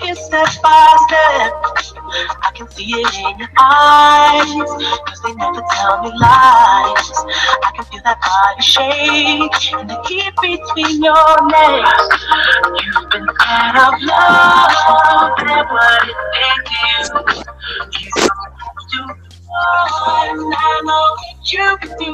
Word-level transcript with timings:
take 0.00 0.10
it 0.10 0.16
step 0.16 0.48
by 0.62 0.86
step. 1.06 1.52
I 2.42 2.50
can 2.54 2.68
see 2.70 2.90
it 2.90 3.14
in 3.14 3.38
your 3.38 3.48
eyes, 3.58 4.44
cause 5.06 5.22
they 5.22 5.34
never 5.34 5.62
tell 5.72 6.02
me 6.02 6.10
lies. 6.10 7.10
I 7.62 7.72
can 7.74 7.84
feel 7.86 8.00
that 8.04 8.20
body 8.20 8.62
shake 8.62 9.72
and 9.74 9.88
the 9.88 10.00
heat 10.08 10.34
between 10.40 11.02
your 11.02 11.36
legs. 11.48 12.24
You've 12.82 13.10
been 13.10 13.26
kind 13.38 13.76
of 13.78 13.94
love, 14.02 15.38
and 15.38 15.68
what 15.68 16.08
it 16.08 16.16
did 16.34 16.70
you. 18.00 18.28
To 18.90 19.00
and 19.52 20.54
I 20.56 20.80
know 20.84 21.06
what 21.16 21.52
you 21.52 21.76
can 21.80 21.92
do. 21.98 22.10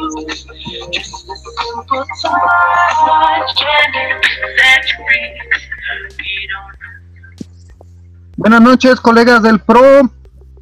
Just 0.90 1.28
a 1.28 1.36
simple 1.36 2.04
touch 2.22 3.56
can 3.56 4.22
set 4.58 4.84
you 4.88 5.04
free. 5.06 6.25
Buenas 8.38 8.60
noches, 8.60 9.00
colegas 9.00 9.42
del 9.42 9.60
PRO. 9.60 10.10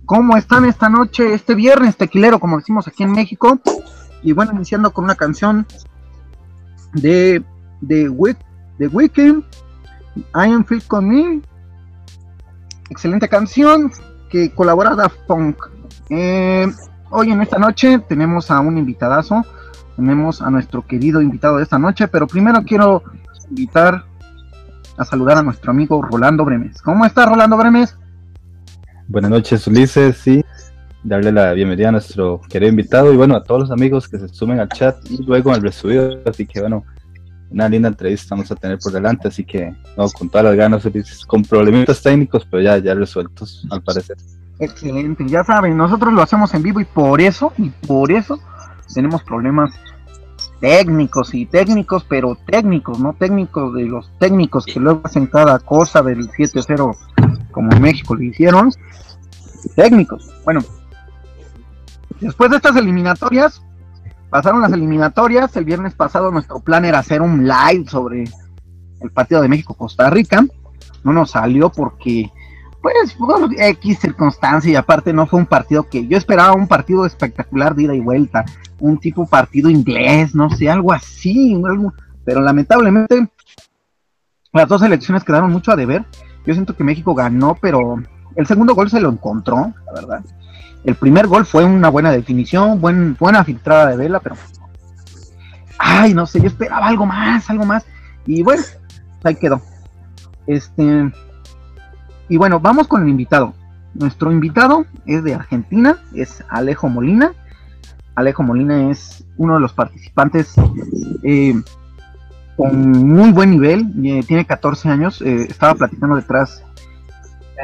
¿Cómo 0.07 0.37
están 0.37 0.65
esta 0.65 0.89
noche, 0.89 1.35
este 1.35 1.57
viernes 1.57 1.97
tequilero, 1.97 2.39
como 2.39 2.59
decimos 2.59 2.87
aquí 2.87 3.03
en 3.03 3.11
México? 3.11 3.59
Y 4.23 4.31
bueno, 4.31 4.53
iniciando 4.53 4.93
con 4.93 5.05
una 5.05 5.17
canción 5.17 5.67
de 6.93 7.43
The, 7.85 8.11
Week, 8.11 8.39
The 8.79 8.87
Weeknd, 8.87 9.43
I 10.17 10.53
Am 10.53 10.65
Feel 10.65 10.85
Con 10.87 11.09
Me. 11.09 11.43
Excelente 12.91 13.29
canción 13.29 13.91
que 14.31 14.55
colabora 14.55 14.95
Daft. 14.95 15.19
Eh, 16.11 16.73
hoy 17.11 17.33
en 17.33 17.43
esta 17.43 17.59
noche 17.59 17.99
tenemos 17.99 18.53
a 18.53 18.61
un 18.61 18.79
invitadazo, 18.79 19.45
tenemos 19.97 20.41
a 20.43 20.49
nuestro 20.49 20.87
querido 20.87 21.21
invitado 21.21 21.57
de 21.57 21.65
esta 21.65 21.81
noche, 21.81 22.07
pero 22.07 22.29
primero 22.29 22.63
quiero 22.63 23.03
invitar 23.49 24.05
a 24.97 25.05
saludar 25.05 25.39
a 25.39 25.43
nuestro 25.43 25.71
amigo 25.71 26.03
Rolando 26.03 26.45
Bremes. 26.45 26.81
¿Cómo 26.83 27.05
está 27.05 27.27
Rolando 27.27 27.57
Bremes? 27.57 27.97
Buenas 29.09 29.31
noches 29.31 29.67
Ulises, 29.67 30.17
sí, 30.17 30.45
darle 31.03 31.31
la 31.31 31.53
bienvenida 31.53 31.89
a 31.89 31.93
nuestro 31.93 32.41
querido 32.49 32.71
invitado 32.71 33.13
y 33.13 33.17
bueno, 33.17 33.37
a 33.37 33.43
todos 33.43 33.63
los 33.63 33.71
amigos 33.71 34.09
que 34.09 34.19
se 34.19 34.29
sumen 34.29 34.61
al 34.61 34.69
chat 34.69 34.97
y 35.11 35.23
luego 35.23 35.53
al 35.53 35.63
resubido, 35.63 36.19
así 36.25 36.47
que 36.47 36.61
bueno, 36.61 36.85
una 37.51 37.69
linda 37.69 37.89
entrevista 37.89 38.35
vamos 38.35 38.51
a 38.51 38.57
tener 38.57 38.79
por 38.79 38.93
delante, 38.93 39.29
así 39.29 39.45
que 39.45 39.75
no, 39.97 40.09
con 40.09 40.31
todas 40.31 40.47
las 40.47 40.57
ganas, 40.57 40.85
Ulises, 40.85 41.25
con 41.27 41.43
problemitas 41.43 42.03
técnicos, 42.03 42.47
pero 42.51 42.63
ya, 42.63 42.79
ya 42.79 42.95
resueltos 42.95 43.67
al 43.71 43.83
parecer. 43.83 44.17
Excelente, 44.59 45.27
ya 45.29 45.45
saben, 45.45 45.77
nosotros 45.77 46.13
lo 46.13 46.23
hacemos 46.23 46.55
en 46.55 46.63
vivo 46.63 46.81
y 46.81 46.85
por 46.85 47.21
eso, 47.21 47.53
y 47.59 47.69
por 47.71 48.11
eso 48.11 48.39
tenemos 48.95 49.23
problemas 49.23 49.73
técnicos 50.65 51.35
y 51.35 51.45
técnicos, 51.45 52.07
pero 52.09 52.39
técnicos, 52.47 52.99
no 52.99 53.13
técnicos 53.13 53.75
de 53.75 53.85
los 53.85 54.11
técnicos 54.19 54.65
que 54.65 54.81
luego 54.81 55.03
hacen 55.05 55.27
cada 55.27 55.59
cosa 55.59 56.01
del 56.01 56.27
7-0 56.31 56.97
como 57.51 57.79
México 57.81 58.15
lo 58.15 58.23
hicieron. 58.23 58.73
Técnicos. 59.77 60.33
Bueno, 60.43 60.63
después 62.19 62.51
de 62.51 62.57
estas 62.57 62.77
eliminatorias, 62.77 63.63
pasaron 64.31 64.63
las 64.63 64.73
eliminatorias. 64.73 65.55
El 65.55 65.67
viernes 65.67 65.93
pasado 65.93 66.31
nuestro 66.31 66.61
plan 66.61 66.87
era 66.87 67.01
hacer 67.01 67.21
un 67.21 67.47
live 67.47 67.87
sobre 67.87 68.25
el 69.03 69.11
partido 69.11 69.43
de 69.43 69.49
México-Costa 69.49 70.09
Rica. 70.09 70.47
No 71.03 71.13
nos 71.13 71.33
salió 71.33 71.69
porque 71.69 72.33
pues 72.81 73.13
por 73.15 73.51
X 73.55 73.99
circunstancia 73.99 74.73
y 74.73 74.77
aparte 74.77 75.13
no 75.13 75.27
fue 75.27 75.41
un 75.41 75.47
partido 75.47 75.91
que 75.91 76.07
yo 76.07 76.17
esperaba 76.17 76.55
un 76.55 76.69
partido 76.69 77.05
espectacular 77.05 77.75
de 77.75 77.83
ida 77.83 77.95
y 77.95 78.01
vuelta, 78.01 78.47
un 78.81 78.99
tipo 78.99 79.27
partido 79.27 79.71
inglés, 79.71 80.35
no 80.35 80.51
sé, 80.51 80.69
algo 80.69 80.93
así, 80.93 81.61
pero 82.25 82.41
lamentablemente 82.41 83.29
las 84.53 84.69
dos 84.69 84.83
elecciones 84.83 85.25
quedaron 85.25 85.51
mucho 85.51 85.73
a 85.73 85.77
deber. 85.77 86.05
Yo 86.47 86.55
siento 86.55 86.77
que 86.77 86.85
México 86.85 87.15
ganó, 87.15 87.57
pero 87.61 87.97
el 88.37 88.47
segundo 88.47 88.75
gol 88.75 88.91
se 88.91 89.01
lo 89.01 89.11
encontró, 89.11 89.73
la 89.87 89.93
verdad. 89.93 90.25
El 90.85 90.95
primer 90.97 91.27
gol 91.27 91.47
fue 91.47 91.65
una 91.65 91.89
buena 91.89 92.11
definición, 92.11 92.81
buen, 92.81 93.17
buena 93.17 93.43
filtrada 93.45 93.87
de 93.87 93.97
vela, 93.97 94.21
pero 94.21 94.37
ay, 95.79 96.15
no 96.15 96.27
sé, 96.27 96.41
yo 96.41 96.47
esperaba 96.47 96.87
algo 96.87 97.07
más, 97.07 97.49
algo 97.51 97.65
más. 97.65 97.87
Y 98.27 98.43
bueno, 98.43 98.63
ahí 99.23 99.35
quedó. 99.35 99.61
Este, 100.47 101.11
y 102.29 102.37
bueno, 102.37 102.61
vamos 102.61 102.87
con 102.87 103.03
el 103.03 103.09
invitado. 103.09 103.55
Nuestro 103.95 104.33
invitado 104.33 104.87
es 105.07 105.23
de 105.25 105.35
Argentina, 105.35 105.99
es 106.15 106.45
Alejo 106.49 106.89
Molina. 106.89 107.33
Alejo 108.15 108.43
Molina 108.43 108.91
es 108.91 109.25
uno 109.37 109.55
de 109.55 109.61
los 109.61 109.73
participantes 109.73 110.55
eh, 111.23 111.55
con 112.57 112.91
muy 112.91 113.33
buen 113.33 113.51
nivel, 113.51 113.93
eh, 114.05 114.23
tiene 114.27 114.47
14 114.47 114.89
años, 114.89 115.21
eh, 115.23 115.47
estaba 115.49 115.75
platicando 115.75 116.17
detrás, 116.17 116.63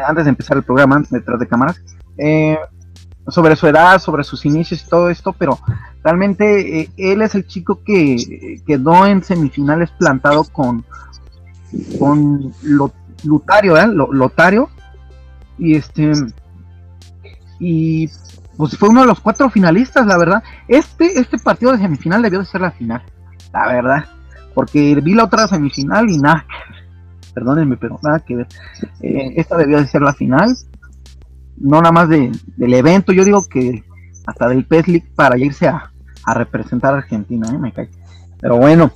antes 0.07 0.25
de 0.25 0.31
empezar 0.31 0.57
el 0.57 0.65
programa, 0.65 1.03
detrás 1.11 1.39
de 1.39 1.47
cámaras, 1.47 1.81
sobre 3.29 3.55
su 3.55 3.67
edad, 3.69 4.01
sobre 4.01 4.25
sus 4.25 4.45
inicios 4.45 4.83
y 4.85 4.89
todo 4.89 5.09
esto, 5.09 5.33
pero 5.33 5.59
realmente 6.03 6.91
él 6.97 7.23
es 7.23 7.35
el 7.35 7.47
chico 7.47 7.83
que 7.85 8.61
quedó 8.67 9.07
en 9.07 9.23
semifinales 9.23 9.91
plantado 9.93 10.45
con, 10.45 10.85
con 11.99 12.53
lo 12.63 12.93
Lutario. 13.25 13.75
Lotario. 13.87 14.71
Y 15.59 15.77
este. 15.77 16.13
Y 17.59 18.09
pues 18.61 18.77
fue 18.77 18.91
uno 18.91 19.01
de 19.01 19.07
los 19.07 19.21
cuatro 19.21 19.49
finalistas, 19.49 20.07
la 20.07 20.19
verdad. 20.19 20.43
Este, 20.69 21.19
este 21.19 21.39
partido 21.39 21.73
de 21.73 21.79
semifinal 21.79 22.21
debió 22.21 22.41
de 22.41 22.45
ser 22.45 22.61
la 22.61 22.71
final, 22.71 23.03
la 23.55 23.67
verdad. 23.69 24.05
Porque 24.55 24.95
vi 24.97 25.15
la 25.15 25.25
otra 25.25 25.49
semifinal 25.49 26.11
y 26.11 26.19
nada, 26.19 26.45
perdónenme, 27.33 27.79
pero 27.79 27.99
nada 28.03 28.19
que 28.21 28.37
ver. 28.37 28.47
Eh, 29.01 29.33
esta 29.37 29.57
debió 29.57 29.79
de 29.79 29.87
ser 29.87 30.03
la 30.03 30.13
final. 30.13 30.55
No 31.57 31.79
nada 31.81 31.93
más 31.93 32.09
de, 32.11 32.31
del 32.57 32.75
evento, 32.75 33.13
yo 33.13 33.25
digo 33.25 33.47
que 33.49 33.83
hasta 34.27 34.49
del 34.49 34.67
PES 34.67 34.89
League 34.89 35.13
para 35.15 35.39
irse 35.39 35.67
a, 35.67 35.91
a 36.25 36.35
representar 36.35 36.95
a 36.95 36.99
Argentina, 36.99 37.49
¿eh? 37.51 37.59
me 37.59 37.73
cae. 37.73 37.89
Pero 38.41 38.59
bueno, 38.59 38.93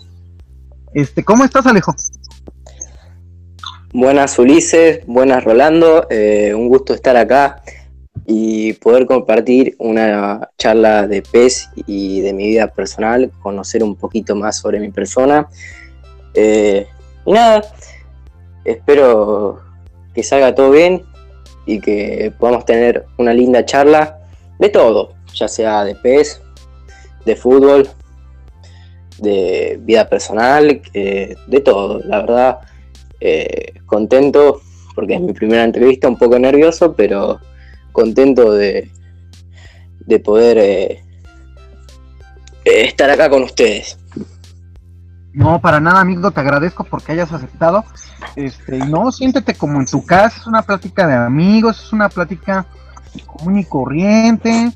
este, 0.93 1.25
¿cómo 1.25 1.43
estás, 1.43 1.67
Alejo? 1.67 1.95
Buenas 3.95 4.39
Ulises, 4.39 5.07
buenas 5.07 5.43
Rolando, 5.43 6.07
eh, 6.11 6.53
un 6.55 6.69
gusto 6.69 6.93
estar 6.93 7.17
acá 7.17 7.63
y 8.27 8.73
poder 8.75 9.07
compartir 9.07 9.75
una 9.79 10.51
charla 10.57 11.07
de 11.07 11.23
PES 11.23 11.71
y 11.87 12.21
de 12.21 12.33
mi 12.33 12.49
vida 12.49 12.69
personal, 12.69 13.31
conocer 13.43 13.83
un 13.85 13.97
poquito 13.97 14.35
más 14.35 14.59
sobre 14.59 14.81
mi 14.81 14.91
persona. 14.91 15.49
Eh, 16.35 16.87
y 17.27 17.33
nada, 17.33 17.63
espero 18.65 19.61
que 20.15 20.23
salga 20.23 20.55
todo 20.55 20.71
bien 20.71 21.03
y 21.67 21.81
que 21.81 22.33
podamos 22.39 22.65
tener 22.65 23.05
una 23.19 23.35
linda 23.35 23.65
charla 23.65 24.19
de 24.59 24.69
todo, 24.69 25.15
ya 25.35 25.49
sea 25.49 25.85
de 25.85 25.95
PES, 25.95 26.41
de 27.25 27.37
fútbol, 27.37 27.89
de 29.19 29.79
vida 29.83 30.09
personal, 30.09 30.81
eh, 30.93 31.37
de 31.47 31.61
todo, 31.61 32.01
la 32.01 32.21
verdad 32.21 32.59
eh, 33.21 33.75
contento 33.87 34.61
porque 34.95 35.15
es 35.15 35.21
mi 35.21 35.33
primera 35.33 35.65
entrevista, 35.65 36.09
un 36.09 36.19
poco 36.19 36.39
nervioso, 36.39 36.95
pero 36.95 37.41
contento 37.95 38.53
de, 38.53 38.91
de 40.01 40.19
poder 40.19 40.59
eh, 40.59 41.03
estar 42.65 43.09
acá 43.09 43.31
con 43.31 43.45
ustedes. 43.45 43.99
No, 45.33 45.61
para 45.61 45.81
nada, 45.81 46.01
amigo, 46.01 46.31
te 46.31 46.41
agradezco 46.41 46.85
porque 46.85 47.13
hayas 47.13 47.33
aceptado. 47.33 47.85
Este, 48.37 48.79
no, 48.79 49.11
siéntete 49.11 49.55
como 49.55 49.81
en 49.81 49.87
tu 49.87 50.05
casa, 50.05 50.41
es 50.41 50.47
una 50.47 50.63
plática 50.63 51.07
de 51.07 51.15
amigos, 51.15 51.83
es 51.83 51.93
una 51.93 52.09
plática 52.09 52.67
común 53.27 53.59
y 53.59 53.65
corriente. 53.65 54.73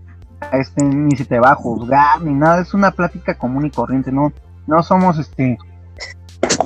Este, 0.52 0.84
ni 0.84 1.16
se 1.16 1.24
te 1.24 1.40
va 1.40 1.50
a 1.50 1.54
juzgar, 1.56 2.22
ni 2.22 2.32
nada, 2.32 2.62
es 2.62 2.72
una 2.72 2.92
plática 2.92 3.34
común 3.36 3.66
y 3.66 3.70
corriente, 3.70 4.12
no, 4.12 4.32
no 4.68 4.82
somos 4.84 5.18
este 5.18 5.58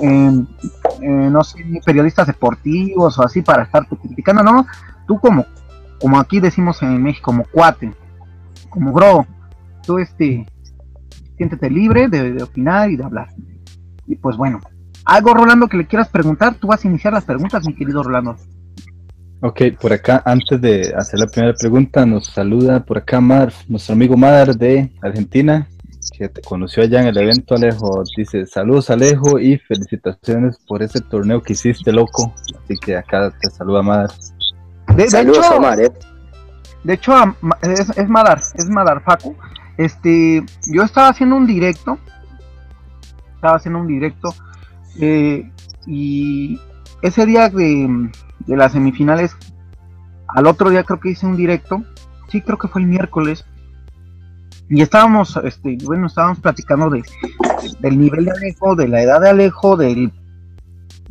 eh, 0.03 0.45
no 1.01 1.43
sé, 1.43 1.59
periodistas 1.85 2.27
deportivos 2.27 3.19
o 3.19 3.25
así 3.25 3.41
para 3.41 3.63
estarte 3.63 3.97
criticando, 3.97 4.43
no, 4.43 4.67
tú 5.07 5.19
como, 5.19 5.47
como 6.03 6.19
aquí 6.19 6.41
decimos 6.41 6.83
en 6.83 7.01
México, 7.01 7.27
como 7.27 7.45
cuate, 7.45 7.93
como 8.69 8.93
bro, 8.93 9.25
tú 9.87 9.99
este, 9.99 10.45
siéntete 11.37 11.71
libre 11.71 12.09
de, 12.09 12.43
opinar 12.43 12.91
y 12.91 12.97
de 12.97 13.05
hablar. 13.05 13.29
Y 14.09 14.17
pues 14.17 14.37
bueno, 14.37 14.59
algo 15.05 15.33
Rolando 15.33 15.69
que 15.69 15.77
le 15.77 15.87
quieras 15.87 16.09
preguntar, 16.09 16.57
tú 16.57 16.67
vas 16.67 16.85
a 16.85 16.89
iniciar 16.89 17.13
las 17.13 17.25
preguntas, 17.25 17.65
mi 17.65 17.75
querido 17.75 18.03
Rolando. 18.03 18.35
Ok, 19.43 19.63
por 19.81 19.93
acá, 19.93 20.23
antes 20.25 20.61
de 20.61 20.93
hacer 20.97 21.21
la 21.21 21.27
primera 21.27 21.55
pregunta, 21.55 22.05
nos 22.05 22.27
saluda 22.27 22.85
por 22.85 22.99
acá 22.99 23.21
Mar, 23.21 23.53
nuestro 23.69 23.95
amigo 23.95 24.17
Mar 24.17 24.57
de 24.57 24.91
Argentina 25.01 25.69
que 26.11 26.29
te 26.29 26.43
conoció 26.43 26.83
allá 26.83 27.01
en 27.01 27.09
el 27.09 27.17
evento, 27.17 27.55
Alejo. 27.55 28.03
Dice, 28.17 28.47
saludos 28.47 28.91
Alejo 28.91 29.39
y 29.39 29.59
felicitaciones 29.59 30.59
por 30.67 30.83
ese 30.83 31.01
torneo 31.01 31.43
que 31.43 31.53
hiciste, 31.53 31.93
loco. 31.93 32.35
Así 32.65 32.75
que 32.85 32.97
acá 32.97 33.33
te 33.41 33.51
saluda 33.51 33.83
Madar. 33.83 34.11
De, 34.97 35.09
saludos 35.09 35.47
hecho, 35.47 35.73
¿eh? 35.81 35.93
De 36.85 36.95
hecho, 36.95 37.15
es, 37.63 37.91
es 37.97 38.09
Madar, 38.09 38.41
es 38.55 38.69
Madar 38.69 39.03
Facu. 39.03 39.37
Este, 39.79 40.45
yo 40.71 40.83
estaba 40.83 41.09
haciendo 41.09 41.37
un 41.37 41.47
directo, 41.47 41.99
estaba 43.35 43.57
haciendo 43.57 43.81
un 43.81 43.87
directo, 43.87 44.35
eh, 45.01 45.51
y 45.87 46.61
ese 47.01 47.25
día 47.27 47.49
de, 47.49 48.11
de 48.41 48.57
las 48.57 48.73
semifinales, 48.73 49.35
al 50.29 50.47
otro 50.47 50.71
día 50.71 50.85
creo 50.85 51.01
que 51.01 51.11
hice 51.11 51.27
un 51.27 51.37
directo, 51.37 51.83
sí 52.29 52.43
creo 52.43 52.59
que 52.59 52.69
fue 52.69 52.83
el 52.83 52.89
miércoles, 52.89 53.45
y 54.69 54.83
estábamos, 54.83 55.39
este, 55.45 55.79
bueno, 55.85 56.07
estábamos 56.07 56.41
platicando 56.41 56.91
de, 56.91 57.03
del 57.81 57.99
nivel 57.99 58.27
de 58.27 58.31
Alejo, 58.31 58.75
de 58.75 58.89
la 58.89 59.03
edad 59.03 59.21
de 59.21 59.31
Alejo, 59.31 59.77
del, 59.77 60.13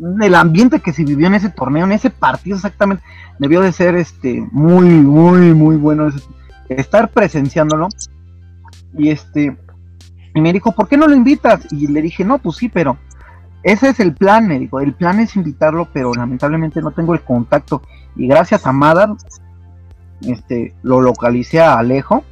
del 0.01 0.36
ambiente 0.36 0.80
que 0.80 0.94
se 0.94 1.03
vivió 1.03 1.27
en 1.27 1.36
ese 1.36 1.50
torneo, 1.50 1.86
en 1.86 1.92
ese 1.92 2.09
partido 2.09 2.56
exactamente, 2.56 3.03
debió 3.39 3.62
de 3.62 3.71
ser 3.71 3.95
este 3.95 4.45
muy, 4.51 4.89
muy, 4.89 5.53
muy 5.53 5.75
bueno 5.75 6.09
estar 6.69 7.09
presenciándolo. 7.09 7.88
Y 8.98 9.09
este, 9.09 9.57
y 10.33 10.42
me 10.42 10.53
dijo, 10.53 10.71
¿por 10.71 10.88
qué 10.88 10.98
no 10.98 11.07
lo 11.07 11.15
invitas? 11.15 11.71
Y 11.71 11.88
le 11.88 12.01
dije, 12.01 12.25
no, 12.25 12.39
pues 12.39 12.57
sí, 12.57 12.69
pero 12.69 12.98
ese 13.63 13.89
es 13.89 14.00
el 14.00 14.13
plan, 14.13 14.48
me 14.48 14.59
dijo, 14.59 14.80
el 14.80 14.94
plan 14.94 15.19
es 15.19 15.36
invitarlo, 15.36 15.88
pero 15.94 16.13
lamentablemente 16.13 16.81
no 16.81 16.92
tengo 16.92 17.13
el 17.13 17.21
contacto. 17.21 17.83
Y 18.15 18.27
gracias 18.27 18.65
a 18.65 18.71
Madar, 18.71 19.09
este, 20.21 20.74
lo 20.81 21.01
localicé 21.01 21.62
a 21.62 21.77
Alejo 21.77 22.24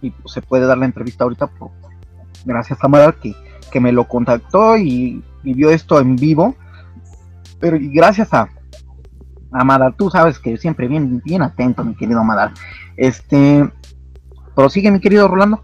y 0.00 0.10
pues, 0.10 0.32
se 0.34 0.42
puede 0.42 0.66
dar 0.66 0.78
la 0.78 0.86
entrevista 0.86 1.24
ahorita 1.24 1.48
por, 1.48 1.70
gracias 2.44 2.78
a 2.82 2.88
Madar 2.88 3.16
que, 3.16 3.34
que 3.70 3.80
me 3.80 3.92
lo 3.92 4.06
contactó 4.06 4.76
y, 4.76 5.22
vio 5.42 5.70
esto 5.70 5.98
en 5.98 6.14
vivo. 6.14 6.54
Pero 7.62 7.78
gracias 7.80 8.34
a, 8.34 8.48
a 9.52 9.64
Madar, 9.64 9.94
tú 9.96 10.10
sabes 10.10 10.36
que 10.40 10.56
siempre 10.56 10.88
bien, 10.88 11.22
bien 11.24 11.42
atento, 11.42 11.84
mi 11.84 11.94
querido 11.94 12.24
Madar. 12.24 12.50
Este, 12.96 13.70
prosigue, 14.56 14.90
mi 14.90 14.98
querido 14.98 15.28
Rolando. 15.28 15.62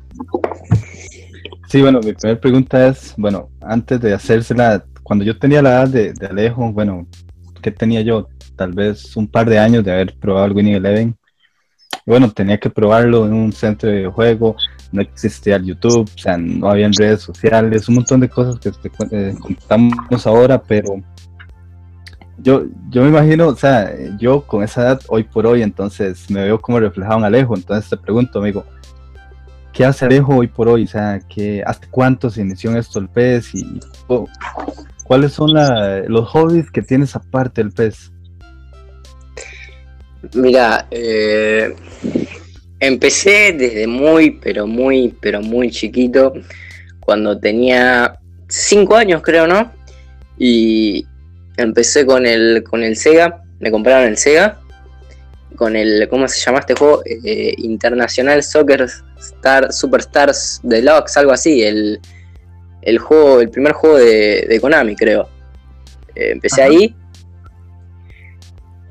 Sí, 1.67 1.83
bueno, 1.83 1.99
mi 1.99 2.12
primera 2.12 2.41
pregunta 2.41 2.87
es, 2.87 3.15
bueno, 3.17 3.49
antes 3.61 4.00
de 4.00 4.15
hacérsela, 4.15 4.85
cuando 5.03 5.25
yo 5.25 5.37
tenía 5.37 5.61
la 5.61 5.71
edad 5.71 5.89
de, 5.89 6.15
Alejo, 6.31 6.73
bueno, 6.73 7.05
¿qué 7.61 7.73
tenía 7.73 8.03
yo? 8.03 8.29
Tal 8.55 8.75
vez 8.75 9.17
un 9.17 9.27
par 9.27 9.51
de 9.51 9.59
años 9.59 9.83
de 9.83 9.91
haber 9.91 10.17
probado 10.21 10.47
el 10.47 10.53
Winning 10.53 10.75
Eleven 10.77 11.19
bueno, 12.09 12.31
tenía 12.31 12.59
que 12.59 12.71
probarlo 12.71 13.27
en 13.27 13.35
un 13.35 13.53
centro 13.53 13.91
de 13.91 14.06
juego, 14.06 14.56
no 14.93 15.03
existía 15.03 15.56
el 15.56 15.67
YouTube, 15.67 16.09
o 16.15 16.19
sea, 16.19 16.39
no 16.39 16.71
había 16.71 16.89
redes 16.89 17.21
sociales, 17.21 17.87
un 17.87 17.97
montón 17.97 18.21
de 18.21 18.31
cosas 18.31 18.59
que 18.59 18.71
te 18.71 18.91
eh, 19.11 19.35
contamos 19.39 20.27
ahora, 20.27 20.59
pero 20.59 21.03
yo, 22.40 22.64
yo 22.90 23.02
me 23.02 23.08
imagino, 23.08 23.49
o 23.49 23.56
sea, 23.56 23.93
yo 24.19 24.43
con 24.43 24.62
esa 24.62 24.82
edad 24.82 25.00
hoy 25.08 25.25
por 25.25 25.46
hoy, 25.46 25.62
entonces 25.62 26.31
me 26.31 26.44
veo 26.44 26.61
como 26.61 26.81
reflejado 26.81 27.19
en 27.19 27.25
Alejo, 27.25 27.56
entonces 27.56 27.90
te 27.90 27.96
pregunto, 27.96 28.38
amigo, 28.38 28.64
¿qué 29.73 29.85
hace 29.85 30.05
Alejo 30.05 30.37
hoy 30.37 30.46
por 30.46 30.69
hoy? 30.69 30.85
O 30.85 30.88
sea, 30.88 31.20
¿qué, 31.29 31.62
¿hasta 31.67 31.88
cuánto 31.90 32.31
se 32.31 32.43
inició 32.43 32.70
en 32.70 32.76
esto 32.76 32.99
el 32.99 33.08
pez? 33.08 33.55
Y, 33.55 33.81
¿Cuáles 35.05 35.32
son 35.32 35.55
los 35.55 36.29
hobbies 36.29 36.70
que 36.70 36.82
tienes 36.82 37.17
aparte 37.17 37.62
del 37.62 37.73
pez? 37.73 38.12
Mira, 40.34 40.87
eh, 40.91 41.75
empecé 42.79 43.55
desde 43.55 43.87
muy, 43.87 44.32
pero 44.32 44.67
muy, 44.67 45.14
pero 45.20 45.41
muy 45.41 45.70
chiquito, 45.70 46.34
cuando 47.00 47.38
tenía 47.38 48.19
5 48.49 48.96
años 48.96 49.23
creo, 49.23 49.46
¿no? 49.46 49.73
Y 50.37 51.06
empecé 51.62 52.06
con 52.06 52.26
el, 52.26 52.64
con 52.64 52.82
el 52.82 52.96
Sega, 52.96 53.43
me 53.60 53.70
compraron 53.70 54.08
el 54.08 54.16
Sega, 54.16 54.60
con 55.56 55.76
el, 55.76 56.08
¿cómo 56.08 56.28
se 56.28 56.40
llama 56.40 56.60
este 56.60 56.75
juego? 56.75 57.02
Eh, 57.05 57.55
Internacional 57.58 58.43
Soccer 58.43 58.87
Star, 59.19 59.72
Superstars 59.72 60.60
Deluxe, 60.62 61.16
algo 61.16 61.32
así, 61.32 61.62
el, 61.62 62.00
el 62.82 62.99
juego, 62.99 63.40
el 63.40 63.50
primer 63.50 63.72
juego 63.72 63.96
de, 63.96 64.58
Konami 64.60 64.96
creo. 64.96 65.28
Eh, 66.14 66.32
empecé 66.32 66.62
ahí 66.62 66.94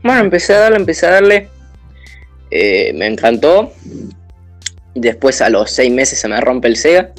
bueno, 0.07 0.21
empecé 0.21 0.53
a 0.53 0.59
darle, 0.59 0.77
empecé 0.77 1.05
a 1.05 1.11
darle. 1.11 1.49
Eh, 2.49 2.93
me 2.93 3.07
encantó. 3.07 3.73
Después 4.95 5.41
a 5.41 5.49
los 5.49 5.69
seis 5.69 5.91
meses 5.91 6.17
se 6.17 6.29
me 6.29 6.39
rompe 6.39 6.69
el 6.69 6.77
Sega. 6.77 7.11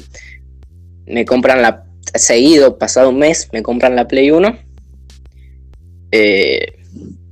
Me 1.05 1.23
compran 1.23 1.61
la. 1.61 1.85
Seguido, 2.15 2.79
pasado 2.79 3.09
un 3.09 3.19
mes, 3.19 3.49
me 3.53 3.61
compran 3.61 3.95
la 3.95 4.07
Play 4.07 4.31
1. 4.31 4.57
Eh, 6.11 6.73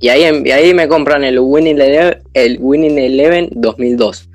y 0.00 0.08
ahí, 0.08 0.24
ahí 0.24 0.74
me 0.74 0.88
compran 0.88 1.24
el 1.24 1.38
Winning 1.40 1.80
Eleven, 1.80 2.22
el 2.34 2.58
Winning 2.60 2.98
Eleven 2.98 3.48
2002. 3.52 4.28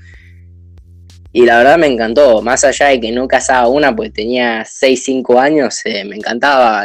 Y 1.31 1.45
la 1.45 1.57
verdad 1.57 1.77
me 1.77 1.87
encantó, 1.87 2.41
más 2.41 2.63
allá 2.63 2.87
de 2.87 2.99
que 2.99 3.11
no 3.11 3.27
casaba 3.27 3.67
una, 3.67 3.95
pues 3.95 4.13
tenía 4.13 4.63
6, 4.65 5.03
5 5.03 5.39
años, 5.39 5.81
eh, 5.85 6.05
me 6.05 6.15
encantaba, 6.15 6.83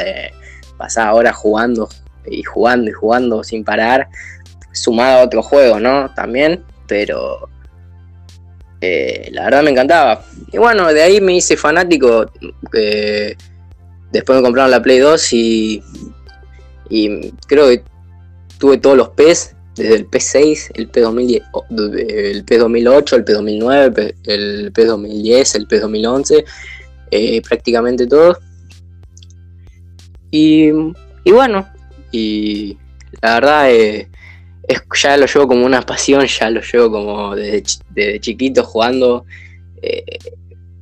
pasar 0.78 1.12
horas 1.12 1.36
jugando, 1.36 1.88
y 2.30 2.42
jugando 2.42 2.90
y 2.90 2.92
jugando 2.92 3.44
sin 3.44 3.64
parar, 3.64 4.08
sumado 4.72 5.18
a 5.18 5.24
otro 5.24 5.42
juego, 5.42 5.80
¿no? 5.80 6.12
También, 6.14 6.64
pero 6.86 7.48
eh, 8.80 9.28
la 9.32 9.44
verdad 9.44 9.62
me 9.62 9.70
encantaba. 9.70 10.24
Y 10.52 10.58
bueno, 10.58 10.92
de 10.92 11.02
ahí 11.02 11.20
me 11.20 11.34
hice 11.34 11.56
fanático. 11.56 12.30
después 14.12 14.38
me 14.38 14.42
compraron 14.42 14.70
la 14.70 14.82
Play 14.82 14.98
2 14.98 15.32
y, 15.32 15.82
y 16.88 17.30
creo 17.46 17.68
que 17.68 17.82
tuve 18.58 18.78
todos 18.78 18.96
los 18.96 19.08
PES, 19.10 19.54
desde 19.76 19.94
el 19.94 20.10
P6, 20.10 20.72
el 20.74 20.90
P2010, 20.90 21.42
el 22.08 22.44
P2008, 22.44 23.12
el 23.16 23.24
P2009, 23.24 24.14
el 24.24 24.72
P2010, 24.72 25.54
el 25.54 25.68
P2011, 25.68 26.44
eh, 27.10 27.42
prácticamente 27.42 28.06
todos. 28.06 28.38
Y, 30.30 30.70
y 31.24 31.32
bueno, 31.32 31.68
y 32.10 32.76
la 33.22 33.34
verdad 33.34 33.70
eh, 33.70 34.08
es, 34.66 34.82
ya 35.00 35.16
lo 35.16 35.26
llevo 35.26 35.48
como 35.48 35.64
una 35.64 35.82
pasión, 35.82 36.26
ya 36.26 36.50
lo 36.50 36.60
llevo 36.60 36.90
como 36.90 37.34
desde, 37.34 38.20
chiquito 38.20 38.64
jugando. 38.64 39.24
Eh, 39.80 40.18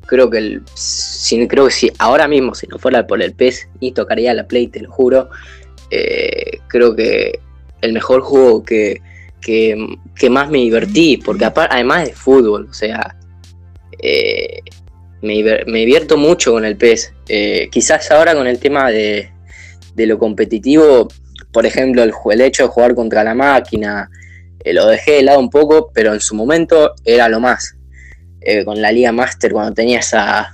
creo 0.06 0.30
que 0.30 0.38
el, 0.38 0.62
si, 0.74 1.46
creo 1.46 1.66
que 1.66 1.72
si 1.72 1.92
ahora 1.98 2.26
mismo, 2.26 2.54
si 2.54 2.66
no 2.66 2.78
fuera 2.78 3.06
por 3.06 3.22
el 3.22 3.32
PES, 3.32 3.68
y 3.80 3.92
tocaría 3.92 4.34
la 4.34 4.48
Play, 4.48 4.68
te 4.68 4.80
lo 4.80 4.90
juro. 4.90 5.28
Eh, 5.90 6.58
creo 6.68 6.94
que 6.94 7.38
el 7.80 7.92
mejor 7.92 8.22
juego 8.22 8.62
que, 8.62 9.00
que, 9.40 10.30
más 10.30 10.50
me 10.50 10.58
divertí, 10.58 11.16
porque 11.18 11.44
además 11.44 12.06
de 12.06 12.14
fútbol, 12.14 12.68
o 12.70 12.74
sea, 12.74 13.16
me, 15.22 15.42
me, 15.66 15.78
divierto 15.78 16.16
mucho 16.16 16.52
con 16.52 16.64
el 16.64 16.76
PES. 16.76 17.12
quizás 17.70 18.10
ahora 18.10 18.34
con 18.34 18.46
el 18.46 18.58
tema 18.58 18.90
de, 18.90 19.30
de 19.96 20.06
lo 20.06 20.18
competitivo, 20.18 21.08
por 21.52 21.64
ejemplo, 21.64 22.02
el, 22.02 22.40
hecho 22.42 22.64
de 22.64 22.68
jugar 22.68 22.94
contra 22.94 23.24
la 23.24 23.34
máquina, 23.34 24.10
eh, 24.62 24.74
lo 24.74 24.86
dejé 24.86 25.12
de 25.12 25.22
lado 25.22 25.40
un 25.40 25.48
poco, 25.48 25.90
pero 25.94 26.12
en 26.12 26.20
su 26.20 26.34
momento 26.34 26.94
era 27.02 27.30
lo 27.30 27.40
más. 27.40 27.76
Eh, 28.42 28.62
con 28.62 28.80
la 28.80 28.92
Liga 28.92 29.10
Master, 29.10 29.52
cuando 29.52 29.72
tenías 29.72 30.12
a, 30.12 30.52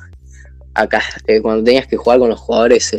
eh, 1.26 1.40
cuando 1.42 1.64
tenías 1.64 1.88
que 1.88 1.96
jugar 1.96 2.20
con 2.20 2.28
los 2.28 2.38
jugadores, 2.38 2.96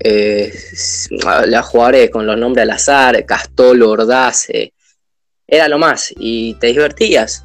los 0.00 1.66
jugadores 1.66 2.10
con 2.10 2.26
los 2.26 2.36
nombres 2.36 2.62
al 2.64 2.70
azar, 2.70 3.24
Castolo, 3.24 3.90
Ordaz, 3.90 4.48
era 5.46 5.68
lo 5.68 5.78
más 5.78 6.12
y 6.16 6.54
te 6.54 6.68
divertías. 6.68 7.44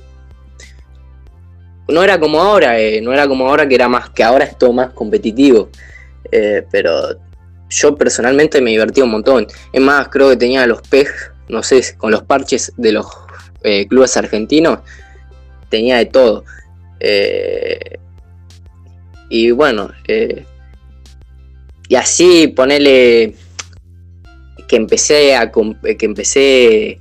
No 1.87 2.03
era 2.03 2.19
como 2.19 2.39
ahora, 2.41 2.73
no 3.01 3.13
era 3.13 3.27
como 3.27 3.47
ahora 3.47 3.67
que 3.67 3.75
era 3.75 3.87
más, 3.87 4.09
que 4.09 4.23
ahora 4.23 4.45
es 4.45 4.57
todo 4.57 4.73
más 4.73 4.91
competitivo. 4.93 5.69
pero 6.71 7.17
yo 7.69 7.95
personalmente 7.95 8.61
me 8.61 8.71
divertí 8.71 9.01
un 9.01 9.11
montón. 9.11 9.47
Es 9.71 9.81
más, 9.81 10.09
creo 10.09 10.29
que 10.29 10.37
tenía 10.37 10.65
los 10.65 10.81
PEG, 10.81 11.07
no 11.47 11.63
sé, 11.63 11.95
con 11.97 12.11
los 12.11 12.23
parches 12.23 12.73
de 12.77 12.91
los 12.91 13.05
eh, 13.63 13.87
clubes 13.87 14.17
argentinos, 14.17 14.79
tenía 15.69 15.97
de 15.97 16.05
todo. 16.05 16.43
Eh, 16.99 17.97
y 19.29 19.51
bueno, 19.51 19.91
eh, 20.07 20.45
y 21.89 21.95
así 21.95 22.47
ponerle 22.47 23.33
que 24.69 24.75
empecé 24.75 25.35
a 25.35 25.51
que 25.51 26.05
empecé 26.05 26.99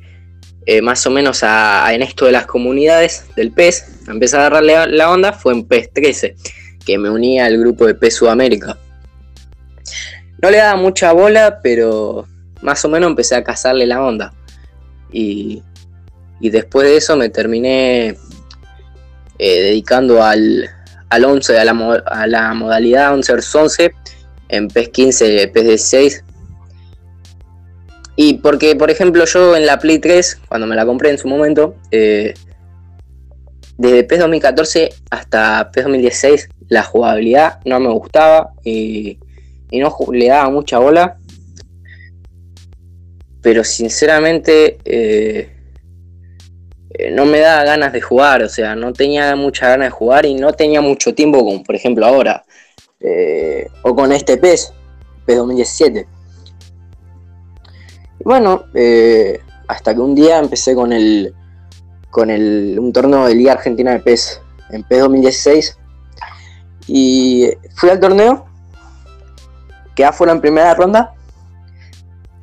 más 0.82 1.06
o 1.06 1.10
menos 1.10 1.42
a, 1.42 1.94
en 1.94 2.02
esto 2.02 2.24
de 2.24 2.32
las 2.32 2.46
comunidades 2.46 3.26
del 3.36 3.52
PES, 3.52 4.08
empecé 4.08 4.36
a 4.36 4.40
agarrarle 4.40 4.96
la 4.96 5.10
onda, 5.10 5.32
fue 5.32 5.52
en 5.52 5.64
PES 5.64 5.92
13, 5.92 6.36
que 6.84 6.98
me 6.98 7.10
unía 7.10 7.46
al 7.46 7.58
grupo 7.58 7.86
de 7.86 7.94
PES 7.94 8.16
Sudamérica. 8.16 8.78
No 10.40 10.50
le 10.50 10.58
daba 10.58 10.80
mucha 10.80 11.12
bola, 11.12 11.60
pero 11.62 12.26
más 12.62 12.84
o 12.84 12.88
menos 12.88 13.10
empecé 13.10 13.34
a 13.34 13.44
cazarle 13.44 13.86
la 13.86 14.02
onda. 14.02 14.32
Y, 15.12 15.62
después 16.40 16.86
de 16.86 16.96
eso 16.96 17.16
me 17.16 17.28
terminé 17.28 18.16
eh, 19.38 19.60
dedicando 19.62 20.22
al, 20.22 20.68
al 21.10 21.24
11, 21.24 21.58
a 21.58 21.64
la, 21.64 22.02
a 22.06 22.26
la 22.26 22.54
modalidad 22.54 23.12
11 23.12 23.34
vs 23.34 23.54
11 23.54 23.94
en 24.48 24.68
PES 24.68 24.88
15, 24.88 25.48
PES 25.48 25.64
16. 25.64 26.24
Y 28.16 28.34
porque, 28.34 28.74
por 28.74 28.90
ejemplo, 28.90 29.24
yo 29.24 29.56
en 29.56 29.66
la 29.66 29.78
Play 29.78 29.98
3, 29.98 30.40
cuando 30.48 30.66
me 30.66 30.74
la 30.74 30.84
compré 30.84 31.10
en 31.10 31.18
su 31.18 31.28
momento, 31.28 31.76
eh, 31.90 32.34
desde 33.76 34.04
PES 34.04 34.18
2014 34.20 34.90
hasta 35.10 35.70
PES 35.72 35.84
2016, 35.84 36.48
la 36.68 36.82
jugabilidad 36.82 37.60
no 37.64 37.78
me 37.80 37.90
gustaba 37.90 38.52
y 38.64 39.18
no 39.72 39.96
le 40.12 40.28
daba 40.28 40.50
mucha 40.50 40.78
bola. 40.78 41.18
pero 43.40 43.64
sinceramente 43.64 44.78
eh, 44.84 45.48
eh, 46.90 47.10
no 47.12 47.24
me 47.24 47.38
da 47.38 47.64
ganas 47.64 47.92
de 47.92 48.00
jugar, 48.00 48.42
o 48.42 48.48
sea, 48.48 48.74
no 48.74 48.92
tenía 48.92 49.34
mucha 49.36 49.68
ganas 49.68 49.86
de 49.86 49.90
jugar 49.90 50.26
y 50.26 50.34
no 50.34 50.52
tenía 50.52 50.80
mucho 50.80 51.14
tiempo 51.14 51.44
como 51.44 51.62
por 51.62 51.76
ejemplo 51.76 52.04
ahora, 52.04 52.44
eh, 53.00 53.68
o 53.82 53.94
con 53.94 54.12
este 54.12 54.36
PES, 54.36 54.72
PES 55.26 55.36
2017. 55.36 56.08
Y 58.20 58.24
bueno, 58.24 58.64
hasta 59.68 59.94
que 59.94 60.00
un 60.00 60.14
día 60.14 60.38
empecé 60.38 60.74
con 60.74 60.92
el 60.92 61.34
con 62.10 62.30
el, 62.30 62.78
un 62.80 62.92
torneo 62.92 63.26
de 63.26 63.34
Liga 63.34 63.52
Argentina 63.52 63.92
de 63.92 64.00
PES 64.00 64.40
en 64.70 64.82
PES 64.82 65.00
2016 65.00 65.78
y 66.88 67.50
fui 67.76 67.90
al 67.90 68.00
torneo, 68.00 68.46
quedé 69.94 70.06
afuera 70.06 70.32
en 70.32 70.40
primera 70.40 70.74
ronda 70.74 71.14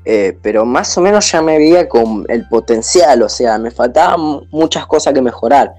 eh, 0.07 0.37
pero 0.43 0.65
más 0.65 0.95
o 0.99 1.01
menos 1.01 1.31
ya 1.31 1.41
me 1.41 1.57
veía 1.57 1.89
con 1.89 2.25
el 2.29 2.47
potencial, 2.47 3.23
o 3.23 3.29
sea, 3.29 3.57
me 3.57 3.71
faltaban 3.71 4.47
muchas 4.51 4.85
cosas 4.85 5.13
que 5.13 5.21
mejorar. 5.21 5.73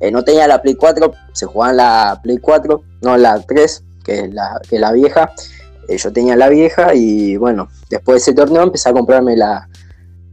Eh, 0.00 0.10
no 0.10 0.24
tenía 0.24 0.48
la 0.48 0.60
Play 0.60 0.74
4, 0.74 1.12
se 1.32 1.46
jugaba 1.46 1.70
en 1.70 1.76
la 1.76 2.20
Play 2.20 2.38
4, 2.38 2.82
no 3.02 3.16
la 3.16 3.40
3, 3.40 3.84
que 4.04 4.20
es 4.20 4.34
la, 4.34 4.60
que 4.68 4.78
la 4.78 4.92
vieja. 4.92 5.32
Eh, 5.88 5.96
yo 5.96 6.12
tenía 6.12 6.36
la 6.36 6.48
vieja 6.48 6.94
y 6.94 7.36
bueno, 7.36 7.68
después 7.88 8.14
de 8.14 8.18
ese 8.18 8.34
torneo 8.34 8.62
empecé 8.62 8.88
a 8.88 8.92
comprarme 8.92 9.36
la, 9.36 9.68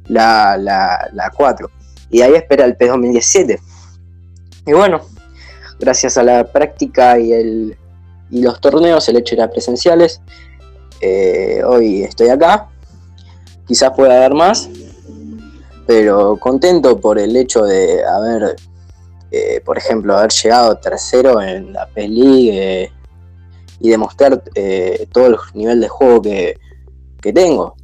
la, 0.08 0.58
la, 0.58 1.32
4. 1.36 1.70
Y 2.10 2.22
ahí 2.22 2.34
espera 2.34 2.66
el 2.66 2.76
P 2.76 2.88
2017. 2.88 3.60
Y 4.66 4.74
bueno, 4.74 5.02
gracias 5.80 6.18
a 6.18 6.24
la 6.24 6.46
práctica 6.46 7.20
y, 7.20 7.34
el, 7.34 7.78
y 8.30 8.42
los 8.42 8.60
torneos, 8.62 9.08
el 9.10 9.18
hecho 9.18 9.36
las 9.36 9.50
presenciales, 9.50 10.22
hoy 11.66 12.04
estoy 12.04 12.30
acá 12.30 12.70
quizás 13.68 13.92
pueda 13.92 14.20
dar 14.20 14.34
más, 14.34 14.70
pero 15.86 16.38
contento 16.38 17.00
por 17.00 17.20
el 17.20 17.36
hecho 17.36 17.64
de 17.64 18.04
haber, 18.06 18.56
eh, 19.32 19.62
por 19.64 19.78
ejemplo, 19.78 20.18
haber 20.18 20.32
llegado 20.32 20.78
tercero 20.78 21.42
en 21.42 21.74
la 21.74 21.86
peli 21.88 22.50
eh, 22.52 22.92
y 23.79 23.89
demostrar 23.89 24.43
eh, 24.55 25.07
todo 25.12 25.27
el 25.27 25.36
nivel 25.53 25.81
de 25.81 25.88
juego 25.88 26.22
que, 26.22 26.57
tengo. 27.34 27.75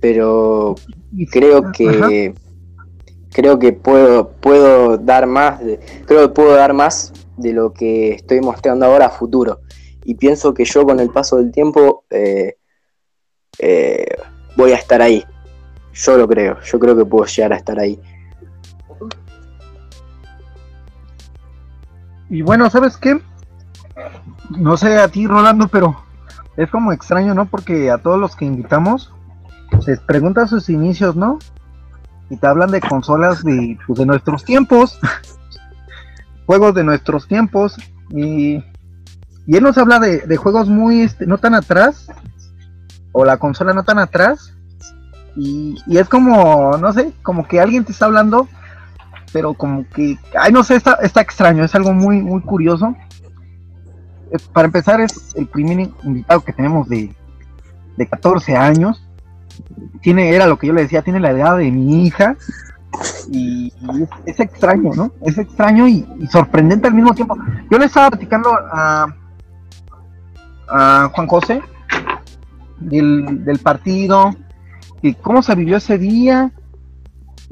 Pero 0.00 0.76
creo 1.32 1.72
que 1.72 2.32
creo 3.32 3.58
que 3.58 3.72
puedo 3.72 4.28
puedo 4.28 4.98
dar 4.98 5.26
más 5.26 5.58
de, 5.58 5.80
creo 6.06 6.28
que 6.28 6.34
puedo 6.34 6.54
dar 6.54 6.72
más 6.74 7.12
de 7.36 7.52
lo 7.52 7.72
que 7.72 8.12
estoy 8.12 8.40
mostrando 8.40 8.86
ahora 8.86 9.06
a 9.06 9.10
futuro 9.10 9.60
y 10.04 10.14
pienso 10.14 10.52
que 10.54 10.64
yo 10.64 10.84
con 10.84 11.00
el 11.00 11.10
paso 11.10 11.36
del 11.36 11.50
tiempo 11.50 12.04
eh, 12.10 12.56
eh, 13.58 14.06
voy 14.56 14.72
a 14.72 14.76
estar 14.76 15.00
ahí. 15.02 15.24
Yo 15.94 16.16
lo 16.16 16.26
creo, 16.26 16.58
yo 16.62 16.78
creo 16.78 16.96
que 16.96 17.04
puedo 17.04 17.26
llegar 17.26 17.52
a 17.52 17.56
estar 17.56 17.78
ahí. 17.78 18.00
Y 22.32 22.42
bueno, 22.42 22.68
¿sabes 22.70 22.96
qué? 22.96 23.20
No 24.50 24.76
sé 24.76 24.98
a 24.98 25.06
ti, 25.06 25.26
Rolando, 25.26 25.68
pero 25.68 26.02
es 26.56 26.68
como 26.70 26.90
extraño, 26.90 27.34
¿no? 27.34 27.46
Porque 27.46 27.90
a 27.90 27.98
todos 27.98 28.18
los 28.18 28.34
que 28.34 28.44
invitamos 28.44 29.12
les 29.86 30.00
preguntan 30.00 30.48
sus 30.48 30.68
inicios, 30.68 31.14
¿no? 31.14 31.38
Y 32.30 32.36
te 32.36 32.46
hablan 32.46 32.70
de 32.70 32.80
consolas 32.80 33.44
de, 33.44 33.78
pues, 33.86 33.98
de 33.98 34.06
nuestros 34.06 34.44
tiempos, 34.44 34.98
juegos 36.46 36.74
de 36.74 36.82
nuestros 36.82 37.28
tiempos, 37.28 37.76
y 38.10 38.64
y 39.46 39.56
él 39.56 39.62
nos 39.64 39.76
habla 39.76 39.98
de, 39.98 40.36
juegos 40.36 40.68
muy, 40.68 41.02
este, 41.02 41.26
no 41.26 41.38
tan 41.38 41.54
atrás, 41.54 42.08
o 43.12 43.24
la 43.24 43.38
consola 43.38 43.72
no 43.72 43.82
tan 43.82 43.98
atrás, 43.98 44.54
y, 45.36 45.76
es 45.88 46.08
como, 46.08 46.76
no 46.78 46.92
sé, 46.92 47.12
como 47.22 47.46
que 47.48 47.60
alguien 47.60 47.84
te 47.84 47.92
está 47.92 48.06
hablando, 48.06 48.48
pero 49.32 49.54
como 49.54 49.86
que, 49.88 50.18
ay, 50.38 50.52
no 50.52 50.62
sé, 50.62 50.76
está, 50.76 50.94
está 51.02 51.20
extraño, 51.20 51.64
es 51.64 51.74
algo 51.74 51.92
muy, 51.92 52.20
muy 52.20 52.40
curioso. 52.42 52.94
Eh, 54.30 54.38
para 54.52 54.66
empezar, 54.66 55.00
es 55.00 55.34
el 55.36 55.46
primer 55.46 55.90
invitado 56.02 56.42
que 56.42 56.52
tenemos 56.52 56.88
de, 56.88 57.14
de 57.96 58.06
14 58.06 58.56
años. 58.56 59.06
Tiene, 60.00 60.34
era 60.34 60.46
lo 60.46 60.58
que 60.58 60.66
yo 60.66 60.72
le 60.72 60.82
decía, 60.82 61.02
tiene 61.02 61.20
la 61.20 61.30
edad 61.30 61.58
de 61.58 61.70
mi 61.70 62.06
hija. 62.06 62.36
Y, 63.30 63.72
es, 64.26 64.38
extraño, 64.38 64.90
¿no? 64.94 65.12
Es 65.22 65.38
extraño 65.38 65.88
y, 65.88 66.06
sorprendente 66.30 66.88
al 66.88 66.94
mismo 66.94 67.14
tiempo. 67.14 67.36
Yo 67.70 67.78
le 67.78 67.86
estaba 67.86 68.10
platicando 68.10 68.50
a, 68.52 69.06
a 70.68 71.10
Juan 71.14 71.26
José 71.26 71.62
del, 72.80 73.60
partido, 73.62 74.34
y 75.00 75.14
cómo 75.14 75.42
se 75.42 75.54
vivió 75.54 75.76
ese 75.76 75.98
día. 75.98 76.52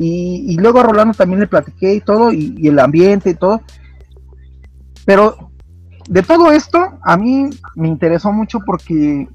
Y, 0.02 0.56
luego 0.56 0.80
a 0.80 0.82
Rolando 0.82 1.12
también 1.12 1.40
le 1.40 1.46
platiqué 1.46 1.92
y 1.92 2.00
todo, 2.00 2.32
y, 2.32 2.66
el 2.66 2.78
ambiente 2.78 3.28
y 3.28 3.34
todo. 3.34 3.60
Pero 5.04 5.50
de 6.08 6.22
todo 6.22 6.52
esto, 6.52 6.78
a 7.02 7.18
mí 7.18 7.50
me 7.74 7.88
interesó 7.88 8.32
mucho 8.32 8.60
porque 8.64 9.28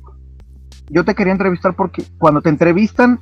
yo 0.89 1.05
te 1.05 1.13
quería 1.13 1.33
entrevistar 1.33 1.75
porque 1.75 2.03
cuando 2.17 2.41
te 2.41 2.49
entrevistan 2.49 3.19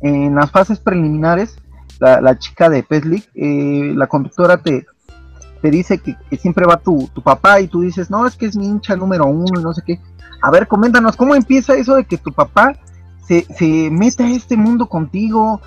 en 0.00 0.34
las 0.34 0.50
fases 0.50 0.78
preliminares, 0.78 1.58
la, 2.00 2.38
chica 2.38 2.70
de 2.70 2.82
Peslick, 2.82 3.28
eh, 3.34 3.92
la 3.94 4.06
conductora 4.06 4.56
te, 4.56 4.86
te 5.60 5.70
dice 5.70 5.98
que, 5.98 6.16
siempre 6.38 6.64
va 6.66 6.78
tu, 6.78 7.06
tu, 7.12 7.22
papá 7.22 7.60
y 7.60 7.68
tú 7.68 7.82
dices, 7.82 8.10
no, 8.10 8.26
es 8.26 8.34
que 8.34 8.46
es 8.46 8.56
mi 8.56 8.66
hincha 8.66 8.96
número 8.96 9.26
uno 9.26 9.60
y 9.60 9.62
no 9.62 9.74
sé 9.74 9.82
qué. 9.86 10.00
A 10.40 10.50
ver, 10.50 10.66
coméntanos, 10.66 11.16
¿cómo 11.16 11.34
empieza 11.34 11.74
eso 11.74 11.96
de 11.96 12.04
que 12.04 12.16
tu 12.16 12.32
papá 12.32 12.78
se, 13.28 13.44
se 13.56 13.90
mete 13.90 14.24
a 14.24 14.30
este 14.30 14.56
mundo 14.56 14.88
contigo? 14.88 15.60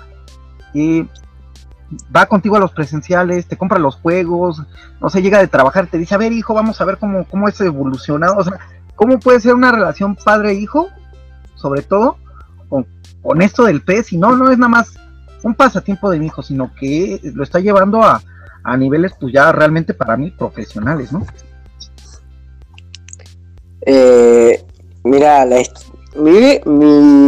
Va 2.14 2.26
contigo 2.26 2.56
a 2.56 2.60
los 2.60 2.72
presenciales, 2.72 3.46
te 3.46 3.56
compra 3.56 3.78
los 3.78 3.96
juegos, 3.96 4.62
no 5.00 5.08
sé, 5.08 5.22
llega 5.22 5.38
de 5.38 5.46
trabajar, 5.46 5.86
te 5.86 5.98
dice, 5.98 6.14
a 6.14 6.18
ver, 6.18 6.32
hijo, 6.32 6.52
vamos 6.52 6.80
a 6.80 6.84
ver 6.84 6.98
cómo, 6.98 7.24
cómo 7.24 7.48
es 7.48 7.60
evolucionado. 7.60 8.36
O 8.36 8.44
sea, 8.44 8.58
¿cómo 8.96 9.18
puede 9.20 9.40
ser 9.40 9.54
una 9.54 9.70
relación 9.70 10.16
padre-hijo? 10.16 10.88
Sobre 11.54 11.82
todo 11.82 12.16
con, 12.68 12.86
con 13.22 13.40
esto 13.40 13.64
del 13.64 13.82
pez, 13.82 14.12
y 14.12 14.18
no, 14.18 14.34
no 14.34 14.50
es 14.50 14.58
nada 14.58 14.68
más 14.68 14.98
un 15.42 15.54
pasatiempo 15.54 16.10
de 16.10 16.18
mi 16.18 16.26
hijo, 16.26 16.42
sino 16.42 16.74
que 16.74 17.20
lo 17.34 17.44
está 17.44 17.60
llevando 17.60 18.02
a, 18.02 18.20
a 18.64 18.76
niveles 18.76 19.12
pues 19.18 19.32
ya 19.32 19.52
realmente 19.52 19.94
para 19.94 20.16
mí 20.16 20.32
profesionales, 20.32 21.12
¿no? 21.12 21.24
Eh, 23.82 24.64
mira, 25.04 25.46
mi, 26.18 26.60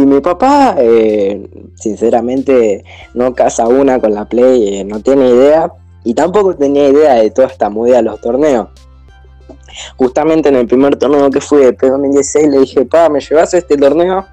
mi, 0.05 0.21
papá 0.21 0.75
eh, 0.79 1.47
sinceramente 1.75 2.83
no 3.13 3.33
casa 3.33 3.67
una 3.67 3.99
con 3.99 4.13
la 4.13 4.25
Play, 4.25 4.79
eh, 4.79 4.83
no 4.83 5.01
tiene 5.01 5.29
idea 5.29 5.71
y 6.03 6.13
tampoco 6.13 6.55
tenía 6.55 6.89
idea 6.89 7.13
de 7.15 7.31
toda 7.31 7.47
esta 7.47 7.69
movida 7.69 7.97
de 7.97 8.03
los 8.03 8.21
torneos. 8.21 8.69
Justamente 9.97 10.49
en 10.49 10.55
el 10.55 10.67
primer 10.67 10.95
torneo 10.95 11.29
que 11.29 11.41
fui 11.41 11.59
de 11.59 11.77
P2016 11.77 12.49
le 12.49 12.59
dije, 12.59 12.85
pa, 12.85 13.09
¿me 13.09 13.19
llevas 13.19 13.53
a 13.53 13.57
este 13.57 13.77
torneo? 13.77 14.25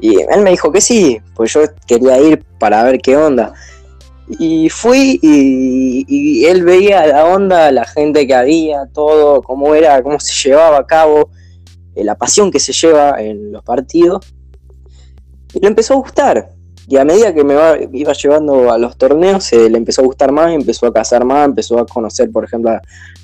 Y 0.00 0.20
él 0.20 0.40
me 0.42 0.50
dijo 0.50 0.72
que 0.72 0.80
sí, 0.80 1.20
pues 1.34 1.52
yo 1.52 1.60
quería 1.86 2.20
ir 2.20 2.44
para 2.58 2.82
ver 2.84 2.98
qué 2.98 3.16
onda. 3.16 3.52
Y 4.38 4.68
fui 4.68 5.18
y, 5.22 6.44
él 6.46 6.64
veía 6.64 7.06
la 7.06 7.26
onda, 7.26 7.70
la 7.70 7.84
gente 7.84 8.26
que 8.26 8.34
había, 8.34 8.86
todo, 8.92 9.42
cómo 9.42 9.74
era, 9.74 10.02
cómo 10.02 10.18
se 10.18 10.48
llevaba 10.48 10.78
a 10.78 10.86
cabo, 10.86 11.30
la 11.94 12.16
pasión 12.16 12.50
que 12.50 12.60
se 12.60 12.72
lleva 12.72 13.20
en 13.22 13.52
los 13.52 13.62
partidos. 13.62 14.34
Y 15.54 15.60
le 15.60 15.68
empezó 15.68 15.94
a 15.94 15.96
gustar. 15.96 16.50
Y 16.88 16.96
a 16.96 17.04
medida 17.04 17.32
que 17.32 17.44
me 17.44 17.54
iba 17.92 18.12
llevando 18.12 18.72
a 18.72 18.76
los 18.76 18.96
torneos, 18.96 19.52
le 19.52 19.78
empezó 19.78 20.02
a 20.02 20.04
gustar 20.04 20.32
más, 20.32 20.52
empezó 20.52 20.86
a 20.86 20.92
casar 20.92 21.24
más, 21.24 21.46
empezó 21.46 21.78
a 21.78 21.86
conocer, 21.86 22.30
por 22.32 22.44
ejemplo, 22.44 22.72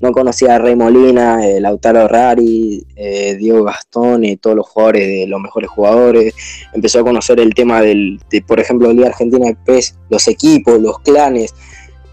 no 0.00 0.12
conocía 0.12 0.54
a 0.54 0.58
Rey 0.58 0.76
Molina, 0.76 1.44
eh, 1.44 1.60
Lautaro 1.60 2.06
Rari, 2.06 2.86
eh, 2.94 3.34
Diego 3.34 3.64
Gastón, 3.64 4.24
y 4.24 4.36
todos 4.36 4.54
los 4.54 4.68
jugadores 4.68 5.08
de 5.08 5.26
los 5.26 5.40
mejores 5.40 5.70
jugadores. 5.70 6.34
Empezó 6.72 7.00
a 7.00 7.04
conocer 7.04 7.40
el 7.40 7.52
tema 7.52 7.80
del, 7.80 8.20
de, 8.30 8.42
por 8.42 8.60
ejemplo, 8.60 8.92
Liga 8.92 9.08
Argentina 9.08 9.46
de 9.46 9.56
PES, 9.56 9.98
los 10.08 10.28
equipos, 10.28 10.80
los 10.80 11.00
clanes, 11.00 11.52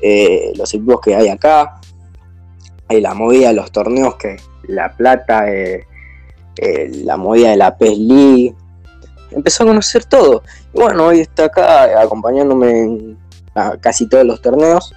eh, 0.02 0.52
los 0.56 0.74
equipos 0.74 1.00
que 1.02 1.16
hay 1.16 1.28
acá. 1.28 1.80
Hay 2.88 3.02
la 3.02 3.14
movida 3.14 3.54
los 3.54 3.72
torneos 3.72 4.16
que 4.16 4.38
La 4.68 4.96
Plata, 4.96 5.46
la 7.04 7.18
movida 7.18 7.52
de 7.52 7.58
la 7.58 7.78
PES 7.78 7.98
League 7.98 8.56
empezó 9.32 9.64
a 9.64 9.68
conocer 9.68 10.06
todo. 10.06 10.44
Y 10.74 10.80
bueno, 10.80 11.08
hoy 11.08 11.20
está 11.20 11.46
acá 11.46 12.02
acompañándome 12.02 12.82
en 12.82 13.18
casi 13.82 14.08
todos 14.08 14.26
los 14.26 14.42
torneos. 14.42 14.94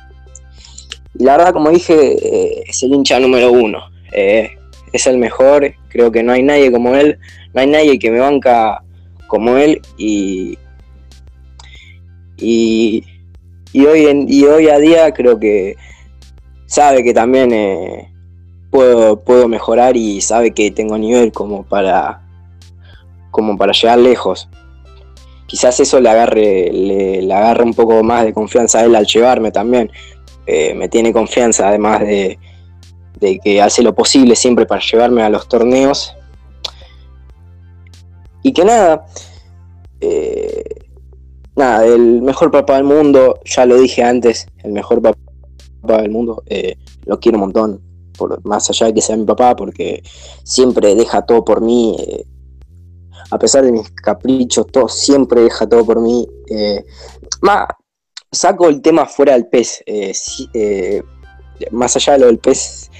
Y 1.19 1.25
la 1.25 1.37
verdad, 1.37 1.53
como 1.53 1.71
dije, 1.71 1.95
eh, 1.95 2.65
es 2.67 2.83
el 2.83 2.93
hincha 2.93 3.19
número 3.19 3.50
uno. 3.53 3.81
Eh, 4.12 4.50
es 4.93 5.07
el 5.07 5.19
mejor, 5.19 5.75
creo 5.88 6.11
que 6.11 6.23
no 6.23 6.33
hay 6.33 6.43
nadie 6.43 6.73
como 6.73 6.95
él, 6.95 7.19
no 7.53 7.61
hay 7.61 7.67
nadie 7.67 7.99
que 7.99 8.11
me 8.11 8.21
banca 8.21 8.83
como 9.27 9.57
él 9.59 9.83
y, 9.99 10.59
y, 12.38 13.05
hoy, 13.75 14.07
en, 14.07 14.27
y 14.29 14.45
hoy 14.45 14.69
a 14.69 14.79
día 14.79 15.12
creo 15.12 15.38
que 15.38 15.77
sabe 16.67 17.05
que 17.05 17.12
también 17.12 17.53
eh, 17.53 18.11
puedo, 18.71 19.21
puedo 19.21 19.49
mejorar 19.49 19.97
y 19.97 20.21
sabe 20.21 20.53
que 20.53 20.71
tengo 20.71 20.99
nivel 20.99 21.33
como 21.33 21.63
para 21.65 22.23
como 23.31 23.57
para 23.57 23.73
llegar 23.73 23.99
lejos. 23.99 24.49
Quizás 25.47 25.81
eso 25.81 26.01
le 26.01 26.09
agarre, 26.11 26.71
le, 26.73 27.33
agarre 27.33 27.65
un 27.65 27.75
poco 27.75 28.03
más 28.03 28.25
de 28.25 28.33
confianza 28.33 28.81
a 28.81 28.85
él 28.85 28.95
al 28.95 29.07
llevarme 29.07 29.51
también. 29.51 29.91
Eh, 30.47 30.75
me 30.75 30.89
tiene 30.89 31.13
confianza 31.13 31.69
además 31.69 32.01
de, 32.01 32.39
de 33.21 33.39
que 33.39 33.61
hace 33.61 33.83
lo 33.83 33.95
posible 33.95 34.37
siempre 34.37 34.67
para 34.67 34.81
llevarme 34.81 35.23
a 35.23 35.31
los 35.31 35.49
torneos. 35.49 36.15
Y 38.43 38.53
que 38.53 38.65
nada, 38.65 39.07
eh, 40.01 40.65
nada, 41.57 41.85
el 41.85 42.23
mejor 42.23 42.51
papá 42.51 42.77
del 42.77 42.85
mundo, 42.85 43.41
ya 43.45 43.67
lo 43.67 43.77
dije 43.77 44.03
antes, 44.03 44.47
el 44.63 44.73
mejor 44.73 45.03
papá 45.03 45.19
del 46.03 46.11
mundo, 46.11 46.43
eh, 46.47 46.77
lo 47.05 47.19
quiero 47.19 47.37
un 47.37 47.43
montón, 47.43 47.88
por, 48.19 48.45
más 48.45 48.69
allá 48.71 48.87
de 48.87 48.95
que 48.95 49.01
sea 49.01 49.17
mi 49.17 49.25
papá, 49.25 49.57
porque 49.57 50.03
siempre 50.43 50.95
deja 50.95 51.23
todo 51.23 51.45
por 51.45 51.61
mí, 51.61 51.97
eh, 51.99 52.27
a 53.31 53.39
pesar 53.39 53.65
de 53.65 53.73
mis 53.73 53.91
caprichos, 53.91 54.67
todo, 54.67 54.89
siempre 54.89 55.43
deja 55.43 55.67
todo 55.67 55.85
por 55.85 56.01
mí. 56.01 56.27
más, 57.43 57.69
saco 58.33 58.69
el 58.69 58.83
tema 58.83 59.07
fuera 59.07 59.33
del 59.35 59.47
pez, 59.47 59.83
más 61.71 61.97
allá 61.97 62.15
de 62.15 62.19
lo 62.19 62.27
del 62.27 62.39
pez, 62.39 62.91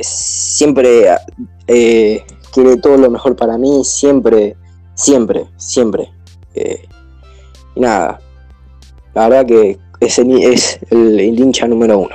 siempre 0.00 1.08
quiere 1.66 2.76
todo 2.82 2.96
lo 2.96 3.10
mejor 3.10 3.36
para 3.36 3.58
mí, 3.58 3.84
siempre, 3.84 4.56
siempre, 4.94 5.46
siempre. 5.56 6.12
Y 7.76 7.80
nada, 7.80 8.20
la 9.14 9.28
verdad 9.28 9.46
que 9.46 9.78
ese 10.00 10.24
es 10.52 10.78
el, 10.90 11.20
hincha 11.20 11.66
número 11.66 11.98
uno. 11.98 12.14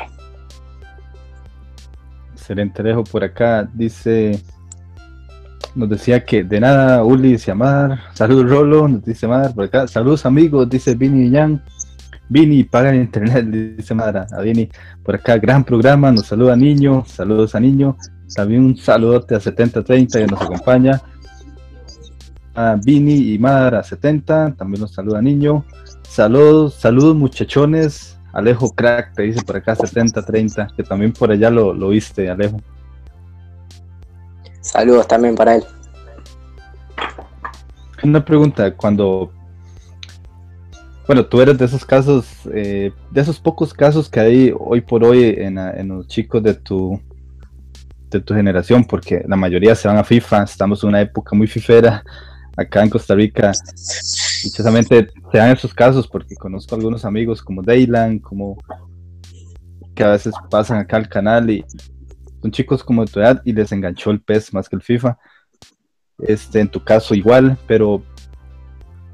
Excelente, 2.46 2.84
dejo 2.84 3.04
por 3.04 3.24
acá. 3.24 3.68
Dice, 3.74 4.40
nos 5.74 5.90
decía 5.90 6.24
que 6.24 6.44
de 6.44 6.60
nada, 6.60 7.04
Ulis 7.04 7.48
y 7.48 7.50
Amar. 7.50 8.02
Saludos, 8.14 8.48
Rolo, 8.48 8.88
nos 8.88 9.04
dice 9.04 9.26
Amar 9.26 9.52
por 9.56 9.64
acá. 9.64 9.88
Saludos, 9.88 10.28
amigos, 10.28 10.70
dice 10.70 10.94
Vini 10.94 11.32
Yang. 11.32 11.60
Vini, 12.30 12.64
pagan 12.64 12.98
internet, 12.98 13.48
dice 13.48 13.96
Mara. 13.96 14.28
A 14.32 14.42
Vini, 14.42 14.70
por 15.04 15.16
acá, 15.16 15.40
gran 15.40 15.64
programa. 15.64 16.12
Nos 16.12 16.28
saluda 16.28 16.56
Niño. 16.56 17.04
Saludos 17.08 17.56
a 17.56 17.60
Niño. 17.60 17.98
También 18.36 18.64
un 18.64 18.78
saludote 18.78 19.34
a 19.34 19.40
7030 19.40 20.20
que 20.20 20.28
nos 20.28 20.40
acompaña 20.40 21.02
a 22.54 22.76
Vini 22.76 23.34
y 23.34 23.40
Mara 23.40 23.82
70, 23.82 24.54
también 24.56 24.82
nos 24.82 24.94
saluda 24.94 25.20
Niño. 25.20 25.66
Saludos, 26.04 26.76
saludos 26.76 27.16
muchachones. 27.16 28.15
Alejo 28.36 28.70
Crack 28.76 29.14
te 29.14 29.24
dice 29.24 29.42
por 29.44 29.56
acá 29.56 29.76
7030, 29.76 30.68
que 30.76 30.84
también 30.84 31.14
por 31.14 31.32
allá 31.32 31.50
lo, 31.50 31.74
lo 31.74 31.90
viste, 31.90 32.30
Alejo. 32.30 32.62
Saludos 34.60 35.08
también 35.08 35.36
para 35.36 35.56
él. 35.56 35.64
Una 38.04 38.24
pregunta, 38.24 38.76
cuando 38.76 39.32
bueno, 41.08 41.26
tú 41.26 41.40
eres 41.40 41.58
de 41.58 41.66
esos 41.66 41.86
casos, 41.86 42.26
eh, 42.54 42.92
de 43.10 43.22
esos 43.22 43.40
pocos 43.40 43.74
casos 43.74 44.10
que 44.10 44.20
hay 44.20 44.54
hoy 44.58 44.82
por 44.82 45.06
hoy 45.06 45.36
en, 45.38 45.58
en, 45.58 45.88
los 45.88 46.08
chicos 46.08 46.44
de 46.44 46.56
tu, 46.56 47.00
de 48.10 48.20
tu 48.20 48.34
generación, 48.34 48.84
porque 48.84 49.24
la 49.28 49.38
mayoría 49.38 49.76
se 49.76 49.88
van 49.88 49.98
a 49.98 50.04
FIFA, 50.04 50.44
estamos 50.44 50.84
en 50.84 50.90
una 50.90 51.02
época 51.02 51.36
muy 51.36 51.48
fifera, 51.48 52.04
acá 52.58 52.84
en 52.84 52.90
Costa 52.90 53.16
Rica, 53.16 53.52
precisamente 54.42 55.10
se 55.32 55.38
dan 55.38 55.52
esos 55.52 55.74
casos 55.74 56.08
porque 56.08 56.36
conozco 56.36 56.76
algunos 56.76 57.06
amigos 57.06 57.42
como 57.42 57.62
Daylan, 57.62 58.20
como 58.20 58.58
que 59.94 60.04
a 60.04 60.12
veces 60.12 60.34
pasan 60.50 60.78
acá 60.78 60.98
al 60.98 61.10
canal 61.10 61.50
y 61.50 61.66
son 62.42 62.52
chicos 62.52 62.84
como 62.84 63.06
de 63.06 63.12
tu 63.12 63.20
edad 63.20 63.42
y 63.46 63.54
les 63.54 63.72
enganchó 63.72 64.12
el 64.12 64.22
PES 64.22 64.54
más 64.54 64.70
que 64.70 64.76
el 64.76 64.82
FIFA. 64.82 65.18
Este, 66.20 66.60
en 66.60 66.70
tu 66.70 66.84
caso 66.84 67.14
igual, 67.14 67.58
pero 67.68 68.04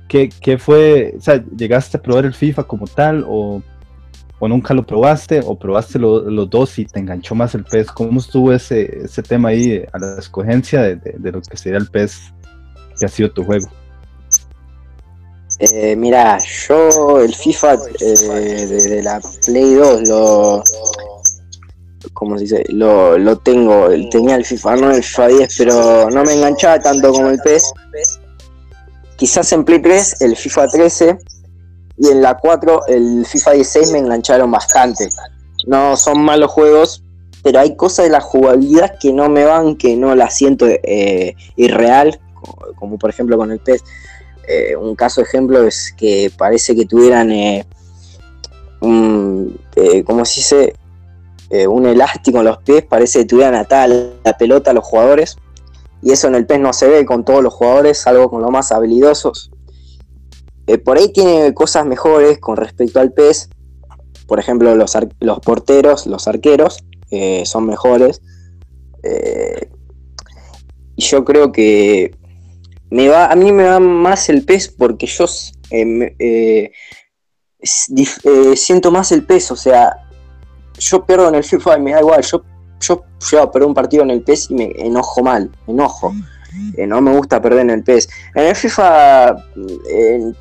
¿qué, 0.08 0.30
qué 0.30 0.58
fue? 0.58 1.16
O 1.18 1.22
sea, 1.22 1.44
¿llegaste 1.56 1.98
a 1.98 2.02
probar 2.02 2.26
el 2.26 2.34
FIFA 2.34 2.64
como 2.64 2.86
tal 2.86 3.26
o, 3.28 3.64
o 4.40 4.48
nunca 4.48 4.74
lo 4.74 4.86
probaste 4.86 5.42
o 5.44 5.58
probaste 5.58 5.98
los 5.98 6.50
dos 6.50 6.78
y 6.78 6.86
te 6.86 7.00
enganchó 7.00 7.34
más 7.34 7.56
el 7.56 7.64
PES? 7.64 7.92
¿Cómo 7.92 8.20
estuvo 8.20 8.54
ese, 8.54 9.06
ese 9.06 9.24
tema 9.24 9.50
ahí 9.50 9.84
a 9.92 9.98
la 9.98 10.20
escogencia 10.20 10.82
de, 10.82 10.96
de 10.96 11.32
lo 11.32 11.42
que 11.42 11.58
sería 11.58 11.80
el 11.80 11.88
PES 11.88 12.34
ha 13.06 13.10
sido 13.10 13.32
tu 13.32 13.44
juego? 13.44 13.68
Eh, 15.60 15.96
mira, 15.96 16.40
yo 16.68 17.20
el 17.20 17.36
FIFA 17.36 17.74
eh, 17.74 18.66
desde 18.68 19.04
la 19.04 19.22
Play 19.46 19.76
2 19.76 20.10
lo. 20.10 20.64
¿Cómo 22.14 22.38
se 22.38 22.44
dice? 22.44 22.64
Lo, 22.70 23.18
lo 23.18 23.38
tengo. 23.38 23.90
Tenía 24.10 24.36
el 24.36 24.46
FIFA, 24.46 24.76
no 24.78 24.92
el 24.92 25.04
FIFA 25.04 25.28
10, 25.28 25.56
pero 25.58 26.10
no 26.10 26.24
me 26.24 26.34
enganchaba 26.34 26.80
tanto 26.80 27.12
como 27.12 27.30
el 27.30 27.40
PES. 27.40 27.74
Quizás 29.18 29.52
en 29.54 29.64
Play 29.64 29.82
3, 29.82 30.22
el 30.22 30.36
FIFA 30.36 30.68
13 30.68 31.18
y 31.98 32.08
en 32.08 32.22
la 32.24 32.38
4, 32.38 32.88
el 32.88 33.26
FIFA 33.28 33.52
16 33.52 33.92
me 33.92 34.00
engancharon 34.00 34.50
bastante. 34.50 35.10
No 35.68 35.96
son 35.96 36.24
malos 36.24 36.50
juegos, 36.50 37.04
pero 37.44 37.60
hay 37.60 37.76
cosas 37.76 38.06
de 38.06 38.12
la 38.12 38.22
jugabilidad 38.22 38.98
que 39.00 39.14
no 39.14 39.30
me 39.30 39.46
van, 39.46 39.76
que 39.76 39.96
no 39.96 40.16
la 40.16 40.32
siento 40.32 40.66
eh, 40.68 41.36
irreal, 41.56 42.20
como 42.76 42.98
por 42.98 43.10
ejemplo 43.10 43.38
con 43.38 43.52
el 43.52 43.60
pez. 43.60 43.84
Eh, 44.48 44.76
un 44.76 44.96
caso 44.96 45.22
ejemplo 45.22 45.66
es 45.66 45.94
que 45.96 46.32
parece 46.36 46.76
que 46.76 46.86
tuvieran 46.86 47.32
eh, 47.32 47.66
un, 48.82 49.60
eh, 49.76 50.04
¿cómo 50.04 50.26
se 50.26 50.42
dice? 50.42 50.76
un 51.68 51.86
elástico 51.86 52.38
en 52.38 52.46
los 52.46 52.60
pies, 52.60 52.86
parece 52.86 53.20
que 53.20 53.26
tuvieran 53.26 53.56
atada 53.56 53.86
la 54.24 54.38
pelota 54.38 54.72
a 54.72 54.74
los 54.74 54.86
jugadores. 54.86 55.36
Y 56.02 56.12
eso 56.14 56.28
en 56.28 56.36
el 56.36 56.46
pez 56.46 56.62
no 56.62 56.72
se 56.72 56.88
ve 56.88 57.06
con 57.06 57.26
todos 57.26 57.44
los 57.44 57.54
jugadores, 57.54 57.98
salvo 57.98 58.30
con 58.30 58.42
los 58.42 58.50
más 58.52 58.72
habilidosos. 58.72 59.52
por 60.86 60.98
ahí 60.98 61.12
tiene 61.12 61.54
cosas 61.54 61.86
mejores 61.86 62.40
con 62.40 62.56
respecto 62.56 63.02
al 63.02 63.12
pez. 63.12 63.50
Por 64.28 64.40
ejemplo, 64.40 64.74
los, 64.76 64.98
los 65.20 65.40
porteros, 65.42 66.08
los 66.08 66.26
arqueros, 66.30 66.86
son 67.44 67.66
mejores. 67.66 68.22
y 70.96 71.02
yo 71.02 71.26
creo 71.26 71.52
que 71.52 72.16
me 72.92 73.08
va, 73.08 73.28
a 73.28 73.36
mí 73.36 73.52
me 73.52 73.64
va 73.64 73.80
más 73.80 74.30
el 74.30 74.44
peso 74.44 74.72
porque 74.78 75.08
yo 75.08 75.26
eh, 75.72 76.16
eh, 76.20 76.72
eh, 77.62 78.56
siento 78.56 78.92
más 78.92 79.14
el 79.14 79.24
peso, 79.24 79.54
o 79.54 79.58
sea, 79.58 79.96
yo 80.78 81.06
pierdo 81.06 81.30
en 81.30 81.36
el 81.36 81.44
FIFA 81.44 81.78
y 81.78 81.82
me 81.82 81.92
da 81.94 82.02
igual, 82.02 82.22
yo, 82.22 82.44
yo 82.82 83.04
llevo 83.32 83.52
perder 83.52 83.68
un 83.70 83.74
partido 83.74 84.04
en 84.04 84.12
el 84.12 84.22
PES 84.22 84.52
y 84.52 84.56
me 84.56 84.72
enojo 84.76 85.24
mal, 85.24 85.50
enojo. 85.68 86.14
no 86.78 87.02
me 87.02 87.16
gusta 87.16 87.42
perder 87.42 87.62
en 87.62 87.70
el 87.70 87.84
PES. 87.84 88.10
En 88.36 88.48
el 88.48 88.56
FIFA 88.56 89.38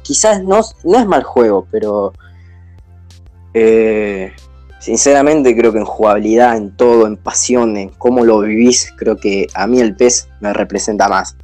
quizás 0.03 0.43
no, 0.43 0.61
no 0.83 0.99
es 0.99 1.07
mal 1.07 1.23
juego, 1.23 1.69
pero 1.71 2.13
sinceramente 4.81 5.57
creo 5.57 5.73
que 5.73 5.79
en 5.79 5.85
jugabilidad, 5.85 6.57
en 6.57 6.77
todo, 6.77 7.07
en 7.07 7.17
pasión, 7.17 7.77
en 7.77 7.91
cómo 7.91 8.25
lo 8.25 8.41
vivís, 8.41 8.93
creo 8.97 9.17
que 9.17 9.47
a 9.55 9.69
mí 9.69 9.81
el 9.81 9.95
PES 9.95 10.29
me 10.41 10.53
representa 10.53 11.09
más. 11.09 11.37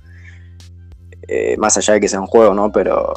Eh, 1.29 1.57
más 1.59 1.77
allá 1.77 1.95
de 1.95 2.01
que 2.01 2.09
sea 2.09 2.21
un 2.21 2.27
juego, 2.27 2.55
¿no? 2.55 2.71
Pero 2.71 3.15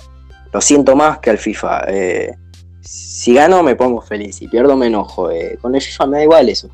lo 0.51 0.61
siento 0.61 0.95
más 0.95 1.19
que 1.19 1.29
al 1.29 1.37
FIFA. 1.37 1.81
Eh, 1.87 2.35
si 2.81 3.33
gano 3.33 3.61
me 3.63 3.75
pongo 3.75 4.01
feliz, 4.01 4.37
si 4.37 4.47
pierdo 4.47 4.75
me 4.75 4.87
enojo. 4.87 5.29
Eh, 5.29 5.57
con 5.61 5.75
el 5.75 5.81
FIFA 5.81 6.07
me 6.07 6.17
da 6.17 6.23
igual 6.23 6.49
eso. 6.49 6.69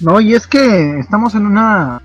No, 0.00 0.20
y 0.20 0.34
es 0.34 0.48
que 0.48 0.98
estamos 0.98 1.36
en 1.36 1.46
una, 1.46 2.02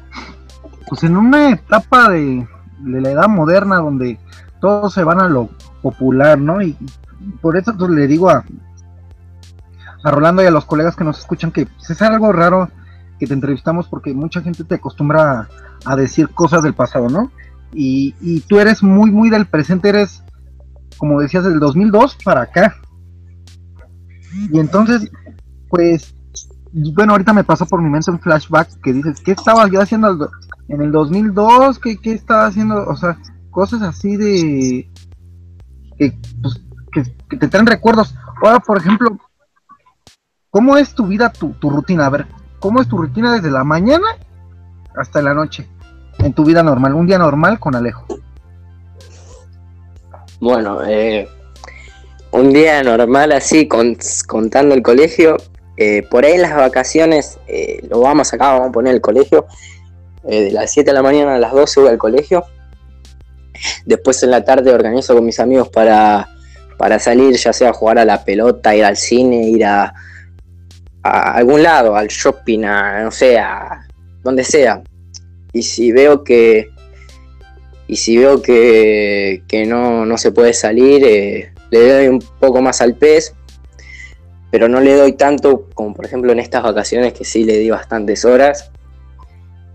pues 0.87 1.03
en 1.03 1.17
una 1.17 1.49
etapa 1.49 2.11
de, 2.11 2.47
la 2.83 3.09
edad 3.09 3.27
moderna 3.27 3.77
donde 3.77 4.19
todos 4.61 4.93
se 4.93 5.03
van 5.03 5.19
a 5.19 5.27
lo 5.27 5.49
popular, 5.81 6.37
¿no? 6.37 6.61
Y 6.61 6.77
por 7.41 7.57
eso 7.57 7.75
pues, 7.75 7.89
le 7.89 8.05
digo 8.05 8.29
a, 8.29 8.45
a 10.03 10.11
Rolando 10.11 10.43
y 10.43 10.45
a 10.45 10.51
los 10.51 10.65
colegas 10.65 10.95
que 10.95 11.03
nos 11.03 11.17
escuchan 11.17 11.51
que 11.51 11.65
pues, 11.65 11.89
es 11.89 12.01
algo 12.03 12.31
raro 12.31 12.69
que 13.19 13.27
te 13.27 13.33
entrevistamos 13.33 13.87
porque 13.87 14.13
mucha 14.13 14.41
gente 14.41 14.63
te 14.63 14.75
acostumbra 14.75 15.47
a, 15.85 15.95
decir 15.95 16.29
cosas 16.29 16.63
del 16.63 16.73
pasado, 16.73 17.09
¿no? 17.09 17.31
Y, 17.73 18.41
tú 18.41 18.59
eres 18.59 18.81
muy, 18.83 19.11
muy 19.11 19.29
del 19.29 19.45
presente, 19.45 19.89
eres, 19.89 20.23
como 20.97 21.19
decías, 21.19 21.43
del 21.43 21.59
2002 21.59 22.17
para 22.23 22.41
acá. 22.41 22.75
Y 24.51 24.59
entonces, 24.59 25.09
pues, 25.69 26.13
bueno, 26.93 27.13
ahorita 27.13 27.33
me 27.33 27.43
pasó 27.43 27.65
por 27.65 27.81
mi 27.81 27.89
mente 27.89 28.11
un 28.11 28.19
flashback 28.19 28.81
que 28.81 28.93
dices, 28.93 29.21
¿qué 29.21 29.31
estaba 29.31 29.67
yo 29.69 29.81
haciendo 29.81 30.29
en 30.67 30.81
el 30.81 30.91
2002? 30.91 31.79
¿Qué, 31.79 31.97
qué 31.97 32.13
estaba 32.13 32.45
haciendo? 32.45 32.85
O 32.87 32.95
sea, 32.95 33.17
cosas 33.51 33.81
así 33.81 34.17
de... 34.17 34.89
que, 35.97 36.17
pues, 36.41 36.61
que, 36.91 37.37
te 37.37 37.47
traen 37.47 37.65
recuerdos. 37.65 38.15
Ahora, 38.43 38.59
por 38.59 38.77
ejemplo, 38.77 39.17
¿cómo 40.49 40.77
es 40.77 40.93
tu 40.93 41.07
vida, 41.07 41.31
tu, 41.31 41.51
tu 41.53 41.69
rutina? 41.69 42.05
A 42.05 42.09
ver, 42.09 42.27
¿Cómo 42.67 42.81
es 42.81 42.89
tu 42.89 42.97
rutina 42.97 43.33
desde 43.33 43.49
la 43.49 43.63
mañana 43.63 44.07
hasta 44.93 45.21
la 45.21 45.33
noche? 45.33 45.65
En 46.19 46.33
tu 46.33 46.43
vida 46.43 46.61
normal, 46.61 46.95
un 46.95 47.07
día 47.07 47.17
normal 47.17 47.61
con 47.61 47.75
Alejo. 47.75 48.05
Bueno, 50.41 50.83
eh, 50.85 51.29
un 52.31 52.51
día 52.51 52.83
normal 52.83 53.31
así, 53.31 53.69
contando 53.69 54.75
el 54.75 54.83
colegio, 54.83 55.37
eh, 55.77 56.03
por 56.11 56.25
ahí 56.25 56.37
las 56.37 56.57
vacaciones 56.57 57.39
eh, 57.47 57.87
lo 57.89 58.01
vamos 58.01 58.33
acá, 58.33 58.51
vamos 58.51 58.67
a 58.67 58.71
poner 58.73 58.95
el 58.95 58.99
colegio. 58.99 59.45
eh, 60.27 60.41
de 60.41 60.51
las 60.51 60.69
7 60.69 60.89
de 60.89 60.93
la 60.93 61.01
mañana 61.01 61.35
a 61.35 61.39
las 61.39 61.53
12 61.53 61.79
voy 61.79 61.89
al 61.89 61.97
colegio. 61.97 62.43
Después 63.85 64.21
en 64.23 64.31
la 64.31 64.43
tarde 64.43 64.73
organizo 64.73 65.15
con 65.15 65.23
mis 65.23 65.39
amigos 65.39 65.69
para, 65.69 66.27
para 66.77 66.99
salir, 66.99 67.37
ya 67.37 67.53
sea 67.53 67.71
jugar 67.71 67.97
a 67.97 68.03
la 68.03 68.25
pelota, 68.25 68.75
ir 68.75 68.83
al 68.83 68.97
cine, 68.97 69.47
ir 69.47 69.63
a, 69.63 69.93
a 71.07 71.33
algún 71.33 71.63
lado, 71.63 71.95
al 71.95 72.07
shopping, 72.07 72.63
a 72.63 73.03
no 73.03 73.11
sé, 73.11 73.37
a 73.37 73.87
donde 74.23 74.43
sea. 74.43 74.81
Y 75.53 75.63
si 75.63 75.91
veo 75.91 76.23
que. 76.23 76.69
Y 77.87 77.95
si 77.95 78.17
veo 78.17 78.41
que, 78.41 79.43
que 79.47 79.65
no, 79.65 80.05
no 80.05 80.17
se 80.17 80.31
puede 80.31 80.53
salir, 80.53 81.03
eh, 81.05 81.53
le 81.71 81.91
doy 81.91 82.07
un 82.07 82.19
poco 82.39 82.61
más 82.61 82.81
al 82.81 82.95
pez, 82.95 83.33
pero 84.51 84.67
no 84.67 84.81
le 84.81 84.93
doy 84.93 85.13
tanto 85.13 85.69
como 85.73 85.93
por 85.93 86.05
ejemplo 86.05 86.31
en 86.31 86.39
estas 86.39 86.63
vacaciones 86.63 87.13
que 87.13 87.23
sí 87.23 87.43
le 87.43 87.57
di 87.59 87.69
bastantes 87.69 88.25
horas, 88.25 88.71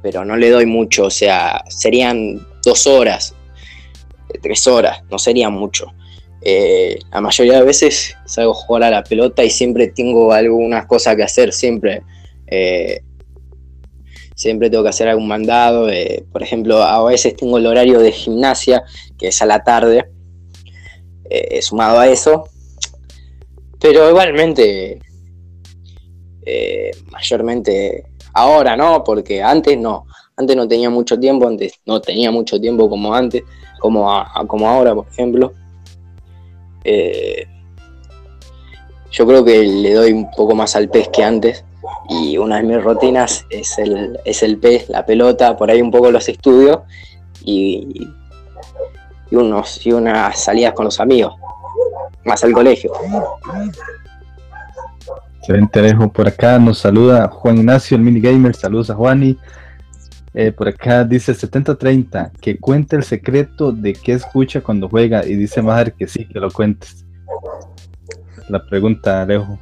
pero 0.02 0.24
no 0.24 0.36
le 0.36 0.50
doy 0.50 0.66
mucho, 0.66 1.04
o 1.04 1.10
sea, 1.10 1.62
serían 1.68 2.46
dos 2.64 2.86
horas, 2.86 3.34
eh, 4.28 4.38
tres 4.42 4.66
horas, 4.66 5.02
no 5.10 5.18
serían 5.18 5.52
mucho. 5.52 5.86
Eh, 6.44 6.98
la 7.12 7.20
mayoría 7.20 7.58
de 7.58 7.64
veces 7.64 8.16
salgo 8.26 8.50
a 8.52 8.54
jugar 8.54 8.82
a 8.84 8.90
la 8.90 9.02
pelota 9.04 9.44
y 9.44 9.50
siempre 9.50 9.88
tengo 9.88 10.32
algunas 10.32 10.86
cosas 10.86 11.16
que 11.16 11.22
hacer, 11.22 11.52
siempre. 11.52 12.02
eh, 12.46 13.00
siempre 14.34 14.68
tengo 14.70 14.82
que 14.82 14.88
hacer 14.90 15.08
algún 15.08 15.28
mandado. 15.28 15.88
eh, 15.88 16.24
por 16.32 16.42
ejemplo, 16.42 16.82
a 16.82 17.02
veces 17.04 17.36
tengo 17.36 17.58
el 17.58 17.66
horario 17.66 17.98
de 18.00 18.12
gimnasia, 18.12 18.82
que 19.18 19.28
es 19.28 19.40
a 19.42 19.46
la 19.46 19.62
tarde, 19.62 20.04
sumado 21.60 21.98
a 22.00 22.08
eso. 22.08 22.44
Pero 23.80 24.08
igualmente, 24.08 24.98
mayormente 27.10 28.04
ahora, 28.34 28.76
¿no? 28.76 29.02
Porque 29.04 29.42
antes 29.42 29.78
no. 29.78 30.06
Antes 30.36 30.56
no 30.56 30.66
tenía 30.66 30.90
mucho 30.90 31.18
tiempo, 31.20 31.46
antes 31.46 31.74
no 31.86 32.00
tenía 32.00 32.30
mucho 32.30 32.60
tiempo 32.60 32.88
como 32.88 33.14
antes, 33.14 33.42
como, 33.78 34.10
a- 34.10 34.44
como 34.46 34.68
ahora, 34.68 34.94
por 34.94 35.06
ejemplo. 35.08 35.52
Eh, 36.84 37.46
yo 39.10 39.26
creo 39.26 39.44
que 39.44 39.62
le 39.62 39.94
doy 39.94 40.12
un 40.12 40.30
poco 40.30 40.54
más 40.54 40.74
al 40.76 40.88
pez 40.88 41.08
que 41.08 41.22
antes. 41.22 41.64
Y 42.08 42.38
una 42.38 42.56
de 42.56 42.62
mis 42.62 42.82
rutinas 42.82 43.44
es 43.50 43.78
el, 43.78 44.18
es 44.24 44.42
el 44.42 44.58
pez, 44.58 44.88
la 44.88 45.04
pelota, 45.04 45.56
por 45.56 45.70
ahí 45.70 45.82
un 45.82 45.90
poco 45.90 46.10
los 46.10 46.28
estudios 46.28 46.80
y, 47.44 48.08
y, 49.30 49.36
unos, 49.36 49.84
y 49.84 49.92
unas 49.92 50.38
salidas 50.38 50.74
con 50.74 50.84
los 50.84 51.00
amigos, 51.00 51.34
más 52.24 52.42
al 52.44 52.52
colegio. 52.52 52.92
Excelente 55.38 55.80
Alejo. 55.80 56.08
Por 56.08 56.28
acá 56.28 56.58
nos 56.60 56.78
saluda 56.78 57.28
Juan 57.28 57.58
Ignacio, 57.58 57.96
el 57.96 58.02
minigamer. 58.02 58.54
Saludos 58.54 58.90
a 58.90 58.94
Juani. 58.94 59.36
Eh, 60.34 60.50
por 60.50 60.66
acá 60.66 61.04
dice 61.04 61.34
7030 61.34 62.32
que 62.40 62.58
cuente 62.58 62.96
el 62.96 63.04
secreto 63.04 63.70
de 63.70 63.92
qué 63.92 64.14
escucha 64.14 64.62
cuando 64.62 64.88
juega 64.88 65.26
y 65.26 65.34
dice 65.34 65.60
Maher 65.60 65.92
que 65.92 66.06
sí, 66.06 66.24
que 66.26 66.40
lo 66.40 66.50
cuentes. 66.50 67.04
La 68.48 68.64
pregunta, 68.64 69.22
Alejo. 69.22 69.58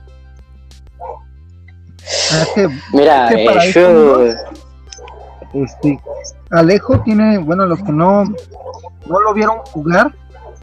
Que, 2.54 2.68
Mira, 2.92 3.28
Es 3.28 3.36
que 3.36 3.44
para 3.44 3.64
eh, 3.64 3.72
yo, 3.72 4.24
este, 5.54 5.98
Alejo 6.50 7.00
tiene, 7.00 7.38
bueno, 7.38 7.66
los 7.66 7.82
que 7.82 7.92
no, 7.92 8.24
no 8.24 9.20
lo 9.20 9.34
vieron 9.34 9.58
jugar, 9.72 10.14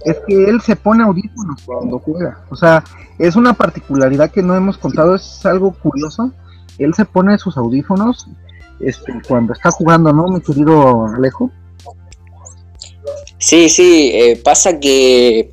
es 0.06 0.17
que 0.26 0.46
él 0.46 0.62
se 0.62 0.76
pone 0.76 1.04
audífonos 1.04 1.62
cuando 1.65 2.00
juega. 2.00 2.39
O 2.50 2.56
sea, 2.56 2.84
es 3.20 3.36
una 3.36 3.54
particularidad 3.54 4.32
que 4.32 4.43
no 4.43 4.56
hemos 4.56 4.78
contado, 4.78 5.15
es 5.15 5.46
algo 5.46 5.74
curioso. 5.74 6.32
Él 6.78 6.93
se 6.93 7.06
pone 7.06 7.38
sus 7.38 7.58
audífonos 7.58 8.30
este, 8.80 9.13
cuando 9.28 9.54
está 9.54 9.72
jugando, 9.72 10.12
¿no, 10.13 10.28
mi 10.28 10.42
querido 10.42 11.06
Alejo? 11.08 11.52
Sí, 13.40 13.70
sí, 13.70 14.12
eh, 14.13 14.40
pasa 14.44 14.80
que 14.80 15.52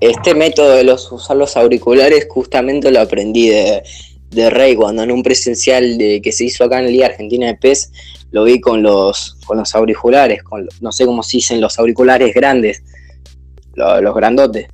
este 0.00 0.34
método 0.34 0.70
de 0.70 0.84
los 0.84 1.10
usar 1.12 1.36
los 1.36 1.56
auriculares 1.56 2.26
justamente 2.30 2.90
lo 2.90 3.00
aprendí 3.00 3.48
de, 3.48 3.82
de 4.30 4.50
Rey 4.50 4.74
cuando 4.74 5.02
en 5.02 5.10
un 5.12 5.22
presencial 5.22 5.98
de, 5.98 6.20
que 6.22 6.32
se 6.32 6.44
hizo 6.44 6.64
acá 6.64 6.78
en 6.78 6.86
la 6.86 6.90
Liga 6.90 7.06
Argentina 7.06 7.46
de 7.46 7.54
PES 7.54 7.92
lo 8.30 8.44
vi 8.44 8.60
con 8.60 8.82
los, 8.82 9.36
con 9.46 9.58
los 9.58 9.74
auriculares, 9.74 10.42
con, 10.42 10.66
no 10.80 10.92
sé 10.92 11.06
cómo 11.06 11.22
se 11.22 11.36
dicen 11.38 11.60
los 11.60 11.78
auriculares 11.78 12.34
grandes, 12.34 12.82
lo- 13.74 14.00
los 14.00 14.14
grandotes. 14.14 14.66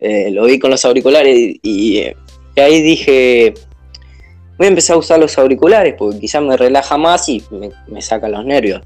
Eh, 0.00 0.30
lo 0.30 0.44
vi 0.44 0.58
con 0.58 0.70
los 0.70 0.84
auriculares 0.84 1.36
y, 1.36 1.60
y, 1.62 1.98
eh, 1.98 2.16
y 2.56 2.60
ahí 2.60 2.82
dije, 2.82 3.54
voy 4.58 4.66
a 4.66 4.70
empezar 4.70 4.96
a 4.96 4.98
usar 4.98 5.18
los 5.20 5.38
auriculares 5.38 5.94
porque 5.96 6.18
quizás 6.18 6.42
me 6.42 6.56
relaja 6.56 6.98
más 6.98 7.28
y 7.28 7.42
me, 7.88 8.02
saca 8.02 8.28
los 8.28 8.44
nervios. 8.44 8.82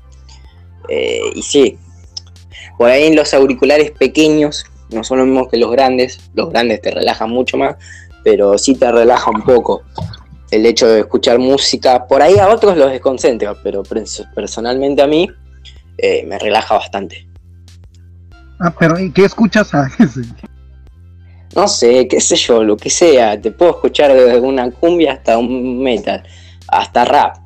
Eh, 0.88 1.20
y 1.34 1.42
sí, 1.42 1.78
por 2.78 2.90
ahí 2.90 3.04
en 3.04 3.16
los 3.16 3.32
auriculares 3.34 3.90
pequeños 3.92 4.66
no 4.90 5.02
son 5.02 5.18
los 5.18 5.26
mismos 5.26 5.48
que 5.48 5.56
los 5.56 5.70
grandes. 5.72 6.20
Los 6.34 6.50
grandes 6.50 6.82
te 6.82 6.90
relajan 6.90 7.30
mucho 7.30 7.56
más, 7.56 7.76
pero 8.22 8.58
sí 8.58 8.74
te 8.74 8.90
relaja 8.92 9.30
un 9.30 9.42
poco 9.42 9.82
el 10.50 10.66
hecho 10.66 10.86
de 10.86 11.00
escuchar 11.00 11.38
música. 11.38 12.06
Por 12.06 12.20
ahí 12.20 12.38
a 12.38 12.48
otros 12.48 12.76
los 12.76 12.90
desconcentra, 12.90 13.54
pero 13.62 13.82
pers- 13.82 14.28
personalmente 14.34 15.00
a 15.00 15.06
mí 15.06 15.28
eh, 15.96 16.24
me 16.26 16.38
relaja 16.38 16.74
bastante. 16.74 17.26
Ah, 18.60 18.72
pero 18.78 18.98
¿y 18.98 19.10
qué 19.10 19.24
escuchas? 19.24 19.70
Ah, 19.74 19.88
sí. 19.98 20.22
No 21.54 21.68
sé, 21.68 22.08
qué 22.08 22.20
sé 22.20 22.36
yo, 22.36 22.64
lo 22.64 22.76
que 22.76 22.88
sea. 22.88 23.40
Te 23.40 23.50
puedo 23.50 23.72
escuchar 23.72 24.12
desde 24.14 24.40
una 24.40 24.70
cumbia 24.70 25.12
hasta 25.12 25.36
un 25.38 25.82
metal, 25.82 26.22
hasta 26.68 27.04
rap. 27.04 27.36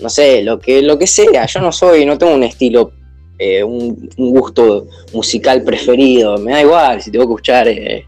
No 0.00 0.08
sé, 0.08 0.42
lo 0.42 0.58
que, 0.58 0.80
lo 0.80 0.98
que 0.98 1.06
sea. 1.06 1.46
Yo 1.46 1.60
no 1.60 1.70
soy, 1.70 2.06
no 2.06 2.16
tengo 2.16 2.34
un 2.34 2.42
estilo, 2.42 2.92
eh, 3.38 3.62
un, 3.62 4.08
un 4.16 4.30
gusto 4.30 4.86
musical 5.12 5.62
preferido. 5.62 6.38
Me 6.38 6.52
da 6.52 6.62
igual 6.62 7.02
si 7.02 7.10
tengo 7.10 7.26
que 7.26 7.32
escuchar, 7.32 7.68
eh, 7.68 8.06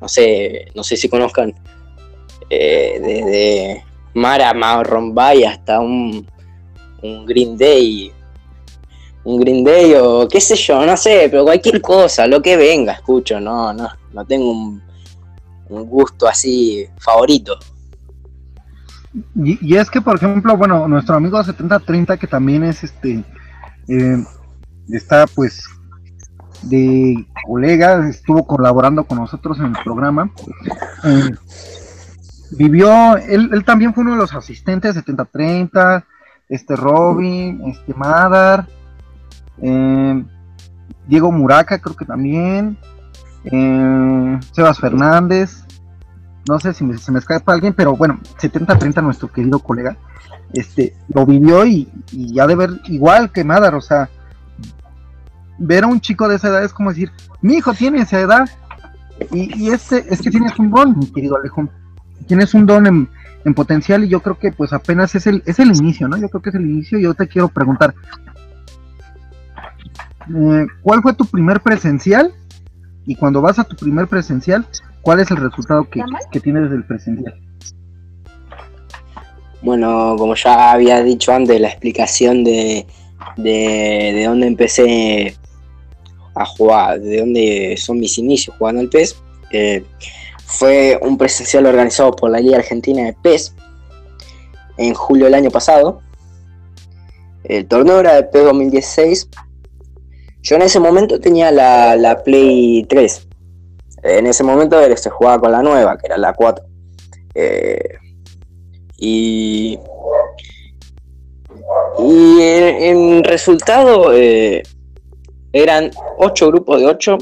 no 0.00 0.08
sé, 0.08 0.66
no 0.74 0.82
sé 0.82 0.96
si 0.96 1.08
conozcan, 1.08 1.54
eh, 2.50 2.98
desde 3.00 3.84
Mara 4.14 4.52
Marron 4.52 5.14
Bay 5.14 5.44
hasta 5.44 5.78
un, 5.78 6.26
un 7.02 7.26
Green 7.26 7.56
Day. 7.56 8.12
Un 9.24 9.40
Green 9.40 9.64
Day 9.64 9.94
o 9.94 10.26
qué 10.28 10.40
sé 10.40 10.56
yo, 10.56 10.84
no 10.84 10.96
sé, 10.96 11.28
pero 11.30 11.44
cualquier 11.44 11.80
cosa, 11.82 12.26
lo 12.26 12.42
que 12.42 12.56
venga, 12.56 12.92
escucho, 12.92 13.40
no, 13.40 13.72
no, 13.72 13.88
no 14.12 14.24
tengo 14.24 14.50
un, 14.50 14.82
un 15.68 15.84
gusto 15.86 16.28
así 16.28 16.86
favorito. 16.98 17.58
Y, 19.34 19.74
y 19.74 19.76
es 19.76 19.90
que, 19.90 20.00
por 20.00 20.16
ejemplo, 20.16 20.56
bueno, 20.56 20.88
nuestro 20.88 21.16
amigo 21.16 21.42
7030, 21.42 22.16
que 22.16 22.26
también 22.26 22.64
es 22.64 22.82
este, 22.82 23.24
eh, 23.88 24.24
está 24.90 25.26
pues 25.26 25.64
de 26.62 27.26
colega, 27.46 28.08
estuvo 28.08 28.46
colaborando 28.46 29.04
con 29.04 29.18
nosotros 29.18 29.58
en 29.58 29.66
el 29.66 29.82
programa. 29.84 30.30
eh, 31.04 31.30
vivió, 32.52 33.16
él, 33.16 33.50
él 33.52 33.64
también 33.64 33.92
fue 33.94 34.02
uno 34.02 34.12
de 34.12 34.18
los 34.18 34.34
asistentes 34.34 34.94
7030, 34.94 36.06
este 36.48 36.76
Robin, 36.76 37.62
este 37.66 37.94
Madar, 37.94 38.66
eh, 39.62 40.24
Diego 41.06 41.32
Muraca, 41.32 41.78
creo 41.78 41.96
que 41.96 42.04
también, 42.04 42.76
eh, 43.44 44.40
Sebas 44.52 44.78
Fernández, 44.78 45.64
no 46.48 46.58
sé 46.58 46.74
si 46.74 46.92
se 46.98 47.12
me 47.12 47.18
escapa 47.18 47.52
alguien, 47.52 47.72
pero 47.72 47.96
bueno, 47.96 48.20
70-30, 48.40 49.02
nuestro 49.02 49.28
querido 49.30 49.58
colega, 49.60 49.96
este, 50.52 50.94
lo 51.14 51.24
vivió 51.24 51.64
y, 51.64 51.88
y 52.10 52.34
ya 52.34 52.46
de 52.46 52.56
ver 52.56 52.70
igual 52.84 53.32
que 53.32 53.44
Madar, 53.44 53.74
o 53.74 53.80
sea, 53.80 54.10
ver 55.58 55.84
a 55.84 55.86
un 55.86 56.00
chico 56.00 56.28
de 56.28 56.36
esa 56.36 56.48
edad 56.48 56.64
es 56.64 56.72
como 56.72 56.90
decir, 56.90 57.10
mi 57.40 57.54
hijo 57.54 57.72
tiene 57.72 58.02
esa 58.02 58.20
edad, 58.20 58.48
y, 59.30 59.70
este, 59.70 60.04
es 60.12 60.20
que 60.20 60.30
tienes 60.30 60.58
un 60.58 60.70
don, 60.70 60.98
mi 60.98 61.06
querido 61.06 61.36
Alejo, 61.36 61.68
tienes 62.26 62.54
un 62.54 62.66
don 62.66 62.86
en, 62.86 63.08
en 63.44 63.54
potencial 63.54 64.04
y 64.04 64.08
yo 64.08 64.20
creo 64.20 64.38
que 64.38 64.52
pues 64.52 64.72
apenas 64.72 65.14
es 65.14 65.26
el, 65.26 65.42
es 65.46 65.58
el 65.58 65.68
inicio, 65.68 66.08
¿no? 66.08 66.16
Yo 66.16 66.28
creo 66.28 66.42
que 66.42 66.50
es 66.50 66.54
el 66.54 66.62
inicio. 66.62 66.98
Y 66.98 67.02
yo 67.02 67.14
te 67.14 67.28
quiero 67.28 67.48
preguntar, 67.48 67.94
¿cuál 70.82 71.02
fue 71.02 71.14
tu 71.14 71.24
primer 71.26 71.60
presencial? 71.60 72.32
Y 73.06 73.16
cuando 73.16 73.40
vas 73.40 73.58
a 73.58 73.64
tu 73.64 73.76
primer 73.76 74.06
presencial, 74.06 74.66
¿cuál 75.02 75.20
es 75.20 75.30
el 75.30 75.38
resultado 75.38 75.88
que, 75.88 76.02
que 76.30 76.40
tienes 76.40 76.70
del 76.70 76.84
presencial? 76.84 77.34
Bueno, 79.62 80.16
como 80.18 80.34
ya 80.34 80.72
había 80.72 81.02
dicho 81.02 81.32
antes, 81.32 81.60
la 81.60 81.68
explicación 81.68 82.44
de, 82.44 82.86
de, 83.36 84.12
de 84.14 84.24
dónde 84.26 84.46
empecé 84.46 85.36
a 86.34 86.44
jugar, 86.44 87.00
de 87.00 87.20
dónde 87.20 87.74
son 87.78 87.98
mis 87.98 88.18
inicios 88.18 88.56
jugando 88.56 88.80
al 88.80 88.88
PES, 88.88 89.16
eh, 89.52 89.84
fue 90.44 90.98
un 91.02 91.16
presencial 91.16 91.66
organizado 91.66 92.12
por 92.12 92.30
la 92.30 92.40
Liga 92.40 92.58
Argentina 92.58 93.04
de 93.04 93.14
PES 93.22 93.54
en 94.78 94.94
julio 94.94 95.26
del 95.26 95.34
año 95.34 95.50
pasado. 95.50 96.00
El 97.44 97.66
torneo 97.66 98.00
era 98.00 98.14
de 98.14 98.24
PES 98.24 98.44
2016. 98.44 99.28
Yo 100.42 100.56
en 100.56 100.62
ese 100.62 100.80
momento 100.80 101.20
tenía 101.20 101.50
la, 101.50 101.96
la 101.96 102.22
Play 102.22 102.84
3. 102.88 103.28
En 104.02 104.26
ese 104.26 104.42
momento 104.42 104.78
se 104.96 105.10
jugaba 105.10 105.40
con 105.40 105.52
la 105.52 105.62
nueva, 105.62 105.96
que 105.96 106.06
era 106.06 106.18
la 106.18 106.32
4. 106.32 106.64
Eh, 107.34 107.78
y 108.98 109.78
y 111.98 112.40
en, 112.40 113.24
resultado 113.24 114.12
eh, 114.12 114.62
eran 115.52 115.90
ocho 116.18 116.48
grupos 116.48 116.80
de 116.80 116.86
ocho. 116.86 117.18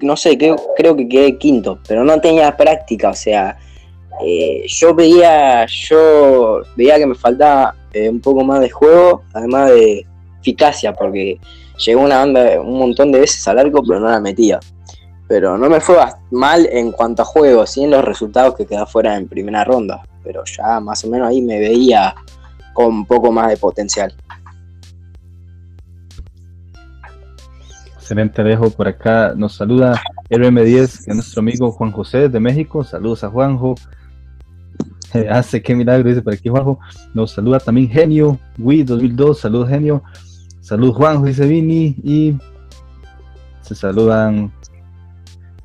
No 0.00 0.16
sé, 0.16 0.36
creo, 0.36 0.56
creo 0.76 0.96
que 0.96 1.08
quedé 1.08 1.38
quinto, 1.38 1.78
pero 1.86 2.04
no 2.04 2.20
tenía 2.20 2.56
práctica. 2.56 3.10
O 3.10 3.14
sea, 3.14 3.56
eh, 4.24 4.64
yo 4.66 4.94
veía, 4.94 5.66
yo 5.66 6.62
veía 6.76 6.98
que 6.98 7.06
me 7.06 7.14
faltaba 7.14 7.74
eh, 7.92 8.08
un 8.08 8.20
poco 8.20 8.44
más 8.44 8.60
de 8.60 8.70
juego, 8.70 9.22
además 9.32 9.70
de 9.70 10.06
eficacia, 10.40 10.92
porque 10.92 11.38
llegó 11.78 12.02
una 12.02 12.18
banda 12.18 12.60
un 12.60 12.78
montón 12.78 13.12
de 13.12 13.20
veces 13.20 13.46
al 13.48 13.58
arco, 13.58 13.82
pero 13.86 14.00
no 14.00 14.08
la 14.08 14.20
metía. 14.20 14.60
Pero 15.28 15.56
no 15.56 15.68
me 15.70 15.80
fue 15.80 15.96
mal 16.30 16.68
en 16.70 16.92
cuanto 16.92 17.22
a 17.22 17.24
juego, 17.24 17.66
sí 17.66 17.84
en 17.84 17.90
los 17.90 18.04
resultados 18.04 18.54
que 18.54 18.66
quedé 18.66 18.84
fuera 18.86 19.16
en 19.16 19.28
primera 19.28 19.64
ronda. 19.64 20.02
Pero 20.22 20.42
ya 20.44 20.80
más 20.80 21.04
o 21.04 21.08
menos 21.08 21.28
ahí 21.28 21.40
me 21.40 21.58
veía 21.58 22.14
con 22.74 22.86
un 22.86 23.06
poco 23.06 23.32
más 23.32 23.48
de 23.48 23.56
potencial. 23.56 24.14
Excelente, 27.96 28.42
Alejo. 28.42 28.68
Por 28.70 28.88
acá 28.88 29.32
nos 29.36 29.54
saluda 29.54 30.00
RM10, 30.28 31.04
que 31.04 31.10
es 31.10 31.14
nuestro 31.14 31.40
amigo 31.40 31.70
Juan 31.72 31.92
José 31.92 32.28
de 32.28 32.40
México. 32.40 32.84
Saludos 32.84 33.24
a 33.24 33.30
Juanjo. 33.30 33.74
hace 35.30 35.62
qué 35.62 35.74
milagro, 35.74 36.08
dice 36.08 36.20
por 36.20 36.34
aquí 36.34 36.48
Juanjo. 36.48 36.78
Nos 37.14 37.30
saluda 37.30 37.58
también 37.58 37.88
Genio, 37.88 38.38
Wii 38.58 38.84
2002. 38.84 39.40
Saludos, 39.40 39.68
Genio. 39.68 40.02
Saludos, 40.62 40.96
Juanjo, 40.96 41.26
dice 41.26 41.46
Vini. 41.46 41.96
Y 42.02 42.38
se 43.60 43.74
saludan 43.74 44.50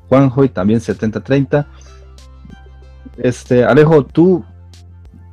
Juanjo 0.08 0.44
y 0.44 0.50
también 0.50 0.80
7030. 0.80 1.66
Este, 3.16 3.64
Alejo, 3.64 4.04
tú, 4.04 4.44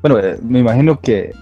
bueno, 0.01 0.17
eh, 0.19 0.39
me 0.41 0.59
imagino 0.59 0.99
que 0.99 1.33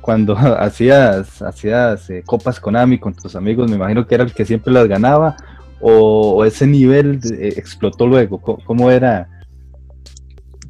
cuando 0.00 0.36
hacías, 0.58 1.40
hacías 1.42 2.10
eh, 2.10 2.22
copas 2.26 2.60
Konami 2.60 2.98
con 2.98 3.14
tus 3.14 3.34
amigos, 3.36 3.70
me 3.70 3.76
imagino 3.76 4.06
que 4.06 4.14
era 4.14 4.24
el 4.24 4.34
que 4.34 4.44
siempre 4.44 4.72
las 4.72 4.86
ganaba, 4.86 5.36
o, 5.80 6.44
ese 6.44 6.66
nivel 6.66 7.20
eh, 7.38 7.54
explotó 7.56 8.06
luego. 8.06 8.40
¿Cómo, 8.40 8.90
era, 8.90 9.28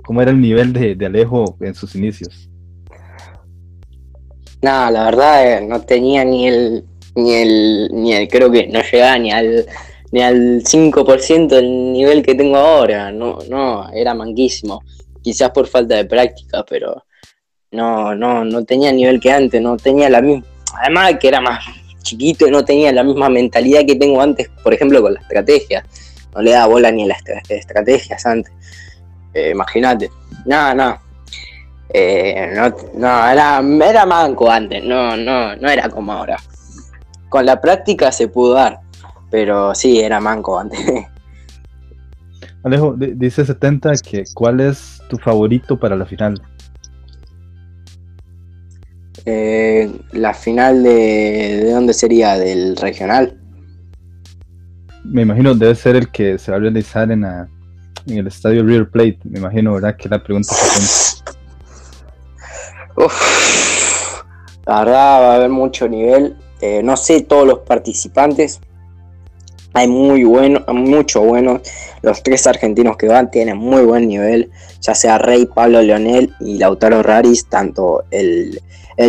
cómo 0.04 0.22
era 0.22 0.30
el 0.30 0.40
nivel 0.40 0.72
de, 0.72 1.06
Alejo 1.06 1.56
en 1.60 1.74
sus 1.74 1.94
inicios? 1.94 2.50
No, 4.64 4.90
la 4.90 5.05
verdad 5.05 5.59
eh, 5.59 5.61
no 5.61 5.83
tenía 5.83 6.24
ni 6.24 6.48
el, 6.48 6.85
ni 7.16 7.35
el, 7.35 7.90
ni 7.92 8.14
el, 8.14 8.29
creo 8.29 8.50
que 8.50 8.66
no 8.68 8.81
llegaba 8.81 9.18
ni 9.18 9.31
al, 9.31 9.66
ni 10.11 10.22
al 10.22 10.62
5% 10.62 11.48
del 11.48 11.92
nivel 11.92 12.22
que 12.22 12.35
tengo 12.35 12.57
ahora. 12.57 13.12
No, 13.12 13.40
no, 13.50 13.87
era 13.92 14.14
manquísimo. 14.14 14.83
Quizás 15.20 15.50
por 15.50 15.66
falta 15.66 15.96
de 15.96 16.07
práctica, 16.07 16.64
pero 16.66 17.05
no, 17.72 18.14
no, 18.14 18.42
no 18.42 18.64
tenía 18.64 18.90
nivel 18.90 19.20
que 19.20 19.31
antes, 19.31 19.61
no 19.61 19.77
tenía 19.77 20.09
la 20.09 20.22
misma, 20.22 20.46
además 20.81 21.16
que 21.20 21.29
era 21.29 21.42
más 21.42 21.62
chiquito 22.03 22.48
y 22.48 22.50
no 22.50 22.64
tenía 22.64 22.90
la 22.90 23.03
misma 23.05 23.29
mentalidad 23.29 23.85
que 23.87 23.96
tengo 23.96 24.22
antes, 24.22 24.48
por 24.62 24.72
ejemplo, 24.72 25.03
con 25.03 25.12
la 25.12 25.20
estrategia. 25.20 25.85
No 26.35 26.40
le 26.40 26.53
daba 26.53 26.68
bola 26.68 26.90
ni 26.90 27.03
a 27.03 27.09
las 27.09 27.50
estrategias 27.50 28.24
antes. 28.24 28.50
Eh, 29.35 29.50
imagínate. 29.50 30.09
No, 30.46 30.74
no. 30.74 31.03
Eh, 31.90 32.52
no, 32.54 32.74
no 32.98 33.28
era, 33.28 33.60
era 33.60 34.06
manco 34.06 34.50
antes, 34.50 34.82
no, 34.84 35.16
no, 35.16 35.54
no 35.56 35.68
era 35.68 35.88
como 35.88 36.12
ahora. 36.12 36.36
Con 37.28 37.46
la 37.46 37.60
práctica 37.60 38.10
se 38.10 38.28
pudo 38.28 38.54
dar, 38.54 38.80
pero 39.30 39.74
sí, 39.74 40.00
era 40.00 40.20
manco 40.20 40.58
antes. 40.58 40.80
Alejo, 42.62 42.94
dice 42.96 43.44
70 43.44 43.92
que 44.08 44.24
¿cuál 44.32 44.60
es 44.60 45.02
tu 45.10 45.18
favorito 45.18 45.78
para 45.78 45.96
la 45.96 46.06
final? 46.06 46.40
Eh, 49.26 49.90
la 50.12 50.32
final 50.32 50.82
de, 50.82 51.60
de 51.64 51.70
dónde 51.72 51.92
sería 51.92 52.38
del 52.38 52.76
regional 52.76 53.38
me 55.04 55.22
imagino 55.22 55.54
debe 55.54 55.74
ser 55.74 55.96
el 55.96 56.08
que 56.08 56.38
se 56.38 56.50
va 56.50 56.56
a 56.56 56.60
realizar 56.60 57.10
en, 57.12 57.24
en 57.24 57.48
el 58.18 58.26
estadio 58.26 58.64
Real 58.64 58.88
Plate 58.88 59.18
me 59.24 59.38
imagino 59.38 59.74
verdad 59.74 59.96
que 59.96 60.08
la 60.08 60.22
pregunta 60.22 60.54
la 64.66 64.85
verdad 64.85 64.94
va 64.94 65.33
a 65.33 65.35
haber 65.37 65.50
mucho 65.50 65.88
nivel 65.88 66.37
eh, 66.61 66.83
no 66.83 66.96
sé 66.96 67.22
todos 67.22 67.46
los 67.46 67.59
participantes 67.61 68.61
hay 69.74 69.88
muy 69.88 70.22
bueno, 70.22 70.64
mucho 70.72 71.20
bueno. 71.20 71.61
Los 72.00 72.22
tres 72.22 72.46
argentinos 72.46 72.96
que 72.96 73.09
van 73.09 73.30
tienen 73.30 73.59
muy 73.59 73.83
buen 73.83 74.07
nivel, 74.07 74.50
ya 74.80 74.94
sea 74.94 75.18
Rey, 75.18 75.46
Pablo 75.46 75.83
Leonel 75.83 76.33
y 76.40 76.59
Lautaro 76.59 77.02
Raris, 77.02 77.46
tanto 77.46 78.04
el, 78.11 78.61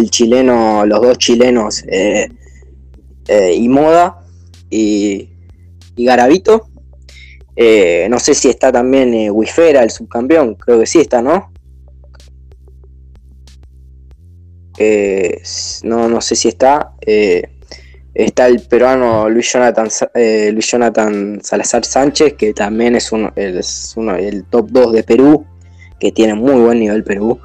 chileno, 0.10 0.86
los 0.88 1.02
dos 1.02 1.20
chilenos 1.20 1.84
eh, 1.88 2.30
eh, 3.28 3.54
y 3.54 3.70
Moda 3.70 4.22
y, 4.70 5.30
y 5.96 6.06
Garavito. 6.06 6.68
Eh, 7.56 8.08
no 8.10 8.20
sé 8.20 8.34
si 8.34 8.50
está 8.50 8.72
también 8.72 9.30
Wifera, 9.32 9.84
el 9.84 9.92
subcampeón, 9.92 10.56
creo 10.56 10.80
que 10.80 10.88
sí 10.88 11.00
está, 11.00 11.22
¿no? 11.22 11.54
No, 15.84 16.10
no 16.10 16.22
sé 16.22 16.36
si 16.36 16.50
está. 16.50 16.94
Está 18.16 18.48
el 18.48 18.62
peruano 18.62 19.30
Luis 19.30 19.52
Jonathan, 19.52 19.90
eh, 20.14 20.50
Luis 20.54 20.72
Jonathan 20.72 21.42
Salazar 21.44 21.84
Sánchez, 21.84 22.36
que 22.36 22.54
también 22.54 22.96
es 22.96 23.12
uno, 23.12 23.34
es 23.36 23.94
uno 23.98 24.16
el 24.16 24.46
top 24.46 24.70
2 24.70 24.94
de 24.94 25.04
Perú, 25.04 25.46
que 26.00 26.14
tiene 26.14 26.34
muy 26.34 26.54
buen 26.54 26.80
nivel 26.80 27.04
Perú. 27.04 27.42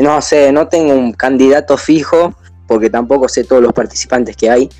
No 0.00 0.22
sé, 0.22 0.50
no 0.50 0.68
tengo 0.68 0.94
un 0.94 1.12
candidato 1.12 1.76
fijo, 1.76 2.34
porque 2.66 2.88
tampoco 2.88 3.28
sé 3.28 3.44
todos 3.44 3.62
los 3.62 3.74
participantes 3.74 4.34
que 4.34 4.48
hay, 4.48 4.70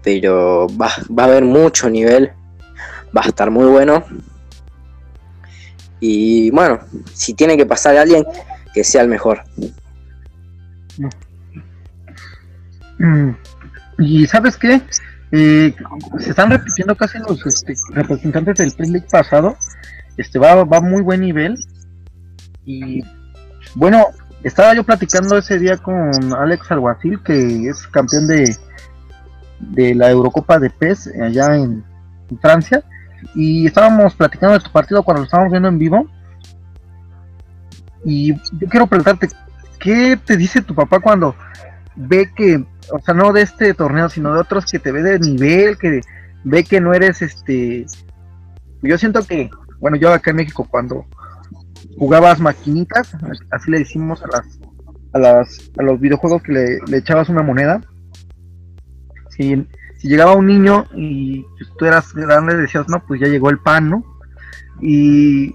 pero 0.00 0.68
va, 0.80 0.92
va 1.10 1.24
a 1.24 1.26
haber 1.26 1.44
mucho 1.44 1.90
nivel, 1.90 2.30
va 3.16 3.22
a 3.22 3.28
estar 3.28 3.50
muy 3.50 3.66
bueno. 3.66 4.04
Y 5.98 6.52
bueno, 6.52 6.78
si 7.14 7.34
tiene 7.34 7.56
que 7.56 7.66
pasar 7.66 7.96
a 7.96 8.02
alguien, 8.02 8.24
que 8.72 8.84
sea 8.84 9.02
el 9.02 9.08
mejor. 9.08 9.42
Mm. 12.98 13.30
Y 13.98 14.26
sabes 14.26 14.56
qué? 14.56 14.80
Eh, 15.32 15.74
se 16.18 16.30
están 16.30 16.50
repitiendo 16.50 16.96
casi 16.96 17.18
los 17.18 17.44
este, 17.46 17.74
representantes 17.90 18.76
del 18.76 18.92
League 18.92 19.08
pasado. 19.10 19.56
Este 20.16 20.38
va, 20.38 20.64
va 20.64 20.80
muy 20.80 21.02
buen 21.02 21.20
nivel. 21.20 21.56
Y 22.64 23.02
bueno, 23.74 24.06
estaba 24.42 24.74
yo 24.74 24.84
platicando 24.84 25.36
ese 25.36 25.58
día 25.58 25.76
con 25.76 26.10
Alex 26.34 26.70
Alguacil, 26.70 27.22
que 27.22 27.68
es 27.68 27.86
campeón 27.88 28.26
de, 28.26 28.56
de 29.60 29.94
la 29.94 30.10
Eurocopa 30.10 30.58
de 30.58 30.70
PES 30.70 31.10
allá 31.22 31.56
en, 31.56 31.84
Francia. 32.40 32.82
Y 33.36 33.66
estábamos 33.66 34.14
platicando 34.14 34.54
de 34.58 34.64
tu 34.64 34.72
partido 34.72 35.02
cuando 35.04 35.20
lo 35.20 35.26
estábamos 35.26 35.52
viendo 35.52 35.68
en 35.68 35.78
vivo. 35.78 36.08
Y 38.04 38.34
yo 38.34 38.68
quiero 38.68 38.86
preguntarte, 38.86 39.28
¿qué 39.86 40.16
te 40.16 40.36
dice 40.36 40.62
tu 40.62 40.74
papá 40.74 40.98
cuando 40.98 41.36
ve 41.94 42.28
que 42.34 42.64
o 42.90 42.98
sea, 42.98 43.14
no 43.14 43.32
de 43.32 43.42
este 43.42 43.72
torneo, 43.72 44.08
sino 44.08 44.34
de 44.34 44.40
otros 44.40 44.66
que 44.66 44.80
te 44.80 44.90
ve 44.90 45.02
de 45.02 45.20
nivel, 45.20 45.78
que 45.78 46.00
ve 46.42 46.64
que 46.64 46.80
no 46.80 46.92
eres 46.92 47.22
este. 47.22 47.86
Yo 48.82 48.98
siento 48.98 49.24
que, 49.24 49.48
bueno, 49.78 49.96
yo 49.96 50.12
acá 50.12 50.30
en 50.30 50.38
México 50.38 50.66
cuando 50.68 51.06
jugabas 51.96 52.40
maquinitas, 52.40 53.16
así 53.52 53.70
le 53.70 53.78
decimos 53.78 54.22
a 54.24 54.26
las 54.26 54.58
a 55.12 55.18
las 55.18 55.70
a 55.78 55.82
los 55.84 56.00
videojuegos 56.00 56.42
que 56.42 56.52
le, 56.52 56.98
echabas 56.98 57.28
una 57.28 57.42
moneda. 57.42 57.80
Si, 59.30 59.68
si 59.98 60.08
llegaba 60.08 60.34
un 60.34 60.46
niño 60.46 60.86
y 60.96 61.44
tú 61.78 61.84
eras 61.84 62.12
grande, 62.12 62.56
decías, 62.56 62.88
no, 62.88 63.04
pues 63.06 63.20
ya 63.20 63.28
llegó 63.28 63.50
el 63.50 63.58
pan, 63.60 63.88
¿no? 63.88 64.04
Y 64.80 65.54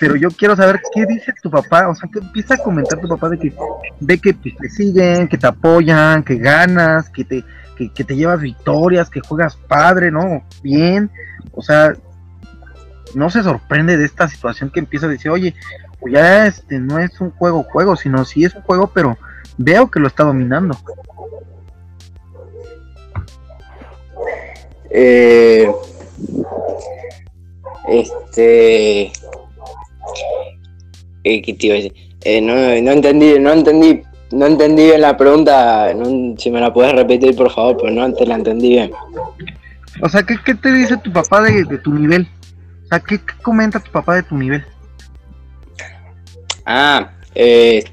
pero 0.00 0.16
yo 0.16 0.30
quiero 0.30 0.54
saber 0.54 0.80
qué 0.94 1.06
dice 1.06 1.32
tu 1.42 1.50
papá, 1.50 1.88
o 1.88 1.94
sea, 1.94 2.08
que 2.12 2.20
empieza 2.20 2.54
a 2.54 2.58
comentar 2.58 3.00
tu 3.00 3.08
papá 3.08 3.28
de 3.28 3.38
que 3.38 3.52
ve 4.00 4.18
que 4.18 4.34
pues, 4.34 4.56
te 4.56 4.68
siguen, 4.68 5.28
que 5.28 5.38
te 5.38 5.46
apoyan, 5.46 6.22
que 6.22 6.36
ganas, 6.36 7.08
que 7.10 7.24
te, 7.24 7.44
que, 7.76 8.04
te 8.04 8.16
llevas 8.16 8.40
victorias, 8.40 9.10
que 9.10 9.20
juegas 9.20 9.56
padre, 9.56 10.10
¿no? 10.10 10.42
Bien, 10.62 11.10
o 11.52 11.62
sea, 11.62 11.92
no 13.14 13.30
se 13.30 13.42
sorprende 13.42 13.96
de 13.96 14.04
esta 14.04 14.28
situación 14.28 14.70
que 14.70 14.80
empieza 14.80 15.06
a 15.06 15.10
decir, 15.10 15.30
oye, 15.30 15.54
pues 16.00 16.14
ya 16.14 16.46
este 16.46 16.78
no 16.78 16.98
es 16.98 17.20
un 17.20 17.30
juego 17.30 17.64
juego, 17.64 17.96
sino 17.96 18.24
sí 18.24 18.44
es 18.44 18.54
un 18.54 18.62
juego, 18.62 18.90
pero 18.94 19.18
veo 19.56 19.90
que 19.90 20.00
lo 20.00 20.06
está 20.06 20.24
dominando. 20.24 20.76
Eh, 24.90 25.70
este 27.88 29.12
eh, 31.24 31.42
¿qué 31.42 31.92
eh, 32.24 32.40
no, 32.40 32.54
no, 32.54 32.92
entendí, 32.92 33.38
no 33.38 33.52
entendí, 33.52 34.02
no 34.32 34.46
entendí 34.46 34.84
bien 34.84 35.00
la 35.00 35.16
pregunta. 35.16 35.92
si 36.36 36.50
me 36.50 36.60
la 36.60 36.72
puedes 36.72 36.92
repetir, 36.92 37.36
por 37.36 37.50
favor, 37.50 37.76
pero 37.80 37.92
no 37.92 38.12
te 38.12 38.26
la 38.26 38.34
entendí 38.34 38.70
bien. 38.70 38.90
O 40.02 40.08
sea, 40.08 40.22
¿qué, 40.22 40.54
te 40.54 40.72
dice 40.72 40.96
tu 40.96 41.12
papá 41.12 41.42
de, 41.42 41.64
tu 41.78 41.92
nivel? 41.94 42.28
O 42.84 42.88
sea, 42.88 43.00
¿qué, 43.00 43.20
comenta 43.42 43.80
tu 43.80 43.90
papá 43.90 44.16
de 44.16 44.22
tu 44.24 44.36
nivel? 44.36 44.64
Ah, 46.64 47.12
eh, 47.34 47.84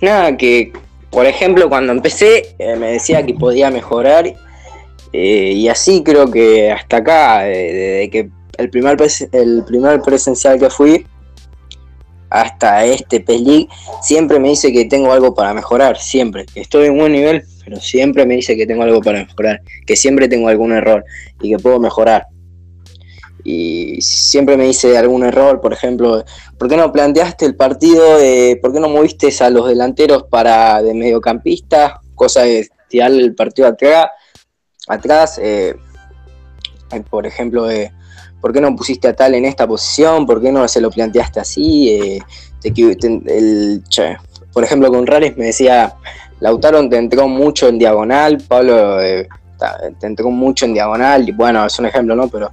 nada, 0.00 0.36
que 0.36 0.72
por 1.10 1.26
ejemplo 1.26 1.68
cuando 1.68 1.92
empecé 1.92 2.54
eh, 2.58 2.76
me 2.76 2.92
decía 2.92 3.24
que 3.24 3.34
podía 3.34 3.70
mejorar 3.70 4.26
eh, 5.12 5.52
y 5.52 5.68
así 5.68 6.02
creo 6.02 6.30
que 6.30 6.70
hasta 6.70 6.98
acá, 6.98 7.42
desde 7.42 8.10
que 8.10 8.30
el 8.58 8.70
primer, 8.70 8.96
el 9.32 9.64
primer 9.64 10.00
presencial 10.02 10.58
que 10.58 10.70
fui 10.70 11.06
hasta 12.30 12.84
este 12.84 13.20
PES 13.20 13.40
League, 13.42 13.68
siempre 14.02 14.40
me 14.40 14.48
dice 14.48 14.72
que 14.72 14.86
tengo 14.86 15.12
algo 15.12 15.34
para 15.34 15.54
mejorar, 15.54 15.98
siempre. 15.98 16.46
Estoy 16.54 16.86
en 16.86 16.98
buen 16.98 17.12
nivel, 17.12 17.44
pero 17.64 17.80
siempre 17.80 18.26
me 18.26 18.34
dice 18.34 18.56
que 18.56 18.66
tengo 18.66 18.82
algo 18.82 19.00
para 19.00 19.20
mejorar, 19.24 19.62
que 19.86 19.94
siempre 19.94 20.28
tengo 20.28 20.48
algún 20.48 20.72
error 20.72 21.04
y 21.40 21.50
que 21.50 21.58
puedo 21.58 21.78
mejorar. 21.78 22.26
Y 23.44 24.00
siempre 24.00 24.56
me 24.56 24.64
dice 24.64 24.96
algún 24.96 25.22
error, 25.22 25.60
por 25.60 25.72
ejemplo, 25.72 26.24
¿por 26.58 26.68
qué 26.68 26.76
no 26.76 26.90
planteaste 26.90 27.44
el 27.44 27.54
partido? 27.54 28.18
¿Por 28.60 28.72
qué 28.72 28.80
no 28.80 28.88
moviste 28.88 29.32
a 29.40 29.50
los 29.50 29.68
delanteros 29.68 30.24
para 30.24 30.82
de 30.82 30.94
mediocampista? 30.94 32.00
Cosa 32.14 32.42
de 32.42 32.68
tirar 32.88 33.12
el 33.12 33.34
partido 33.34 33.68
atrás. 33.68 34.08
atrás 34.88 35.38
eh, 35.42 35.76
por 37.10 37.26
ejemplo, 37.26 37.70
eh, 37.70 37.92
¿por 38.44 38.52
qué 38.52 38.60
no 38.60 38.76
pusiste 38.76 39.08
a 39.08 39.16
tal 39.16 39.34
en 39.34 39.46
esta 39.46 39.66
posición? 39.66 40.26
¿Por 40.26 40.42
qué 40.42 40.52
no 40.52 40.68
se 40.68 40.78
lo 40.78 40.90
planteaste 40.90 41.40
así? 41.40 41.88
Eh, 41.88 42.18
por 44.52 44.62
ejemplo, 44.62 44.90
con 44.90 45.06
Rares 45.06 45.34
me 45.38 45.46
decía, 45.46 45.94
Lautaro 46.40 46.86
te 46.90 46.98
entró 46.98 47.26
mucho 47.26 47.68
en 47.68 47.78
diagonal, 47.78 48.36
Pablo 48.46 49.00
eh, 49.00 49.26
te 49.98 50.06
entró 50.06 50.28
mucho 50.28 50.66
en 50.66 50.74
diagonal, 50.74 51.26
y 51.26 51.32
bueno, 51.32 51.64
es 51.64 51.78
un 51.78 51.86
ejemplo, 51.86 52.14
¿no? 52.14 52.28
Pero 52.28 52.50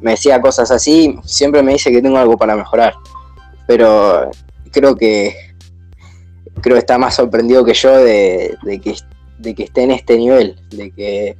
me 0.00 0.12
decía 0.12 0.40
cosas 0.40 0.70
así, 0.70 1.14
siempre 1.24 1.62
me 1.62 1.72
dice 1.72 1.92
que 1.92 2.00
tengo 2.00 2.16
algo 2.16 2.38
para 2.38 2.56
mejorar. 2.56 2.94
Pero 3.66 4.30
creo 4.72 4.96
que 4.96 5.36
creo 6.62 6.76
que 6.76 6.80
está 6.80 6.96
más 6.96 7.16
sorprendido 7.16 7.66
que 7.66 7.74
yo 7.74 7.94
de, 7.98 8.56
que, 8.82 8.94
de 9.40 9.54
que 9.54 9.64
esté 9.64 9.82
en 9.82 9.90
este 9.90 10.16
nivel, 10.16 10.56
de 10.70 10.90
que 10.90 11.36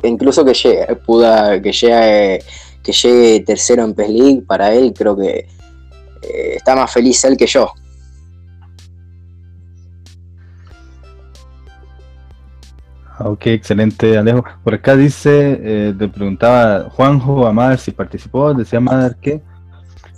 que 0.00 0.08
incluso 0.08 0.44
que 0.44 0.54
llegue, 0.54 0.96
puda, 0.96 1.60
que 1.60 1.72
llegue, 1.72 2.42
que 2.82 2.92
llegue 2.92 3.40
tercero 3.40 3.84
en 3.84 3.94
PES 3.94 4.10
League, 4.10 4.42
para 4.46 4.72
él 4.72 4.92
creo 4.96 5.16
que 5.16 5.46
eh, 6.22 6.54
está 6.56 6.74
más 6.76 6.92
feliz 6.92 7.22
él 7.24 7.36
que 7.36 7.46
yo. 7.46 7.72
Ah, 13.18 13.28
Ok, 13.28 13.46
excelente, 13.48 14.16
Alejo. 14.16 14.44
Por 14.64 14.74
acá 14.74 14.96
dice, 14.96 15.60
eh, 15.62 15.94
le 15.96 16.08
preguntaba 16.08 16.88
Juanjo 16.90 17.46
a 17.46 17.52
Madar 17.52 17.78
si 17.78 17.90
participó, 17.90 18.54
decía 18.54 18.80
Madar 18.80 19.16
que 19.16 19.42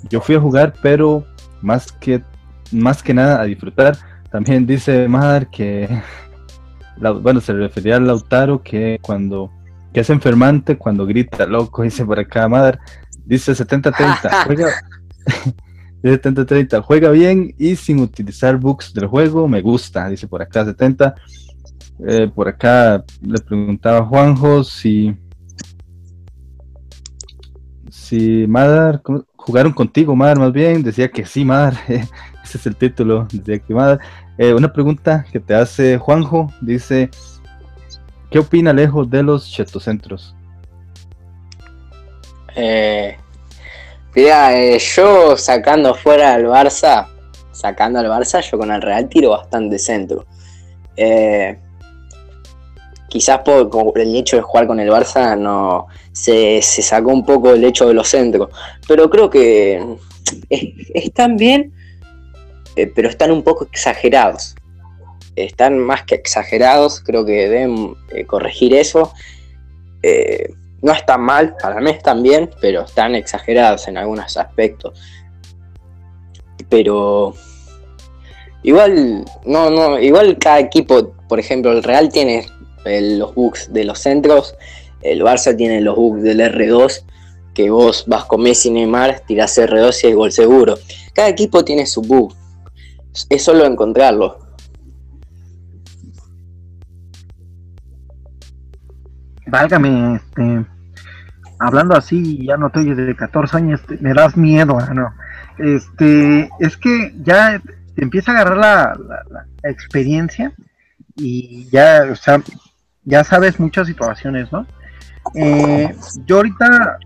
yo 0.08 0.20
fui 0.20 0.34
a 0.34 0.40
jugar, 0.40 0.74
pero 0.82 1.24
más 1.60 1.92
que, 1.92 2.22
más 2.70 3.02
que 3.02 3.14
nada 3.14 3.40
a 3.40 3.44
disfrutar. 3.44 3.96
También 4.30 4.66
dice 4.66 5.08
Madar 5.08 5.50
que, 5.50 5.88
bueno, 7.22 7.40
se 7.40 7.52
refería 7.52 7.96
a 7.96 8.00
Lautaro 8.00 8.62
que 8.62 8.98
cuando, 9.02 9.50
que 9.92 10.00
es 10.00 10.10
enfermante 10.10 10.76
cuando 10.76 11.06
grita 11.06 11.46
loco, 11.46 11.82
dice 11.82 12.04
por 12.04 12.18
acá 12.18 12.48
Madar, 12.48 12.80
dice 13.24 13.52
70-30, 13.52 14.44
juega, 14.46 14.66
dice 16.02 16.22
70-30, 16.22 16.82
juega 16.82 17.10
bien 17.10 17.54
y 17.58 17.76
sin 17.76 18.00
utilizar 18.00 18.56
bugs 18.56 18.92
del 18.94 19.06
juego, 19.06 19.48
me 19.48 19.60
gusta, 19.60 20.08
dice 20.08 20.26
por 20.26 20.42
acá 20.42 20.64
70. 20.64 21.14
Eh, 22.04 22.28
por 22.34 22.48
acá 22.48 23.04
le 23.20 23.38
preguntaba 23.38 23.98
a 23.98 24.04
Juanjo 24.04 24.64
si 24.64 25.14
si 27.88 28.46
Madar 28.48 29.00
jugaron 29.36 29.72
contigo 29.72 30.16
Madar 30.16 30.38
más 30.38 30.52
bien 30.52 30.82
decía 30.82 31.08
que 31.08 31.24
sí 31.24 31.44
Madar 31.44 31.74
ese 31.88 32.58
es 32.58 32.66
el 32.66 32.74
título 32.74 33.28
decía 33.30 33.58
que 33.60 33.74
Madar 33.74 34.00
Eh, 34.38 34.54
una 34.54 34.72
pregunta 34.72 35.24
que 35.30 35.38
te 35.38 35.54
hace 35.54 35.98
Juanjo 35.98 36.50
dice 36.60 37.10
¿qué 38.32 38.38
opina 38.38 38.70
Alejo 38.70 39.04
de 39.04 39.22
los 39.22 39.48
chetocentros? 39.50 40.34
Eh, 42.56 43.16
mira, 44.14 44.56
eh, 44.58 44.78
yo 44.78 45.36
sacando 45.36 45.94
fuera 45.94 46.34
al 46.34 46.44
Barça, 46.46 47.06
sacando 47.52 47.98
al 47.98 48.06
Barça, 48.06 48.40
yo 48.40 48.58
con 48.58 48.70
el 48.70 48.82
Real 48.82 49.08
tiro 49.08 49.30
bastante 49.30 49.78
centro. 49.78 50.26
Eh, 50.96 51.58
quizás 53.08 53.38
por, 53.40 53.98
el 53.98 54.16
hecho 54.16 54.36
de 54.36 54.42
jugar 54.42 54.66
con 54.66 54.80
el 54.80 54.90
Barça 54.90 55.38
no 55.38 55.86
se, 56.12 56.60
se 56.62 56.82
sacó 56.82 57.10
un 57.10 57.24
poco 57.24 57.52
el 57.52 57.64
hecho 57.64 57.86
de 57.86 57.94
los 57.94 58.08
centros, 58.08 58.48
pero 58.88 59.08
creo 59.08 59.28
que 59.30 59.76
es- 60.48 60.68
están 60.94 61.36
bien, 61.36 61.72
eh, 62.76 62.86
pero 62.86 63.08
están 63.08 63.30
un 63.30 63.42
poco 63.42 63.64
exagerados. 63.70 64.54
Están 65.36 65.78
más 65.78 66.04
que 66.04 66.14
exagerados, 66.14 67.00
creo 67.00 67.24
que 67.24 67.48
deben 67.48 67.96
eh, 68.10 68.24
corregir 68.24 68.74
eso. 68.74 69.12
Eh, 70.02 70.52
no 70.82 70.92
están 70.92 71.22
mal, 71.22 71.56
para 71.62 71.80
mí 71.80 71.90
están 71.90 72.22
bien, 72.22 72.50
pero 72.60 72.82
están 72.82 73.14
exagerados 73.14 73.86
en 73.88 73.96
algunos 73.96 74.36
aspectos. 74.36 74.98
Pero 76.68 77.34
igual, 78.62 79.24
no, 79.44 79.70
no, 79.70 79.98
igual 79.98 80.38
cada 80.38 80.58
equipo, 80.58 81.14
por 81.28 81.38
ejemplo, 81.38 81.72
el 81.72 81.82
Real 81.82 82.10
tiene 82.10 82.46
los 82.84 83.34
bugs 83.34 83.72
de 83.72 83.84
los 83.84 84.00
centros, 84.00 84.56
el 85.02 85.22
Barça 85.22 85.56
tiene 85.56 85.80
los 85.80 85.96
bugs 85.96 86.22
del 86.22 86.40
R2, 86.40 87.04
que 87.54 87.70
vos 87.70 88.04
vas 88.06 88.24
con 88.24 88.42
Messi 88.42 88.68
y 88.68 88.72
Neymar, 88.72 89.20
tirás 89.26 89.58
R2 89.58 90.04
y 90.04 90.06
es 90.08 90.16
gol 90.16 90.32
seguro. 90.32 90.78
Cada 91.12 91.28
equipo 91.28 91.64
tiene 91.64 91.86
su 91.86 92.02
bug. 92.02 92.34
Es 93.28 93.42
solo 93.42 93.66
encontrarlo. 93.66 94.38
Válgame, 99.52 100.16
este, 100.16 100.64
hablando 101.58 101.94
así, 101.94 102.46
ya 102.46 102.56
no 102.56 102.70
te 102.70 102.80
oyes 102.80 102.96
de 102.96 103.14
14 103.14 103.54
años, 103.58 103.82
te- 103.86 103.98
me 103.98 104.14
das 104.14 104.34
miedo, 104.34 104.78
ah, 104.80 104.94
no. 104.94 105.12
Este, 105.58 106.48
es 106.58 106.78
que 106.78 107.14
ya 107.22 107.60
te 107.94 108.02
empieza 108.02 108.32
a 108.32 108.36
agarrar 108.40 108.56
la 108.56 109.46
experiencia 109.70 110.52
y 111.16 111.68
ya, 111.70 112.06
o 112.10 112.16
sea, 112.16 112.40
ya 113.04 113.24
sabes 113.24 113.60
muchas 113.60 113.86
situaciones, 113.88 114.50
¿no? 114.50 114.66
Eh, 115.34 115.94
yo 116.24 116.36
ahorita, 116.36 116.96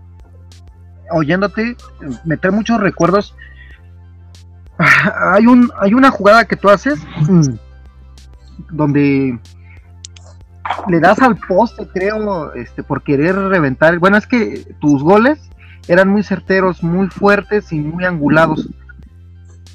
oyéndote, 1.11 1.75
me 2.23 2.37
trae 2.37 2.53
muchos 2.53 2.79
recuerdos. 2.79 3.35
Hay 5.33 5.45
un, 5.47 5.69
hay 5.81 5.93
una 5.93 6.11
jugada 6.11 6.45
que 6.45 6.55
tú 6.55 6.69
haces 6.69 6.97
mm, 7.27 7.55
donde 8.71 9.37
le 10.87 10.99
das 10.99 11.19
al 11.19 11.35
poste, 11.37 11.87
creo, 11.87 12.53
este, 12.53 12.83
por 12.83 13.03
querer 13.03 13.35
reventar. 13.35 13.99
Bueno, 13.99 14.17
es 14.17 14.27
que 14.27 14.75
tus 14.79 15.03
goles 15.03 15.39
eran 15.87 16.09
muy 16.09 16.23
certeros, 16.23 16.83
muy 16.83 17.07
fuertes 17.07 17.71
y 17.71 17.79
muy 17.79 18.05
angulados. 18.05 18.69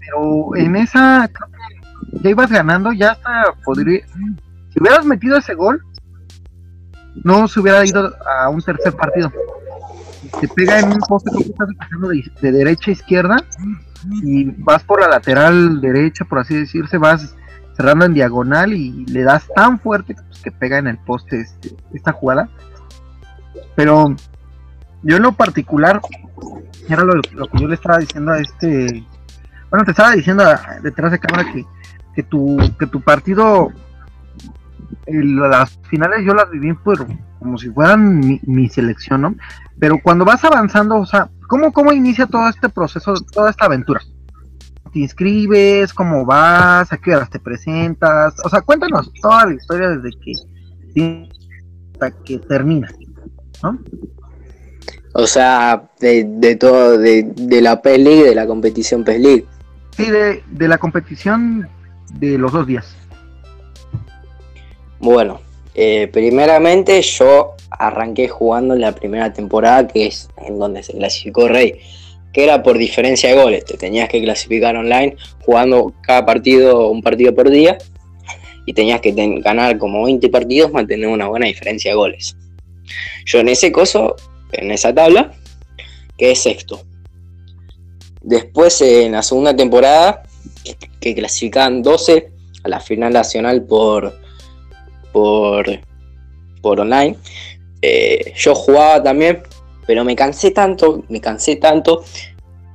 Pero 0.00 0.56
en 0.56 0.76
esa, 0.76 1.28
creo 1.32 1.48
que 1.48 2.22
ya 2.22 2.30
ibas 2.30 2.50
ganando, 2.50 2.92
ya 2.92 3.12
hasta 3.12 3.54
podría. 3.64 4.04
Si 4.70 4.80
hubieras 4.80 5.04
metido 5.04 5.36
ese 5.36 5.54
gol, 5.54 5.82
no 7.24 7.46
se 7.48 7.60
hubiera 7.60 7.84
ido 7.84 8.12
a 8.26 8.48
un 8.48 8.62
tercer 8.62 8.94
partido. 8.94 9.32
Te 10.40 10.48
pega 10.48 10.78
en 10.80 10.92
un 10.92 11.00
poste, 11.00 11.30
que 11.36 11.50
estás 11.50 11.68
empezando 11.68 12.08
de, 12.08 12.24
de 12.40 12.52
derecha 12.52 12.90
a 12.90 12.92
izquierda 12.92 13.36
y 14.22 14.44
vas 14.62 14.82
por 14.82 15.00
la 15.00 15.08
lateral 15.08 15.80
derecha, 15.80 16.24
por 16.24 16.38
así 16.38 16.54
decirse, 16.54 16.96
vas 16.98 17.34
cerrando 17.82 18.04
en 18.04 18.14
diagonal 18.14 18.72
y 18.72 19.04
le 19.06 19.22
das 19.22 19.44
tan 19.56 19.80
fuerte 19.80 20.14
pues, 20.14 20.40
que 20.40 20.52
pega 20.52 20.78
en 20.78 20.86
el 20.86 20.98
poste 20.98 21.40
este, 21.40 21.74
esta 21.92 22.12
jugada. 22.12 22.48
Pero 23.74 24.14
yo 25.02 25.16
en 25.16 25.22
lo 25.24 25.32
particular, 25.32 26.00
era 26.88 27.02
lo, 27.02 27.14
lo 27.14 27.46
que 27.48 27.58
yo 27.58 27.66
le 27.66 27.74
estaba 27.74 27.98
diciendo 27.98 28.32
a 28.32 28.38
este, 28.38 29.04
bueno, 29.68 29.84
te 29.84 29.90
estaba 29.90 30.12
diciendo 30.12 30.44
detrás 30.82 31.10
de 31.10 31.18
cámara 31.18 31.52
que, 31.52 31.64
que, 32.14 32.22
tu, 32.22 32.56
que 32.78 32.86
tu 32.86 33.00
partido, 33.00 33.72
las 35.08 35.76
finales 35.88 36.24
yo 36.24 36.34
las 36.34 36.48
viví 36.50 36.72
por, 36.74 37.04
como 37.40 37.58
si 37.58 37.68
fueran 37.70 38.20
mi, 38.20 38.40
mi 38.44 38.68
selección, 38.68 39.22
¿no? 39.22 39.34
Pero 39.80 39.98
cuando 40.00 40.24
vas 40.24 40.44
avanzando, 40.44 40.98
o 40.98 41.06
sea, 41.06 41.28
¿cómo, 41.48 41.72
¿cómo 41.72 41.92
inicia 41.92 42.28
todo 42.28 42.48
este 42.48 42.68
proceso, 42.68 43.14
toda 43.32 43.50
esta 43.50 43.64
aventura? 43.64 44.00
Te 44.92 45.00
inscribes, 45.00 45.92
cómo 45.92 46.24
vas, 46.24 46.92
a 46.92 46.98
qué 46.98 47.14
horas 47.14 47.30
te 47.30 47.38
presentas, 47.38 48.34
o 48.44 48.48
sea, 48.48 48.60
cuéntanos 48.60 49.10
toda 49.20 49.46
la 49.46 49.54
historia 49.54 49.88
desde 49.88 50.10
que 50.20 50.32
hasta 51.92 52.10
que 52.22 52.38
termina, 52.38 52.92
¿no? 53.62 53.78
O 55.14 55.26
sea, 55.26 55.90
de, 56.00 56.24
de 56.24 56.56
todo, 56.56 56.98
de, 56.98 57.24
de 57.34 57.60
la 57.60 57.82
PES 57.82 57.98
League, 57.98 58.24
de 58.24 58.34
la 58.34 58.46
competición 58.46 59.04
PES 59.04 59.20
League. 59.20 59.46
Sí, 59.96 60.10
de, 60.10 60.42
de 60.50 60.68
la 60.68 60.78
competición 60.78 61.68
de 62.14 62.38
los 62.38 62.52
dos 62.52 62.66
días. 62.66 62.96
Bueno, 65.00 65.40
eh, 65.74 66.08
primeramente 66.12 67.00
yo 67.02 67.54
arranqué 67.70 68.28
jugando 68.28 68.74
en 68.74 68.80
la 68.80 68.92
primera 68.92 69.32
temporada, 69.32 69.86
que 69.86 70.06
es 70.06 70.28
en 70.38 70.58
donde 70.58 70.82
se 70.82 70.92
clasificó 70.92 71.48
Rey. 71.48 71.80
Que 72.32 72.44
era 72.44 72.62
por 72.62 72.78
diferencia 72.78 73.28
de 73.28 73.42
goles. 73.42 73.64
Te 73.64 73.76
tenías 73.76 74.08
que 74.08 74.22
clasificar 74.22 74.76
online 74.76 75.16
jugando 75.44 75.94
cada 76.02 76.24
partido, 76.24 76.88
un 76.88 77.02
partido 77.02 77.34
por 77.34 77.50
día, 77.50 77.78
y 78.66 78.72
tenías 78.72 79.00
que 79.00 79.12
ganar 79.40 79.78
como 79.78 80.04
20 80.04 80.28
partidos, 80.28 80.72
mantener 80.72 81.08
una 81.08 81.28
buena 81.28 81.46
diferencia 81.46 81.90
de 81.90 81.96
goles. 81.96 82.36
Yo 83.24 83.40
en 83.40 83.48
ese 83.48 83.72
coso, 83.72 84.16
en 84.52 84.70
esa 84.70 84.94
tabla, 84.94 85.32
quedé 86.16 86.34
sexto. 86.34 86.82
Después 88.22 88.80
en 88.82 89.12
la 89.12 89.22
segunda 89.22 89.54
temporada, 89.54 90.22
que 91.00 91.14
clasificaban 91.14 91.82
12 91.82 92.30
a 92.62 92.68
la 92.68 92.80
final 92.80 93.12
nacional 93.12 93.64
por, 93.64 94.16
por, 95.12 95.66
por 96.60 96.80
online, 96.80 97.16
eh, 97.80 98.32
yo 98.36 98.54
jugaba 98.54 99.02
también, 99.02 99.42
pero 99.86 100.04
me 100.04 100.16
cansé 100.16 100.50
tanto, 100.50 101.04
me 101.08 101.20
cansé 101.20 101.56
tanto 101.56 102.04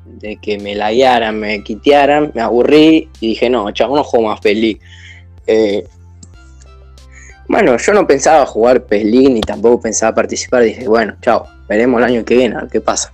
de 0.05 0.37
que 0.37 0.57
me 0.57 0.75
laguearan, 0.75 1.39
me 1.39 1.63
quitearan, 1.63 2.31
me 2.33 2.41
aburrí 2.41 3.09
y 3.19 3.29
dije, 3.29 3.49
no, 3.49 3.69
chavo, 3.71 3.95
no 3.95 4.03
juego 4.03 4.27
más 4.27 4.39
PES 4.41 4.77
eh, 5.49 5.87
bueno, 7.47 7.77
yo 7.77 7.93
no 7.93 8.05
pensaba 8.05 8.45
jugar 8.45 8.85
PES 8.85 9.05
ni 9.05 9.41
tampoco 9.41 9.81
pensaba 9.81 10.13
participar. 10.13 10.63
Dije, 10.63 10.87
bueno, 10.87 11.15
chao, 11.21 11.47
veremos 11.69 11.99
el 11.99 12.03
año 12.03 12.25
que 12.25 12.35
viene, 12.35 12.55
a 12.55 12.61
ver 12.61 12.69
qué 12.69 12.81
pasa. 12.81 13.13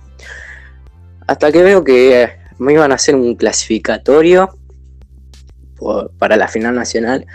Hasta 1.26 1.52
que 1.52 1.62
veo 1.62 1.84
que 1.84 2.30
me 2.58 2.72
iban 2.72 2.90
a 2.92 2.96
hacer 2.96 3.14
un 3.14 3.36
clasificatorio 3.36 4.58
para 6.18 6.36
la 6.36 6.48
final 6.48 6.74
nacional. 6.74 7.26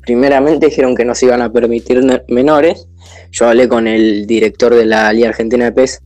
Primeramente 0.00 0.66
dijeron 0.66 0.94
que 0.94 1.04
no 1.04 1.14
se 1.14 1.26
iban 1.26 1.42
a 1.42 1.52
permitir 1.52 2.02
menores. 2.28 2.88
Yo 3.30 3.48
hablé 3.48 3.68
con 3.68 3.86
el 3.86 4.26
director 4.26 4.74
de 4.74 4.86
la 4.86 5.12
Liga 5.12 5.28
Argentina 5.28 5.66
de 5.66 5.72
PES, 5.72 6.00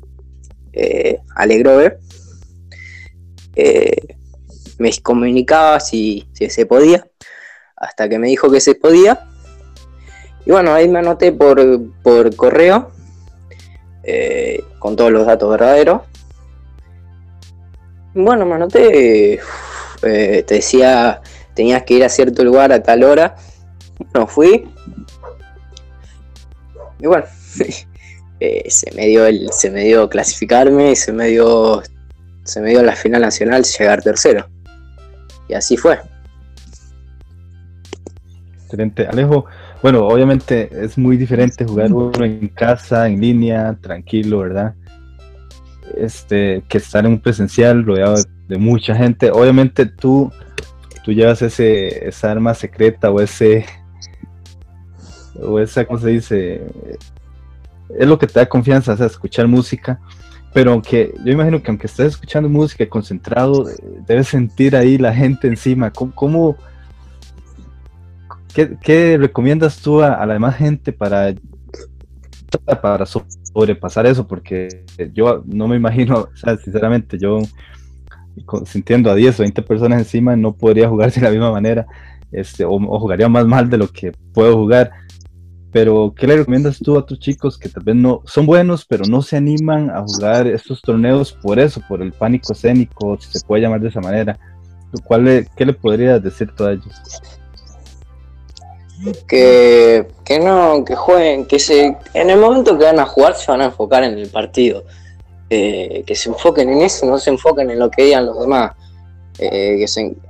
eh, 0.73 1.19
eh, 3.55 4.17
me 4.79 4.91
comunicaba 5.03 5.79
si, 5.81 6.29
se 6.33 6.67
podía, 6.67 7.07
hasta 7.77 8.09
que 8.09 8.19
me 8.19 8.29
dijo 8.29 8.51
que 8.51 8.61
se 8.61 8.75
podía. 8.75 9.27
Y 10.45 10.51
bueno, 10.51 10.73
ahí 10.75 10.89
me 10.89 10.99
anoté 10.99 11.33
por, 11.33 12.35
correo, 12.35 12.91
eh, 14.03 14.63
con 14.79 14.97
todos 14.97 15.13
los 15.13 15.27
datos 15.27 15.51
verdaderos. 15.51 16.03
Bueno, 18.15 18.45
me 18.45 18.55
anoté, 18.55 19.35
eh, 20.03 20.43
te 20.43 20.55
decía, 20.55 21.23
tenías 21.55 21.85
que 21.85 21.95
ir 21.95 22.05
a 22.05 22.09
cierto 22.09 22.43
lugar 22.45 22.73
a 22.73 22.83
tal 22.83 23.05
hora. 23.05 23.37
No 24.15 24.27
fui. 24.27 24.69
Y 27.03 27.07
bueno, 27.07 27.25
eh, 28.41 28.65
se 28.69 28.93
me 28.95 29.07
dio 29.07 29.27
el, 29.27 29.51
se 29.51 29.71
me 29.71 29.85
dio 29.85 30.09
clasificarme 30.09 30.93
y 30.93 30.97
se 30.97 31.13
me 31.13 31.27
dio, 31.27 31.83
se 32.45 32.61
me 32.61 32.71
dio 32.71 32.83
la 32.83 32.95
final 32.95 33.23
nacional 33.23 33.65
llegar 33.65 34.03
tercero. 34.03 34.49
Y 35.49 35.55
así 35.55 35.77
fue. 35.77 35.99
Excelente. 38.63 39.07
Alejo, 39.07 39.47
bueno, 39.83 40.07
obviamente 40.07 40.71
es 40.73 40.97
muy 40.97 41.17
diferente 41.17 41.65
jugar 41.65 41.93
uno 41.93 42.25
en 42.25 42.49
casa, 42.49 43.09
en 43.09 43.21
línea, 43.21 43.77
tranquilo, 43.81 44.39
¿verdad? 44.39 44.75
Este, 45.97 46.63
que 46.69 46.79
estar 46.79 47.05
en 47.05 47.13
un 47.13 47.21
presencial 47.21 47.85
rodeado 47.85 48.15
de, 48.47 48.59
mucha 48.59 48.95
gente. 48.95 49.31
Obviamente 49.33 49.87
tú, 49.87 50.31
tú 51.05 51.13
llevas 51.13 51.43
ese, 51.43 52.09
esa 52.09 52.31
arma 52.31 52.55
secreta 52.55 53.11
o 53.11 53.21
ese, 53.21 53.67
o 55.41 55.59
esa, 55.59 55.85
¿cómo 55.85 55.99
se 55.99 56.09
dice? 56.09 56.63
Es 57.99 58.07
lo 58.07 58.19
que 58.19 58.27
te 58.27 58.39
da 58.39 58.47
confianza, 58.49 58.93
o 58.93 58.97
sea, 58.97 59.07
escuchar 59.07 59.47
música. 59.49 60.01
Pero 60.53 60.73
aunque, 60.73 61.15
yo 61.25 61.33
imagino 61.33 61.63
que 61.63 61.71
aunque 61.71 61.87
estés 61.87 62.09
escuchando 62.09 62.49
música 62.49 62.87
concentrado, 62.87 63.67
debes 64.07 64.29
sentir 64.29 64.77
ahí 64.77 64.99
la 64.99 65.15
gente 65.15 65.49
encima. 65.49 65.91
¿Cómo, 65.91 66.57
qué, 68.53 69.17
recomiendas 69.19 69.81
tú 69.81 70.03
a, 70.03 70.25
la 70.27 70.35
demás 70.35 70.57
gente 70.57 70.93
para, 70.93 71.35
para 72.83 73.07
sobrepasar 73.07 74.05
eso? 74.07 74.27
Porque 74.27 74.85
yo 75.15 75.43
no 75.47 75.69
me 75.69 75.77
imagino, 75.77 76.29
o 76.33 76.37
sea, 76.37 76.57
sinceramente, 76.59 77.19
yo 77.19 77.41
sintiendo 78.67 79.11
a 79.11 79.15
10 79.15 79.41
o 79.41 79.43
20 79.43 79.63
personas 79.63 79.99
encima 79.99 80.37
no 80.37 80.55
podría 80.55 80.89
jugar 80.89 81.13
de 81.13 81.21
la 81.21 81.31
misma 81.31 81.51
manera, 81.51 81.87
este, 82.31 82.65
o 82.65 82.79
jugaría 82.99 83.29
más 83.29 83.47
mal 83.47 83.71
de 83.71 83.79
lo 83.79 83.89
que 83.89 84.13
puedo 84.35 84.55
jugar. 84.57 84.91
Pero, 85.73 86.13
¿qué 86.15 86.27
le 86.27 86.37
recomiendas 86.37 86.79
tú 86.79 86.99
a 86.99 87.07
tus 87.07 87.19
chicos 87.19 87.59
que 87.59 87.69
tal 87.69 87.83
vez 87.83 87.97
no 87.97 88.21
son 88.27 88.45
buenos, 88.45 88.85
pero 88.85 89.05
no 89.09 89.23
se 89.23 89.39
animan 89.39 89.91
a 89.91 90.03
jugar 90.03 90.47
estos 90.47 90.83
torneos 90.83 91.33
por 91.33 91.59
eso, 91.59 91.81
por 91.89 92.03
el 92.03 92.13
pánico 92.13 92.53
escénico, 92.53 93.17
si 93.19 93.39
se 93.39 93.45
puede 93.47 93.63
llamar 93.63 93.81
de 93.81 93.89
esa 93.89 94.01
manera? 94.01 94.39
¿Cuál 95.05 95.49
¿Qué 95.57 95.65
le 95.65 95.73
podrías 95.73 96.23
decir 96.23 96.53
tú 96.55 96.65
a 96.65 96.73
ellos? 96.73 97.23
Que, 99.27 100.07
que 100.25 100.39
no, 100.39 100.85
que 100.85 100.95
jueguen, 100.95 101.47
que 101.47 101.59
se, 101.59 101.97
en 102.13 102.31
el 102.31 102.39
momento 102.39 102.79
que 102.79 102.85
van 102.85 103.01
a 103.01 103.07
jugar 103.07 103.35
se 103.35 103.51
van 103.51 103.63
a 103.63 103.67
enfocar 103.67 104.05
en 104.05 104.19
el 104.19 104.29
partido. 104.29 104.85
Eh, 105.55 106.05
que 106.07 106.15
se 106.15 106.31
enfoquen 106.31 106.71
en 106.71 106.83
eso, 106.83 107.05
no 107.05 107.19
se 107.19 107.29
enfoquen 107.31 107.71
en 107.71 107.79
lo 107.79 107.91
que 107.91 108.05
digan 108.05 108.27
los 108.27 108.41
demás. 108.41 108.73
Eh, 109.39 109.85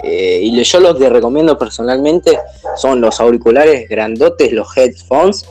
eh, 0.05 0.40
y 0.42 0.62
yo 0.62 0.80
lo 0.80 0.96
que 0.96 1.09
recomiendo 1.09 1.59
personalmente 1.59 2.38
son 2.76 3.00
los 3.00 3.20
auriculares 3.20 3.88
grandotes, 3.88 4.53
los 4.53 4.76
headphones, 4.76 5.46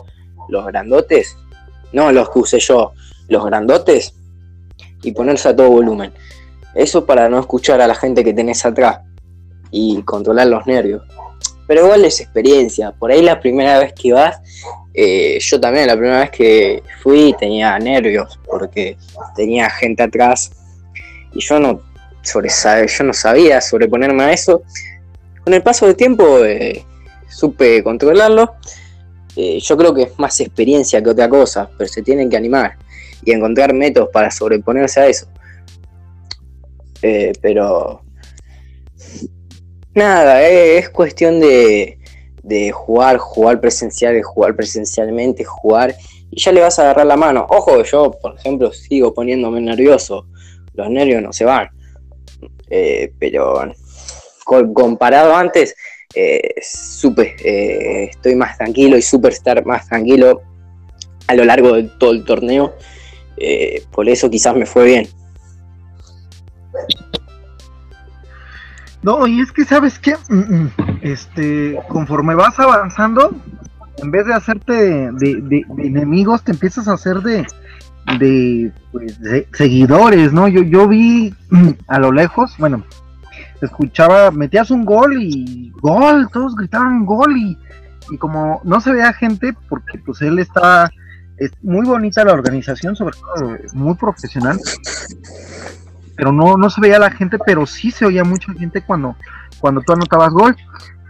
los 0.49 0.65
grandotes, 0.65 1.37
no 1.93 2.11
los 2.11 2.29
que 2.29 2.39
usé 2.39 2.59
yo, 2.59 2.93
los 3.27 3.45
grandotes, 3.45 4.13
y 5.03 5.11
ponerse 5.11 5.49
a 5.49 5.55
todo 5.55 5.69
volumen. 5.69 6.13
Eso 6.75 7.05
para 7.05 7.27
no 7.29 7.39
escuchar 7.39 7.81
a 7.81 7.87
la 7.87 7.95
gente 7.95 8.23
que 8.23 8.33
tenés 8.33 8.65
atrás 8.65 9.01
y 9.71 10.01
controlar 10.03 10.47
los 10.47 10.65
nervios. 10.65 11.03
Pero 11.67 11.85
igual 11.85 12.05
es 12.05 12.19
experiencia. 12.19 12.91
Por 12.91 13.11
ahí 13.11 13.21
la 13.21 13.39
primera 13.39 13.79
vez 13.79 13.93
que 13.93 14.13
vas, 14.13 14.39
eh, 14.93 15.37
yo 15.39 15.59
también 15.59 15.87
la 15.87 15.95
primera 15.95 16.19
vez 16.19 16.31
que 16.31 16.83
fui 17.01 17.33
tenía 17.39 17.77
nervios 17.79 18.39
porque 18.45 18.97
tenía 19.35 19.69
gente 19.69 20.03
atrás 20.03 20.51
y 21.33 21.39
yo 21.39 21.59
no 21.59 21.90
sobre, 22.21 22.49
yo 22.87 23.03
no 23.03 23.13
sabía 23.13 23.61
sobreponerme 23.61 24.23
a 24.23 24.33
eso. 24.33 24.63
Con 25.43 25.53
el 25.53 25.63
paso 25.63 25.85
del 25.85 25.95
tiempo 25.95 26.43
eh, 26.45 26.85
supe 27.29 27.83
controlarlo. 27.83 28.55
Eh, 29.35 29.59
yo 29.59 29.77
creo 29.77 29.93
que 29.93 30.03
es 30.03 30.19
más 30.19 30.39
experiencia 30.39 31.01
que 31.01 31.09
otra 31.09 31.29
cosa, 31.29 31.69
pero 31.77 31.89
se 31.89 32.01
tienen 32.01 32.29
que 32.29 32.37
animar 32.37 32.77
y 33.23 33.31
encontrar 33.31 33.73
métodos 33.73 34.09
para 34.11 34.29
sobreponerse 34.29 34.99
a 34.99 35.07
eso. 35.07 35.27
Eh, 37.01 37.31
pero 37.41 38.03
nada, 39.93 40.43
es 40.43 40.89
cuestión 40.89 41.39
de, 41.39 41.97
de 42.43 42.71
jugar, 42.71 43.17
jugar 43.17 43.59
presencial, 43.59 44.21
jugar 44.21 44.55
presencialmente, 44.55 45.43
jugar 45.43 45.95
y 46.31 46.39
ya 46.39 46.51
le 46.51 46.61
vas 46.61 46.79
a 46.79 46.83
agarrar 46.83 47.05
la 47.05 47.17
mano. 47.17 47.45
Ojo, 47.49 47.83
yo, 47.83 48.11
por 48.11 48.35
ejemplo, 48.35 48.71
sigo 48.71 49.13
poniéndome 49.13 49.61
nervioso. 49.61 50.27
Los 50.73 50.89
nervios 50.89 51.21
no 51.21 51.33
se 51.33 51.43
van. 51.45 51.69
Eh, 52.69 53.13
pero 53.19 53.61
comparado 54.73 55.35
antes, 55.35 55.75
eh, 56.13 56.55
supe, 56.61 57.35
eh, 57.43 58.09
estoy 58.11 58.35
más 58.35 58.57
tranquilo 58.57 58.97
y 58.97 59.01
supe 59.01 59.29
estar 59.29 59.65
más 59.65 59.87
tranquilo 59.87 60.41
a 61.27 61.35
lo 61.35 61.45
largo 61.45 61.73
de 61.73 61.83
todo 61.99 62.11
el 62.11 62.25
torneo. 62.25 62.75
por 63.91 64.07
eso 64.07 64.29
quizás 64.29 64.55
me 64.55 64.65
fue 64.65 64.85
bien. 64.85 65.07
No, 69.03 69.25
y 69.25 69.41
es 69.41 69.51
que 69.51 69.65
sabes 69.65 69.97
que, 69.97 70.15
mm, 70.29 70.35
mm, 70.35 70.71
este, 71.01 71.79
conforme 71.87 72.35
vas 72.35 72.59
avanzando, 72.59 73.31
en 73.97 74.11
vez 74.11 74.25
de 74.27 74.33
hacerte 74.33 74.73
de, 75.11 75.65
enemigos, 75.79 76.43
te 76.43 76.51
empiezas 76.51 76.87
a 76.87 76.93
hacer 76.93 77.21
de, 77.21 77.45
de, 78.19 78.71
pues, 78.91 79.19
seguidores, 79.53 80.33
¿no? 80.33 80.47
Yo, 80.47 80.61
yo 80.63 80.87
vi 80.87 81.33
a 81.87 81.99
lo 81.99 82.11
lejos, 82.11 82.55
bueno, 82.57 82.83
escuchaba, 83.61 84.31
metías 84.31 84.71
un 84.71 84.85
gol 84.85 85.21
y 85.21 85.71
gol, 85.81 86.27
todos 86.31 86.55
gritaban 86.55 87.05
gol 87.05 87.37
y, 87.37 87.57
y 88.09 88.17
como 88.17 88.61
no 88.63 88.81
se 88.81 88.91
veía 88.91 89.13
gente, 89.13 89.55
porque 89.69 89.99
pues 89.99 90.21
él 90.21 90.39
está, 90.39 90.89
es 91.37 91.51
muy 91.61 91.85
bonita 91.85 92.25
la 92.25 92.33
organización, 92.33 92.95
sobre 92.95 93.17
todo 93.17 93.57
muy 93.73 93.95
profesional, 93.95 94.59
pero 96.15 96.31
no, 96.31 96.57
no 96.57 96.69
se 96.69 96.81
veía 96.81 96.99
la 96.99 97.11
gente, 97.11 97.37
pero 97.45 97.65
sí 97.65 97.91
se 97.91 98.05
oía 98.05 98.23
mucha 98.23 98.53
gente 98.53 98.81
cuando, 98.81 99.15
cuando 99.59 99.81
tú 99.81 99.93
anotabas 99.93 100.33
gol. 100.33 100.55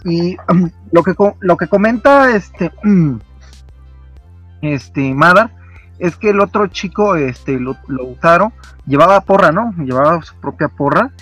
Y 0.03 0.37
lo 0.91 1.03
que 1.03 1.13
lo 1.39 1.57
que 1.57 1.67
comenta 1.67 2.35
este 2.35 2.71
este 4.61 5.13
Madar 5.13 5.51
es 6.01 6.17
que 6.17 6.31
el 6.31 6.41
otro 6.41 6.67
chico, 6.67 7.15
este, 7.17 7.59
lo, 7.59 7.77
usaron, 8.05 8.53
llevaba 8.85 9.21
porra, 9.21 9.51
¿no? 9.53 9.73
Llevaba 9.77 10.21
su 10.23 10.35
propia 10.41 10.69
porra. 10.69 11.13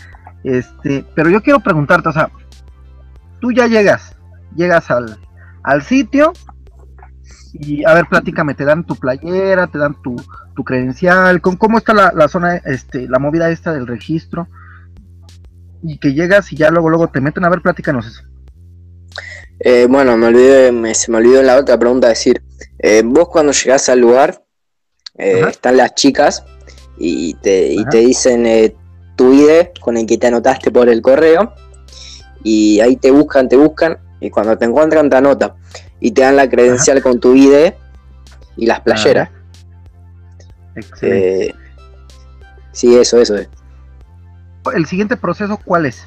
Este, 0.43 1.05
pero 1.15 1.30
yo 1.30 1.41
quiero 1.43 1.61
preguntarte, 1.61 2.09
o 2.09 2.13
sea, 2.13 2.32
tú 3.39 3.51
ya 3.51 3.67
llegas, 3.67 4.15
llegas 4.55 4.89
al, 4.91 5.19
al 5.63 5.84
sitio 5.84 6.34
Y 7.53 7.84
a 7.86 7.93
ver, 7.93 8.07
platícame, 8.07 8.53
te 8.55 8.65
dan 8.65 8.86
tu 8.86 8.95
playera, 8.95 9.67
te 9.67 9.77
dan 9.80 9.95
tu, 10.01 10.15
tu 10.55 10.63
credencial, 10.63 11.41
¿cómo, 11.41 11.57
cómo 11.57 11.77
está 11.80 11.93
la, 11.93 12.11
la 12.15 12.27
zona, 12.27 12.57
este, 12.57 13.07
la 13.09 13.19
movida 13.19 13.49
esta 13.49 13.73
del 13.73 13.88
registro? 13.88 14.49
Y 15.82 15.99
que 15.99 16.13
llegas 16.13 16.53
y 16.53 16.57
ya 16.57 16.69
luego, 16.71 16.89
luego 16.89 17.09
te 17.09 17.21
meten, 17.21 17.43
a 17.45 17.49
ver, 17.49 17.61
platícanos 17.61 18.07
eso. 18.07 18.23
Eh, 19.59 19.88
bueno, 19.89 20.17
me 20.17 20.27
olvidé, 20.27 20.71
me- 20.71 20.93
se 20.95 21.11
me 21.11 21.17
olvidó 21.17 21.41
la 21.43 21.57
otra 21.57 21.77
pregunta 21.77 22.07
decir, 22.09 22.41
eh, 22.80 23.03
vos 23.05 23.30
cuando 23.30 23.51
llegás 23.51 23.89
al 23.89 23.99
lugar, 23.99 24.43
eh, 25.20 25.43
están 25.49 25.78
las 25.78 25.93
chicas 25.95 26.43
y 26.97 27.34
te, 27.36 27.74
y 27.74 27.86
te 27.86 27.97
dicen 27.97 28.45
eh, 28.45 28.76
tu 29.15 29.34
ID 29.34 29.67
con 29.82 29.97
el 29.97 30.05
que 30.05 30.17
te 30.17 30.28
anotaste 30.28 30.72
por 30.72 30.88
el 30.89 31.01
correo 31.01 31.53
y 32.43 32.80
ahí 32.80 32.95
te 32.95 33.11
buscan, 33.11 33.49
te 33.49 33.57
buscan 33.57 33.97
y 34.22 34.30
cuando 34.30 34.57
te 34.57 34.65
encuentran 34.65 35.09
te 35.09 35.17
anotan 35.17 35.53
y 35.99 36.11
te 36.11 36.22
dan 36.22 36.38
la 36.38 36.49
credencial 36.49 37.01
con 37.01 37.20
tu 37.20 37.36
ID 37.36 37.74
y 38.55 38.65
las 38.65 38.80
playeras. 38.80 39.30
Excelente. 40.76 41.47
Eh, 41.47 41.55
sí, 42.72 42.95
eso, 42.95 43.20
eso 43.20 43.36
es. 43.36 43.49
El 44.74 44.86
siguiente 44.86 45.17
proceso, 45.17 45.59
¿cuál 45.63 45.86
es? 45.86 46.05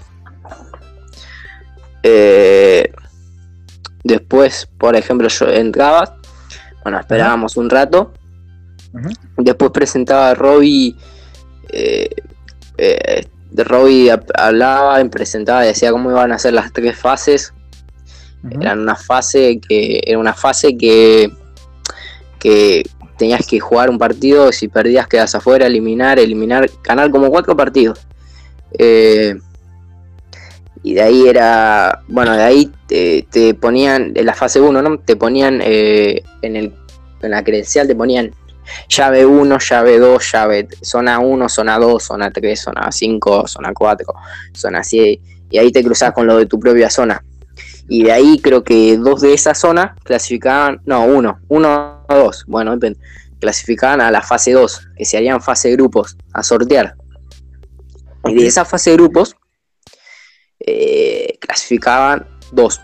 Eh, 2.02 2.92
después, 4.04 4.68
por 4.78 4.96
ejemplo, 4.96 5.28
yo 5.28 5.48
entraba, 5.48 6.16
bueno, 6.82 6.98
esperábamos 6.98 7.56
un 7.56 7.68
rato. 7.68 8.12
Después 9.36 9.70
presentaba 9.70 10.30
a 10.30 10.34
Robbie. 10.34 10.94
Eh, 11.70 12.08
eh, 12.78 13.26
Robbie 13.56 14.10
hab- 14.10 14.30
hablaba, 14.34 15.02
presentaba, 15.10 15.62
decía 15.62 15.90
cómo 15.92 16.10
iban 16.10 16.32
a 16.32 16.38
ser 16.38 16.54
las 16.54 16.72
tres 16.72 16.96
fases. 16.96 17.52
Eran 18.60 18.80
una 18.80 18.96
fase 18.96 19.60
que. 19.60 20.00
Era 20.04 20.18
una 20.18 20.34
fase 20.34 20.76
que. 20.76 21.30
que 22.38 22.82
tenías 23.18 23.46
que 23.46 23.60
jugar 23.60 23.88
un 23.88 23.98
partido, 23.98 24.50
si 24.50 24.66
perdías 24.66 25.06
quedas 25.06 25.32
afuera, 25.36 25.66
eliminar, 25.66 26.18
eliminar, 26.18 26.68
ganar 26.82 27.10
como 27.10 27.30
cuatro 27.30 27.56
partidos. 27.56 28.00
Eh, 28.78 29.36
y 30.82 30.94
de 30.94 31.02
ahí 31.02 31.28
era, 31.28 32.00
bueno, 32.08 32.32
de 32.32 32.42
ahí 32.42 32.70
te, 32.88 33.24
te 33.30 33.54
ponían, 33.54 34.10
en 34.16 34.26
la 34.26 34.34
fase 34.34 34.60
1, 34.60 34.82
¿no? 34.82 34.98
Te 34.98 35.14
ponían 35.14 35.60
eh, 35.62 36.24
en, 36.40 36.56
el, 36.56 36.74
en 37.20 37.30
la 37.30 37.44
credencial, 37.44 37.86
te 37.86 37.94
ponían 37.94 38.34
llave 38.88 39.26
1, 39.26 39.58
llave 39.58 39.98
2, 39.98 40.32
llave 40.32 40.68
zona 40.82 41.18
1, 41.18 41.48
zona 41.48 41.78
2, 41.78 42.02
zona 42.02 42.30
3, 42.30 42.60
zona 42.60 42.92
5, 42.92 43.46
zona 43.48 43.72
4, 43.72 44.14
zona 44.54 44.82
6, 44.84 45.18
y 45.50 45.58
ahí 45.58 45.70
te 45.72 45.82
cruzabas 45.84 46.14
con 46.14 46.26
lo 46.26 46.36
de 46.36 46.46
tu 46.46 46.58
propia 46.58 46.90
zona. 46.90 47.24
Y 47.88 48.04
de 48.04 48.12
ahí 48.12 48.38
creo 48.40 48.62
que 48.64 48.96
dos 48.96 49.20
de 49.20 49.34
esas 49.34 49.58
zonas 49.58 49.98
clasificaban, 50.04 50.80
no, 50.86 51.04
uno, 51.04 51.40
uno 51.48 52.04
o 52.08 52.14
dos, 52.14 52.44
bueno, 52.46 52.78
clasificaban 53.40 54.00
a 54.00 54.10
la 54.10 54.22
fase 54.22 54.52
2, 54.52 54.88
que 54.96 55.04
se 55.04 55.16
harían 55.16 55.42
fase 55.42 55.68
de 55.68 55.74
grupos, 55.76 56.16
a 56.32 56.42
sortear. 56.42 56.94
Y 58.24 58.34
de 58.34 58.46
esa 58.46 58.64
fase 58.64 58.90
de 58.90 58.96
grupos 58.96 59.36
eh, 60.60 61.38
clasificaban 61.40 62.26
dos. 62.52 62.80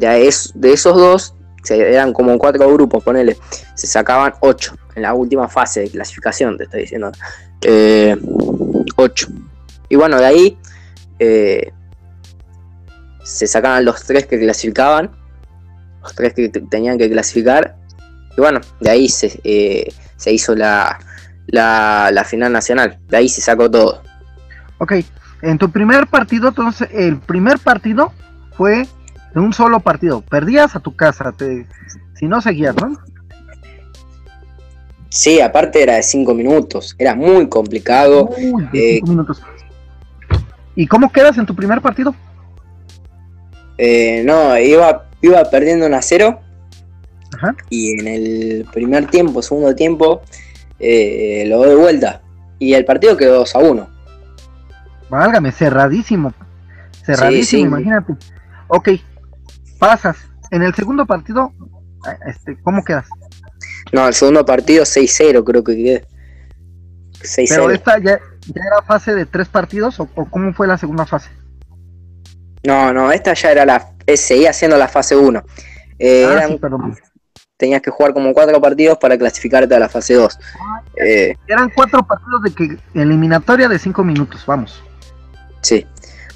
Es- 0.00 0.52
de 0.54 0.72
esos 0.72 0.96
dos, 0.96 1.34
eran 1.68 2.12
como 2.12 2.36
cuatro 2.38 2.72
grupos, 2.72 3.02
ponele, 3.04 3.36
se 3.74 3.86
sacaban 3.86 4.34
ocho 4.40 4.74
en 4.94 5.02
la 5.02 5.14
última 5.14 5.48
fase 5.48 5.80
de 5.80 5.90
clasificación, 5.90 6.56
te 6.56 6.64
estoy 6.64 6.80
diciendo. 6.82 7.12
Eh, 7.62 8.16
ocho. 8.96 9.28
Y 9.88 9.96
bueno, 9.96 10.18
de 10.18 10.26
ahí 10.26 10.58
eh, 11.18 11.72
se 13.22 13.46
sacaban 13.46 13.84
los 13.84 14.02
tres 14.04 14.26
que 14.26 14.38
clasificaban, 14.38 15.10
los 16.02 16.14
tres 16.14 16.34
que 16.34 16.48
te- 16.48 16.60
tenían 16.62 16.98
que 16.98 17.10
clasificar. 17.10 17.76
Y 18.36 18.40
bueno, 18.40 18.60
de 18.80 18.90
ahí 18.90 19.08
se, 19.08 19.40
eh, 19.44 19.92
se 20.16 20.32
hizo 20.32 20.54
la, 20.54 20.98
la, 21.46 22.10
la 22.12 22.24
final 22.24 22.52
nacional. 22.52 22.98
De 23.08 23.16
ahí 23.18 23.28
se 23.28 23.40
sacó 23.40 23.70
todo. 23.70 24.02
Ok, 24.78 24.94
en 25.42 25.58
tu 25.58 25.70
primer 25.70 26.06
partido, 26.06 26.48
entonces, 26.48 26.88
el 26.92 27.18
primer 27.18 27.58
partido 27.58 28.12
fue 28.56 28.86
de 29.34 29.40
un 29.40 29.52
solo 29.52 29.80
partido. 29.80 30.22
Perdías 30.22 30.76
a 30.76 30.80
tu 30.80 30.94
casa, 30.94 31.32
te, 31.32 31.66
si 32.14 32.26
no 32.26 32.40
seguías, 32.40 32.74
¿no? 32.76 32.96
Sí, 35.08 35.40
aparte 35.40 35.82
era 35.82 35.96
de 35.96 36.02
cinco 36.02 36.34
minutos. 36.34 36.94
Era 36.98 37.14
muy 37.14 37.48
complicado. 37.48 38.30
Uy, 38.38 38.68
eh, 38.72 38.94
cinco 38.96 39.06
minutos. 39.08 39.42
¿Y 40.76 40.86
cómo 40.86 41.10
quedas 41.10 41.36
en 41.36 41.46
tu 41.46 41.54
primer 41.54 41.80
partido? 41.80 42.14
Eh, 43.76 44.22
no, 44.24 44.56
iba, 44.58 45.08
iba 45.20 45.44
perdiendo 45.50 45.86
un 45.86 45.94
a 45.94 46.02
cero. 46.02 46.40
Ajá. 47.34 47.54
Y 47.70 47.98
en 47.98 48.06
el 48.06 48.66
primer 48.72 49.06
tiempo, 49.06 49.42
segundo 49.42 49.74
tiempo, 49.74 50.22
eh, 50.78 51.44
lo 51.48 51.58
doy 51.58 51.74
vuelta. 51.74 52.22
Y 52.58 52.74
el 52.74 52.84
partido 52.84 53.16
quedó 53.16 53.36
2 53.36 53.56
a 53.56 53.58
1. 53.58 53.88
Válgame, 55.08 55.50
cerradísimo. 55.50 56.32
Cerradísimo, 57.04 57.62
sí. 57.62 57.66
imagínate. 57.66 58.14
Ok, 58.68 58.90
pasas. 59.80 60.16
En 60.52 60.62
el 60.62 60.72
segundo 60.74 61.06
partido, 61.06 61.52
ah, 62.04 62.14
este, 62.28 62.56
¿cómo 62.62 62.84
quedas? 62.84 63.06
No, 63.92 64.06
el 64.06 64.14
segundo 64.14 64.44
partido 64.44 64.84
6-0 64.84 65.42
creo 65.44 65.64
que 65.64 65.74
quedé. 65.76 66.06
Pero 67.48 67.66
6-0. 67.68 67.74
esta 67.74 67.98
ya, 67.98 68.18
ya 68.46 68.62
era 68.66 68.82
fase 68.86 69.14
de 69.14 69.26
tres 69.26 69.48
partidos 69.48 69.98
o, 70.00 70.08
o 70.14 70.24
cómo 70.26 70.52
fue 70.54 70.66
la 70.68 70.78
segunda 70.78 71.04
fase? 71.06 71.30
No, 72.64 72.92
no, 72.92 73.10
esta 73.10 73.34
ya 73.34 73.50
era 73.52 73.64
la. 73.64 73.92
eh, 74.06 74.16
seguía 74.16 74.52
siendo 74.52 74.76
la 74.76 74.88
fase 74.88 75.16
1. 75.16 75.42
Eh, 75.98 76.26
Ah, 76.28 76.32
eran- 76.32 76.50
sí, 76.50 76.58
perdón. 76.58 76.96
tenías 77.56 77.82
que 77.82 77.90
jugar 77.90 78.12
como 78.14 78.32
cuatro 78.32 78.58
partidos 78.60 78.96
para 78.98 79.18
clasificarte 79.18 79.74
a 79.74 79.78
la 79.78 79.88
fase 79.88 80.14
2. 80.14 80.38
Eh, 80.96 81.34
Eran 81.46 81.70
cuatro 81.74 82.02
partidos 82.06 82.42
de 82.42 82.50
que 82.54 82.78
eliminatoria 83.00 83.68
de 83.68 83.78
cinco 83.78 84.02
minutos, 84.04 84.44
vamos. 84.46 84.82
sí. 85.62 85.86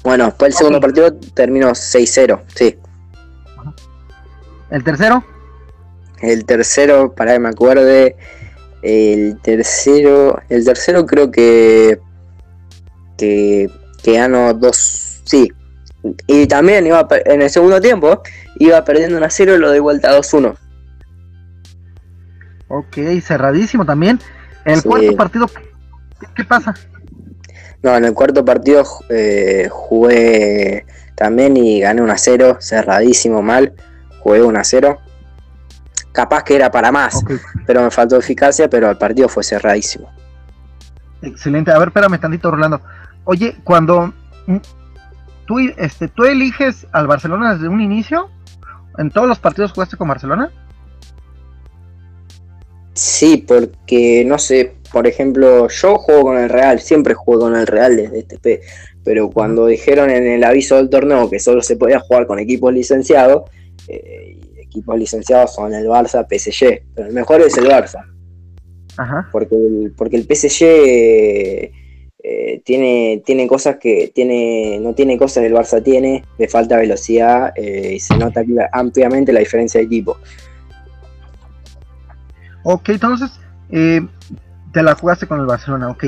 Bueno, 0.03 0.25
después 0.25 0.51
el 0.53 0.57
segundo 0.57 0.79
partido 0.79 1.11
terminó 1.33 1.71
6-0. 1.73 2.43
Sí. 2.55 2.77
El 4.69 4.83
tercero, 4.83 5.23
El 6.21 6.45
tercero, 6.45 7.13
para 7.13 7.33
que 7.33 7.39
me 7.39 7.49
acuerde, 7.49 8.15
el 8.81 9.37
tercero, 9.41 10.41
el 10.49 10.65
tercero 10.65 11.05
creo 11.05 11.31
que 11.31 11.99
que, 13.17 13.69
que 14.03 14.13
ganó 14.13 14.53
dos, 14.53 15.21
sí. 15.25 15.51
Y 16.27 16.45
también 16.47 16.85
iba 16.85 17.07
en 17.25 17.41
el 17.41 17.49
segundo 17.49 17.79
tiempo, 17.81 18.21
iba 18.59 18.83
perdiendo 18.83 19.17
1 19.17 19.25
a 19.25 19.29
0 19.29 19.57
lo 19.57 19.71
de 19.71 19.79
vuelta 19.79 20.15
2-1. 20.17 20.55
ok, 22.67 22.97
cerradísimo 23.23 23.85
también. 23.85 24.19
El 24.65 24.81
Sí. 24.81 24.87
cuarto 24.87 25.15
partido, 25.15 25.47
¿qué, 25.47 26.27
qué 26.35 26.43
pasa? 26.43 26.73
No, 27.83 27.95
en 27.95 28.05
el 28.05 28.13
cuarto 28.13 28.43
partido 28.43 28.83
eh, 29.09 29.67
jugué 29.71 30.85
también 31.15 31.55
y 31.55 31.79
gané 31.81 32.01
1 32.01 32.11
a 32.11 32.17
0, 32.17 32.57
cerradísimo 32.59 33.41
mal. 33.41 33.73
Jugué 34.25 34.41
1 34.41 34.59
a 34.59 34.63
0. 34.63 34.97
Capaz 36.11 36.43
que 36.43 36.55
era 36.55 36.71
para 36.71 36.91
más, 36.91 37.23
pero 37.67 37.83
me 37.83 37.91
faltó 37.91 38.17
eficacia, 38.17 38.67
pero 38.67 38.89
el 38.89 38.97
partido 38.97 39.29
fue 39.29 39.43
cerradísimo. 39.43 40.09
excelente. 41.21 41.71
A 41.71 41.77
ver, 41.77 41.89
espérame 41.89 42.19
tantito, 42.19 42.49
Rolando. 42.49 42.81
Oye, 43.25 43.55
cuando 43.63 44.11
mm, 44.47 44.57
tú, 45.45 45.59
este, 45.77 46.07
tú 46.07 46.23
eliges 46.23 46.87
al 46.91 47.05
Barcelona 47.05 47.53
desde 47.53 47.67
un 47.67 47.81
inicio, 47.81 48.31
¿en 48.97 49.11
todos 49.11 49.27
los 49.27 49.37
partidos 49.37 49.73
jugaste 49.73 49.95
con 49.95 50.07
Barcelona? 50.07 50.49
Sí, 52.93 53.45
porque 53.47 54.23
no 54.25 54.39
sé, 54.39 54.73
por 54.91 55.05
ejemplo, 55.05 55.67
yo 55.67 55.97
juego 55.99 56.23
con 56.23 56.37
el 56.39 56.49
Real, 56.49 56.79
siempre 56.79 57.13
juego 57.13 57.41
con 57.41 57.55
el 57.55 57.67
Real 57.67 57.95
desde 57.95 58.19
este 58.19 58.39
P, 58.39 58.61
pero 59.03 59.29
cuando 59.29 59.67
dijeron 59.67 60.09
en 60.09 60.25
el 60.25 60.43
aviso 60.43 60.77
del 60.77 60.89
torneo 60.89 61.29
que 61.29 61.37
solo 61.39 61.61
se 61.61 61.75
podía 61.75 61.99
jugar 61.99 62.25
con 62.25 62.39
equipos 62.39 62.73
licenciados, 62.73 63.43
eh, 63.87 64.39
equipos 64.57 64.97
licenciados 64.97 65.53
son 65.53 65.73
el 65.73 65.87
Barça, 65.87 66.25
PSG, 66.27 66.83
pero 66.93 67.07
el 67.07 67.13
mejor 67.13 67.41
es 67.41 67.57
el 67.57 67.65
Barça, 67.65 68.03
Ajá. 68.97 69.29
porque 69.31 69.55
el, 69.55 69.93
porque 69.95 70.17
el 70.17 70.23
PSG 70.23 70.63
eh, 70.63 71.71
eh, 72.23 72.61
tiene, 72.65 73.21
tiene 73.25 73.47
cosas 73.47 73.77
que 73.77 74.11
tiene, 74.13 74.79
no 74.81 74.93
tiene 74.93 75.17
cosas 75.17 75.41
que 75.41 75.47
el 75.47 75.53
Barça 75.53 75.83
tiene, 75.83 76.23
le 76.37 76.47
falta 76.47 76.77
velocidad 76.77 77.53
eh, 77.55 77.93
y 77.95 77.99
se 77.99 78.17
nota 78.17 78.43
ampliamente 78.71 79.31
la 79.31 79.39
diferencia 79.39 79.79
de 79.79 79.85
equipo. 79.85 80.17
Ok, 82.63 82.89
entonces, 82.89 83.29
te 83.69 84.83
la 84.83 84.95
jugaste 84.95 85.27
con 85.27 85.39
el 85.39 85.45
Barcelona, 85.45 85.89
ok. 85.89 86.05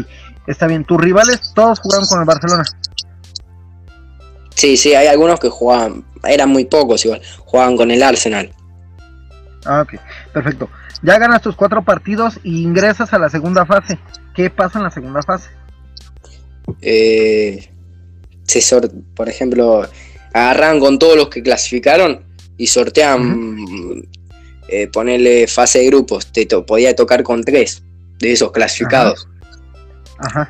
Está 0.48 0.66
bien, 0.66 0.86
tus 0.86 1.00
rivales 1.00 1.52
todos 1.54 1.80
jugaron 1.80 2.08
con 2.08 2.20
el 2.20 2.26
Barcelona. 2.26 2.64
Sí, 4.58 4.76
sí, 4.76 4.96
hay 4.96 5.06
algunos 5.06 5.40
que 5.40 5.50
jugaban, 5.50 6.04
eran 6.24 6.50
muy 6.50 6.66
pocos 6.66 7.06
igual, 7.06 7.22
jugaban 7.46 7.78
con 7.78 7.92
el 7.92 8.02
Arsenal. 8.02 8.52
Ah, 9.66 9.82
ok, 9.84 10.00
perfecto. 10.34 10.68
Ya 11.04 11.20
ganas 11.20 11.44
tus 11.44 11.56
cuatro 11.56 11.84
partidos 11.84 12.40
y 12.44 12.64
ingresas 12.64 13.14
a 13.14 13.20
la 13.20 13.30
segunda 13.30 13.68
fase. 13.68 14.00
¿Qué 14.34 14.50
pasa 14.50 14.80
en 14.80 14.86
la 14.86 14.90
segunda 14.90 15.22
fase? 15.22 15.52
Eh, 16.82 17.70
se 18.48 18.62
sor- 18.62 18.92
por 19.16 19.30
ejemplo, 19.30 19.88
agarran 20.34 20.80
con 20.80 20.98
todos 20.98 21.16
los 21.16 21.30
que 21.30 21.44
clasificaron 21.44 22.26
y 22.58 22.66
sortean 22.66 24.02
eh, 24.70 24.88
ponerle 24.88 25.46
fase 25.48 25.80
de 25.80 25.86
grupos, 25.86 26.32
te 26.32 26.48
to- 26.48 26.66
podía 26.66 26.96
tocar 26.96 27.22
con 27.22 27.44
tres 27.44 27.84
de 28.18 28.32
esos 28.32 28.52
clasificados. 28.52 29.28
Ajá. 30.18 30.50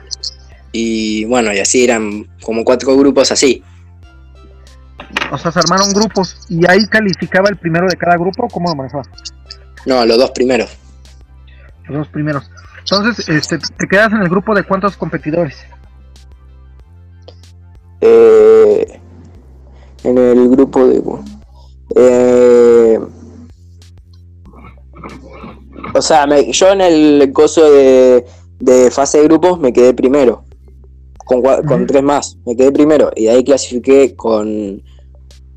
Y 0.71 1.25
bueno, 1.25 1.53
y 1.53 1.59
así 1.59 1.83
eran 1.83 2.25
como 2.41 2.63
cuatro 2.63 2.95
grupos 2.95 3.31
así. 3.33 3.61
O 5.31 5.37
sea, 5.37 5.51
se 5.51 5.59
armaron 5.59 5.91
grupos 5.93 6.37
y 6.49 6.69
ahí 6.69 6.85
calificaba 6.87 7.49
el 7.49 7.57
primero 7.57 7.87
de 7.87 7.95
cada 7.95 8.17
grupo. 8.17 8.47
¿Cómo 8.47 8.69
lo 8.69 8.75
manejaba? 8.75 9.03
No, 9.85 10.05
los 10.05 10.17
dos 10.17 10.31
primeros. 10.31 10.69
Los 11.87 11.97
dos 11.99 12.07
primeros. 12.09 12.49
Entonces, 12.79 13.27
este, 13.29 13.57
te 13.59 13.87
quedas 13.87 14.11
en 14.13 14.21
el 14.21 14.29
grupo 14.29 14.55
de 14.55 14.63
cuántos 14.63 14.95
competidores. 14.97 15.55
Eh, 18.01 18.99
en 20.03 20.17
el 20.17 20.49
grupo 20.49 20.87
de... 20.87 21.01
eh, 21.95 22.99
o 25.93 26.01
sea, 26.01 26.27
me- 26.27 26.51
yo 26.51 26.71
en 26.71 26.81
el 26.81 27.31
coso 27.33 27.69
de, 27.71 28.25
de 28.59 28.91
fase 28.91 29.19
de 29.19 29.23
grupos 29.25 29.59
me 29.59 29.73
quedé 29.73 29.93
primero. 29.93 30.43
Con, 31.25 31.41
con 31.41 31.85
tres 31.87 32.03
más. 32.03 32.37
Me 32.45 32.55
quedé 32.55 32.71
primero. 32.71 33.11
Y 33.15 33.25
de 33.25 33.31
ahí 33.31 33.43
clasifiqué 33.43 34.15
con, 34.15 34.81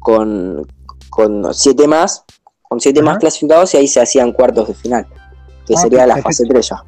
con, 0.00 0.66
con 1.08 1.54
siete 1.54 1.86
más. 1.86 2.24
Con 2.62 2.80
siete 2.80 3.02
más 3.02 3.18
clasificados 3.18 3.74
y 3.74 3.78
ahí 3.78 3.88
se 3.88 4.00
hacían 4.00 4.32
cuartos 4.32 4.68
de 4.68 4.74
final. 4.74 5.06
Que 5.66 5.74
Ah, 5.76 5.80
sería 5.80 6.06
la 6.06 6.16
fase 6.18 6.44
3 6.48 6.68
ya. 6.68 6.82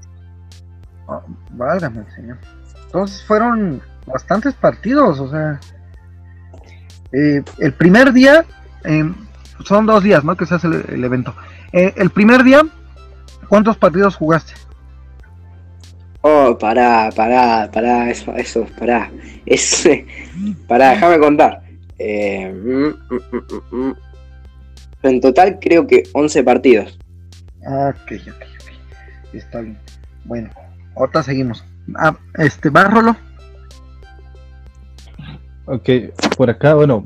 Ah, 1.09 1.21
válgame 1.51 2.05
señor. 2.15 2.39
Entonces 2.87 3.25
fueron 3.27 3.83
bastantes 4.07 4.55
partidos, 4.55 5.19
o 5.19 5.29
sea. 5.31 5.59
eh, 7.13 7.43
el 7.59 7.73
primer 7.75 8.13
día, 8.13 8.45
eh, 8.85 9.13
son 9.65 9.87
dos 9.87 10.03
días, 10.05 10.23
¿no? 10.25 10.37
Que 10.37 10.47
se 10.47 10.55
hace 10.55 10.67
el, 10.69 10.85
el 10.89 11.05
evento. 11.05 11.35
Eh, 11.73 11.93
el 11.97 12.11
primer 12.11 12.45
día, 12.45 12.63
¿cuántos 13.49 13.77
partidos 13.77 14.15
jugaste? 14.17 14.53
Oh, 16.21 16.57
pará, 16.59 17.11
pará, 17.17 17.69
pará, 17.73 18.09
eso, 18.11 18.33
eso, 18.37 18.67
pará. 18.79 19.11
Es, 19.47 19.89
pará, 20.69 20.91
déjame 20.91 21.19
contar. 21.19 21.63
Eh, 22.05 22.53
mm, 22.53 23.15
mm, 23.15 23.77
mm. 23.77 23.97
En 25.05 25.21
total 25.21 25.59
creo 25.61 25.87
que 25.87 26.03
11 26.13 26.43
partidos. 26.43 26.99
Ah, 27.65 27.95
ok, 27.95 28.13
ok, 28.27 28.43
ok. 28.43 29.35
Está 29.35 29.61
bien. 29.61 29.79
Bueno, 30.25 30.51
ahorita 30.97 31.23
seguimos. 31.23 31.65
Ah, 31.95 32.17
este, 32.39 32.71
va, 32.71 32.85
Rolo. 32.85 33.17
Ok, 35.67 35.89
por 36.37 36.51
acá, 36.51 36.75
bueno, 36.75 37.05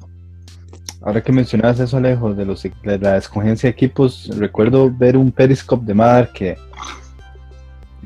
ahora 1.03 1.23
que 1.23 1.31
mencionabas 1.31 1.79
eso, 1.79 1.99
Alejo, 1.99 2.33
de, 2.33 2.47
los, 2.47 2.63
de 2.63 2.99
la 2.99 3.19
escogencia 3.19 3.69
de 3.69 3.73
equipos, 3.73 4.31
recuerdo 4.39 4.91
ver 4.91 5.19
un 5.19 5.31
Periscope 5.31 5.85
de 5.85 5.93
Mar 5.93 6.31
que 6.33 6.57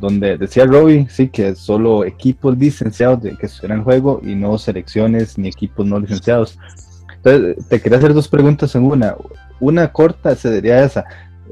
donde 0.01 0.37
decía 0.37 0.65
Robbie, 0.65 1.07
sí, 1.11 1.29
que 1.29 1.55
solo 1.55 2.05
equipos 2.05 2.57
licenciados 2.59 3.23
de 3.23 3.37
que 3.37 3.47
estuvieran 3.47 3.79
en 3.79 3.85
juego 3.85 4.21
y 4.25 4.35
no 4.35 4.59
selecciones 4.59 5.39
ni 5.39 5.49
equipos 5.49 5.87
no 5.87 6.01
licenciados. 6.01 6.59
Entonces, 7.17 7.69
te 7.69 7.81
quería 7.81 7.99
hacer 7.99 8.15
dos 8.15 8.29
preguntas 8.29 8.75
en 8.75 8.85
una. 8.85 9.15
Una 9.61 9.93
corta 9.93 10.35
sería 10.35 10.85
esa. 10.85 11.05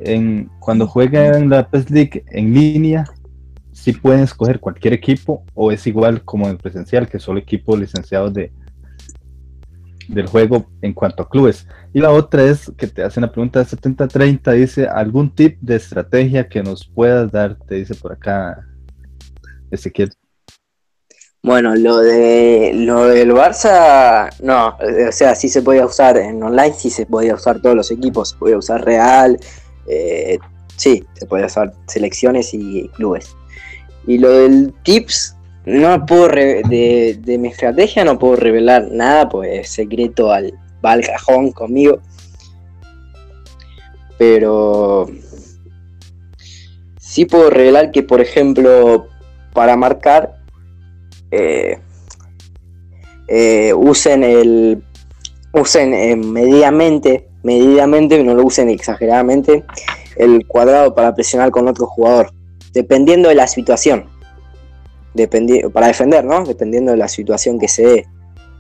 En, 0.02 0.50
cuando 0.60 0.86
juegan 0.86 1.50
la 1.50 1.68
PES 1.68 1.90
League 1.90 2.24
en 2.30 2.54
línea, 2.54 3.04
si 3.72 3.92
pueden 3.92 4.22
escoger 4.22 4.60
cualquier 4.60 4.94
equipo 4.94 5.44
o 5.54 5.70
es 5.70 5.86
igual 5.86 6.22
como 6.24 6.48
en 6.48 6.56
presencial, 6.56 7.08
que 7.08 7.18
solo 7.18 7.38
equipos 7.38 7.78
licenciados 7.78 8.32
de, 8.32 8.50
del 10.08 10.26
juego 10.26 10.66
en 10.82 10.94
cuanto 10.94 11.22
a 11.22 11.28
clubes. 11.28 11.66
Y 11.92 12.00
la 12.00 12.10
otra 12.10 12.44
es 12.44 12.72
que 12.76 12.86
te 12.86 13.02
hacen 13.02 13.22
la 13.22 13.32
pregunta 13.32 13.60
de 13.60 13.66
70-30, 13.66 14.52
dice, 14.52 14.88
¿algún 14.88 15.34
tip 15.34 15.58
de 15.60 15.76
estrategia 15.76 16.48
que 16.48 16.62
nos 16.62 16.86
puedas 16.86 17.30
dar? 17.30 17.56
Te 17.66 17.76
dice 17.76 17.94
por 17.94 18.12
acá 18.12 18.66
Ezequiel. 19.70 20.10
Bueno, 21.42 21.76
lo 21.76 21.98
de 21.98 22.72
lo 22.74 23.06
del 23.06 23.32
Barça, 23.32 24.28
no, 24.42 24.76
eh, 24.80 25.08
o 25.08 25.12
sea, 25.12 25.36
sí 25.36 25.48
se 25.48 25.62
podía 25.62 25.86
usar 25.86 26.16
en 26.16 26.42
online, 26.42 26.74
sí 26.74 26.90
se 26.90 27.06
podía 27.06 27.34
usar 27.34 27.62
todos 27.62 27.76
los 27.76 27.90
equipos, 27.92 28.30
se 28.30 28.36
podía 28.36 28.58
usar 28.58 28.84
Real, 28.84 29.38
eh, 29.86 30.38
sí, 30.76 31.06
se 31.14 31.26
podía 31.26 31.46
usar 31.46 31.72
selecciones 31.86 32.52
y 32.52 32.88
clubes. 32.96 33.36
Y 34.06 34.18
lo 34.18 34.30
del 34.30 34.74
tips, 34.82 35.37
no 35.68 36.06
puedo 36.06 36.28
de, 36.28 37.18
de 37.20 37.38
mi 37.38 37.48
estrategia 37.48 38.02
no 38.04 38.18
puedo 38.18 38.36
revelar 38.36 38.88
nada, 38.90 39.28
pues 39.28 39.50
es 39.60 39.70
secreto 39.70 40.32
al 40.32 40.54
va 40.84 40.98
cajón 41.00 41.52
conmigo. 41.52 42.00
Pero 44.16 45.08
sí 46.98 47.26
puedo 47.26 47.50
revelar 47.50 47.90
que, 47.90 48.02
por 48.02 48.20
ejemplo, 48.20 49.08
para 49.52 49.76
marcar 49.76 50.38
eh, 51.30 51.78
eh, 53.28 53.74
usen 53.74 54.24
el 54.24 54.82
usen 55.52 55.92
eh, 55.92 56.16
no 58.24 58.34
lo 58.34 58.44
usen 58.44 58.70
exageradamente 58.70 59.64
el 60.16 60.46
cuadrado 60.46 60.94
para 60.94 61.14
presionar 61.14 61.50
con 61.50 61.68
otro 61.68 61.86
jugador 61.86 62.32
dependiendo 62.72 63.28
de 63.28 63.34
la 63.34 63.46
situación 63.46 64.06
para 65.72 65.86
defender 65.88 66.24
no 66.24 66.44
dependiendo 66.44 66.92
de 66.92 66.98
la 66.98 67.08
situación 67.08 67.58
que 67.58 67.68
se 67.68 67.86
dé 67.86 68.06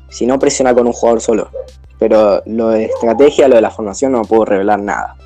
si 0.08 0.26
no 0.26 0.38
presiona 0.38 0.74
con 0.74 0.86
un 0.86 0.92
jugador 0.92 1.20
solo 1.20 1.50
pero 1.98 2.42
lo 2.46 2.70
de 2.70 2.86
estrategia 2.86 3.48
lo 3.48 3.56
de 3.56 3.62
la 3.62 3.70
formación 3.70 4.12
no 4.12 4.22
puedo 4.22 4.44
revelar 4.44 4.80
nada 4.80 5.16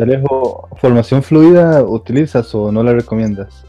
Alejo, 0.00 0.68
¿formación 0.76 1.22
fluida 1.22 1.82
utilizas 1.82 2.54
o 2.54 2.70
no 2.70 2.82
la 2.82 2.92
recomiendas? 2.92 3.64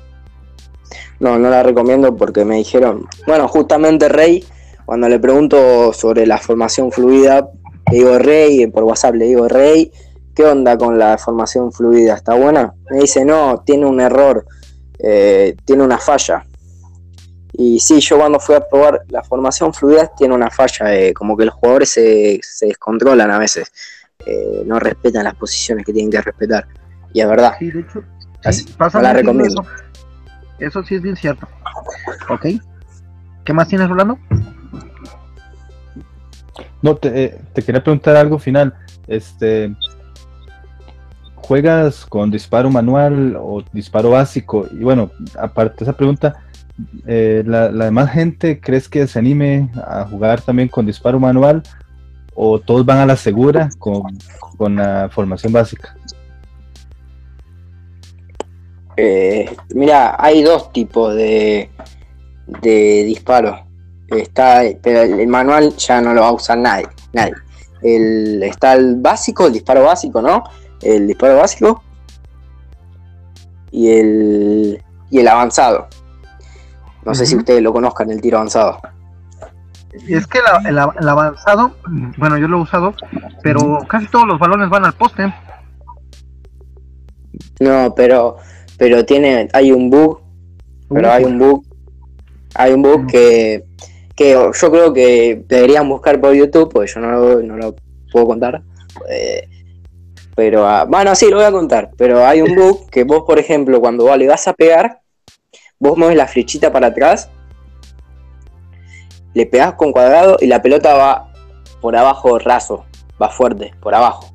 No, 1.19 1.39
no 1.39 1.49
la 1.49 1.63
recomiendo 1.63 2.15
porque 2.15 2.45
me 2.45 2.57
dijeron, 2.57 3.07
bueno, 3.25 3.47
justamente 3.47 4.09
Rey, 4.09 4.43
cuando 4.85 5.09
le 5.09 5.19
pregunto 5.19 5.93
sobre 5.93 6.27
la 6.27 6.37
formación 6.37 6.91
fluida, 6.91 7.49
le 7.91 7.97
digo 7.97 8.19
Rey, 8.19 8.67
por 8.67 8.83
WhatsApp 8.83 9.15
le 9.15 9.25
digo 9.25 9.47
Rey, 9.47 9.91
¿qué 10.35 10.45
onda 10.45 10.77
con 10.77 10.99
la 10.99 11.17
formación 11.17 11.71
fluida? 11.71 12.15
¿Está 12.15 12.35
buena? 12.35 12.73
Me 12.91 12.99
dice, 12.99 13.25
no, 13.25 13.63
tiene 13.65 13.85
un 13.85 13.99
error, 13.99 14.45
eh, 14.99 15.55
tiene 15.65 15.83
una 15.83 15.97
falla. 15.97 16.45
Y 17.53 17.79
sí, 17.79 17.99
yo 17.99 18.17
cuando 18.17 18.39
fui 18.39 18.55
a 18.55 18.67
probar 18.67 19.01
la 19.09 19.23
formación 19.23 19.73
fluida 19.73 20.11
tiene 20.15 20.35
una 20.35 20.49
falla, 20.51 20.93
eh, 20.95 21.13
como 21.13 21.35
que 21.35 21.45
los 21.45 21.55
jugadores 21.55 21.89
se, 21.89 22.39
se 22.43 22.67
descontrolan 22.67 23.31
a 23.31 23.39
veces, 23.39 23.71
eh, 24.25 24.63
no 24.65 24.79
respetan 24.79 25.23
las 25.23 25.35
posiciones 25.35 25.85
que 25.85 25.93
tienen 25.93 26.11
que 26.11 26.21
respetar. 26.21 26.67
Y 27.13 27.21
es 27.21 27.27
verdad. 27.27 27.53
Sí, 27.57 27.71
de 27.71 27.79
hecho, 27.79 28.03
Así, 28.43 28.63
sí, 28.63 28.73
pasa 28.77 28.99
no 28.99 29.03
la 29.03 29.13
recomiendo. 29.13 29.61
Eso. 29.61 29.71
Eso 30.59 30.83
sí 30.83 30.95
es 30.95 31.01
bien 31.01 31.15
cierto. 31.15 31.47
Ok. 32.29 32.45
¿Qué 33.43 33.53
más 33.53 33.67
tienes, 33.67 33.89
Rolando? 33.89 34.19
No, 36.81 36.95
te, 36.95 37.23
eh, 37.23 37.41
te 37.53 37.63
quería 37.63 37.83
preguntar 37.83 38.15
algo 38.15 38.37
final. 38.37 38.75
Este, 39.07 39.73
¿Juegas 41.47 42.05
con 42.05 42.29
disparo 42.29 42.69
manual 42.69 43.37
o 43.39 43.63
disparo 43.71 44.09
básico? 44.09 44.67
Y 44.71 44.83
bueno, 44.83 45.11
aparte 45.39 45.77
de 45.79 45.85
esa 45.85 45.97
pregunta, 45.97 46.43
eh, 47.05 47.41
la, 47.45 47.71
la 47.71 47.85
demás 47.85 48.11
gente 48.11 48.59
crees 48.59 48.89
que 48.89 49.07
se 49.07 49.17
anime 49.17 49.69
a 49.75 50.05
jugar 50.05 50.41
también 50.41 50.67
con 50.67 50.85
disparo 50.85 51.19
manual 51.19 51.63
o 52.35 52.59
todos 52.59 52.85
van 52.85 52.99
a 52.99 53.05
la 53.05 53.15
segura 53.15 53.69
con, 53.79 54.17
con 54.57 54.75
la 54.75 55.09
formación 55.09 55.53
básica? 55.53 55.95
Eh, 58.97 59.49
mira, 59.73 60.15
hay 60.19 60.43
dos 60.43 60.73
tipos 60.73 61.15
de, 61.15 61.69
de 62.61 63.03
disparos. 63.05 63.59
Está, 64.09 64.63
pero 64.81 65.01
el, 65.01 65.27
manual 65.27 65.75
ya 65.77 66.01
no 66.01 66.13
lo 66.13 66.21
va 66.21 66.27
a 66.27 66.33
usar 66.33 66.57
nadie. 66.57 66.87
nadie. 67.13 67.33
El, 67.81 68.43
está 68.43 68.73
el 68.73 68.97
básico, 68.97 69.47
el 69.47 69.53
disparo 69.53 69.83
básico, 69.83 70.21
¿no? 70.21 70.43
El 70.81 71.07
disparo 71.07 71.37
básico 71.37 71.83
y 73.71 73.89
el, 73.89 74.83
y 75.09 75.19
el 75.19 75.27
avanzado. 75.27 75.87
No 77.05 77.15
sé 77.15 77.25
si 77.25 77.35
ustedes 77.35 77.61
lo 77.61 77.71
conozcan, 77.73 78.11
el 78.11 78.21
tiro 78.21 78.37
avanzado. 78.37 78.79
Y 80.07 80.13
es 80.15 80.27
que 80.27 80.39
la- 80.39 80.69
el, 80.69 80.77
av- 80.77 80.93
el 80.99 81.07
avanzado, 81.09 81.71
bueno, 82.17 82.37
yo 82.37 82.47
lo 82.47 82.57
he 82.57 82.61
usado, 82.61 82.93
pero 83.41 83.79
casi 83.87 84.07
todos 84.07 84.27
los 84.27 84.37
balones 84.39 84.69
van 84.69 84.85
al 84.85 84.93
poste. 84.93 85.33
No, 87.59 87.93
pero, 87.95 88.37
pero 88.77 89.05
tiene, 89.05 89.47
hay 89.53 89.71
un 89.71 89.89
bug 89.89 90.21
pero 90.89 91.11
hay 91.11 91.23
un 91.25 91.37
bug 91.37 91.65
hay 92.55 92.71
un 92.73 92.81
bug 92.81 93.07
que, 93.07 93.65
que 94.15 94.31
yo 94.31 94.71
creo 94.71 94.93
que 94.93 95.43
deberían 95.47 95.89
buscar 95.89 96.19
por 96.21 96.33
YouTube 96.33 96.71
porque 96.71 96.91
yo 96.93 97.01
no 97.01 97.11
lo, 97.11 97.41
no 97.41 97.57
lo 97.57 97.75
puedo 98.11 98.27
contar 98.27 98.61
Eh, 99.09 99.47
pero 100.37 100.65
ah, 100.65 100.85
bueno 100.85 101.13
sí 101.15 101.29
lo 101.29 101.35
voy 101.35 101.45
a 101.45 101.51
contar 101.51 101.89
pero 101.97 102.25
hay 102.25 102.41
un 102.41 102.55
bug 102.55 102.89
que 102.89 103.03
vos 103.03 103.23
por 103.27 103.39
ejemplo 103.39 103.81
cuando 103.81 104.15
le 104.15 104.27
vas 104.27 104.47
a 104.47 104.53
pegar 104.53 105.01
vos 105.79 105.97
mueves 105.97 106.15
la 106.15 106.27
flechita 106.27 106.71
para 106.71 106.87
atrás 106.87 107.29
le 109.33 109.45
pegás 109.45 109.73
con 109.73 109.91
cuadrado 109.91 110.37
y 110.39 110.47
la 110.47 110.61
pelota 110.61 110.93
va 110.93 111.33
por 111.81 111.97
abajo 111.97 112.39
raso 112.39 112.85
va 113.21 113.29
fuerte 113.29 113.73
por 113.81 113.95
abajo. 113.95 114.31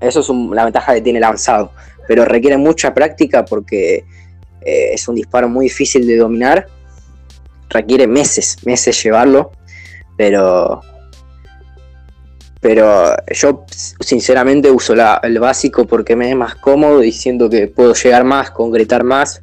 Eso 0.00 0.20
es 0.20 0.28
la 0.28 0.64
ventaja 0.64 0.94
que 0.94 1.00
tiene 1.00 1.18
el 1.18 1.24
avanzado, 1.24 1.70
pero 2.08 2.24
requiere 2.24 2.56
mucha 2.56 2.92
práctica 2.92 3.44
porque 3.44 4.04
eh, 4.62 4.90
es 4.92 5.06
un 5.06 5.14
disparo 5.14 5.48
muy 5.48 5.66
difícil 5.66 6.06
de 6.06 6.16
dominar, 6.16 6.66
requiere 7.68 8.06
meses, 8.06 8.56
meses 8.64 9.00
llevarlo, 9.02 9.52
pero 10.16 10.80
pero 12.62 13.16
yo 13.32 13.64
sinceramente 14.00 14.70
uso 14.70 14.94
la- 14.94 15.20
el 15.24 15.38
básico 15.40 15.84
porque 15.86 16.14
me 16.16 16.30
es 16.30 16.36
más 16.36 16.54
cómodo 16.54 17.02
y 17.02 17.10
siento 17.10 17.50
que 17.50 17.66
puedo 17.66 17.92
llegar 17.92 18.22
más, 18.24 18.52
concretar 18.52 19.02
más 19.02 19.42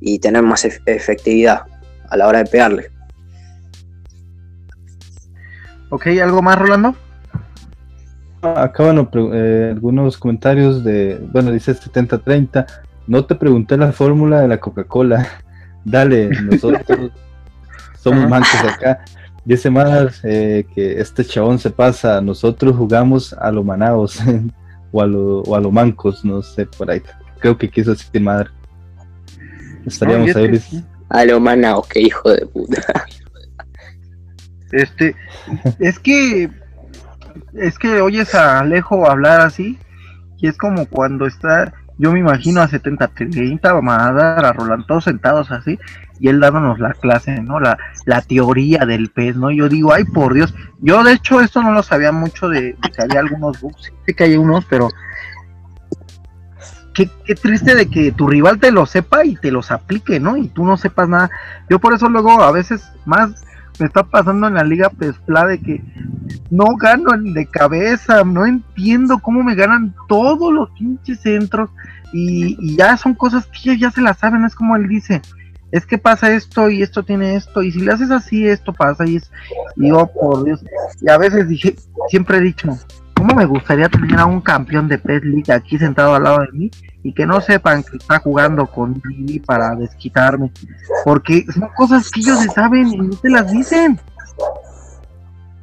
y 0.00 0.20
tener 0.20 0.42
más 0.44 0.64
ef- 0.64 0.80
efectividad 0.86 1.62
a 2.08 2.16
la 2.16 2.28
hora 2.28 2.38
de 2.38 2.46
pegarle. 2.48 2.90
Ok, 5.90 6.06
¿algo 6.22 6.40
más, 6.40 6.56
Rolando? 6.58 6.94
Acá, 8.42 8.84
bueno, 8.84 9.08
eh, 9.32 9.70
algunos 9.72 10.16
comentarios 10.16 10.84
de, 10.84 11.18
bueno, 11.32 11.50
dice 11.50 11.72
70-30. 11.74 12.64
No 13.08 13.24
te 13.24 13.34
pregunté 13.34 13.76
la 13.76 13.92
fórmula 13.92 14.40
de 14.40 14.48
la 14.48 14.58
Coca-Cola. 14.58 15.26
Dale, 15.84 16.28
nosotros 16.42 17.10
somos 17.98 18.28
mancos 18.28 18.54
acá. 18.72 19.04
Dice 19.46 19.70
más 19.70 20.20
eh, 20.24 20.66
que 20.74 21.00
este 21.00 21.24
chabón 21.24 21.60
se 21.60 21.70
pasa. 21.70 22.20
Nosotros 22.20 22.76
jugamos 22.76 23.32
a 23.32 23.52
lo 23.52 23.62
manaos 23.62 24.18
o, 24.92 25.00
a 25.00 25.06
lo, 25.06 25.42
o 25.42 25.54
a 25.54 25.60
lo 25.60 25.70
mancos, 25.70 26.24
no 26.24 26.42
sé, 26.42 26.66
por 26.66 26.90
ahí. 26.90 27.00
Creo 27.38 27.56
que 27.56 27.70
quiso 27.70 27.92
decir 27.92 28.20
madre. 28.20 28.50
Estaríamos 29.86 30.34
No, 30.34 30.40
ahí. 30.40 30.84
A 31.10 31.24
lo 31.24 31.38
manaos, 31.38 31.86
que 31.86 32.00
hijo 32.00 32.28
de 32.28 32.44
puta. 32.46 32.82
Este, 34.72 35.14
es 35.78 36.00
que, 36.00 36.50
es 37.54 37.78
que 37.78 38.00
oyes 38.00 38.34
a 38.34 38.58
Alejo 38.58 39.08
hablar 39.08 39.42
así, 39.42 39.78
y 40.38 40.48
es 40.48 40.58
como 40.58 40.86
cuando 40.86 41.26
está, 41.26 41.72
yo 41.98 42.12
me 42.12 42.18
imagino 42.18 42.60
a 42.60 42.68
70, 42.68 43.06
30, 43.08 43.70
a 43.70 44.12
dar 44.12 44.44
a 44.44 44.52
Roland 44.52 44.86
todos 44.86 45.04
sentados 45.04 45.52
así, 45.52 45.78
y 46.18 46.28
él 46.28 46.40
dándonos 46.40 46.78
la 46.78 46.92
clase, 46.94 47.40
¿no? 47.42 47.60
La, 47.60 47.78
la 48.04 48.22
teoría 48.22 48.86
del 48.86 49.10
pez, 49.10 49.36
¿no? 49.36 49.50
Yo 49.50 49.68
digo, 49.68 49.92
ay, 49.92 50.04
por 50.04 50.34
Dios, 50.34 50.54
yo 50.80 51.02
de 51.04 51.12
hecho 51.12 51.40
esto 51.40 51.62
no 51.62 51.72
lo 51.72 51.82
sabía 51.82 52.12
mucho 52.12 52.48
de, 52.48 52.76
que 52.94 53.02
había 53.02 53.20
algunos 53.20 53.60
bugs, 53.60 53.92
sé 54.04 54.14
que 54.14 54.24
hay 54.24 54.36
unos, 54.36 54.64
pero 54.64 54.88
qué, 56.94 57.10
qué 57.24 57.34
triste 57.34 57.74
de 57.74 57.88
que 57.88 58.12
tu 58.12 58.26
rival 58.26 58.58
te 58.58 58.72
lo 58.72 58.86
sepa 58.86 59.24
y 59.24 59.36
te 59.36 59.50
los 59.50 59.70
aplique, 59.70 60.20
¿no? 60.20 60.36
Y 60.36 60.48
tú 60.48 60.64
no 60.64 60.76
sepas 60.76 61.08
nada. 61.08 61.30
Yo 61.68 61.78
por 61.78 61.94
eso 61.94 62.08
luego 62.08 62.42
a 62.42 62.52
veces 62.52 62.90
más 63.04 63.44
me 63.78 63.86
está 63.86 64.04
pasando 64.04 64.48
en 64.48 64.54
la 64.54 64.64
liga 64.64 64.88
Pespla 64.88 65.46
de 65.46 65.60
que 65.60 65.82
no 66.50 66.76
gano 66.76 67.10
de 67.18 67.46
cabeza, 67.46 68.24
no 68.24 68.46
entiendo 68.46 69.18
cómo 69.18 69.42
me 69.42 69.54
ganan 69.54 69.94
todos 70.08 70.52
los 70.52 70.70
pinches 70.70 71.20
centros 71.20 71.68
y, 72.12 72.56
y 72.58 72.76
ya 72.76 72.96
son 72.96 73.14
cosas 73.14 73.46
que 73.46 73.76
ya 73.76 73.90
se 73.90 74.00
las 74.00 74.18
saben, 74.18 74.44
es 74.44 74.54
como 74.54 74.76
él 74.76 74.88
dice, 74.88 75.20
es 75.76 75.84
que 75.84 75.98
pasa 75.98 76.32
esto 76.32 76.70
y 76.70 76.82
esto 76.82 77.02
tiene 77.02 77.36
esto 77.36 77.62
y 77.62 77.70
si 77.70 77.80
le 77.80 77.92
haces 77.92 78.10
así 78.10 78.48
esto 78.48 78.72
pasa 78.72 79.06
y 79.06 79.16
es, 79.16 79.30
y 79.76 79.90
oh 79.90 80.06
por 80.06 80.44
Dios, 80.44 80.64
y 81.00 81.10
a 81.10 81.18
veces 81.18 81.48
dije, 81.48 81.76
siempre 82.08 82.38
he 82.38 82.40
dicho, 82.40 82.76
¿cómo 83.14 83.34
me 83.34 83.44
gustaría 83.44 83.88
tener 83.88 84.18
a 84.18 84.24
un 84.24 84.40
campeón 84.40 84.88
de 84.88 84.98
PES 84.98 85.24
League 85.24 85.52
aquí 85.52 85.78
sentado 85.78 86.14
al 86.14 86.22
lado 86.22 86.40
de 86.40 86.52
mí 86.52 86.70
y 87.02 87.12
que 87.12 87.26
no 87.26 87.40
sepan 87.40 87.82
que 87.82 87.98
está 87.98 88.18
jugando 88.20 88.66
con 88.66 89.00
Vivi 89.02 89.38
para 89.40 89.74
desquitarme? 89.74 90.50
Porque 91.04 91.44
son 91.52 91.68
cosas 91.76 92.10
que 92.10 92.20
ellos 92.20 92.38
se 92.40 92.48
saben 92.48 92.86
y 92.88 92.96
no 92.96 93.16
te 93.16 93.28
las 93.28 93.50
dicen. 93.50 94.00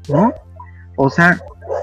¿No? 0.10 0.34
O 0.96 1.10
sea, 1.10 1.40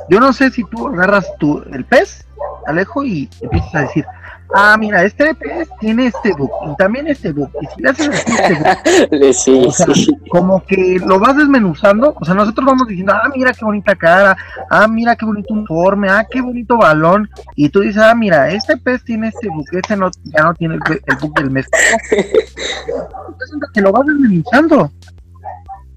yo 0.09 0.21
no 0.21 0.33
sé 0.33 0.51
si 0.51 0.63
tú 0.65 0.89
agarras 0.89 1.27
tu, 1.39 1.63
el 1.73 1.85
pez, 1.85 2.27
Alejo, 2.67 3.03
y 3.03 3.29
empiezas 3.41 3.75
a 3.75 3.81
decir, 3.83 4.07
ah, 4.55 4.77
mira, 4.79 5.05
este 5.05 5.35
pez 5.35 5.69
tiene 5.81 6.07
este 6.07 6.33
book 6.33 6.51
y 6.67 6.77
también 6.77 7.07
este 7.07 7.33
book. 7.33 7.51
Y 7.61 7.67
si 7.67 7.83
le 7.83 7.91
haces 7.91 8.09
así 8.09 8.33
este 8.33 8.55
book, 8.55 9.35
sí, 9.35 9.65
O 9.67 9.73
sea, 9.73 9.95
sí. 9.95 10.17
como 10.29 10.65
que 10.65 10.99
lo 11.05 11.19
vas 11.19 11.37
desmenuzando, 11.37 12.15
o 12.19 12.25
sea, 12.25 12.35
nosotros 12.35 12.67
vamos 12.67 12.89
diciendo, 12.89 13.13
ah, 13.13 13.31
mira 13.35 13.53
qué 13.53 13.65
bonita 13.65 13.95
cara, 13.95 14.37
ah, 14.71 14.87
mira 14.89 15.17
qué 15.17 15.25
bonito 15.25 15.55
uniforme, 15.55 16.09
ah, 16.09 16.27
qué 16.31 16.41
bonito 16.41 16.77
balón, 16.77 17.29
y 17.57 17.69
tú 17.69 17.81
dices, 17.81 18.03
ah, 18.03 18.15
mira, 18.15 18.51
este 18.51 18.77
pez 18.77 19.05
tiene 19.05 19.29
este 19.29 19.49
book, 19.49 19.67
este 19.73 19.97
no, 19.97 20.11
ya 20.25 20.45
no 20.45 20.55
tiene 20.55 20.75
el, 20.75 20.81
el 21.07 21.17
book 21.17 21.35
del 21.35 21.51
mes. 21.51 21.67
Entonces, 22.11 23.71
que 23.73 23.81
lo 23.81 23.93
vas 23.93 24.07
desmenuzando. 24.07 24.91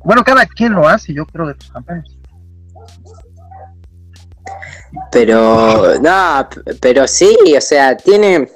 Bueno, 0.04 0.24
cada 0.24 0.46
quien 0.46 0.74
lo 0.74 0.88
hace, 0.88 1.14
yo 1.14 1.26
creo, 1.26 1.48
de 1.48 1.54
tus 1.56 1.72
campeones. 1.72 2.23
Pero, 5.12 6.00
no, 6.02 6.48
pero 6.82 7.08
sí, 7.08 7.36
o 7.58 7.62
sea, 7.62 7.96
tiene. 7.98 8.48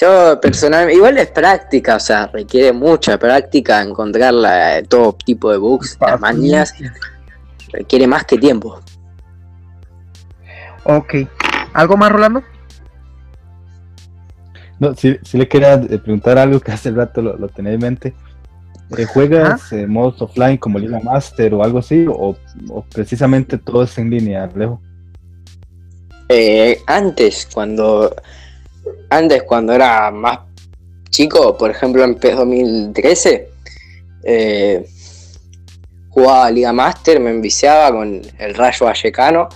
Yo 0.00 0.38
personalmente, 0.40 0.94
igual 0.96 1.18
es 1.18 1.28
práctica, 1.28 1.96
o 1.96 2.00
sea, 2.00 2.26
requiere 2.28 2.72
mucha 2.72 3.18
práctica 3.18 3.82
encontrar 3.82 4.32
la- 4.32 4.82
todo 4.82 5.14
tipo 5.24 5.50
de 5.50 5.58
bugs, 5.58 5.98
las 6.00 6.20
manías, 6.20 6.74
requiere 7.72 8.06
más 8.06 8.24
que 8.24 8.38
tiempo. 8.38 8.80
Ok. 10.84 11.14
¿Algo 11.72 11.96
más, 11.96 12.12
Rolando? 12.12 12.42
No, 14.78 14.94
si, 14.94 15.18
si 15.22 15.36
le 15.36 15.46
quería 15.48 15.74
eh, 15.74 15.98
preguntar 15.98 16.38
algo 16.38 16.60
que 16.60 16.72
hace 16.72 16.90
rato 16.90 17.20
lo, 17.20 17.36
lo 17.36 17.48
tenía 17.48 17.72
en 17.72 17.80
mente. 17.80 18.14
Eh, 18.96 19.04
¿Juegas 19.04 19.72
eh, 19.72 19.86
modos 19.86 20.20
offline 20.22 20.56
como 20.56 20.78
Liga 20.78 21.00
Master 21.00 21.52
o 21.54 21.62
algo 21.62 21.78
así? 21.80 22.06
¿O, 22.08 22.36
o 22.70 22.84
precisamente 22.84 23.58
todo 23.58 23.82
es 23.82 23.96
en 23.98 24.10
línea, 24.10 24.44
Alejo? 24.44 24.80
Eh, 26.32 26.80
antes, 26.86 27.48
cuando 27.52 28.14
antes 29.08 29.42
cuando 29.42 29.72
era 29.72 30.12
más 30.12 30.38
chico, 31.10 31.58
por 31.58 31.72
ejemplo 31.72 32.04
en 32.04 32.14
PES 32.14 32.36
2013, 32.36 33.50
eh, 34.22 34.86
jugaba 36.08 36.48
Liga 36.52 36.72
Master, 36.72 37.18
me 37.18 37.30
enviciaba 37.30 37.90
con 37.90 38.22
el 38.38 38.54
Rayo 38.54 38.86
Vallecano 38.86 39.48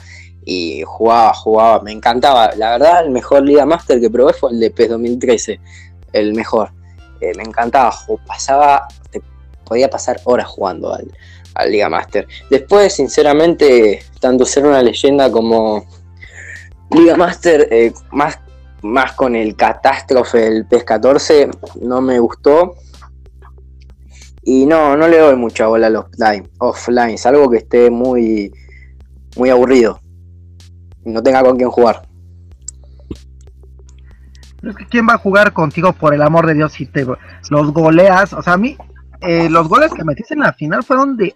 y 0.45 0.83
jugaba, 0.85 1.33
jugaba, 1.33 1.81
me 1.81 1.93
encantaba. 1.93 2.57
La 2.57 2.71
verdad, 2.71 3.05
el 3.05 3.13
mejor 3.13 3.45
Liga 3.45 3.65
Master 3.65 4.01
que 4.01 4.11
probé 4.11 4.33
fue 4.33 4.51
el 4.51 4.59
de 4.59 4.73
PES 4.73 4.89
2013, 4.89 5.61
el 6.13 6.35
mejor. 6.35 6.73
Eh, 7.21 7.35
me 7.37 7.45
encantaba, 7.45 7.95
pasaba, 8.27 8.89
podía 9.65 9.89
pasar 9.89 10.21
horas 10.25 10.49
jugando 10.49 10.93
al 10.93 11.71
Liga 11.71 11.89
Master. 11.89 12.27
Después, 12.51 12.95
sinceramente, 12.95 14.03
tanto 14.19 14.45
ser 14.45 14.67
una 14.67 14.83
leyenda 14.83 15.31
como 15.31 15.87
Liga 16.95 17.17
Master, 17.17 17.67
eh, 17.73 17.93
más, 18.13 18.39
más 18.83 19.13
con 19.13 19.35
el 19.35 19.57
catástrofe 19.57 20.39
del 20.39 20.67
PES 20.67 20.85
14, 20.85 21.51
no 21.83 22.01
me 22.01 22.21
gustó. 22.21 22.75
Y 24.43 24.67
no, 24.67 24.97
no 24.97 25.09
le 25.09 25.19
doy 25.19 25.37
mucha 25.37 25.67
bola 25.67 25.87
al 25.89 25.97
offline, 25.97 26.49
offline, 26.59 27.19
salvo 27.19 27.51
que 27.51 27.59
esté 27.59 27.91
muy, 27.91 28.53
muy 29.37 29.51
aburrido. 29.51 29.99
No 31.05 31.23
tenga 31.23 31.43
con 31.43 31.57
quién 31.57 31.71
jugar. 31.71 32.03
Pero 34.61 34.71
es 34.71 34.77
que 34.77 34.87
quién 34.87 35.09
va 35.09 35.15
a 35.15 35.19
jugar 35.19 35.53
contigo 35.53 35.93
por 35.95 36.15
el 36.15 36.23
amor 36.23 36.47
de 36.47 36.55
Dios 36.55 36.73
si 36.73 36.87
te 36.87 37.07
los 37.51 37.73
goleas. 37.73 38.33
O 38.35 38.43
sea, 38.43 38.53
a 38.53 38.59
mí, 38.59 38.77
eh, 39.21 39.49
los 39.51 39.69
goles 39.69 39.93
que 39.93 40.05
metiste 40.05 40.35
en 40.35 40.41
la 40.41 40.53
final 40.53 40.85
fueron 40.85 41.17
de, 41.17 41.35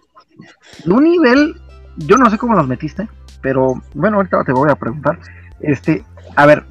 de 0.84 0.92
un 0.92 1.04
nivel, 1.04 1.60
yo 1.96 2.16
no 2.16 2.30
sé 2.30 2.38
cómo 2.38 2.54
los 2.54 2.68
metiste, 2.68 3.08
pero 3.40 3.82
bueno, 3.94 4.18
ahorita 4.18 4.44
te 4.44 4.52
voy 4.52 4.70
a 4.70 4.76
preguntar. 4.76 5.18
Este, 5.60 6.04
a 6.36 6.46
ver, 6.46 6.64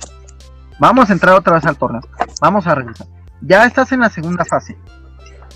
vamos 0.80 1.10
a 1.10 1.14
entrar 1.14 1.36
otra 1.36 1.56
vez 1.56 1.66
al 1.66 1.78
torneo. 1.78 2.02
Vamos 2.42 2.68
a 2.68 2.76
revisar. 2.76 3.08
Ya 3.42 3.66
estás 3.66 3.92
en 3.92 4.00
la 4.02 4.10
segunda 4.10 4.46
fase. 4.46 4.78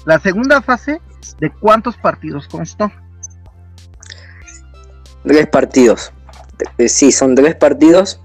La 0.05 0.19
segunda 0.19 0.61
fase, 0.61 1.01
¿de 1.39 1.51
cuántos 1.51 1.97
partidos 1.97 2.47
constó? 2.47 2.91
Tres 5.25 5.47
partidos. 5.47 6.11
Eh, 6.77 6.89
Sí, 6.89 7.11
son 7.11 7.35
tres 7.35 7.55
partidos 7.55 8.21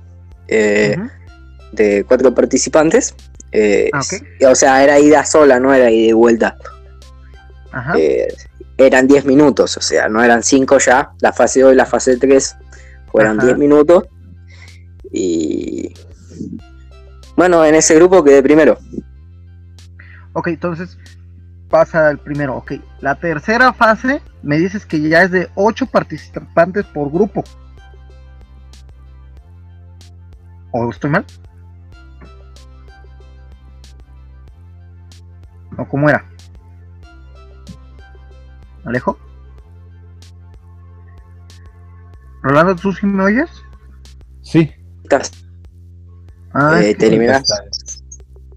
eh, 0.49 0.97
de 1.73 2.05
cuatro 2.05 2.35
participantes. 2.35 3.15
Eh, 3.53 3.91
Ah. 3.93 4.01
O 4.51 4.55
sea, 4.55 4.83
era 4.83 4.99
ida 4.99 5.25
sola, 5.25 5.61
no 5.61 5.73
era 5.73 5.91
ida 5.91 6.09
y 6.09 6.13
vuelta. 6.13 6.57
Ajá. 7.73 7.95
Eh, 7.99 8.29
eran 8.79 9.07
10 9.07 9.25
minutos, 9.25 9.77
o 9.79 9.81
sea, 9.81 10.09
no 10.09 10.23
eran 10.23 10.43
5 10.43 10.79
ya. 10.79 11.11
La 11.21 11.33
fase 11.33 11.61
2 11.61 11.73
y 11.73 11.77
la 11.77 11.87
fase 11.87 12.17
3 12.19 12.57
fueron 13.11 13.39
Ajá. 13.39 13.47
10 13.47 13.59
minutos. 13.59 14.05
Y 15.17 15.95
bueno, 17.37 17.65
en 17.65 17.75
ese 17.75 17.95
grupo 17.95 18.23
quedé 18.23 18.43
primero. 18.43 18.79
Ok, 20.35 20.49
entonces 20.49 20.99
pasa 21.71 22.11
el 22.11 22.19
primero. 22.19 22.55
Ok, 22.57 22.73
la 23.01 23.15
tercera 23.15 23.73
fase 23.73 24.21
me 24.43 24.59
dices 24.59 24.85
que 24.85 25.01
ya 25.01 25.23
es 25.23 25.31
de 25.31 25.49
8 25.55 25.87
participantes 25.87 26.85
por 26.85 27.11
grupo. 27.11 27.43
¿O 30.71 30.91
estoy 30.91 31.09
mal? 31.09 31.25
¿O 35.79 35.89
cómo 35.89 36.11
era? 36.11 36.27
¿Alejo? 38.85 39.19
¿Rolando, 42.43 42.77
tú 42.77 42.93
sí 42.93 43.07
me 43.07 43.25
oyes? 43.25 43.51
Sí, 44.43 44.76
Ah, 46.53 46.81
Eh, 46.81 46.81
es 46.81 46.87
que- 46.87 46.95
te 47.01 47.07
eliminas, 47.09 47.43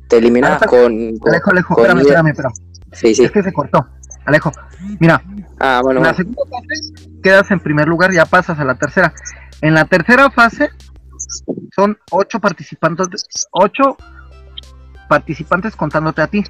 te 0.08 0.18
eliminas 0.18 0.62
Ah, 0.62 0.66
con, 0.66 1.18
con- 1.18 1.30
Alejo, 1.30 1.52
Alejo, 1.52 1.76
con 1.76 1.84
espérame, 1.86 2.02
espérame, 2.02 2.28
espérame. 2.30 2.54
Sí, 2.93 3.16
sí. 3.16 3.24
Es 3.26 3.32
que 3.32 3.43
se 3.43 3.54
cortó. 3.54 3.88
Alejo, 4.26 4.52
mira, 5.00 5.22
Ah, 5.60 5.82
bueno, 5.84 6.00
en 6.00 6.06
la 6.08 6.14
segunda 6.14 6.41
fase 6.45 7.10
quedas 7.22 7.52
en 7.52 7.60
primer 7.60 7.88
lugar, 7.88 8.12
ya 8.14 8.26
pasas 8.26 8.58
a 8.60 8.64
la 8.64 8.76
tercera. 8.76 9.14
En 9.62 9.74
la 9.74 9.86
tercera 9.86 10.30
fase 10.32 10.70
son 11.76 11.97
ocho 12.12 12.39
participantes, 12.39 13.08
ocho 13.52 13.97
participantes 15.10 15.76
contándote 15.76 16.22
a 16.22 16.28
ti. 16.28 16.43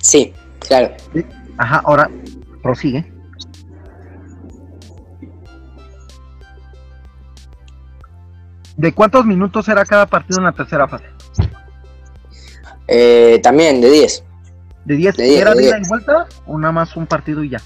Sí, 0.00 0.32
claro. 0.60 0.94
Ajá, 1.56 1.82
ahora 1.84 2.10
prosigue. 2.62 3.10
¿De 8.76 8.92
cuántos 8.92 9.24
minutos 9.24 9.68
era 9.68 9.84
cada 9.84 10.06
partido 10.06 10.38
en 10.38 10.44
la 10.44 10.52
tercera 10.52 10.88
fase? 10.88 11.04
Eh, 12.88 13.40
también 13.42 13.80
de 13.80 13.90
10. 13.90 14.24
¿De 14.84 14.96
10? 14.96 15.16
De 15.16 15.24
diez, 15.24 15.40
¿Era 15.40 15.54
de 15.54 15.64
ida 15.64 15.78
y 15.78 15.88
vuelta 15.88 16.26
o 16.46 16.58
nada 16.58 16.72
más 16.72 16.96
un 16.96 17.06
partido 17.06 17.42
y 17.42 17.50
ya? 17.50 17.60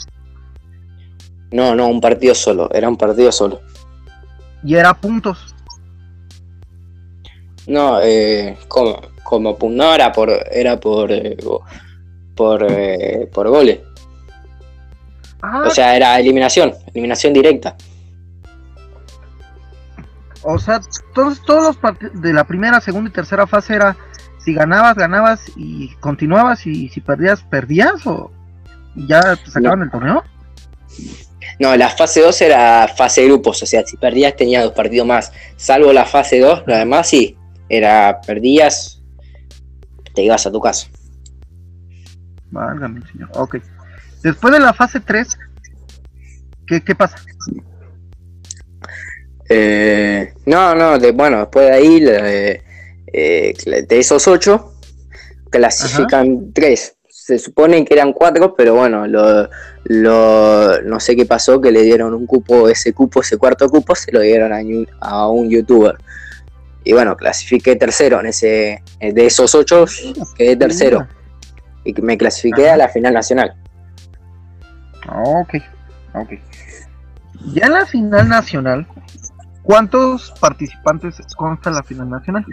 No, 1.50 1.74
no, 1.74 1.88
un 1.88 2.00
partido 2.00 2.34
solo. 2.34 2.70
Era 2.72 2.88
un 2.88 2.96
partido 2.96 3.32
solo. 3.32 3.60
Y 4.62 4.74
era 4.74 4.94
puntos. 4.94 5.54
No, 7.66 8.00
eh, 8.02 8.56
como, 8.68 9.00
como 9.22 9.56
no 9.70 9.94
era 9.94 10.12
por, 10.12 10.30
era 10.50 10.78
por, 10.78 11.10
eh, 11.12 11.36
por, 12.34 12.66
eh, 12.68 13.28
por 13.32 13.48
goles. 13.48 13.80
Ah, 15.42 15.64
O 15.66 15.70
sea, 15.70 15.94
era 15.96 16.18
eliminación, 16.18 16.74
eliminación 16.92 17.32
directa. 17.32 17.76
O 20.50 20.58
sea, 20.58 20.80
todos, 21.12 21.42
todos 21.42 21.62
los 21.62 21.76
partidos 21.76 22.22
de 22.22 22.32
la 22.32 22.44
primera, 22.44 22.80
segunda 22.80 23.10
y 23.10 23.12
tercera 23.12 23.46
fase 23.46 23.74
era 23.74 23.98
si 24.38 24.54
ganabas, 24.54 24.96
ganabas 24.96 25.42
y 25.56 25.94
continuabas 25.96 26.66
y 26.66 26.88
si 26.88 27.02
perdías, 27.02 27.42
perdías 27.42 28.06
o 28.06 28.32
ya 28.94 29.36
sacaban 29.44 29.82
el 29.82 29.90
torneo. 29.90 30.24
No, 31.60 31.76
la 31.76 31.90
fase 31.90 32.22
2 32.22 32.40
era 32.40 32.88
fase 32.88 33.20
de 33.20 33.26
grupos, 33.26 33.62
o 33.62 33.66
sea, 33.66 33.84
si 33.84 33.98
perdías 33.98 34.36
tenías 34.36 34.64
dos 34.64 34.72
partidos 34.72 35.06
más. 35.06 35.32
Salvo 35.56 35.92
la 35.92 36.06
fase 36.06 36.40
2, 36.40 36.62
lo 36.66 36.76
demás 36.76 37.10
sí, 37.10 37.36
era 37.68 38.18
perdías, 38.26 39.02
te 40.14 40.22
ibas 40.22 40.46
a 40.46 40.50
tu 40.50 40.60
casa. 40.60 40.88
Válgame, 42.50 43.06
señor. 43.12 43.28
Ok. 43.34 43.58
Después 44.22 44.54
de 44.54 44.60
la 44.60 44.72
fase 44.72 45.00
3, 45.00 45.38
¿qué, 46.66 46.80
qué 46.82 46.94
pasa? 46.94 47.18
Eh, 49.48 50.32
no, 50.46 50.74
no, 50.74 50.98
de- 50.98 51.12
bueno, 51.12 51.38
después 51.40 51.66
de 51.66 51.72
ahí, 51.72 52.04
eh, 52.06 52.62
eh, 53.12 53.54
de 53.88 53.98
esos 53.98 54.26
ocho, 54.28 54.74
clasifican 55.50 56.52
tres. 56.52 56.94
Se 57.08 57.38
supone 57.38 57.84
que 57.84 57.94
eran 57.94 58.12
cuatro, 58.12 58.54
pero 58.54 58.74
bueno, 58.74 59.06
lo, 59.06 59.48
lo- 59.84 60.82
no 60.82 61.00
sé 61.00 61.14
qué 61.16 61.26
pasó, 61.26 61.60
que 61.60 61.70
le 61.72 61.82
dieron 61.82 62.14
un 62.14 62.26
cupo, 62.26 62.68
ese 62.68 62.92
cupo, 62.92 63.20
ese 63.20 63.36
cuarto 63.36 63.68
cupo, 63.68 63.94
se 63.94 64.12
lo 64.12 64.20
dieron 64.20 64.52
a, 64.52 64.58
un- 64.58 64.88
a 65.00 65.28
un 65.28 65.48
youtuber. 65.50 65.96
Y 66.84 66.92
bueno, 66.94 67.16
clasifiqué 67.16 67.76
tercero 67.76 68.20
en 68.20 68.26
ese, 68.26 68.82
de 69.00 69.26
esos 69.26 69.54
ocho, 69.54 69.84
quedé 70.36 70.56
tercero. 70.56 71.06
Y 71.84 71.92
me 72.00 72.16
clasifiqué 72.16 72.70
a 72.70 72.76
la 72.76 72.88
final 72.88 73.12
nacional. 73.14 73.54
Ok, 75.10 75.54
ok. 76.14 76.28
Ya 77.52 77.66
en 77.66 77.72
la 77.72 77.86
final 77.86 78.28
nacional, 78.28 78.86
¿cuántos 79.68 80.32
participantes 80.40 81.18
consta 81.36 81.70
la 81.70 81.82
final 81.82 82.08
nacional? 82.08 82.46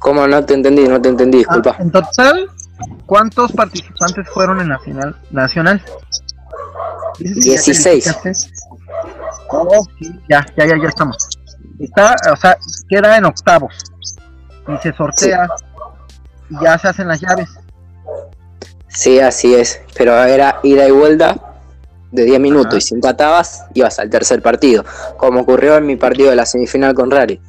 ¿Cómo 0.00 0.26
no 0.26 0.44
te 0.44 0.54
entendí? 0.54 0.88
No 0.88 1.00
te 1.00 1.08
entendí, 1.08 1.38
disculpa. 1.38 1.76
Ah, 1.78 1.82
en 1.82 1.92
total, 1.92 2.50
¿cuántos 3.06 3.52
participantes 3.52 4.28
fueron 4.30 4.60
en 4.60 4.70
la 4.70 4.78
final 4.80 5.16
nacional? 5.30 5.80
Dices 7.20 7.36
que 7.36 7.50
ya 7.50 7.62
16. 7.62 8.04
calificaste. 8.04 8.50
Oh, 9.50 9.86
sí, 10.00 10.18
ya, 10.28 10.44
ya, 10.56 10.66
ya, 10.66 10.76
ya 10.76 10.88
estamos. 10.88 11.28
Está, 11.78 12.16
o 12.32 12.36
sea, 12.36 12.58
queda 12.88 13.18
en 13.18 13.24
octavos. 13.24 13.74
Y 14.66 14.76
se 14.78 14.92
sortea. 14.92 15.46
Y 16.48 16.60
ya 16.60 16.76
se 16.76 16.88
hacen 16.88 17.06
las 17.06 17.20
llaves. 17.20 17.50
Sí, 18.88 19.20
así 19.20 19.54
es. 19.54 19.80
Pero 19.96 20.12
era 20.24 20.58
ida 20.64 20.88
y 20.88 20.90
vuelta 20.90 21.49
de 22.12 22.24
10 22.24 22.40
minutos. 22.40 22.66
Ajá. 22.68 22.78
Y 22.78 22.80
si 22.80 22.94
empatabas, 22.94 23.64
ibas 23.74 23.98
al 23.98 24.10
tercer 24.10 24.42
partido. 24.42 24.84
Como 25.16 25.40
ocurrió 25.40 25.76
en 25.76 25.86
mi 25.86 25.96
partido 25.96 26.30
de 26.30 26.36
la 26.36 26.46
semifinal 26.46 26.94
con 26.94 27.10
Rari. 27.10 27.40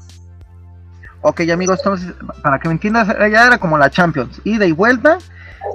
Ok, 1.21 1.41
amigos, 1.51 1.79
entonces, 1.79 2.13
para 2.41 2.59
que 2.59 2.67
me 2.67 2.73
entiendas, 2.73 3.07
ya 3.07 3.45
era 3.45 3.59
como 3.59 3.77
la 3.77 3.91
Champions, 3.91 4.41
ida 4.43 4.65
y 4.65 4.71
vuelta, 4.71 5.19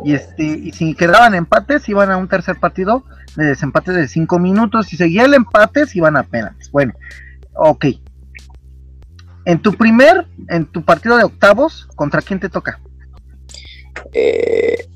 y 0.05 0.15
este, 0.15 0.43
y 0.43 0.73
si 0.73 0.95
quedaban 0.95 1.37
empates, 1.37 1.89
iban 1.89 2.11
a 2.11 2.17
un 2.17 2.27
tercer 2.27 2.59
partido 2.59 3.05
de 3.37 3.47
desempate 3.47 3.93
de 3.93 4.09
5 4.09 4.41
minutos, 4.41 4.87
si 4.87 4.97
seguía 4.97 5.25
el 5.25 5.35
empate, 5.35 5.87
se 5.87 5.99
iban 5.99 6.17
a 6.17 6.25
penales. 6.25 6.69
Bueno, 6.73 6.95
ok. 7.55 7.87
En 9.45 9.61
tu 9.61 9.73
primer, 9.75 10.27
en 10.49 10.67
tu 10.67 10.85
partido 10.85 11.17
de 11.17 11.23
octavos, 11.23 11.89
¿contra 11.95 12.23
quién 12.23 12.41
te 12.41 12.49
toca? 12.49 12.81
Eh, 14.13 14.89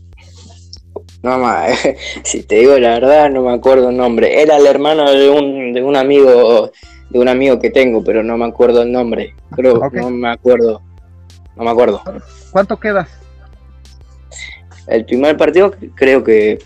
no, 1.22 1.38
ma, 1.38 1.66
si 2.24 2.42
te 2.42 2.56
digo 2.56 2.78
la 2.78 2.90
verdad, 2.90 3.30
no 3.30 3.42
me 3.42 3.52
acuerdo 3.52 3.90
el 3.90 3.96
nombre. 3.96 4.40
Era 4.42 4.56
el 4.56 4.66
hermano 4.66 5.10
de 5.10 5.28
un, 5.28 5.72
de 5.72 5.82
un 5.82 5.96
amigo 5.96 6.72
de 7.10 7.18
un 7.18 7.28
amigo 7.28 7.58
que 7.58 7.70
tengo, 7.70 8.02
pero 8.04 8.22
no 8.22 8.36
me 8.36 8.46
acuerdo 8.46 8.82
el 8.82 8.92
nombre. 8.92 9.34
Creo, 9.50 9.74
Ok. 9.80 9.94
no 9.94 10.10
me 10.10 10.30
acuerdo. 10.30 10.80
No 11.56 11.64
me 11.64 11.70
acuerdo. 11.70 12.02
¿Cuánto 12.52 12.78
quedas? 12.78 13.08
El 14.86 15.04
primer 15.04 15.36
partido 15.36 15.74
creo 15.94 16.22
que. 16.24 16.58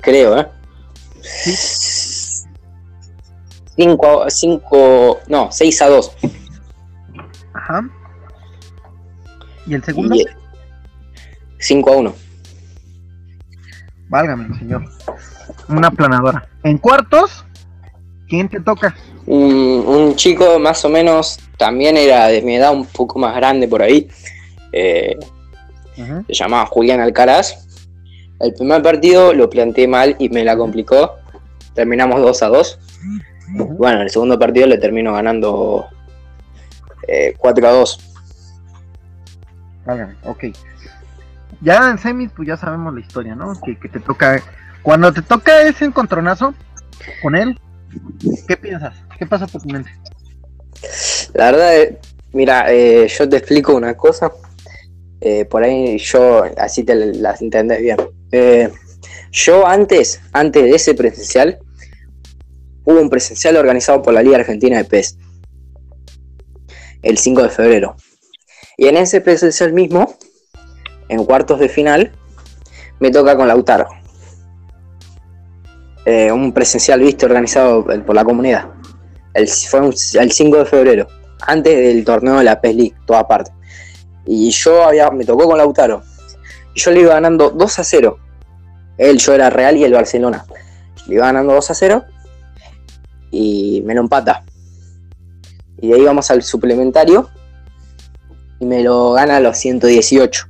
Creo, 0.00 0.38
¿eh? 0.38 0.46
Sí. 1.20 2.46
5 3.76 4.26
cinco, 4.28 5.20
no, 5.28 5.48
6 5.50 5.82
a 5.82 5.88
2. 5.88 6.12
Ajá. 7.54 7.90
¿Y 9.66 9.74
el 9.74 9.82
segundo? 9.82 10.14
Y 10.14 10.26
5 11.58 11.90
a 11.90 11.96
1. 11.96 12.14
Válgame, 14.10 14.58
señor. 14.58 14.84
Una 15.68 15.90
planadora. 15.90 16.46
En 16.64 16.78
cuartos, 16.78 17.44
¿quién 18.28 18.48
te 18.48 18.60
toca? 18.60 18.94
Un, 19.26 19.84
un 19.86 20.16
chico 20.16 20.58
más 20.58 20.84
o 20.84 20.88
menos 20.88 21.38
también 21.56 21.96
era 21.96 22.26
de 22.26 22.42
mi 22.42 22.56
edad, 22.56 22.72
un 22.74 22.86
poco 22.86 23.18
más 23.18 23.34
grande 23.36 23.68
por 23.68 23.82
ahí. 23.82 24.08
eh, 24.72 25.16
se 26.26 26.34
llamaba 26.34 26.66
Julián 26.66 27.00
Alcaraz. 27.00 27.66
El 28.40 28.54
primer 28.54 28.82
partido 28.82 29.34
lo 29.34 29.50
planteé 29.50 29.86
mal 29.86 30.16
y 30.18 30.28
me 30.30 30.44
la 30.44 30.56
complicó. 30.56 31.16
Terminamos 31.74 32.20
2 32.20 32.42
a 32.42 32.48
2. 32.48 32.78
Bueno, 33.78 34.00
el 34.02 34.10
segundo 34.10 34.38
partido 34.38 34.66
le 34.66 34.78
termino 34.78 35.12
ganando 35.12 35.86
eh, 37.06 37.34
4 37.36 37.68
a 37.68 37.72
2. 37.72 38.14
Válgame, 39.84 40.14
ok. 40.24 40.44
Ya 41.60 41.90
en 41.90 41.98
semis, 41.98 42.30
pues 42.34 42.48
ya 42.48 42.56
sabemos 42.56 42.94
la 42.94 43.00
historia, 43.00 43.34
¿no? 43.34 43.52
Que, 43.60 43.74
te 43.74 44.00
toca. 44.00 44.42
Cuando 44.82 45.12
te 45.12 45.22
toca 45.22 45.62
ese 45.62 45.84
encontronazo 45.84 46.54
con 47.22 47.36
él, 47.36 47.58
¿qué 48.48 48.56
piensas? 48.56 48.94
¿Qué 49.18 49.26
pasa 49.26 49.46
por 49.46 49.60
tu 49.60 49.68
mente? 49.68 49.90
La 51.34 51.50
verdad, 51.52 51.76
eh, 51.76 51.98
mira, 52.32 52.72
eh, 52.72 53.06
yo 53.08 53.28
te 53.28 53.36
explico 53.36 53.74
una 53.74 53.94
cosa. 53.94 54.32
eh, 55.20 55.44
por 55.44 55.62
ahí 55.62 55.98
yo, 55.98 56.44
así 56.56 56.82
te 56.82 56.94
las 56.94 57.42
entendés 57.42 57.80
bien. 57.82 57.98
Eh, 58.32 58.70
yo 59.32 59.66
antes, 59.66 60.20
antes 60.32 60.62
de 60.62 60.70
ese 60.70 60.94
presencial, 60.94 61.58
hubo 62.84 63.00
un 63.00 63.10
presencial 63.10 63.56
organizado 63.56 64.00
por 64.00 64.14
la 64.14 64.22
Liga 64.22 64.38
Argentina 64.38 64.78
de 64.78 64.84
PES. 64.84 65.18
El 67.02 67.18
5 67.18 67.42
de 67.42 67.48
febrero. 67.50 67.96
Y 68.78 68.86
en 68.86 68.96
ese 68.96 69.20
presencial 69.20 69.74
mismo, 69.74 70.16
en 71.10 71.24
cuartos 71.24 71.58
de 71.58 71.68
final, 71.68 72.12
me 73.00 73.10
toca 73.10 73.36
con 73.36 73.48
Lautaro. 73.48 73.88
Eh, 76.06 76.30
un 76.30 76.52
presencial 76.52 77.00
visto 77.00 77.26
organizado 77.26 77.84
por 77.84 78.14
la 78.14 78.24
comunidad. 78.24 78.68
El, 79.34 79.48
fue 79.48 79.80
el 80.20 80.32
5 80.32 80.56
de 80.58 80.64
febrero, 80.64 81.08
antes 81.42 81.76
del 81.76 82.04
torneo 82.04 82.38
de 82.38 82.44
la 82.44 82.60
PES 82.60 82.76
League, 82.76 82.94
toda 83.06 83.26
parte. 83.26 83.50
Y 84.24 84.50
yo 84.50 84.84
había, 84.84 85.10
me 85.10 85.24
tocó 85.24 85.46
con 85.46 85.58
Lautaro. 85.58 86.02
Y 86.74 86.80
yo 86.80 86.92
le 86.92 87.00
iba 87.00 87.14
ganando 87.14 87.50
2 87.50 87.78
a 87.80 87.84
0. 87.84 88.18
Él, 88.96 89.18
yo 89.18 89.34
era 89.34 89.50
Real 89.50 89.76
y 89.76 89.84
el 89.84 89.92
Barcelona. 89.92 90.46
Le 91.08 91.16
iba 91.16 91.26
ganando 91.26 91.54
2 91.54 91.70
a 91.70 91.74
0 91.74 92.04
y 93.32 93.82
me 93.84 93.94
lo 93.94 94.02
empata. 94.02 94.44
Y 95.80 95.88
de 95.88 95.94
ahí 95.96 96.04
vamos 96.04 96.30
al 96.30 96.44
suplementario 96.44 97.28
y 98.60 98.66
me 98.66 98.84
lo 98.84 99.12
gana 99.12 99.38
a 99.38 99.40
los 99.40 99.56
118. 99.58 100.49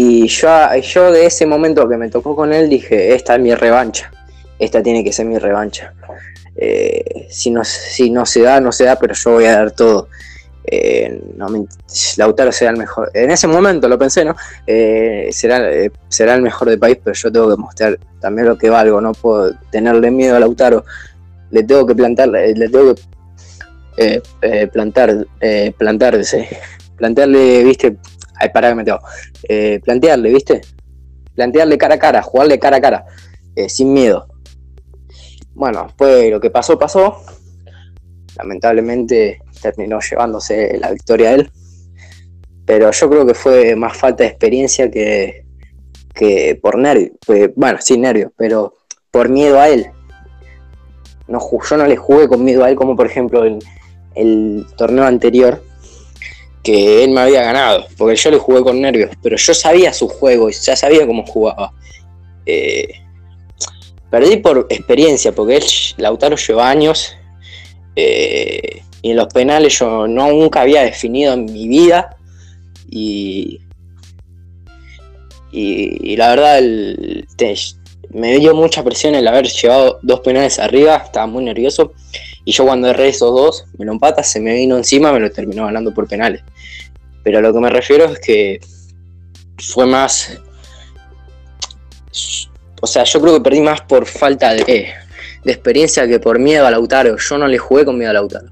Y 0.00 0.28
yo, 0.28 0.48
yo 0.76 1.10
de 1.10 1.26
ese 1.26 1.44
momento 1.44 1.88
que 1.88 1.96
me 1.96 2.08
tocó 2.08 2.36
con 2.36 2.52
él 2.52 2.70
dije, 2.70 3.16
esta 3.16 3.34
es 3.34 3.40
mi 3.40 3.52
revancha. 3.52 4.12
esta 4.56 4.80
tiene 4.80 5.02
que 5.02 5.12
ser 5.12 5.26
mi 5.26 5.38
revancha. 5.38 5.92
Eh, 6.54 7.26
si, 7.28 7.50
no, 7.50 7.64
si 7.64 8.08
no 8.08 8.24
se 8.24 8.42
da, 8.42 8.60
no 8.60 8.70
se 8.70 8.84
da, 8.84 8.94
pero 8.94 9.14
yo 9.14 9.32
voy 9.32 9.46
a 9.46 9.54
dar 9.54 9.72
todo. 9.72 10.08
Eh, 10.64 11.20
no 11.36 11.48
me, 11.48 11.66
Lautaro 12.16 12.52
será 12.52 12.70
el 12.70 12.76
mejor. 12.76 13.10
En 13.12 13.32
ese 13.32 13.48
momento 13.48 13.88
lo 13.88 13.98
pensé, 13.98 14.24
¿no? 14.24 14.36
Eh, 14.68 15.30
será, 15.32 15.68
eh, 15.68 15.90
será 16.06 16.36
el 16.36 16.42
mejor 16.42 16.68
del 16.68 16.78
país, 16.78 16.98
pero 17.02 17.14
yo 17.14 17.32
tengo 17.32 17.50
que 17.50 17.60
mostrar 17.60 17.98
también 18.20 18.46
lo 18.46 18.56
que 18.56 18.70
valgo. 18.70 19.00
No 19.00 19.14
puedo 19.14 19.52
tenerle 19.72 20.12
miedo 20.12 20.36
a 20.36 20.38
Lautaro. 20.38 20.84
Le 21.50 21.64
tengo 21.64 21.84
que 21.84 21.96
plantar, 21.96 22.28
le 22.28 22.68
tengo 22.68 22.94
que 23.96 24.22
plantar, 24.72 25.26
plantarse, 25.76 26.48
plantearle, 26.96 27.64
viste, 27.64 27.96
ay, 28.38 28.50
para 28.50 28.70
que 28.70 28.74
me 28.74 28.84
tengo, 28.84 29.00
plantearle, 29.84 30.32
viste, 30.32 30.60
plantearle 31.34 31.78
cara 31.78 31.94
a 31.94 31.98
cara, 31.98 32.22
jugarle 32.22 32.58
cara 32.58 32.76
a 32.76 32.80
cara, 32.80 33.06
sin 33.68 33.92
miedo. 33.92 34.26
Bueno, 35.58 35.88
pues 35.96 36.30
lo 36.30 36.40
que 36.40 36.50
pasó, 36.50 36.78
pasó. 36.78 37.16
Lamentablemente 38.36 39.40
terminó 39.60 39.98
llevándose 40.00 40.78
la 40.78 40.92
victoria 40.92 41.30
a 41.30 41.32
él. 41.32 41.50
Pero 42.64 42.92
yo 42.92 43.10
creo 43.10 43.26
que 43.26 43.34
fue 43.34 43.74
más 43.74 43.96
falta 43.96 44.22
de 44.22 44.30
experiencia 44.30 44.88
que, 44.88 45.44
que 46.14 46.58
por 46.62 46.78
nervio. 46.78 47.10
bueno, 47.56 47.78
sin 47.80 48.02
nervio, 48.02 48.32
pero 48.36 48.74
por 49.10 49.28
miedo 49.28 49.58
a 49.58 49.68
él. 49.68 49.88
No, 51.26 51.40
yo 51.40 51.76
no 51.76 51.86
le 51.86 51.96
jugué 51.96 52.28
con 52.28 52.44
miedo 52.44 52.62
a 52.64 52.70
él 52.70 52.76
como 52.76 52.94
por 52.94 53.06
ejemplo 53.06 53.44
el, 53.44 53.58
el 54.14 54.64
torneo 54.76 55.04
anterior 55.04 55.62
que 56.62 57.04
él 57.04 57.10
me 57.10 57.20
había 57.20 57.42
ganado, 57.42 57.86
porque 57.96 58.16
yo 58.16 58.30
le 58.30 58.38
jugué 58.38 58.62
con 58.62 58.80
nervios, 58.80 59.10
pero 59.22 59.36
yo 59.36 59.54
sabía 59.54 59.92
su 59.92 60.08
juego 60.08 60.50
y 60.50 60.52
ya 60.52 60.76
sabía 60.76 61.06
cómo 61.06 61.24
jugaba. 61.24 61.72
Eh, 62.46 62.88
perdí 64.10 64.38
por 64.38 64.66
experiencia, 64.68 65.32
porque 65.32 65.56
él, 65.56 65.64
Lautaro 65.96 66.36
lleva 66.36 66.70
años 66.70 67.16
eh, 67.96 68.82
y 69.02 69.10
en 69.10 69.16
los 69.16 69.32
penales 69.32 69.78
yo 69.78 70.06
no, 70.06 70.30
nunca 70.30 70.62
había 70.62 70.82
definido 70.82 71.34
en 71.34 71.44
mi 71.46 71.68
vida. 71.68 72.16
Y, 72.90 73.60
y, 75.52 76.16
la 76.16 76.30
verdad 76.30 76.60
me 78.10 78.38
dio 78.38 78.54
mucha 78.54 78.82
presión 78.82 79.14
el 79.14 79.28
haber 79.28 79.46
llevado 79.48 79.98
dos 80.02 80.20
penales 80.20 80.58
arriba, 80.58 81.02
estaba 81.04 81.26
muy 81.26 81.44
nervioso. 81.44 81.92
Y 82.48 82.52
yo 82.52 82.64
cuando 82.64 82.88
erré 82.88 83.08
esos 83.08 83.30
dos, 83.30 83.66
me 83.76 83.84
lo 83.84 83.92
empata, 83.92 84.22
se 84.22 84.40
me 84.40 84.54
vino 84.54 84.78
encima, 84.78 85.12
me 85.12 85.20
lo 85.20 85.30
terminó 85.30 85.66
ganando 85.66 85.92
por 85.92 86.08
penales. 86.08 86.42
Pero 87.22 87.38
a 87.38 87.40
lo 87.42 87.52
que 87.52 87.60
me 87.60 87.68
refiero 87.68 88.06
es 88.06 88.18
que 88.20 88.60
fue 89.58 89.84
más... 89.84 90.38
O 92.80 92.86
sea, 92.86 93.04
yo 93.04 93.20
creo 93.20 93.34
que 93.34 93.42
perdí 93.42 93.60
más 93.60 93.82
por 93.82 94.06
falta 94.06 94.54
de, 94.54 94.64
de 95.44 95.52
experiencia 95.52 96.08
que 96.08 96.20
por 96.20 96.38
miedo 96.38 96.66
a 96.66 96.70
Lautaro. 96.70 97.18
Yo 97.18 97.36
no 97.36 97.46
le 97.48 97.58
jugué 97.58 97.84
con 97.84 97.98
miedo 97.98 98.10
a 98.12 98.14
Lautaro 98.14 98.48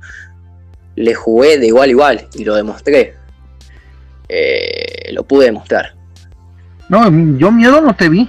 le 0.96 1.14
jugué 1.14 1.58
de 1.58 1.66
igual 1.68 1.88
a 1.88 1.92
igual 1.92 2.28
y 2.34 2.44
lo 2.44 2.54
demostré. 2.56 3.14
Eh, 4.28 5.12
lo 5.12 5.24
pude 5.24 5.46
demostrar. 5.46 5.94
No, 6.88 7.04
yo 7.38 7.52
miedo 7.52 7.80
no 7.80 7.94
te 7.94 8.08
vi. 8.08 8.28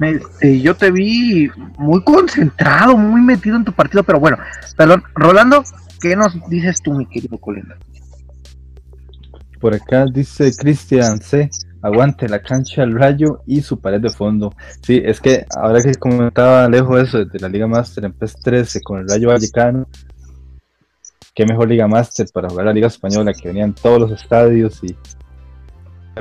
Este, 0.00 0.60
yo 0.60 0.74
te 0.74 0.90
vi 0.90 1.48
muy 1.78 2.02
concentrado, 2.02 2.96
muy 2.96 3.20
metido 3.20 3.56
en 3.56 3.64
tu 3.64 3.72
partido, 3.72 4.02
pero 4.02 4.20
bueno, 4.20 4.36
perdón, 4.76 5.02
Rolando, 5.14 5.64
¿qué 6.00 6.16
nos 6.16 6.34
dices 6.48 6.82
tú, 6.82 6.92
mi 6.92 7.06
querido 7.06 7.38
colega? 7.38 7.76
Por 9.60 9.74
acá 9.74 10.04
dice 10.12 10.52
Cristian 10.56 11.20
C. 11.20 11.50
Aguante 11.82 12.28
la 12.28 12.42
cancha 12.42 12.82
al 12.82 12.94
rayo 12.94 13.42
y 13.46 13.60
su 13.62 13.78
pared 13.80 14.00
de 14.00 14.10
fondo. 14.10 14.52
Sí, 14.82 15.00
es 15.04 15.20
que 15.20 15.46
ahora 15.56 15.80
que 15.82 15.94
comentaba 15.94 16.68
lejos 16.68 17.00
eso 17.00 17.24
de 17.24 17.38
la 17.38 17.48
Liga 17.48 17.66
Master 17.66 18.04
en 18.04 18.12
PES 18.12 18.36
13 18.42 18.80
con 18.82 18.98
el 19.00 19.08
Rayo 19.08 19.28
Vallecano, 19.28 19.86
qué 21.34 21.46
mejor 21.46 21.68
Liga 21.68 21.86
Master 21.86 22.26
para 22.32 22.48
jugar 22.48 22.66
la 22.66 22.72
Liga 22.72 22.88
Española, 22.88 23.32
que 23.32 23.48
venían 23.48 23.74
todos 23.74 24.00
los 24.00 24.10
estadios 24.20 24.82
y 24.82 24.96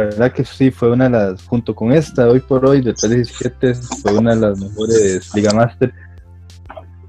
verdad 0.02 0.34
que 0.34 0.44
sí, 0.44 0.72
fue 0.72 0.92
una 0.92 1.06
de 1.06 1.12
las, 1.12 1.44
junto 1.44 1.74
con 1.74 1.94
esta, 1.94 2.28
hoy 2.28 2.42
por 2.42 2.68
hoy, 2.68 2.82
de 2.82 2.94
317, 2.94 3.74
fue 4.02 4.18
una 4.18 4.36
de 4.36 4.42
las 4.42 4.60
mejores 4.60 5.34
Liga 5.34 5.54
Master. 5.54 5.94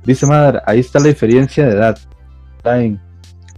Dice 0.05 0.25
Madar, 0.27 0.63
ahí 0.67 0.81
está 0.81 1.01
la 1.01 1.09
diferencia 1.09 1.67
de 1.67 1.73
edad. 1.73 1.99
En 2.65 3.01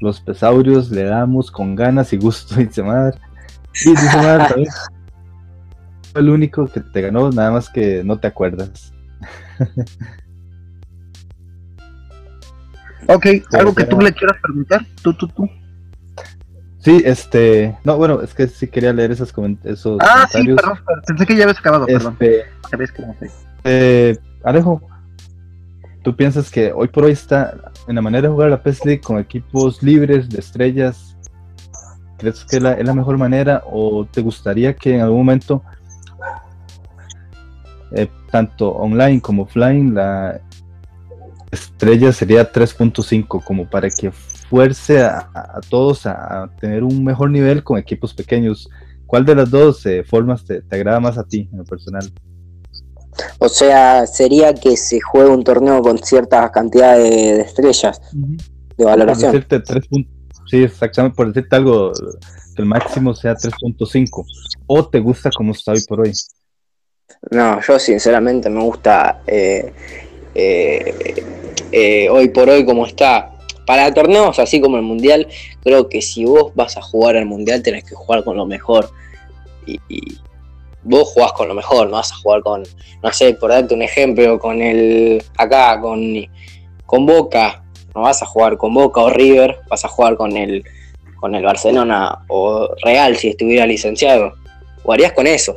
los 0.00 0.20
pesaurios 0.20 0.90
le 0.90 1.04
damos 1.04 1.50
con 1.50 1.74
ganas 1.74 2.12
y 2.12 2.16
gusto, 2.16 2.54
dice 2.58 2.82
Madar. 2.82 3.20
Sí, 3.72 3.90
dice 3.90 4.16
Madar, 4.16 4.54
fue 6.12 6.20
el 6.22 6.30
único 6.30 6.66
que 6.66 6.80
te 6.80 7.02
ganó, 7.02 7.30
nada 7.30 7.50
más 7.50 7.68
que 7.68 8.02
no 8.04 8.18
te 8.18 8.28
acuerdas. 8.28 8.94
Ok, 13.08 13.26
algo 13.52 13.74
que 13.74 13.84
tú 13.84 14.00
le 14.00 14.12
quieras 14.12 14.36
preguntar, 14.42 14.86
tú, 15.02 15.12
tú, 15.14 15.28
tú. 15.28 15.48
Sí, 16.78 17.02
este, 17.04 17.76
no, 17.84 17.96
bueno, 17.96 18.20
es 18.22 18.34
que 18.34 18.46
sí 18.46 18.68
quería 18.68 18.92
leer 18.92 19.10
esos, 19.10 19.32
esos 19.64 19.98
ah, 20.00 20.28
comentarios. 20.30 20.60
sí, 20.60 20.66
perdón, 20.66 20.78
pensé 21.06 21.26
que 21.26 21.36
ya 21.36 21.42
habías 21.44 21.58
acabado, 21.58 21.86
perdón. 21.86 22.16
Este, 22.20 22.44
eh, 23.64 24.16
Alejo, 24.44 24.80
¿tú 26.02 26.14
piensas 26.14 26.50
que 26.50 26.72
hoy 26.72 26.88
por 26.88 27.04
hoy 27.04 27.12
está 27.12 27.72
en 27.88 27.96
la 27.96 28.02
manera 28.02 28.28
de 28.28 28.32
jugar 28.32 28.50
la 28.50 28.62
PES 28.62 28.84
League 28.84 29.00
con 29.00 29.18
equipos 29.18 29.82
libres 29.82 30.28
de 30.28 30.38
estrellas? 30.38 31.16
¿Crees 32.18 32.44
que 32.44 32.56
es 32.56 32.62
la, 32.62 32.72
es 32.72 32.86
la 32.86 32.94
mejor 32.94 33.18
manera 33.18 33.62
o 33.66 34.06
te 34.06 34.20
gustaría 34.20 34.74
que 34.74 34.94
en 34.94 35.00
algún 35.00 35.18
momento, 35.18 35.62
eh, 37.92 38.08
tanto 38.30 38.70
online 38.70 39.20
como 39.20 39.42
offline, 39.42 39.94
la, 39.94 40.40
estrella 41.50 42.12
sería 42.12 42.50
3.5, 42.50 43.42
como 43.42 43.68
para 43.68 43.88
que 43.90 44.12
fuerce 44.48 45.00
a, 45.00 45.60
todos 45.68 46.06
a, 46.06 46.50
tener 46.60 46.82
un 46.84 47.04
mejor 47.04 47.30
nivel 47.30 47.62
con 47.62 47.78
equipos 47.78 48.14
pequeños. 48.14 48.68
¿Cuál 49.06 49.24
de 49.24 49.34
las 49.34 49.50
dos 49.50 49.84
eh, 49.86 50.04
formas 50.04 50.44
te, 50.44 50.62
agrada 50.70 51.00
más 51.00 51.16
a 51.18 51.24
ti 51.24 51.48
en 51.50 51.58
lo 51.58 51.64
personal? 51.64 52.10
O 53.38 53.48
sea, 53.48 54.06
sería 54.06 54.54
que 54.54 54.76
se 54.76 55.00
juegue 55.00 55.30
un 55.30 55.42
torneo 55.42 55.82
con 55.82 55.98
cierta 55.98 56.50
cantidad 56.52 56.96
de, 56.96 57.40
estrellas 57.40 58.00
de 58.76 58.84
valoración. 58.84 59.44
sí, 60.46 60.62
exactamente, 60.62 61.16
por 61.16 61.32
decirte 61.32 61.56
algo, 61.56 61.92
que 62.54 62.62
el 62.62 62.66
máximo 62.66 63.14
sea 63.14 63.34
3.5. 63.34 64.24
¿O 64.66 64.88
te 64.88 65.00
gusta 65.00 65.30
como 65.36 65.52
está 65.52 65.72
hoy 65.72 65.82
por 65.88 66.00
hoy? 66.00 66.12
No, 67.30 67.60
yo 67.60 67.78
sinceramente 67.78 68.48
me 68.48 68.62
gusta 68.62 69.22
eh, 69.26 69.72
eh, 70.34 71.24
eh, 71.72 72.08
hoy 72.10 72.28
por 72.28 72.48
hoy 72.48 72.64
como 72.64 72.86
está. 72.86 73.32
Para 73.68 73.92
torneos 73.92 74.38
así 74.38 74.62
como 74.62 74.78
el 74.78 74.82
Mundial, 74.82 75.28
creo 75.62 75.90
que 75.90 76.00
si 76.00 76.24
vos 76.24 76.52
vas 76.54 76.78
a 76.78 76.80
jugar 76.80 77.16
al 77.16 77.26
Mundial 77.26 77.62
tenés 77.62 77.84
que 77.84 77.94
jugar 77.94 78.24
con 78.24 78.38
lo 78.38 78.46
mejor. 78.46 78.90
Y, 79.66 79.78
vos 80.84 81.08
jugás 81.08 81.34
con 81.34 81.48
lo 81.48 81.54
mejor, 81.54 81.90
no 81.90 81.96
vas 81.96 82.10
a 82.10 82.16
jugar 82.16 82.40
con, 82.40 82.62
no 83.02 83.12
sé, 83.12 83.34
por 83.34 83.50
darte 83.50 83.74
un 83.74 83.82
ejemplo, 83.82 84.38
con 84.38 84.62
el, 84.62 85.22
acá, 85.36 85.78
con, 85.82 86.00
con 86.86 87.04
Boca, 87.04 87.62
no 87.94 88.00
vas 88.00 88.22
a 88.22 88.26
jugar 88.26 88.56
con 88.56 88.72
Boca 88.72 89.02
o 89.02 89.10
River, 89.10 89.58
vas 89.68 89.84
a 89.84 89.88
jugar 89.88 90.16
con 90.16 90.34
el, 90.34 90.64
con 91.16 91.34
el 91.34 91.44
Barcelona 91.44 92.24
o 92.28 92.70
Real 92.82 93.18
si 93.18 93.28
estuviera 93.28 93.66
licenciado. 93.66 94.32
Jugarías 94.82 95.12
con 95.12 95.26
esos. 95.26 95.56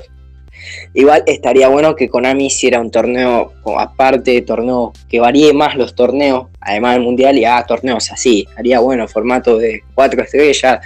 Igual 0.94 1.24
estaría 1.26 1.68
bueno 1.68 1.96
que 1.96 2.10
Konami 2.10 2.48
hiciera 2.48 2.80
un 2.80 2.92
torneo 2.92 3.54
aparte, 3.78 4.42
torneo 4.42 4.94
que 5.10 5.20
varíe 5.20 5.54
más 5.54 5.76
los 5.76 5.96
torneos, 5.96 6.48
además 6.60 6.94
del 6.94 7.04
mundial, 7.04 7.38
y 7.38 7.46
haga 7.46 7.66
torneos 7.66 8.12
así. 8.12 8.48
Haría 8.58 8.80
bueno, 8.80 9.08
formato 9.08 9.58
de 9.58 9.84
4 9.96 10.24
estrellas, 10.24 10.80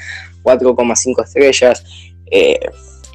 4,5 0.43 1.23
estrellas. 1.23 1.83
Eh, 2.29 2.59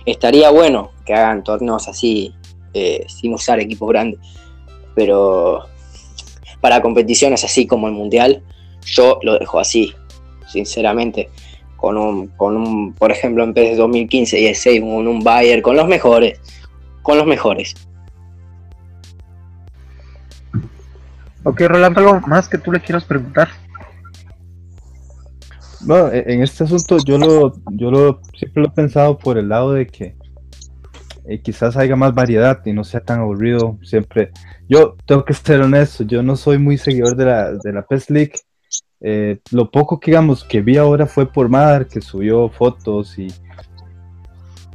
estaría 0.06 0.50
bueno 0.50 0.92
que 1.04 1.14
hagan 1.14 1.44
torneos 1.44 1.88
así, 1.88 2.34
eh, 2.74 3.04
sin 3.08 3.34
usar 3.34 3.60
equipos 3.60 3.88
grandes. 3.88 4.20
Pero 4.94 5.64
para 6.60 6.82
competiciones 6.82 7.44
así 7.44 7.66
como 7.66 7.86
el 7.86 7.94
mundial, 7.94 8.42
yo 8.84 9.18
lo 9.22 9.38
dejo 9.38 9.60
así, 9.60 9.94
sinceramente. 10.48 11.30
Con 11.80 11.96
un, 11.96 12.26
con 12.28 12.56
un, 12.56 12.92
por 12.92 13.10
ejemplo, 13.10 13.42
en 13.42 13.54
vez 13.54 13.70
de 13.70 13.76
2015 13.76 14.38
y 14.38 14.42
16, 14.42 14.80
con 14.82 15.08
un 15.08 15.20
Bayer, 15.20 15.62
con 15.62 15.76
los 15.76 15.88
mejores 15.88 16.38
con 17.02 17.18
los 17.18 17.26
mejores. 17.26 17.74
Ok, 21.42 21.62
Rolando, 21.62 22.00
¿algo 22.00 22.20
más 22.26 22.48
que 22.48 22.58
tú 22.58 22.70
le 22.70 22.80
quieras 22.80 23.04
preguntar? 23.04 23.48
No, 25.86 26.08
e-, 26.08 26.24
en 26.32 26.42
este 26.42 26.64
asunto 26.64 26.98
yo 27.04 27.16
lo, 27.16 27.54
yo 27.72 27.90
lo 27.90 28.20
siempre 28.38 28.62
lo 28.62 28.68
he 28.68 28.72
pensado 28.72 29.18
por 29.18 29.38
el 29.38 29.48
lado 29.48 29.72
de 29.72 29.86
que 29.86 30.14
eh, 31.26 31.40
quizás 31.40 31.76
haya 31.76 31.96
más 31.96 32.14
variedad 32.14 32.60
y 32.66 32.72
no 32.72 32.84
sea 32.84 33.00
tan 33.00 33.20
aburrido 33.20 33.78
siempre. 33.82 34.30
Yo 34.68 34.96
tengo 35.06 35.24
que 35.24 35.32
ser 35.32 35.62
honesto, 35.62 36.04
yo 36.04 36.22
no 36.22 36.36
soy 36.36 36.58
muy 36.58 36.76
seguidor 36.76 37.16
de 37.16 37.24
la, 37.24 37.52
de 37.52 37.72
la 37.72 37.82
PES 37.82 38.10
League. 38.10 38.32
Eh, 39.02 39.38
lo 39.50 39.70
poco 39.70 39.98
que 39.98 40.10
digamos 40.10 40.44
que 40.44 40.60
vi 40.60 40.76
ahora 40.76 41.06
fue 41.06 41.26
por 41.26 41.48
Madar, 41.48 41.86
que 41.86 42.00
subió 42.00 42.48
fotos 42.48 43.18
y, 43.18 43.28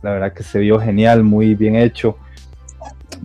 la 0.02 0.12
verdad 0.12 0.34
que 0.34 0.44
se 0.44 0.60
vio 0.60 0.80
genial, 0.80 1.24
muy 1.24 1.56
bien 1.56 1.76
hecho. 1.76 2.18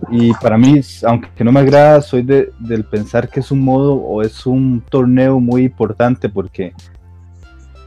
Y 0.09 0.33
para 0.33 0.57
mí, 0.57 0.81
aunque 1.05 1.43
no 1.43 1.51
me 1.51 1.59
agrada, 1.59 2.01
soy 2.01 2.23
de, 2.23 2.51
del 2.59 2.83
pensar 2.85 3.29
que 3.29 3.39
es 3.39 3.51
un 3.51 3.61
modo 3.61 3.93
o 3.95 4.21
es 4.21 4.45
un 4.45 4.81
torneo 4.89 5.39
muy 5.39 5.63
importante 5.63 6.27
porque 6.27 6.73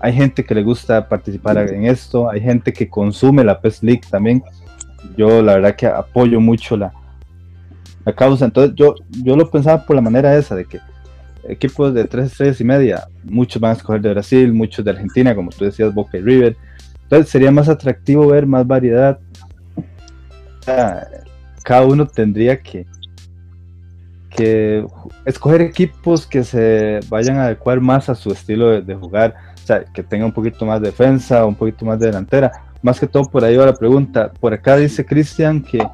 hay 0.01 0.13
gente 0.13 0.45
que 0.45 0.55
le 0.55 0.63
gusta 0.63 1.09
participar 1.09 1.59
en 1.59 1.87
esto, 1.87 2.31
hay 2.31 2.41
gente 2.41 2.73
que 2.73 2.89
consume 2.89 3.43
la 3.43 3.61
PES 3.61 3.83
League 3.83 4.03
también. 4.11 4.43
Yo 5.17 5.43
la 5.43 5.55
verdad 5.55 5.77
que 5.77 5.87
apoyo 5.87 6.41
mucho 6.41 6.77
la, 6.77 6.93
la 8.05 8.15
causa. 8.15 8.45
Entonces 8.45 8.75
yo, 8.77 8.95
yo 9.11 9.37
lo 9.37 9.51
pensaba 9.51 9.85
por 9.85 9.97
la 9.97 10.03
manera 10.03 10.37
esa, 10.37 10.55
de 10.55 10.67
que 10.67 10.79
equipos 11.49 11.93
de 11.95 12.05
tres 12.05 12.33
estrellas 12.33 12.61
y 12.61 12.65
media, 12.65 13.09
muchos 13.25 13.61
van 13.61 13.71
a 13.71 13.75
escoger 13.75 14.01
de 14.01 14.11
Brasil, 14.11 14.53
muchos 14.53 14.85
de 14.85 14.91
Argentina, 14.91 15.35
como 15.35 15.51
tú 15.51 15.65
decías, 15.65 15.93
Boca 15.95 16.19
y 16.19 16.23
River. 16.23 16.57
Entonces 17.03 17.31
sería 17.31 17.51
más 17.51 17.69
atractivo 17.69 18.27
ver 18.27 18.47
más 18.47 18.67
variedad. 18.67 19.19
Cada 21.63 21.85
uno 21.87 22.07
tendría 22.07 22.61
que, 22.61 22.87
que 24.31 24.87
escoger 25.25 25.61
equipos 25.61 26.27
que 26.27 26.45
se 26.45 27.01
vayan 27.09 27.37
a 27.37 27.45
adecuar 27.45 27.81
más 27.81 28.09
a 28.09 28.15
su 28.15 28.33
estilo 28.33 28.81
de, 28.81 28.95
jugar, 28.95 29.35
o 29.55 29.67
sea, 29.67 29.85
que 29.85 30.03
tenga 30.03 30.25
un 30.25 30.33
poquito 30.33 30.65
más 30.65 30.81
de 30.81 30.89
defensa, 30.89 31.45
un 31.45 31.55
poquito 31.55 31.85
más 31.85 31.99
de 31.99 32.07
delantera. 32.07 32.53
Más 32.83 33.01
que 33.01 33.07
todo 33.07 33.25
por 33.25 33.45
ahí 33.45 33.57
va 33.57 33.67
la 33.67 33.75
pregunta. 33.75 34.31
Por 34.33 34.53
acá 34.53 34.77
dice 34.77 35.07
Cristian 35.07 35.63
que 35.63 35.87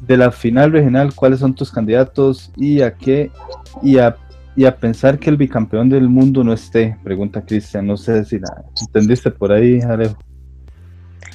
de 0.00 0.16
la 0.16 0.30
final 0.30 0.72
regional, 0.72 1.14
¿cuáles 1.14 1.40
son 1.40 1.54
tus 1.54 1.70
candidatos 1.70 2.50
y 2.56 2.82
a 2.82 2.94
qué? 2.94 3.30
Y 3.82 3.98
a, 3.98 4.16
y 4.56 4.64
a 4.64 4.76
pensar 4.76 5.18
que 5.18 5.30
el 5.30 5.36
bicampeón 5.36 5.88
del 5.88 6.08
mundo 6.08 6.44
no 6.44 6.52
esté, 6.52 6.96
pregunta 7.02 7.44
Cristian. 7.44 7.86
No 7.86 7.96
sé 7.96 8.24
si 8.24 8.38
la 8.38 8.64
entendiste 8.80 9.30
por 9.30 9.52
ahí, 9.52 9.80
Alejo. 9.80 10.16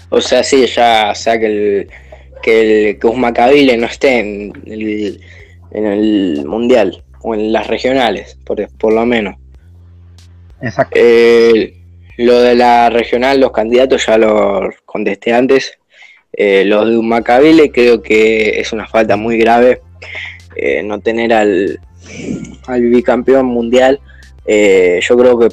O 0.10 0.22
sea, 0.22 0.44
sí, 0.44 0.66
ya, 0.66 1.10
o 1.12 1.16
sea, 1.16 1.40
que 1.40 1.46
el 1.46 1.90
que 2.42 2.92
el 2.92 3.00
que 3.00 3.78
no 3.78 3.86
esté 3.86 4.20
en 4.20 4.54
el, 4.66 5.22
en 5.72 5.86
el 5.86 6.46
mundial 6.46 7.04
o 7.22 7.36
en 7.36 7.52
las 7.52 7.68
regionales, 7.68 8.38
por, 8.46 8.66
por 8.78 8.94
lo 8.94 9.06
menos. 9.06 9.36
Exacto. 10.62 10.98
Eh, 11.00 11.76
lo 12.18 12.42
de 12.42 12.56
la 12.56 12.90
regional, 12.90 13.40
los 13.40 13.52
candidatos 13.52 14.06
ya 14.06 14.18
los 14.18 14.74
contesté 14.86 15.34
antes. 15.34 15.78
Eh, 16.32 16.64
los 16.66 16.90
de 16.90 16.98
un 16.98 17.08
Macabile 17.08 17.72
creo 17.72 18.02
que 18.02 18.60
es 18.60 18.72
una 18.72 18.88
falta 18.88 19.18
muy 19.18 19.38
grave 19.38 19.82
eh, 20.56 20.84
no 20.84 21.00
tener 21.00 21.34
al, 21.34 21.80
al 22.68 22.82
bicampeón 22.82 23.46
mundial. 23.46 24.00
Eh, 24.46 25.00
yo 25.02 25.18
creo 25.18 25.40
que 25.40 25.50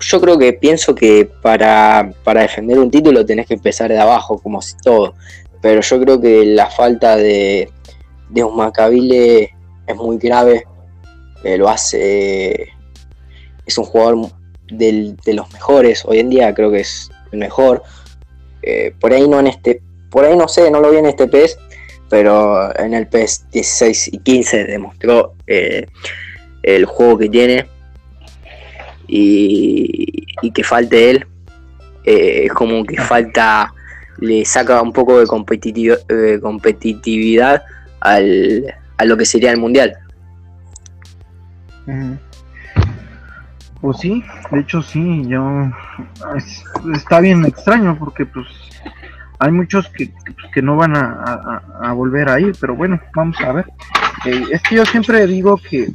yo 0.00 0.20
creo 0.20 0.38
que 0.38 0.54
pienso 0.54 0.94
que 0.94 1.30
para, 1.42 2.10
defender 2.24 2.78
un 2.78 2.90
título 2.90 3.26
tenés 3.26 3.46
que 3.46 3.54
empezar 3.54 3.90
de 3.90 3.98
abajo, 3.98 4.38
como 4.38 4.62
si 4.62 4.76
todo. 4.78 5.14
Pero 5.60 5.82
yo 5.82 6.00
creo 6.00 6.20
que 6.20 6.46
la 6.46 6.70
falta 6.70 7.16
de, 7.16 7.70
de 8.30 8.44
un 8.44 8.56
Macabile 8.56 9.54
es 9.86 9.96
muy 9.96 10.16
grave. 10.16 10.64
lo 11.44 11.68
hace. 11.68 12.68
Es 13.66 13.76
un 13.76 13.84
jugador 13.84 14.30
de 14.70 15.14
los 15.26 15.52
mejores. 15.52 16.04
Hoy 16.06 16.20
en 16.20 16.30
día 16.30 16.54
creo 16.54 16.70
que 16.70 16.80
es 16.80 17.10
el 17.32 17.38
mejor. 17.40 17.82
Eh, 18.62 18.94
por 19.00 19.12
ahí 19.12 19.26
no 19.28 19.40
en 19.40 19.46
este, 19.46 19.82
por 20.10 20.24
ahí 20.24 20.36
no 20.36 20.48
sé, 20.48 20.70
no 20.70 20.80
lo 20.80 20.90
vi 20.90 20.98
en 20.98 21.06
este 21.06 21.26
PES, 21.26 21.58
pero 22.10 22.76
en 22.76 22.92
el 22.92 23.06
PES 23.06 23.46
16 23.52 24.08
y 24.14 24.18
15 24.18 24.64
demostró 24.64 25.34
eh, 25.46 25.86
el 26.62 26.84
juego 26.84 27.16
que 27.16 27.28
tiene 27.28 27.66
y, 29.06 30.26
que 30.52 30.64
falte 30.64 31.10
él. 31.10 31.26
Eh, 32.04 32.46
es 32.46 32.52
como 32.52 32.84
que 32.84 32.96
falta, 33.00 33.72
le 34.18 34.44
saca 34.44 34.82
un 34.82 34.92
poco 34.92 35.20
de 35.20 35.26
competitividad 36.40 37.62
al, 38.00 38.74
a 38.98 39.04
lo 39.04 39.16
que 39.16 39.24
sería 39.24 39.52
el 39.52 39.58
mundial. 39.58 39.96
Pues 43.80 43.98
sí, 43.98 44.22
de 44.50 44.60
hecho 44.60 44.82
sí, 44.82 45.22
yo 45.26 45.70
está 46.92 47.20
bien 47.20 47.44
extraño 47.46 47.96
porque 47.98 48.26
pues 48.26 48.46
hay 49.40 49.50
muchos 49.50 49.88
que, 49.88 50.12
que 50.52 50.60
no 50.60 50.76
van 50.76 50.94
a, 50.94 51.92
volver 51.94 52.28
a 52.28 52.38
ir, 52.38 52.54
pero 52.60 52.76
bueno, 52.76 53.00
vamos 53.16 53.36
a 53.40 53.52
ver. 53.52 53.64
Eh, 54.26 54.44
es 54.52 54.62
que 54.62 54.76
yo 54.76 54.84
siempre 54.84 55.26
digo 55.26 55.56
que, 55.56 55.90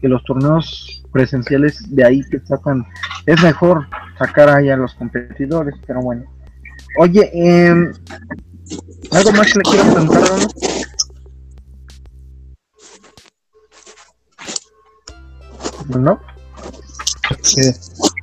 que 0.00 0.08
los 0.08 0.24
torneos 0.24 1.04
presenciales 1.12 1.94
de 1.94 2.04
ahí 2.04 2.22
que 2.30 2.40
sacan, 2.40 2.86
es 3.26 3.42
mejor 3.42 3.86
sacar 4.18 4.48
ahí 4.48 4.70
a 4.70 4.78
los 4.78 4.94
competidores, 4.94 5.74
pero 5.86 6.00
bueno. 6.00 6.24
Oye, 6.98 7.30
eh, 7.34 7.92
¿algo 9.12 9.32
más 9.32 9.52
que 9.52 9.58
le 9.58 9.62
quiero 9.62 9.92
preguntar, 9.92 10.22
¿No? 16.00 16.20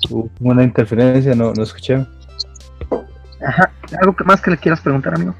Hubo 0.09 0.29
una 0.39 0.63
interferencia, 0.63 1.35
no, 1.35 1.53
no 1.53 1.63
escuché. 1.63 2.05
Ajá, 3.45 3.71
¿algo 3.99 4.15
más 4.25 4.41
que 4.41 4.51
le 4.51 4.57
quieras 4.57 4.81
preguntar, 4.81 5.15
amigo? 5.15 5.35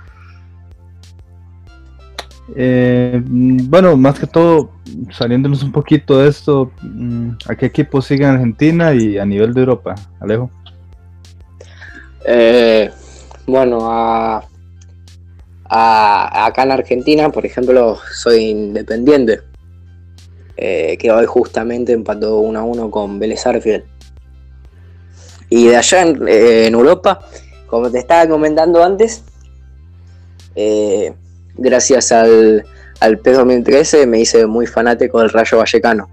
Eh, 2.56 3.22
bueno, 3.26 3.96
más 3.96 4.20
que 4.20 4.28
todo, 4.28 4.72
saliéndonos 5.12 5.64
un 5.64 5.72
poquito 5.72 6.20
de 6.20 6.30
esto, 6.30 6.72
mm, 6.82 7.30
¿a 7.48 7.56
qué 7.56 7.68
equipo 7.68 8.02
sigue 8.02 8.26
en 8.26 8.32
Argentina 8.32 8.94
y 8.94 9.18
a 9.18 9.26
nivel 9.26 9.54
de 9.54 9.62
Europa, 9.62 9.96
Alejo? 10.20 10.52
Eh, 12.26 12.92
bueno, 13.48 13.80
a, 13.84 14.44
acá 15.70 16.64
en 16.64 16.72
Argentina, 16.72 17.30
por 17.30 17.46
ejemplo, 17.46 17.98
soy 18.14 18.50
independiente. 18.50 19.42
Eh, 20.56 20.98
que 21.00 21.12
hoy 21.12 21.26
justamente 21.26 21.94
empató 21.94 22.38
1 22.40 22.60
a 22.60 22.64
1 22.64 22.92
con 22.92 23.18
Vélez 23.20 23.46
Arfield. 23.46 23.84
Y 25.50 25.68
de 25.68 25.78
allá 25.78 26.04
eh, 26.04 26.68
en, 26.68 26.74
Europa, 26.74 27.22
como 27.74 27.90
te 27.90 27.98
estaba 27.98 28.28
comentando 28.28 28.84
antes, 28.84 29.24
eh, 30.54 31.12
gracias 31.56 32.12
al, 32.12 32.64
al 33.00 33.18
PES 33.18 33.38
2013 33.38 34.06
me 34.06 34.20
hice 34.20 34.46
muy 34.46 34.68
fanático 34.68 35.20
del 35.20 35.32
Rayo 35.32 35.58
Vallecano. 35.58 36.08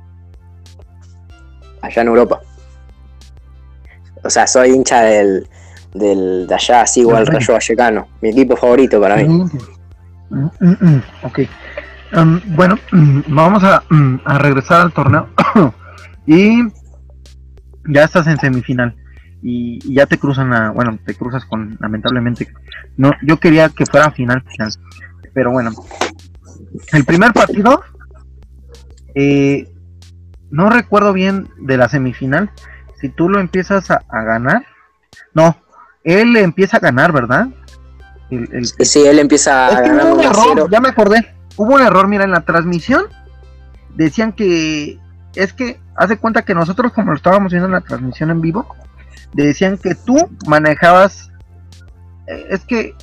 Allá 1.82 2.00
en 2.00 2.08
Europa. 2.08 2.40
O 4.24 4.30
sea, 4.30 4.46
soy 4.46 4.70
hincha 4.70 5.02
del, 5.02 5.46
del 5.92 6.46
de 6.46 6.55
allá, 6.55 6.86
sigo 6.86 7.14
al 7.14 7.26
Rayo 7.26 7.52
Vallecano. 7.52 8.09
Mi 8.22 8.30
equipo 8.30 8.56
favorito 8.56 8.98
para 8.98 9.16
mí. 9.16 9.28
Mm, 9.28 10.44
mm, 10.60 10.76
mm, 10.80 11.02
ok 11.24 11.40
bueno, 12.47 12.76
vamos 13.28 13.62
a, 13.64 13.82
regresar 14.39 14.80
al 14.80 14.93
torneo. 14.93 15.28
y 16.26 16.62
ya 17.86 18.05
estás 18.05 18.26
en 18.26 18.39
semifinal. 18.39 18.97
Y, 19.42 19.94
ya 19.94 20.06
te 20.06 20.18
cruzan 20.18 20.52
a, 20.52 20.70
bueno, 20.70 20.98
te 21.04 21.14
cruzas 21.14 21.44
con, 21.44 21.76
lamentablemente, 21.80 22.52
no, 22.96 23.12
yo 23.22 23.38
quería 23.38 23.68
que 23.70 23.86
fuera 23.86 24.10
final, 24.10 24.42
final. 24.42 24.72
Pero 25.32 25.50
bueno, 25.52 25.70
el 26.92 27.04
primer 27.04 27.32
partido, 27.32 27.82
eh, 29.14 29.72
no 30.50 30.68
recuerdo 30.68 31.12
bien 31.12 31.48
de 31.58 31.76
la 31.76 31.88
semifinal. 31.88 32.50
Si 33.00 33.08
tú 33.08 33.28
lo 33.28 33.40
empiezas 33.40 33.90
a, 33.90 34.02
ganar, 34.10 34.66
no, 35.32 35.56
él 36.04 36.36
empieza 36.36 36.76
a 36.76 36.80
ganar, 36.80 37.12
¿verdad? 37.12 37.48
El, 38.30 38.66
sí, 38.66 39.06
él 39.06 39.18
empieza 39.18 39.68
a 39.68 39.80
ganar. 39.80 40.68
ya 40.70 40.80
me 40.80 40.88
acordé 40.88 41.40
hubo 41.60 41.74
un 41.74 41.82
error, 41.82 42.08
mira, 42.08 42.24
en 42.24 42.30
la 42.30 42.40
transmisión 42.40 43.04
decían 43.94 44.32
que 44.32 44.98
es 45.34 45.52
que 45.52 45.78
hace 45.94 46.16
cuenta 46.16 46.42
que 46.42 46.54
nosotros 46.54 46.90
como 46.92 47.10
lo 47.10 47.16
estábamos 47.16 47.52
viendo 47.52 47.66
en 47.66 47.72
la 47.72 47.82
transmisión 47.82 48.30
en 48.30 48.40
vivo, 48.40 48.74
decían 49.32 49.78
que 49.78 49.94
tú 49.94 50.16
manejabas 50.47 51.31
eh, 52.27 52.47
es 52.51 52.65
que 52.65 52.94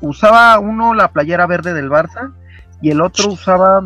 usaba 0.00 0.58
uno 0.58 0.94
la 0.94 1.12
playera 1.12 1.46
verde 1.46 1.74
del 1.74 1.90
Barça 1.90 2.32
y 2.80 2.90
el 2.90 3.00
otro 3.00 3.28
usaba 3.28 3.84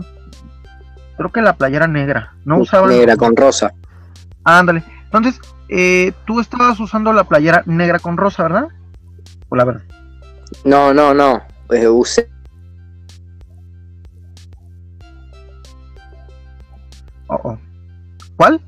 creo 1.16 1.31
que 1.31 1.43
la 1.43 1.55
playera 1.55 1.87
negra, 1.87 2.35
no 2.45 2.59
usaba 2.59 2.89
negra 2.89 3.16
con 3.16 3.37
rosa. 3.37 3.73
Ándale. 4.45 4.83
Entonces, 5.05 5.41
eh, 5.69 6.12
tú 6.27 6.41
estabas 6.41 6.81
usando 6.81 7.12
la 7.12 7.24
playera 7.24 7.62
negra 7.66 7.99
con 7.99 8.16
rosa, 8.16 8.43
¿verdad? 8.43 8.69
O 9.49 9.57
la 9.57 9.65
verde. 9.65 9.85
No, 10.65 10.93
no, 10.93 11.15
no. 11.15 11.43
Eh, 11.70 11.89
usé 11.89 12.29
Oh, 17.29 17.41
oh. 17.45 17.59
¿Cuál? 18.37 18.61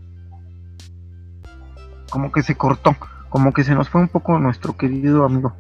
Como 2.15 2.31
que 2.31 2.45
se 2.45 2.55
cortó, 2.55 2.95
como 3.28 3.53
que 3.53 3.65
se 3.65 3.74
nos 3.74 3.89
fue 3.89 4.01
un 4.01 4.07
poco 4.07 4.39
nuestro 4.39 4.77
querido 4.77 5.24
amigo. 5.24 5.53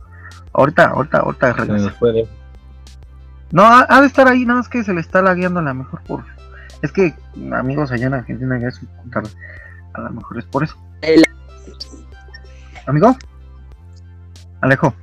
Ahorita, 0.52 0.86
ahorita, 0.90 1.18
ahorita 1.18 1.52
regresa. 1.52 1.92
No, 3.50 3.64
ha, 3.64 4.00
de 4.00 4.06
estar 4.06 4.28
ahí, 4.28 4.44
nada 4.44 4.60
más 4.60 4.68
que 4.68 4.84
se 4.84 4.94
le 4.94 5.00
está 5.00 5.20
lagueando 5.20 5.58
a 5.58 5.64
lo 5.64 5.74
mejor 5.74 6.00
por. 6.02 6.24
Es 6.80 6.92
que 6.92 7.12
amigos 7.52 7.90
allá 7.90 8.06
en 8.06 8.14
Argentina 8.14 8.56
ya 8.60 8.68
es 8.68 8.80
A 9.94 10.00
lo 10.00 10.10
mejor 10.10 10.38
es 10.38 10.44
por 10.44 10.62
eso. 10.62 10.76
Amigo, 12.86 13.16
Alejo. 14.60 14.94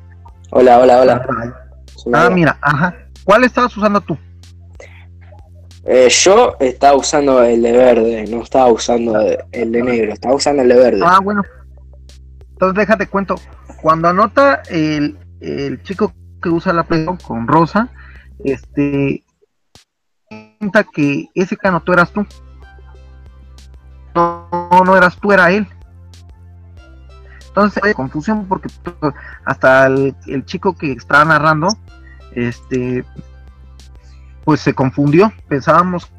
Hola, 0.51 0.79
hola, 0.79 1.01
hola. 1.01 1.25
Ah, 2.13 2.29
mira, 2.29 2.57
ajá. 2.61 2.95
¿Cuál 3.25 3.43
estabas 3.43 3.75
usando 3.75 3.99
tú? 3.99 4.17
Eh, 5.83 6.09
yo 6.09 6.55
estaba 6.59 6.95
usando 6.95 7.43
el 7.43 7.61
de 7.61 7.71
verde, 7.71 8.25
no 8.29 8.43
estaba 8.43 8.71
usando 8.71 9.19
el 9.51 9.71
de 9.71 9.81
negro, 9.81 10.13
estaba 10.13 10.35
usando 10.35 10.61
el 10.61 10.69
de 10.69 10.75
verde. 10.75 11.01
Ah, 11.03 11.19
bueno. 11.23 11.43
Entonces 12.51 12.75
déjate 12.75 13.07
cuento. 13.07 13.35
Cuando 13.81 14.07
anota 14.07 14.61
el, 14.69 15.17
el 15.39 15.81
chico 15.81 16.13
que 16.41 16.49
usa 16.49 16.73
la 16.73 16.83
Play 16.83 17.05
con 17.25 17.47
rosa, 17.47 17.89
este 18.43 19.23
cuenta 20.59 20.83
que 20.83 21.27
ese 21.33 21.57
que 21.57 21.67
anotó 21.67 21.93
eras 21.93 22.11
tú. 22.11 22.25
No, 24.13 24.47
no 24.85 24.95
eras 24.95 25.17
tú, 25.17 25.31
era 25.31 25.51
él. 25.51 25.67
Entonces 27.47 27.83
hay 27.83 27.93
confusión 27.93 28.45
porque 28.47 28.69
hasta 29.43 29.87
el, 29.87 30.15
el 30.27 30.45
chico 30.45 30.73
que 30.73 30.91
estaba 30.93 31.25
narrando, 31.25 31.67
este, 32.33 33.03
pues 34.43 34.61
se 34.61 34.73
confundió. 34.73 35.31
Pensábamos 35.47 36.11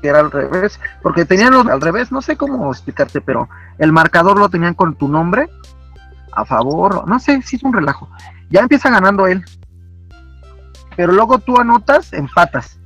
que 0.00 0.08
era 0.08 0.20
al 0.20 0.30
revés, 0.30 0.80
porque 1.00 1.24
tenían 1.24 1.54
al 1.54 1.80
revés, 1.80 2.10
no 2.10 2.20
sé 2.20 2.36
cómo 2.36 2.70
explicarte, 2.70 3.20
pero 3.20 3.48
el 3.78 3.92
marcador 3.92 4.38
lo 4.38 4.48
tenían 4.48 4.74
con 4.74 4.96
tu 4.96 5.08
nombre 5.08 5.48
a 6.32 6.44
favor, 6.44 7.06
no 7.06 7.18
sé, 7.20 7.40
si 7.42 7.56
es 7.56 7.62
un 7.62 7.72
relajo. 7.72 8.10
Ya 8.50 8.60
empieza 8.60 8.90
ganando 8.90 9.26
él, 9.26 9.44
pero 10.96 11.12
luego 11.12 11.38
tú 11.38 11.58
anotas, 11.58 12.12
empatas. 12.12 12.78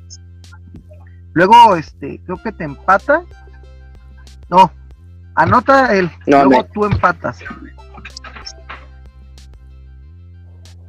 Luego, 1.32 1.76
este, 1.76 2.20
creo 2.24 2.42
que 2.42 2.52
te 2.52 2.64
empata. 2.64 3.22
No, 4.48 4.70
anota 5.34 5.94
él, 5.94 6.10
luego 6.26 6.64
tú 6.66 6.84
empatas. 6.84 7.40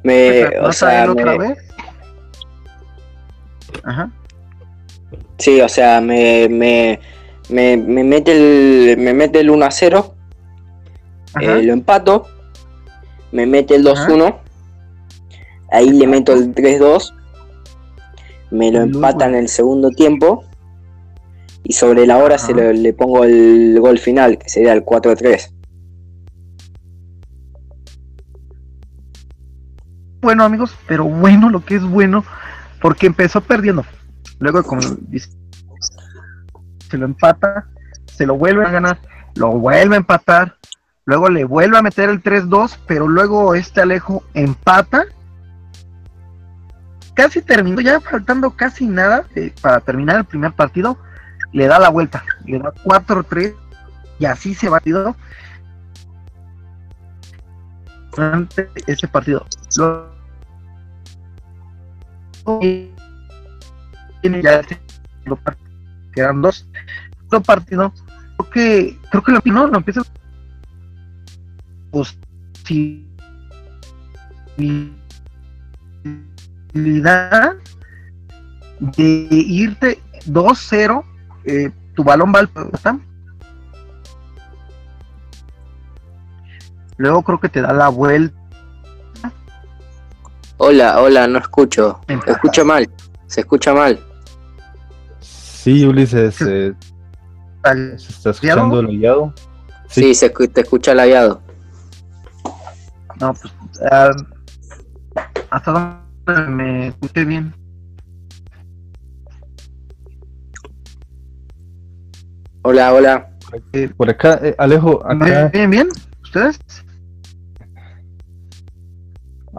Me, 0.04 0.46
o 0.60 0.72
sea, 0.72 1.10
otra 1.10 1.36
vez? 1.36 1.67
Ajá. 3.84 4.10
Sí, 5.38 5.60
o 5.60 5.68
sea, 5.68 6.00
me, 6.00 6.48
me, 6.48 7.00
me, 7.48 7.76
me 7.76 8.04
mete 8.04 8.32
el 8.32 8.98
me 8.98 9.14
mete 9.14 9.40
el 9.40 9.50
1 9.50 9.64
a 9.64 9.70
0. 9.70 10.14
Eh, 11.40 11.62
lo 11.62 11.72
empato. 11.72 12.26
Me 13.32 13.46
mete 13.46 13.76
el 13.76 13.82
2 13.82 14.08
1. 14.08 14.40
Ahí 15.70 15.90
le 15.90 16.06
meto 16.06 16.32
el 16.32 16.52
3 16.52 16.80
2. 16.80 17.14
Me 18.50 18.72
lo 18.72 18.80
empata 18.80 19.26
en 19.26 19.34
el 19.34 19.48
segundo 19.48 19.90
tiempo. 19.90 20.44
Y 21.62 21.74
sobre 21.74 22.06
la 22.06 22.16
hora 22.18 22.38
se 22.38 22.54
le, 22.54 22.72
le, 22.72 22.92
pongo 22.94 23.24
el 23.24 23.78
gol 23.78 23.98
final, 23.98 24.38
que 24.38 24.48
sería 24.48 24.72
el 24.72 24.84
4 24.84 25.14
3. 25.16 25.54
Bueno 30.20 30.44
amigos, 30.44 30.74
pero 30.88 31.04
bueno 31.04 31.48
lo 31.48 31.64
que 31.64 31.76
es 31.76 31.84
bueno 31.84 32.24
porque 32.80 33.06
empezó 33.06 33.40
perdiendo. 33.40 33.84
Luego, 34.38 34.62
como 34.62 34.82
dice, 35.08 35.30
se 36.90 36.98
lo 36.98 37.06
empata, 37.06 37.68
se 38.06 38.26
lo 38.26 38.36
vuelve 38.36 38.64
a 38.64 38.70
ganar, 38.70 38.98
lo 39.34 39.50
vuelve 39.50 39.94
a 39.94 39.98
empatar, 39.98 40.56
luego 41.04 41.28
le 41.28 41.44
vuelve 41.44 41.78
a 41.78 41.82
meter 41.82 42.08
el 42.08 42.22
3-2, 42.22 42.78
pero 42.86 43.08
luego 43.08 43.54
este 43.54 43.80
Alejo 43.80 44.22
empata. 44.34 45.04
Casi 47.14 47.42
terminó, 47.42 47.80
ya 47.80 48.00
faltando 48.00 48.50
casi 48.52 48.86
nada 48.86 49.24
eh, 49.34 49.52
para 49.60 49.80
terminar 49.80 50.18
el 50.18 50.24
primer 50.24 50.52
partido, 50.52 50.98
le 51.52 51.66
da 51.66 51.78
la 51.78 51.88
vuelta, 51.88 52.24
le 52.44 52.58
da 52.58 52.72
4-3 52.84 53.54
y 54.20 54.24
así 54.24 54.54
se 54.54 54.68
batido 54.68 55.16
durante 58.14 58.70
ese 58.86 59.08
partido. 59.08 59.44
Ya 64.42 64.62
que 64.62 66.20
eran 66.20 66.42
dos. 66.42 66.66
Otro 67.26 67.42
partido 67.42 67.92
creo 68.36 68.50
que 68.50 68.98
creo 69.10 69.22
que 69.22 69.32
lo, 69.32 69.40
no, 69.44 69.66
lo 69.66 69.76
empieza 69.78 70.02
posibilidad 71.90 72.86
de 78.80 79.28
irte 79.30 79.98
2-0 80.26 81.04
eh, 81.44 81.70
tu 81.94 82.04
balón 82.04 82.32
va 82.34 82.40
al 82.40 82.50
luego 86.96 87.22
creo 87.22 87.40
que 87.40 87.48
te 87.48 87.62
da 87.62 87.72
la 87.72 87.88
vuelta 87.88 88.37
Hola, 90.60 91.00
hola, 91.00 91.28
no 91.28 91.38
escucho. 91.38 92.00
Escucho 92.26 92.64
mal. 92.64 92.90
Se 93.28 93.40
escucha 93.40 93.72
mal. 93.72 93.98
Sí, 95.20 95.84
Ulises. 95.84 96.40
Eh, 96.42 96.74
¿Se 97.96 98.10
está 98.10 98.30
escuchando 98.30 98.80
el 98.80 98.88
guiado? 98.88 99.32
Sí, 99.86 100.14
se, 100.14 100.30
te 100.30 100.60
escucha 100.60 100.92
el 100.92 100.98
hallado. 100.98 101.40
No, 103.20 103.34
pues. 103.34 103.52
Uh, 103.80 104.22
hasta 105.50 106.02
donde 106.26 106.48
me 106.50 106.88
escuché 106.88 107.24
bien. 107.24 107.54
Hola, 112.62 112.92
hola. 112.92 113.30
Por 113.96 114.10
acá, 114.10 114.40
eh, 114.42 114.56
Alejo, 114.58 115.06
acá. 115.08 115.48
¿Bien, 115.52 115.70
bien? 115.70 115.88
¿Ustedes? 116.22 116.58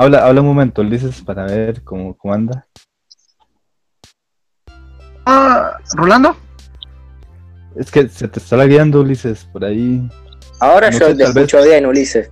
Habla, 0.01 0.25
habla 0.25 0.39
un 0.39 0.47
momento, 0.47 0.81
Ulises, 0.81 1.21
para 1.21 1.43
ver 1.43 1.83
cómo, 1.83 2.17
cómo 2.17 2.33
anda. 2.33 2.65
Ah, 5.25 5.77
¿Rolando? 5.93 6.37
Es 7.75 7.91
que 7.91 8.07
se 8.07 8.29
te 8.29 8.39
está 8.39 8.63
guiando, 8.63 9.01
Ulises, 9.01 9.43
por 9.51 9.65
ahí. 9.65 10.09
Ahora 10.61 10.89
yo 10.89 11.13
te 11.17 11.23
escucho 11.23 11.61
bien, 11.63 11.85
Ulises. 11.85 12.31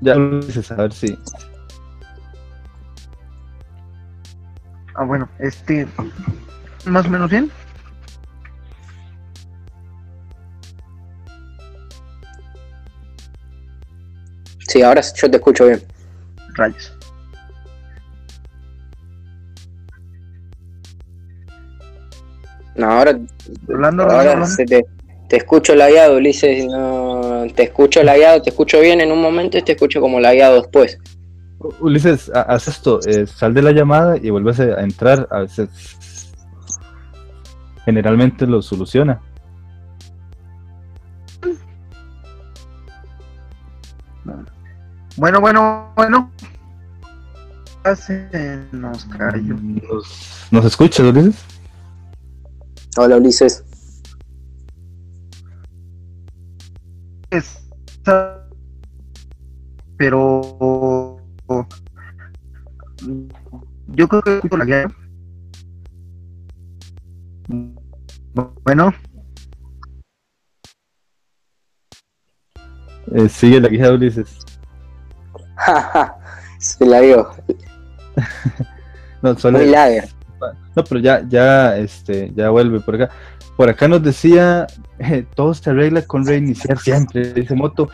Ya, 0.00 0.16
Ulises, 0.16 0.70
a 0.70 0.76
ver 0.76 0.92
si. 0.94 1.18
Ah, 4.94 5.04
bueno, 5.04 5.28
este. 5.38 5.86
Más 6.86 7.04
o 7.04 7.10
menos 7.10 7.30
bien. 7.30 7.50
Sí, 14.66 14.80
ahora 14.80 15.02
yo 15.02 15.30
te 15.30 15.36
escucho 15.36 15.66
bien 15.66 15.95
rayos. 16.56 16.92
No, 22.74 22.90
ahora, 22.90 23.18
ahora 23.70 24.46
te, 24.56 24.84
te, 25.28 25.36
escucho 25.36 25.74
lagueado, 25.74 26.16
Ulises. 26.16 26.66
No, 26.66 27.46
te 27.54 27.64
escucho 27.64 28.02
lagueado, 28.02 28.42
te 28.42 28.50
escucho 28.50 28.80
bien 28.80 29.00
en 29.00 29.12
un 29.12 29.22
momento 29.22 29.56
y 29.56 29.62
te 29.62 29.72
escucho 29.72 30.00
como 30.00 30.20
lagueado 30.20 30.60
después. 30.60 30.98
Ulises, 31.80 32.30
haz 32.34 32.68
esto, 32.68 33.00
eh, 33.06 33.26
sal 33.26 33.54
de 33.54 33.62
la 33.62 33.72
llamada 33.72 34.16
y 34.20 34.28
vuelves 34.28 34.60
a 34.60 34.82
entrar. 34.82 35.26
A 35.30 35.40
veces 35.40 35.68
generalmente 37.86 38.46
lo 38.46 38.60
soluciona. 38.60 39.22
Bueno, 45.16 45.40
bueno, 45.40 45.92
bueno. 45.96 46.30
Se 47.94 48.58
nos 48.72 49.04
cayó. 49.04 49.54
¿Nos, 49.54 50.48
¿nos 50.50 50.64
escuchas, 50.64 51.06
Ulises? 51.06 51.44
Hola, 52.96 53.16
Ulises. 53.16 53.62
Pero 59.98 61.20
yo 63.88 64.08
creo 64.08 64.22
que 64.22 64.48
por 64.48 64.58
la 64.58 64.64
guía. 64.64 64.86
Bueno. 68.64 68.92
Eh, 73.14 73.28
sigue 73.28 73.60
la 73.60 73.68
guía 73.68 73.88
de 73.88 73.94
Ulises. 73.94 74.38
Se 76.58 76.84
la 76.84 77.00
dio. 77.00 77.30
No, 79.22 79.38
solo, 79.38 79.58
No, 80.74 80.84
pero 80.84 81.00
ya, 81.00 81.24
ya, 81.28 81.76
este, 81.76 82.32
ya 82.34 82.50
vuelve 82.50 82.80
por 82.80 82.94
acá. 82.94 83.10
Por 83.56 83.70
acá 83.70 83.88
nos 83.88 84.02
decía, 84.02 84.66
eh, 84.98 85.24
todo 85.34 85.54
se 85.54 85.70
arregla 85.70 86.02
con 86.02 86.26
reiniciar 86.26 86.78
siempre, 86.78 87.32
dice 87.32 87.54
Moto. 87.54 87.88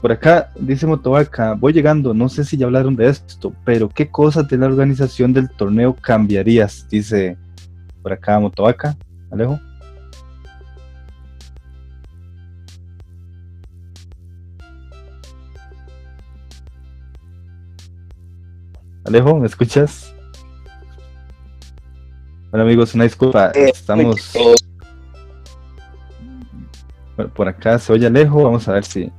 Por 0.00 0.12
acá 0.12 0.50
dice 0.58 0.86
Motovaca, 0.86 1.54
voy 1.54 1.72
llegando, 1.72 2.14
no 2.14 2.28
sé 2.28 2.44
si 2.44 2.56
ya 2.56 2.66
hablaron 2.66 2.96
de 2.96 3.08
esto, 3.08 3.52
pero 3.64 3.88
¿qué 3.88 4.08
cosas 4.08 4.46
de 4.48 4.58
la 4.58 4.66
organización 4.66 5.32
del 5.32 5.48
torneo 5.50 5.94
cambiarías? 5.94 6.86
Dice 6.88 7.36
por 8.02 8.12
acá 8.12 8.38
Motovaca, 8.38 8.96
Alejo. 9.30 9.58
Alejo, 19.06 19.38
¿me 19.38 19.46
escuchas? 19.46 20.12
Bueno 22.50 22.64
amigos, 22.64 22.94
una 22.94 23.04
disculpa, 23.04 23.52
Eh, 23.54 23.70
estamos 23.72 24.32
bueno, 27.16 27.32
por 27.32 27.48
acá, 27.48 27.78
se 27.78 27.92
oye 27.92 28.06
Alejo, 28.06 28.42
vamos 28.42 28.68
a 28.68 28.72
ver 28.72 28.84
si 28.84 29.10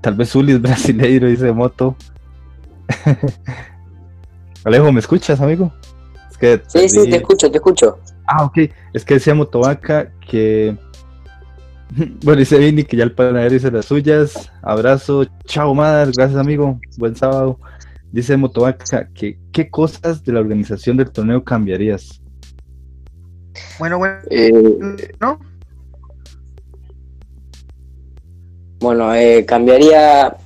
tal 0.00 0.14
vez 0.14 0.34
Uli 0.34 0.52
es 0.52 0.62
brasileiro, 0.62 1.28
dice 1.28 1.52
Moto. 1.52 1.96
Alejo, 4.64 4.92
¿me 4.92 5.00
escuchas, 5.00 5.40
amigo? 5.40 5.72
Es 6.30 6.36
que 6.36 6.62
sí, 6.66 6.88
sí, 6.88 7.10
te 7.10 7.16
escucho, 7.16 7.50
te 7.50 7.56
escucho. 7.56 7.98
Ah, 8.26 8.44
ok. 8.44 8.58
Es 8.92 9.04
que 9.04 9.14
decía 9.14 9.34
Motovaca 9.34 10.10
que. 10.28 10.76
Bueno, 12.24 12.38
dice 12.38 12.56
Vini 12.56 12.84
que 12.84 12.96
ya 12.96 13.04
el 13.04 13.12
panadero 13.12 13.52
dice 13.52 13.70
las 13.70 13.84
suyas. 13.84 14.50
Abrazo. 14.62 15.26
Chao, 15.44 15.74
Madar. 15.74 16.10
Gracias, 16.16 16.40
amigo. 16.40 16.80
Buen 16.96 17.14
sábado. 17.14 17.58
Dice 18.12 18.36
Motovaca 18.36 19.08
que 19.14 19.38
qué 19.50 19.70
cosas 19.70 20.22
de 20.22 20.32
la 20.32 20.40
organización 20.40 20.98
del 20.98 21.10
torneo 21.10 21.42
cambiarías. 21.42 22.20
Bueno, 23.78 23.98
bueno, 23.98 24.18
Eh, 24.30 24.52
¿no? 25.18 25.40
Bueno, 28.80 29.14
eh, 29.14 29.46
cambiaría 29.46 30.36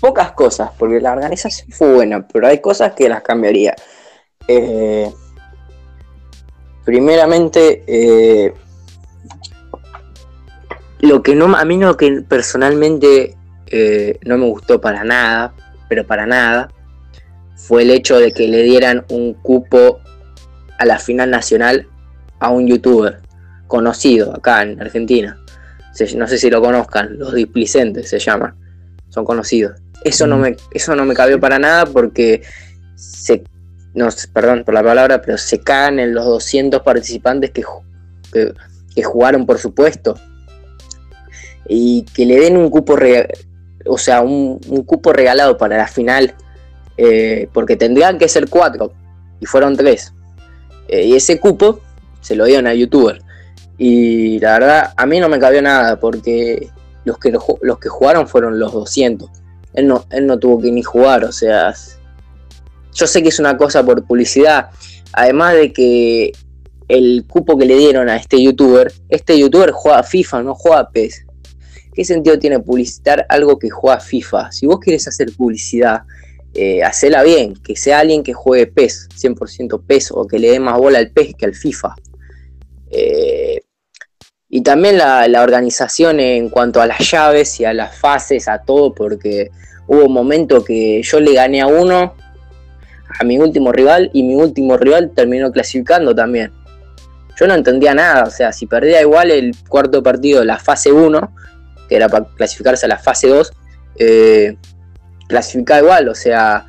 pocas 0.00 0.32
cosas, 0.32 0.70
porque 0.78 1.00
la 1.00 1.12
organización 1.12 1.70
fue 1.72 1.92
buena, 1.92 2.26
pero 2.26 2.46
hay 2.46 2.60
cosas 2.60 2.92
que 2.94 3.08
las 3.08 3.22
cambiaría. 3.22 3.74
Eh, 4.46 5.10
primeramente, 6.84 7.82
eh, 7.86 8.54
lo 11.00 11.22
que 11.22 11.34
no, 11.34 11.54
a 11.56 11.64
mí 11.64 11.78
lo 11.78 11.96
que 11.96 12.22
personalmente 12.28 13.36
eh, 13.66 14.18
no 14.24 14.38
me 14.38 14.46
gustó 14.46 14.80
para 14.80 15.02
nada, 15.04 15.54
pero 15.90 16.06
para 16.06 16.24
nada, 16.24 16.70
fue 17.56 17.82
el 17.82 17.90
hecho 17.90 18.18
de 18.18 18.32
que 18.32 18.48
le 18.48 18.62
dieran 18.62 19.04
un 19.10 19.34
cupo 19.34 20.00
a 20.78 20.86
la 20.86 20.98
final 20.98 21.30
nacional 21.30 21.86
a 22.38 22.48
un 22.50 22.66
youtuber 22.66 23.18
conocido 23.66 24.34
acá 24.34 24.62
en 24.62 24.80
Argentina. 24.80 25.38
Se- 25.92 26.16
no 26.16 26.26
sé 26.26 26.38
si 26.38 26.48
lo 26.48 26.62
conozcan, 26.62 27.18
los 27.18 27.34
displicentes 27.34 28.08
se 28.08 28.18
llaman, 28.18 28.54
son 29.10 29.24
conocidos. 29.26 29.78
Eso 30.04 30.26
no 30.26 30.38
me, 30.38 30.56
eso 30.72 30.96
no 30.96 31.04
me 31.04 31.12
cabió 31.14 31.38
para 31.38 31.58
nada 31.58 31.84
porque 31.84 32.42
se, 32.94 33.42
no, 33.92 34.08
perdón 34.32 34.62
por 34.64 34.72
la 34.72 34.82
palabra, 34.82 35.20
pero 35.20 35.36
se 35.36 35.58
cagan 35.60 35.98
en 35.98 36.14
los 36.14 36.24
200 36.24 36.80
participantes 36.82 37.50
que, 37.50 37.62
que, 38.32 38.54
que 38.94 39.02
jugaron 39.02 39.44
por 39.44 39.58
supuesto. 39.58 40.14
Y 41.68 42.04
que 42.14 42.24
le 42.26 42.36
den 42.40 42.56
un 42.56 42.70
cupo, 42.70 42.96
rega- 42.96 43.28
o 43.86 43.98
sea, 43.98 44.22
un, 44.22 44.58
cupo 44.86 45.12
regalado 45.12 45.56
para 45.56 45.76
la 45.76 45.88
final, 45.88 46.34
eh, 46.96 47.48
porque 47.52 47.76
tendrían 47.76 48.18
que 48.18 48.28
ser 48.28 48.48
cuatro, 48.48 48.92
y 49.40 49.46
fueron 49.46 49.76
tres. 49.76 50.12
Eh, 50.88 51.06
y 51.06 51.14
ese 51.14 51.38
cupo 51.40 51.80
se 52.20 52.34
lo 52.36 52.44
dieron 52.44 52.66
al 52.66 52.76
youtuber. 52.76 53.22
Y 53.78 54.38
la 54.40 54.58
verdad, 54.58 54.92
a 54.96 55.06
mí 55.06 55.20
no 55.20 55.28
me 55.28 55.38
cabió 55.38 55.62
nada 55.62 55.98
porque 55.98 56.68
los 57.04 57.18
que, 57.18 57.32
los 57.62 57.78
que 57.78 57.88
jugaron 57.88 58.28
fueron 58.28 58.58
los 58.58 58.72
200. 58.72 59.28
Él 59.72 59.86
no, 59.86 60.04
él 60.10 60.26
no 60.26 60.38
tuvo 60.38 60.60
que 60.60 60.70
ni 60.70 60.82
jugar, 60.82 61.24
o 61.24 61.32
sea. 61.32 61.72
Yo 62.92 63.06
sé 63.06 63.22
que 63.22 63.28
es 63.28 63.38
una 63.38 63.56
cosa 63.56 63.84
por 63.84 64.04
publicidad. 64.04 64.70
Además 65.12 65.54
de 65.54 65.72
que 65.72 66.32
el 66.88 67.24
cupo 67.26 67.56
que 67.56 67.66
le 67.66 67.76
dieron 67.76 68.08
a 68.08 68.16
este 68.16 68.42
youtuber, 68.42 68.92
este 69.08 69.38
youtuber 69.38 69.70
juega 69.70 70.02
FIFA, 70.02 70.42
no 70.42 70.54
juega 70.54 70.90
PES. 70.90 71.24
¿Qué 72.00 72.06
sentido 72.06 72.38
tiene 72.38 72.58
publicitar 72.60 73.26
algo 73.28 73.58
que 73.58 73.68
juega 73.68 74.00
FIFA? 74.00 74.50
Si 74.52 74.64
vos 74.64 74.80
querés 74.80 75.06
hacer 75.06 75.32
publicidad, 75.36 76.04
eh, 76.54 76.82
hacela 76.82 77.22
bien, 77.22 77.52
que 77.52 77.76
sea 77.76 77.98
alguien 77.98 78.22
que 78.22 78.32
juegue 78.32 78.68
PES, 78.68 79.10
100% 79.20 79.82
PES, 79.86 80.12
o 80.12 80.26
que 80.26 80.38
le 80.38 80.52
dé 80.52 80.60
más 80.60 80.78
bola 80.78 80.96
al 80.96 81.10
PES 81.10 81.34
que 81.36 81.44
al 81.44 81.54
FIFA. 81.54 81.94
Eh, 82.90 83.60
y 84.48 84.62
también 84.62 84.96
la, 84.96 85.28
la 85.28 85.42
organización 85.42 86.20
en 86.20 86.48
cuanto 86.48 86.80
a 86.80 86.86
las 86.86 87.00
llaves 87.00 87.60
y 87.60 87.66
a 87.66 87.74
las 87.74 87.94
fases, 87.94 88.48
a 88.48 88.62
todo, 88.62 88.94
porque 88.94 89.50
hubo 89.86 90.06
un 90.06 90.14
momento 90.14 90.64
que 90.64 91.02
yo 91.02 91.20
le 91.20 91.34
gané 91.34 91.60
a 91.60 91.66
uno, 91.66 92.14
a 93.18 93.24
mi 93.24 93.38
último 93.38 93.72
rival, 93.72 94.08
y 94.14 94.22
mi 94.22 94.36
último 94.36 94.78
rival 94.78 95.10
terminó 95.14 95.52
clasificando 95.52 96.14
también. 96.14 96.50
Yo 97.38 97.46
no 97.46 97.52
entendía 97.52 97.92
nada, 97.92 98.24
o 98.24 98.30
sea, 98.30 98.54
si 98.54 98.66
perdía 98.66 99.02
igual 99.02 99.30
el 99.30 99.54
cuarto 99.68 100.02
partido 100.02 100.40
de 100.40 100.46
la 100.46 100.58
fase 100.58 100.92
1, 100.92 101.34
que 101.90 101.96
era 101.96 102.08
para 102.08 102.24
clasificarse 102.36 102.86
a 102.86 102.88
la 102.88 102.98
fase 102.98 103.28
2, 103.28 103.52
eh, 103.98 104.56
clasificaba 105.28 105.80
igual, 105.80 106.08
o 106.08 106.14
sea, 106.14 106.64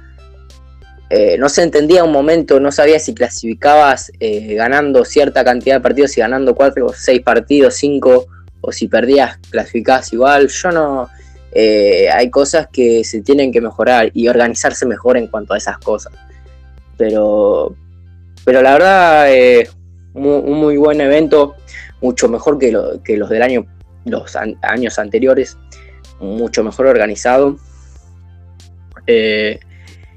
eh, 1.09 1.37
no 1.37 1.47
se 1.49 1.63
entendía 1.63 2.03
un 2.03 2.11
momento, 2.11 2.59
no 2.59 2.71
sabía 2.71 2.97
si 2.99 3.13
clasificabas 3.13 4.11
eh, 4.19 4.55
ganando 4.55 5.05
cierta 5.05 5.43
cantidad 5.43 5.75
de 5.75 5.81
partidos, 5.81 6.11
si 6.11 6.21
ganando 6.21 6.55
cuatro 6.55 6.87
o 6.87 6.93
seis 6.93 7.21
partidos, 7.21 7.75
cinco, 7.75 8.25
o 8.61 8.71
si 8.71 8.87
perdías, 8.87 9.37
clasificabas 9.49 10.11
igual. 10.13 10.47
Yo 10.47 10.71
no. 10.71 11.09
eh, 11.53 12.07
hay 12.13 12.29
cosas 12.29 12.67
que 12.71 13.03
se 13.03 13.21
tienen 13.21 13.51
que 13.51 13.59
mejorar 13.61 14.09
y 14.13 14.27
organizarse 14.27 14.85
mejor 14.85 15.17
en 15.17 15.27
cuanto 15.27 15.53
a 15.53 15.57
esas 15.57 15.77
cosas. 15.79 16.13
Pero, 16.97 17.75
pero 18.45 18.61
la 18.61 18.73
verdad, 18.73 19.27
un 20.13 20.57
muy 20.59 20.77
buen 20.77 21.01
evento, 21.01 21.55
mucho 22.01 22.29
mejor 22.29 22.57
que, 22.57 22.71
lo- 22.71 23.01
que 23.03 23.17
los 23.17 23.29
del 23.29 23.41
año, 23.41 23.65
los 24.05 24.35
años 24.35 24.99
anteriores, 24.99 25.57
mucho 26.19 26.63
mejor 26.63 26.87
organizado. 26.87 27.57
Eh, 29.07 29.59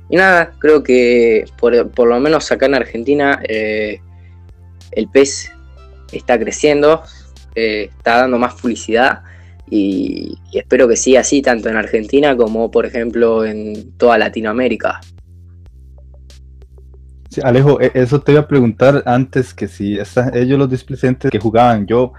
y 0.09 0.17
nada, 0.17 0.53
creo 0.59 0.83
que 0.83 1.45
por, 1.59 1.91
por 1.91 2.09
lo 2.09 2.21
menos 2.21 2.51
acá 2.53 2.67
en 2.67 2.75
Argentina 2.75 3.41
eh, 3.49 4.01
el 4.93 5.09
pez 5.09 5.51
está 6.13 6.39
creciendo, 6.39 7.03
eh, 7.55 7.89
está 7.97 8.19
dando 8.19 8.39
más 8.39 8.55
publicidad 8.55 9.23
y, 9.71 10.37
espero 10.53 10.87
que 10.87 10.97
siga 10.97 11.21
así 11.21 11.41
tanto 11.43 11.69
en 11.69 11.77
Argentina 11.77 12.37
como 12.37 12.71
por 12.71 12.87
ejemplo 12.87 13.45
en 13.45 13.93
toda 13.97 14.19
Latinoamérica. 14.19 15.01
Alejo, 17.43 17.81
e- 17.81 17.91
eso 17.95 18.21
te 18.21 18.33
iba 18.33 18.43
a 18.43 18.47
preguntar 18.47 19.03
antes 19.07 19.55
que 19.55 19.67
si 19.67 19.99
ellos 20.35 20.59
los 20.59 20.71
displicentes 20.71 21.31
que 21.31 21.39
jugaban, 21.41 21.87
yo 21.87 22.13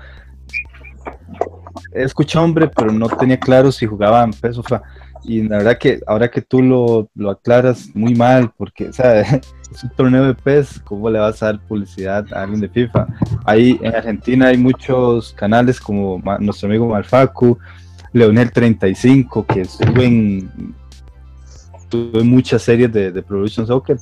he 1.95 2.03
escuchado 2.03 2.45
hombre, 2.45 2.69
pero 2.76 2.91
no 2.91 3.07
tenía 3.07 3.39
claro 3.39 3.72
si 3.72 3.85
jugaban 3.85 4.31
PES 4.31 4.57
o 4.57 4.63
FIFA. 4.63 4.81
Y 5.23 5.41
la 5.43 5.57
verdad 5.57 5.77
que 5.80 5.99
ahora 6.05 6.30
que 6.30 6.41
tú 6.41 6.61
lo, 6.61 7.09
lo 7.15 7.31
aclaras 7.31 7.89
muy 7.95 8.13
mal, 8.13 8.51
porque 8.55 8.89
o 8.89 8.93
sea, 8.93 9.22
es 9.72 9.84
un 9.84 9.89
torneo 9.95 10.26
de 10.26 10.35
PES, 10.35 10.81
¿cómo 10.84 11.09
le 11.09 11.19
vas 11.19 11.41
a 11.41 11.47
dar 11.47 11.59
publicidad 11.67 12.26
a 12.34 12.43
alguien 12.43 12.61
de 12.61 12.69
FIFA? 12.69 13.07
Ahí 13.45 13.80
en 13.81 13.95
Argentina 13.95 14.47
hay 14.47 14.57
muchos 14.57 15.34
canales 15.34 15.80
como 15.80 16.22
nuestro 16.39 16.67
amigo 16.67 16.88
Malfacu, 16.88 17.57
Leonel 18.13 18.51
35, 18.51 19.45
que 19.45 19.65
suben, 19.65 20.49
suben 21.89 22.27
muchas 22.27 22.61
series 22.61 22.91
de, 22.93 23.11
de 23.11 23.22
Pro 23.22 23.38
Evolution 23.38 23.67
Soccer. 23.67 23.97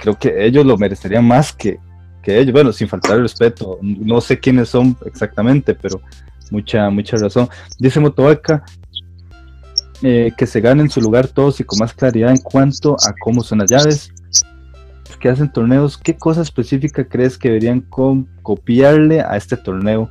Creo 0.00 0.18
que 0.18 0.44
ellos 0.44 0.64
lo 0.66 0.76
merecerían 0.76 1.24
más 1.26 1.52
que, 1.52 1.78
que 2.22 2.38
ellos. 2.40 2.52
Bueno, 2.52 2.72
sin 2.72 2.88
faltar 2.88 3.16
el 3.16 3.22
respeto, 3.22 3.78
no 3.82 4.20
sé 4.20 4.40
quiénes 4.40 4.70
son 4.70 4.96
exactamente, 5.04 5.74
pero 5.74 6.00
mucha, 6.50 6.90
mucha 6.90 7.16
razón. 7.16 7.48
Dice 7.78 8.00
Motovaca 8.00 8.64
eh, 10.02 10.32
que 10.36 10.46
se 10.46 10.60
ganen 10.60 10.90
su 10.90 11.00
lugar 11.00 11.28
todos 11.28 11.60
y 11.60 11.64
con 11.64 11.78
más 11.78 11.92
claridad 11.94 12.30
en 12.30 12.38
cuanto 12.38 12.94
a 12.94 13.14
cómo 13.22 13.42
son 13.42 13.60
las 13.60 13.70
llaves 13.70 14.12
que 15.18 15.30
hacen 15.30 15.50
torneos. 15.50 15.96
¿Qué 15.96 16.16
cosa 16.16 16.42
específica 16.42 17.02
crees 17.04 17.38
que 17.38 17.48
deberían 17.48 17.80
copiarle 18.42 19.22
a 19.22 19.36
este 19.36 19.56
torneo? 19.56 20.10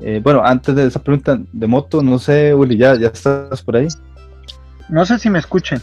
Eh, 0.00 0.20
bueno, 0.22 0.42
antes 0.44 0.74
de 0.74 0.86
esa 0.86 1.02
pregunta 1.02 1.40
de 1.50 1.66
moto, 1.66 2.02
no 2.02 2.18
sé, 2.18 2.52
Uli, 2.52 2.76
¿ya, 2.76 2.94
ya 2.96 3.08
estás 3.08 3.62
por 3.62 3.76
ahí? 3.76 3.88
No 4.90 5.06
sé 5.06 5.18
si 5.18 5.30
me 5.30 5.38
escuchen. 5.38 5.80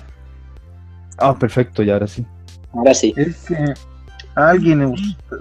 Ah, 1.18 1.34
perfecto, 1.34 1.82
y 1.82 1.90
ahora 1.90 2.06
sí. 2.06 2.24
Ahora 2.74 2.94
sí. 2.94 3.14
Es 3.18 3.46
que 3.46 3.74
alguien 4.36 4.94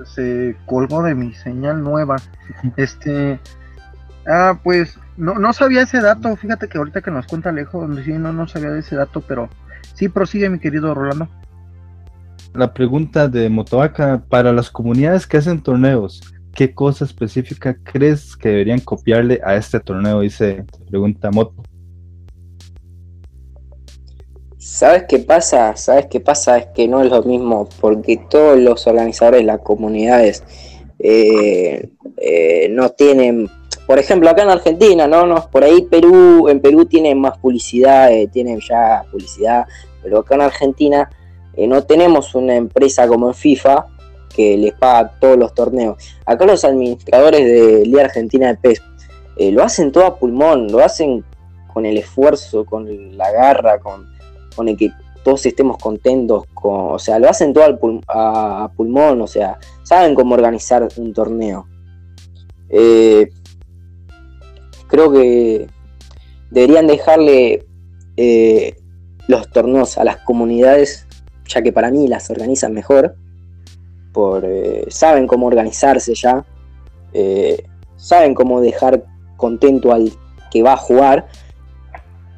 se 0.06 0.56
colgó 0.64 1.02
de 1.02 1.14
mi 1.14 1.34
señal 1.34 1.82
nueva. 1.82 2.16
Este. 2.78 3.38
Ah, 4.26 4.58
pues 4.62 4.98
no, 5.16 5.34
no 5.34 5.52
sabía 5.52 5.82
ese 5.82 6.00
dato. 6.00 6.36
Fíjate 6.36 6.68
que 6.68 6.78
ahorita 6.78 7.00
que 7.02 7.10
nos 7.10 7.26
cuenta 7.26 7.50
Alejo, 7.50 7.86
sí, 8.04 8.12
no, 8.12 8.32
no 8.32 8.46
sabía 8.46 8.70
de 8.70 8.80
ese 8.80 8.96
dato, 8.96 9.20
pero 9.20 9.48
sí 9.94 10.08
prosigue, 10.08 10.48
mi 10.48 10.58
querido 10.58 10.94
Rolando. 10.94 11.28
La 12.54 12.72
pregunta 12.72 13.28
de 13.28 13.48
Motovaca, 13.48 14.24
para 14.28 14.52
las 14.52 14.70
comunidades 14.70 15.26
que 15.26 15.36
hacen 15.36 15.62
torneos, 15.62 16.20
¿qué 16.54 16.74
cosa 16.74 17.04
específica 17.04 17.76
crees 17.82 18.36
que 18.36 18.48
deberían 18.48 18.80
copiarle 18.80 19.40
a 19.44 19.54
este 19.54 19.78
torneo? 19.78 20.20
Dice, 20.20 20.64
pregunta 20.88 21.30
Moto. 21.30 21.62
¿Sabes 24.58 25.04
qué 25.08 25.18
pasa? 25.18 25.76
¿Sabes 25.76 26.06
qué 26.06 26.20
pasa? 26.20 26.58
Es 26.58 26.66
que 26.74 26.86
no 26.86 27.02
es 27.02 27.10
lo 27.10 27.22
mismo, 27.22 27.68
porque 27.80 28.20
todos 28.28 28.58
los 28.58 28.86
organizadores, 28.86 29.44
las 29.44 29.60
comunidades, 29.60 30.44
eh, 30.98 31.90
eh, 32.18 32.68
no 32.70 32.90
tienen, 32.90 33.48
por 33.90 33.98
ejemplo, 33.98 34.30
acá 34.30 34.44
en 34.44 34.50
Argentina, 34.50 35.08
¿no? 35.08 35.26
no 35.26 35.50
por 35.50 35.64
ahí 35.64 35.82
Perú, 35.82 36.48
en 36.48 36.60
Perú 36.60 36.86
tienen 36.86 37.20
más 37.20 37.36
publicidad, 37.38 38.12
eh, 38.12 38.30
ya 38.68 39.04
publicidad, 39.10 39.66
pero 40.00 40.20
acá 40.20 40.36
en 40.36 40.42
Argentina 40.42 41.10
Eh, 41.56 41.66
no 41.66 41.82
tenemos 41.82 42.36
una 42.36 42.54
empresa 42.54 43.08
como 43.08 43.26
en 43.26 43.34
FIFA 43.34 43.86
que 44.32 44.56
les 44.56 44.74
paga 44.74 45.18
todos 45.18 45.36
los 45.36 45.52
torneos. 45.54 45.96
Acá 46.24 46.46
los 46.46 46.64
administradores 46.64 47.40
de 47.44 47.84
Liga 47.84 48.04
Argentina 48.04 48.46
de 48.46 48.58
PES 48.58 48.80
eh, 49.38 49.50
lo 49.50 49.64
hacen 49.64 49.90
todo 49.90 50.04
a 50.06 50.16
pulmón, 50.16 50.70
lo 50.70 50.78
hacen 50.78 51.24
con 51.74 51.84
el 51.84 51.98
esfuerzo, 51.98 52.64
con 52.64 52.86
la 53.16 53.32
garra, 53.32 53.80
con, 53.80 54.06
con 54.54 54.68
el 54.68 54.76
que 54.76 54.92
todos 55.24 55.44
estemos 55.46 55.78
contentos, 55.78 56.44
con, 56.54 56.92
o 56.92 56.98
sea, 57.00 57.18
lo 57.18 57.28
hacen 57.28 57.52
todo 57.52 57.64
a, 58.06 58.70
pulmón, 58.76 59.20
o 59.20 59.26
sea, 59.26 59.58
saben 59.82 60.14
cómo 60.14 60.36
organizar 60.36 60.86
un 60.96 61.12
torneo. 61.12 61.66
Eh, 62.68 63.28
creo 64.90 65.12
que 65.12 65.68
deberían 66.50 66.86
dejarle 66.86 67.66
eh, 68.16 68.76
los 69.28 69.50
torneos 69.50 69.98
a 69.98 70.04
las 70.04 70.16
comunidades, 70.18 71.06
ya 71.46 71.62
que 71.62 71.72
para 71.72 71.90
mí 71.90 72.08
las 72.08 72.30
organizan 72.30 72.72
mejor, 72.72 73.14
por, 74.12 74.44
eh, 74.44 74.84
saben 74.88 75.26
cómo 75.26 75.46
organizarse 75.46 76.14
ya, 76.14 76.44
saben 77.96 78.34
cómo 78.34 78.60
dejar 78.60 79.04
contento 79.36 79.92
al 79.92 80.12
que 80.50 80.62
va 80.62 80.74
a 80.74 80.76
jugar, 80.76 81.28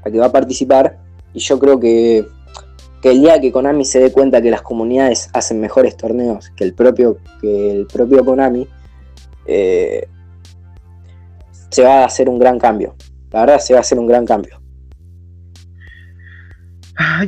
al 0.05 0.13
que 0.13 0.19
va 0.19 0.27
a 0.27 0.33
participar, 0.33 0.99
y 1.35 1.41
yo 1.41 1.59
creo 1.59 1.81
que 1.81 2.27
que 3.03 3.11
el 3.11 3.21
día 3.21 3.41
que 3.41 3.51
Konami 3.51 3.85
se 3.85 3.99
dé 3.99 4.13
cuenta 4.13 4.41
que 4.41 4.51
las 4.51 4.63
comunidades 4.63 5.29
hacen 5.33 5.61
mejores 5.61 5.97
torneos 5.97 6.51
que 6.57 6.63
el 6.63 6.73
propio, 6.73 7.19
que 7.41 7.73
el 7.73 7.87
propio 7.89 8.25
Konami, 8.25 8.67
eh, 9.45 10.09
se 11.73 11.83
va 11.83 12.03
a 12.03 12.05
hacer 12.05 12.29
un 12.29 12.39
gran 12.39 12.59
cambio. 12.59 12.95
La 13.31 13.41
verdad, 13.41 13.59
se 13.59 13.73
va 13.73 13.79
a 13.79 13.81
hacer 13.81 13.99
un 13.99 14.07
gran 14.07 14.25
cambio. 14.25 14.61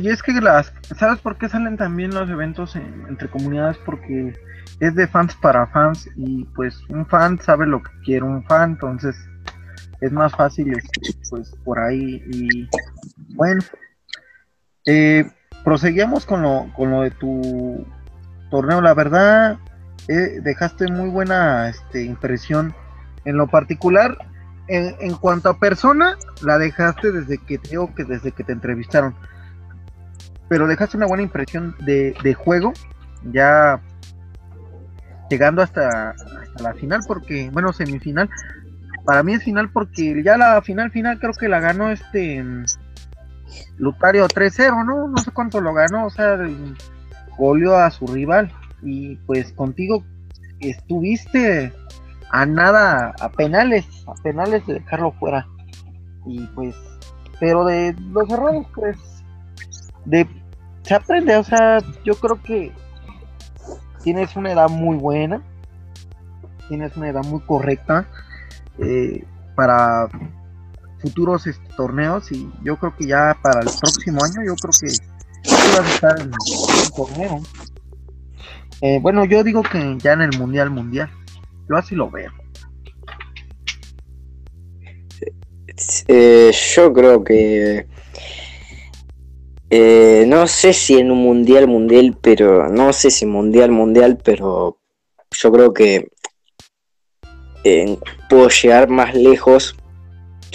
Y 0.01 0.07
es 0.07 0.23
que 0.23 0.31
las, 0.33 0.71
¿sabes 0.97 1.19
por 1.19 1.37
qué 1.37 1.49
salen 1.49 1.75
también 1.75 2.13
los 2.13 2.29
eventos 2.29 2.75
entre 2.75 3.29
comunidades? 3.29 3.77
Porque 3.85 4.33
es 4.79 4.95
de 4.95 5.07
fans 5.07 5.35
para 5.41 5.67
fans 5.67 6.07
y 6.15 6.45
pues 6.55 6.79
un 6.89 7.05
fan 7.07 7.39
sabe 7.41 7.65
lo 7.65 7.81
que 7.81 7.91
quiere 8.03 8.23
un 8.23 8.43
fan, 8.45 8.71
entonces 8.71 9.15
es 10.01 10.11
más 10.11 10.33
fácil 10.33 10.71
este, 10.71 11.17
pues 11.29 11.51
por 11.63 11.79
ahí 11.79 12.23
y 12.31 12.69
bueno. 13.35 13.61
Eh, 14.85 15.25
proseguíamos 15.63 16.25
con 16.25 16.43
lo, 16.43 16.71
con 16.75 16.91
lo 16.91 17.01
de 17.01 17.11
tu 17.11 17.85
torneo. 18.51 18.81
La 18.81 18.93
verdad, 18.93 19.57
eh, 20.07 20.39
dejaste 20.41 20.87
muy 20.91 21.09
buena 21.09 21.69
este, 21.69 22.03
impresión. 22.03 22.73
En 23.25 23.37
lo 23.37 23.47
particular, 23.47 24.17
en, 24.67 25.15
cuanto 25.15 25.49
a 25.49 25.59
persona, 25.59 26.17
la 26.41 26.57
dejaste 26.57 27.11
desde 27.11 27.37
que 27.37 27.59
que 27.59 28.03
desde 28.03 28.31
que 28.31 28.43
te 28.43 28.51
entrevistaron. 28.51 29.15
Pero 30.47 30.67
dejaste 30.67 30.97
una 30.97 31.07
buena 31.07 31.23
impresión 31.23 31.75
de, 31.79 32.33
juego, 32.33 32.73
ya 33.31 33.79
llegando 35.29 35.61
hasta, 35.61 36.11
hasta, 36.11 36.63
la 36.63 36.73
final, 36.73 37.01
porque, 37.07 37.49
bueno, 37.51 37.73
semifinal. 37.73 38.29
Para 39.03 39.21
mí 39.21 39.33
es 39.33 39.43
final 39.43 39.69
porque 39.69 40.23
ya 40.23 40.35
la 40.35 40.61
final 40.63 40.89
final 40.89 41.19
creo 41.19 41.33
que 41.33 41.47
la 41.47 41.59
ganó 41.59 41.91
este 41.91 42.43
Lutario 43.77 44.27
3-0, 44.27 44.85
¿no? 44.85 45.07
No 45.07 45.17
sé 45.17 45.31
cuánto 45.31 45.61
lo 45.61 45.73
ganó, 45.73 46.07
o 46.07 46.09
sea, 46.09 46.37
goleó 47.37 47.77
a 47.77 47.91
su 47.91 48.07
rival. 48.07 48.51
Y 48.81 49.15
pues 49.27 49.51
contigo 49.53 50.03
estuviste 50.59 51.73
a 52.35 52.45
nada, 52.45 53.15
a 53.21 53.29
penales, 53.29 53.85
a 54.07 54.13
penales 54.15 54.67
de 54.67 54.73
dejarlo 54.73 55.13
fuera. 55.13 55.47
Y 56.25 56.41
pues, 56.47 56.75
pero 57.39 57.63
de 57.63 57.95
los 58.11 58.29
errores, 58.29 58.67
pues, 58.75 58.97
de, 60.03 60.27
se 60.81 60.95
aprende, 60.95 61.37
o 61.37 61.43
sea, 61.45 61.77
yo 62.03 62.13
creo 62.15 62.41
que 62.43 62.73
tienes 64.03 64.35
una 64.35 64.51
edad 64.51 64.67
muy 64.67 64.97
buena, 64.97 65.41
tienes 66.67 66.97
una 66.97 67.07
edad 67.07 67.23
muy 67.23 67.39
correcta 67.39 68.05
eh, 68.79 69.23
para 69.55 70.09
futuros 70.99 71.47
este, 71.47 71.65
torneos 71.77 72.29
y 72.33 72.51
yo 72.63 72.75
creo 72.77 72.97
que 72.97 73.07
ya 73.07 73.37
para 73.41 73.61
el 73.61 73.69
próximo 73.79 74.21
año 74.25 74.43
yo 74.45 74.55
creo 74.55 74.73
que 74.81 74.97
vas 75.71 75.79
a 75.79 75.95
estar 75.95 76.19
en 76.19 76.33
un 76.33 76.91
torneo. 76.97 77.41
Eh, 78.81 78.99
bueno, 79.01 79.23
yo 79.23 79.41
digo 79.41 79.63
que 79.63 79.97
ya 79.99 80.11
en 80.11 80.23
el 80.23 80.37
mundial 80.37 80.69
mundial, 80.69 81.09
yo 81.69 81.75
así 81.75 81.95
lo 81.95 82.09
veo. 82.09 82.31
Eh, 86.07 86.51
yo 86.75 86.93
creo 86.93 87.23
que 87.23 87.87
eh, 89.69 90.25
no 90.27 90.47
sé 90.47 90.73
si 90.73 90.97
en 90.97 91.11
un 91.11 91.21
mundial 91.21 91.67
mundial, 91.67 92.17
pero 92.21 92.69
no 92.69 92.93
sé 92.93 93.11
si 93.11 93.25
mundial 93.25 93.71
mundial, 93.71 94.17
pero 94.23 94.77
yo 95.31 95.51
creo 95.51 95.73
que 95.73 96.09
puedo 98.29 98.47
llegar 98.49 98.89
más 98.89 99.15
lejos 99.15 99.75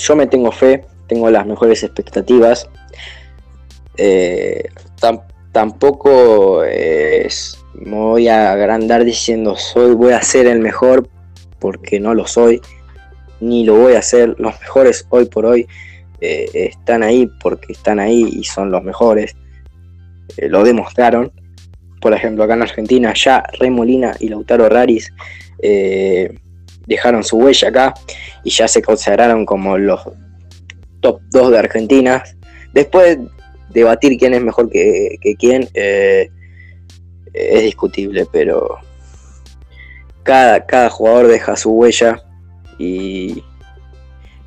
yo 0.00 0.16
me 0.16 0.26
tengo 0.26 0.50
fe, 0.50 0.84
tengo 1.06 1.30
las 1.30 1.46
mejores 1.46 1.82
expectativas. 1.82 2.68
Eh, 3.96 4.64
tampoco 5.52 6.64
me 7.80 7.96
voy 7.96 8.28
a 8.28 8.52
agrandar 8.52 9.04
diciendo 9.04 9.56
soy, 9.56 9.94
voy 9.94 10.12
a 10.12 10.22
ser 10.22 10.46
el 10.46 10.60
mejor, 10.60 11.08
porque 11.58 12.00
no 12.00 12.14
lo 12.14 12.26
soy, 12.26 12.60
ni 13.40 13.64
lo 13.64 13.76
voy 13.76 13.94
a 13.94 13.98
hacer. 13.98 14.34
Los 14.38 14.60
mejores 14.60 15.06
hoy 15.10 15.26
por 15.26 15.46
hoy 15.46 15.66
eh, 16.20 16.48
están 16.54 17.02
ahí 17.02 17.28
porque 17.42 17.72
están 17.72 17.98
ahí 17.98 18.28
y 18.32 18.44
son 18.44 18.70
los 18.70 18.82
mejores. 18.82 19.34
Eh, 20.36 20.48
lo 20.48 20.62
demostraron. 20.62 21.32
Por 22.00 22.14
ejemplo, 22.14 22.44
acá 22.44 22.54
en 22.54 22.62
Argentina 22.62 23.12
ya 23.14 23.42
Remolina 23.58 24.14
y 24.20 24.28
Lautaro 24.28 24.68
Raris 24.68 25.12
dejaron 26.86 27.22
su 27.22 27.36
huella 27.36 27.68
acá 27.68 27.94
y 28.42 28.50
ya 28.50 28.66
se 28.66 28.80
consagraron 28.82 29.44
como 29.44 29.76
los 29.76 30.00
top 31.00 31.20
2 31.30 31.50
de 31.52 31.58
Argentina. 31.58 32.24
Después 32.72 33.18
debatir 33.70 34.18
quién 34.18 34.34
es 34.34 34.42
mejor 34.42 34.70
que, 34.70 35.16
quién 35.38 35.68
eh, 35.74 36.30
es 37.32 37.62
discutible, 37.62 38.26
pero 38.30 38.78
cada, 40.22 40.66
cada 40.66 40.90
jugador 40.90 41.28
deja 41.28 41.56
su 41.56 41.70
huella 41.70 42.22
y, 42.78 43.42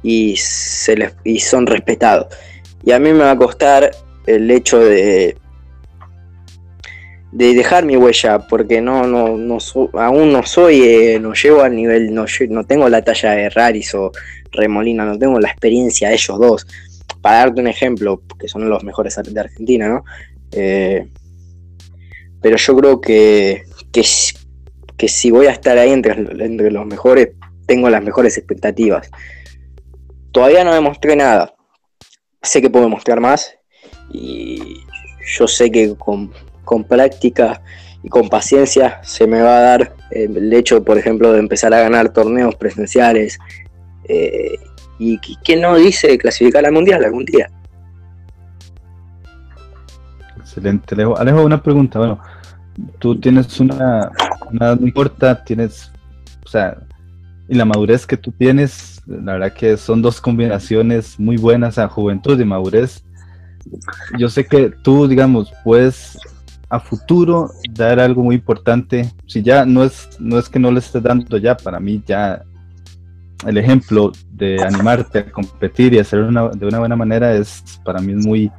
y, 0.01 0.35
se 0.37 1.13
y 1.23 1.39
son 1.39 1.67
respetados. 1.67 2.27
Y 2.83 2.91
a 2.91 2.99
mí 2.99 3.11
me 3.11 3.19
va 3.19 3.31
a 3.31 3.37
costar 3.37 3.91
el 4.25 4.49
hecho 4.51 4.79
de 4.79 5.37
de 7.33 7.55
dejar 7.55 7.83
mi 7.83 7.97
huella, 7.97 8.39
porque 8.47 8.79
no, 8.79 9.07
no, 9.07 9.37
no 9.37 9.57
aún 9.93 10.31
no 10.31 10.43
soy, 10.43 10.83
eh, 10.83 11.19
no 11.19 11.33
llego 11.33 11.63
al 11.63 11.75
nivel, 11.75 12.13
no, 12.13 12.25
no 12.49 12.63
tengo 12.63 12.87
la 12.89 13.03
talla 13.03 13.31
de 13.31 13.49
Raris 13.49 13.95
o 13.95 14.11
Remolina, 14.51 15.03
no 15.03 15.17
tengo 15.17 15.39
la 15.39 15.49
experiencia 15.49 16.09
de 16.09 16.13
ellos 16.13 16.39
dos. 16.39 16.67
Para 17.21 17.37
darte 17.37 17.59
un 17.59 17.67
ejemplo, 17.67 18.21
que 18.39 18.47
son 18.47 18.69
los 18.69 18.83
mejores 18.83 19.15
de 19.23 19.39
Argentina, 19.39 19.87
¿no? 19.87 20.05
Eh, 20.51 21.07
pero 22.43 22.57
yo 22.57 22.77
creo 22.77 23.01
que, 23.01 23.63
que, 23.91 24.03
si 25.07 25.31
voy 25.31 25.47
a 25.47 25.51
estar 25.51 25.77
ahí 25.79 25.91
entre, 25.91 26.11
entre 26.13 26.69
los 26.69 26.85
mejores, 26.85 27.29
tengo 27.65 27.89
las 27.89 28.03
mejores 28.03 28.37
expectativas. 28.37 29.09
Todavía 30.31 30.63
no 30.63 30.73
demostré 30.73 31.15
nada. 31.15 31.55
Sé 32.41 32.61
que 32.61 32.69
puedo 32.69 32.87
mostrar 32.89 33.19
más 33.19 33.55
y 34.11 34.77
yo 35.37 35.47
sé 35.47 35.71
que 35.71 35.95
con 35.95 36.31
con 36.63 36.83
práctica 36.83 37.61
y 38.03 38.09
con 38.09 38.29
paciencia 38.29 38.99
se 39.03 39.27
me 39.27 39.41
va 39.41 39.57
a 39.57 39.61
dar 39.61 39.95
eh, 40.11 40.27
el 40.33 40.51
hecho, 40.53 40.83
por 40.83 40.97
ejemplo, 40.97 41.31
de 41.31 41.39
empezar 41.39 41.73
a 41.73 41.79
ganar 41.79 42.09
torneos 42.09 42.55
presenciales 42.55 43.39
eh, 44.05 44.57
y 44.99 45.19
que 45.19 45.55
no 45.55 45.75
dice 45.75 46.17
clasificar 46.17 46.65
al 46.65 46.71
mundial 46.71 47.03
algún 47.03 47.25
día. 47.25 47.49
Excelente, 50.37 50.95
Alejo. 50.95 51.17
Alejo, 51.17 51.43
una 51.43 51.61
pregunta. 51.61 51.99
Bueno, 51.99 52.19
tú 52.99 53.19
tienes 53.19 53.59
una, 53.59 54.11
una 54.51 54.77
corta, 54.93 55.43
tienes, 55.43 55.91
o 56.45 56.47
sea, 56.47 56.77
y 57.47 57.55
la 57.55 57.65
madurez 57.65 58.05
que 58.05 58.17
tú 58.17 58.31
tienes, 58.31 59.01
la 59.05 59.33
verdad 59.33 59.53
que 59.53 59.77
son 59.77 60.01
dos 60.01 60.21
combinaciones 60.21 61.19
muy 61.19 61.37
buenas 61.37 61.77
a 61.77 61.89
juventud 61.89 62.39
y 62.39 62.45
madurez. 62.45 63.03
Yo 64.17 64.29
sé 64.29 64.45
que 64.45 64.69
tú, 64.69 65.07
digamos, 65.07 65.53
puedes 65.63 66.17
a 66.69 66.79
futuro 66.79 67.51
dar 67.71 67.99
algo 67.99 68.23
muy 68.23 68.35
importante. 68.35 69.11
Si 69.27 69.43
ya 69.43 69.65
no 69.65 69.83
es, 69.83 70.09
no 70.19 70.39
es 70.39 70.49
que 70.49 70.59
no 70.59 70.71
le 70.71 70.79
estés 70.79 71.03
dando 71.03 71.37
ya, 71.37 71.55
para 71.55 71.79
mí 71.79 72.01
ya 72.05 72.43
el 73.45 73.57
ejemplo 73.57 74.11
de 74.31 74.61
animarte 74.63 75.19
a 75.19 75.31
competir 75.31 75.93
y 75.93 75.99
hacerlo 75.99 76.49
de 76.51 76.65
una 76.65 76.79
buena 76.79 76.95
manera 76.95 77.33
es 77.33 77.63
para 77.83 77.99
mí 77.99 78.15
muy 78.15 78.51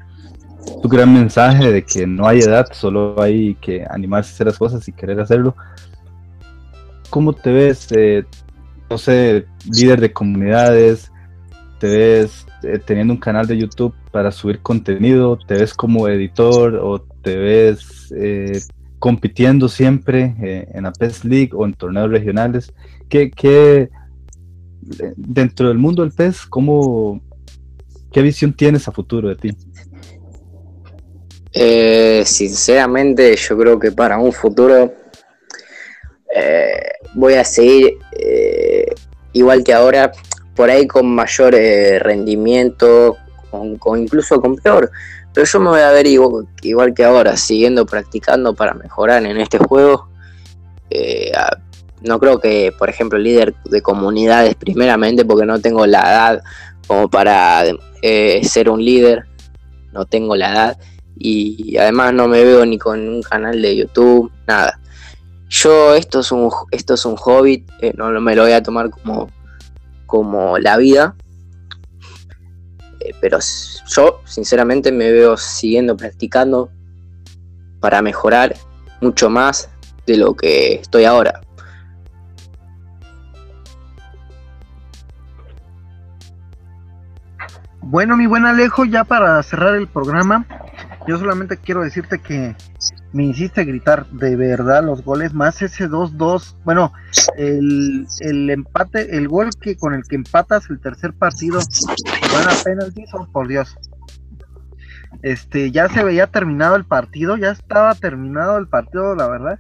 un 0.67 0.89
gran 0.89 1.13
mensaje 1.13 1.71
de 1.71 1.85
que 1.85 2.07
no 2.07 2.27
hay 2.27 2.41
edad, 2.41 2.67
solo 2.73 3.21
hay 3.21 3.55
que 3.57 3.85
animarse 3.89 4.31
a 4.31 4.35
hacer 4.35 4.47
las 4.49 4.59
cosas 4.59 4.87
y 4.89 4.93
querer 4.93 5.21
hacerlo. 5.21 5.55
¿Cómo 7.11 7.33
te 7.33 7.53
ves, 7.53 7.89
eh, 7.93 8.25
no 8.91 8.99
sé, 8.99 9.47
líder 9.71 10.01
de 10.01 10.13
comunidades? 10.13 11.11
¿Te 11.79 11.89
ves 11.89 12.47
eh, 12.63 12.79
teniendo 12.85 13.15
un 13.15 13.21
canal 13.21 13.47
de 13.47 13.59
YouTube 13.59 13.95
para 14.11 14.31
subir 14.31 14.61
contenido? 14.61 15.39
¿Te 15.47 15.55
ves 15.55 15.75
como 15.75 16.09
editor 16.09 16.77
o 16.77 17.01
te 17.01 17.37
ves 17.37 18.13
eh, 18.17 18.61
compitiendo 19.05 19.69
siempre 19.69 20.35
eh, 20.41 20.67
en 20.73 20.85
la 20.85 20.93
PES 20.93 21.27
League 21.27 21.51
o 21.53 21.67
en 21.67 21.75
torneos 21.75 22.11
regionales. 22.11 22.73
¿Qué, 23.11 23.31
qué 23.31 23.91
dentro 25.15 25.69
del 25.69 25.77
mundo 25.77 26.03
del 26.03 26.13
PES, 26.13 26.47
cómo, 26.47 27.21
qué 28.11 28.23
visión 28.23 28.55
tienes 28.55 28.89
a 28.89 28.93
futuro 28.93 29.29
de 29.29 29.37
ti? 29.37 29.51
Eh, 31.57 32.25
sinceramente, 32.27 33.37
yo 33.37 33.57
creo 33.57 33.79
que 33.79 33.93
para 33.93 34.19
un 34.19 34.33
futuro 34.33 34.93
eh, 36.35 36.83
voy 37.15 37.35
a 37.35 37.45
seguir 37.45 37.99
eh, 38.11 38.93
igual 39.33 39.63
que 39.63 39.73
ahora, 39.73 40.11
por 40.57 40.69
ahí 40.69 40.89
con 40.89 41.07
mayor 41.15 41.55
rendimiento, 41.55 43.17
con, 43.79 44.01
incluso 44.01 44.41
con 44.41 44.57
peor. 44.57 44.91
Pero 45.33 45.47
yo 45.47 45.61
me 45.61 45.71
voy 45.71 45.81
a 45.81 45.91
ver 45.91 46.07
igual, 46.09 46.95
que 46.95 47.05
ahora, 47.05 47.37
siguiendo 47.37 47.87
practicando 47.87 48.55
para 48.55 48.75
mejorar 48.75 49.25
en 49.25 49.37
este 49.39 49.59
juego. 49.59 50.09
no 52.03 52.19
creo 52.19 52.41
que, 52.41 52.73
por 52.77 52.91
ejemplo, 52.91 53.19
líder 53.19 53.55
de 53.65 53.81
comunidades, 53.81 54.57
primeramente 54.57 55.25
porque 55.25 55.47
no 55.47 55.61
tengo 55.61 55.87
la 55.87 56.01
edad 56.01 56.43
como 56.89 57.09
para 57.09 57.65
ser 58.43 58.69
un 58.71 58.85
líder, 58.85 59.25
no 59.93 60.05
tengo 60.05 60.37
la 60.37 60.53
edad 60.53 60.79
y 61.17 61.77
además 61.77 62.13
no 62.13 62.29
me 62.29 62.45
veo 62.45 62.67
ni 62.67 62.79
con 62.79 63.01
un 63.01 63.23
canal 63.23 63.61
de 63.61 63.77
YouTube, 63.77 64.31
nada. 64.47 64.79
Yo 65.49 65.95
esto 65.95 66.21
es 66.21 66.33
un, 66.33 66.51
esto 66.71 66.95
es 66.95 67.05
un 67.05 67.17
hobby, 67.17 67.65
eh, 67.81 67.93
no 67.97 68.11
me 68.21 68.35
lo 68.35 68.43
voy 68.43 68.53
a 68.53 68.63
tomar 68.63 68.91
como, 68.91 69.31
como 70.07 70.59
la 70.59 70.77
vida, 70.77 71.15
eh, 73.01 73.15
pero 73.21 73.39
yo 73.87 74.21
sinceramente 74.25 74.91
me 74.91 75.13
veo 75.13 75.37
siguiendo 75.37 75.97
practicando 75.97 76.71
para 77.81 78.03
mejorar 78.03 78.57
mucho 79.01 79.31
más 79.31 79.71
de 80.07 80.17
lo 80.17 80.35
que 80.35 80.75
estoy 80.75 81.05
ahora. 81.05 81.41
Bueno, 87.81 88.17
mi 88.17 88.27
buen 88.27 88.47
Alejo, 88.47 88.87
ya 88.87 89.05
para 89.05 89.43
cerrar 89.43 89.77
el 89.77 89.87
programa, 89.87 90.47
yo 91.07 91.19
solamente 91.19 91.57
quiero 91.57 91.83
decirte 91.83 92.19
que 92.21 92.57
me 93.13 93.25
hiciste 93.25 93.65
gritar 93.65 94.07
de 94.07 94.37
verdad 94.37 94.85
los 94.85 95.05
goles, 95.05 95.35
más 95.35 95.63
ese 95.63 95.89
2-2. 95.89 96.57
Bueno, 96.65 96.93
el, 97.37 98.07
el, 98.21 98.51
empate, 98.51 99.17
el 99.17 99.29
gol 99.29 99.51
que 99.61 99.77
con 99.77 99.95
el 99.95 100.03
que 100.03 100.17
empatas 100.17 100.69
el 100.71 100.81
tercer 100.81 101.13
partido, 101.13 101.61
buena 102.33 102.53
penalti, 102.65 103.07
son 103.07 103.31
por 103.31 103.49
Dios. 103.49 103.77
Este, 105.23 105.71
ya 105.71 105.89
se 105.89 106.05
veía 106.05 106.27
terminado 106.27 106.77
el 106.77 106.85
partido, 106.85 107.37
ya 107.37 107.51
estaba 107.51 107.95
terminado 107.95 108.59
el 108.59 108.69
partido, 108.69 109.15
la 109.15 109.29
verdad. 109.29 109.59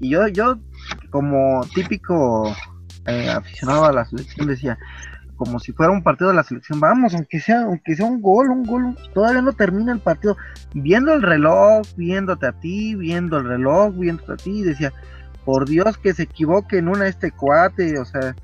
Y 0.00 0.10
yo, 0.10 0.28
yo 0.28 0.58
como 1.10 1.66
típico 1.74 2.54
eh, 3.06 3.28
aficionado 3.28 3.84
a 3.84 3.92
la 3.92 4.04
selección, 4.04 4.46
decía, 4.46 4.78
como 5.42 5.58
si 5.58 5.72
fuera 5.72 5.90
un 5.90 6.04
partido 6.04 6.30
de 6.30 6.36
la 6.36 6.44
selección. 6.44 6.78
Vamos, 6.78 7.14
aunque 7.14 7.40
sea, 7.40 7.62
aunque 7.62 7.96
sea 7.96 8.06
un 8.06 8.22
gol, 8.22 8.48
un 8.48 8.62
gol, 8.62 8.96
todavía 9.12 9.42
no 9.42 9.52
termina 9.52 9.92
el 9.92 9.98
partido. 9.98 10.36
Viendo 10.72 11.12
el 11.12 11.20
reloj, 11.20 11.84
viéndote 11.96 12.46
a 12.46 12.52
ti, 12.52 12.94
viendo 12.94 13.38
el 13.38 13.44
reloj, 13.44 13.92
viéndote 13.96 14.32
a 14.32 14.36
ti, 14.36 14.60
y 14.60 14.62
decía, 14.62 14.92
por 15.44 15.68
Dios 15.68 15.98
que 15.98 16.14
se 16.14 16.22
equivoque 16.22 16.78
en 16.78 16.86
una 16.86 17.08
este 17.08 17.32
cuate, 17.32 17.98
o 17.98 18.04
sea, 18.04 18.36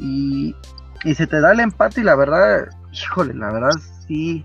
y, 0.00 0.56
y 1.04 1.14
se 1.14 1.26
te 1.26 1.42
da 1.42 1.52
el 1.52 1.60
empate 1.60 2.00
y 2.00 2.04
la 2.04 2.16
verdad, 2.16 2.68
híjole, 2.90 3.34
la 3.34 3.52
verdad 3.52 3.72
sí 4.06 4.42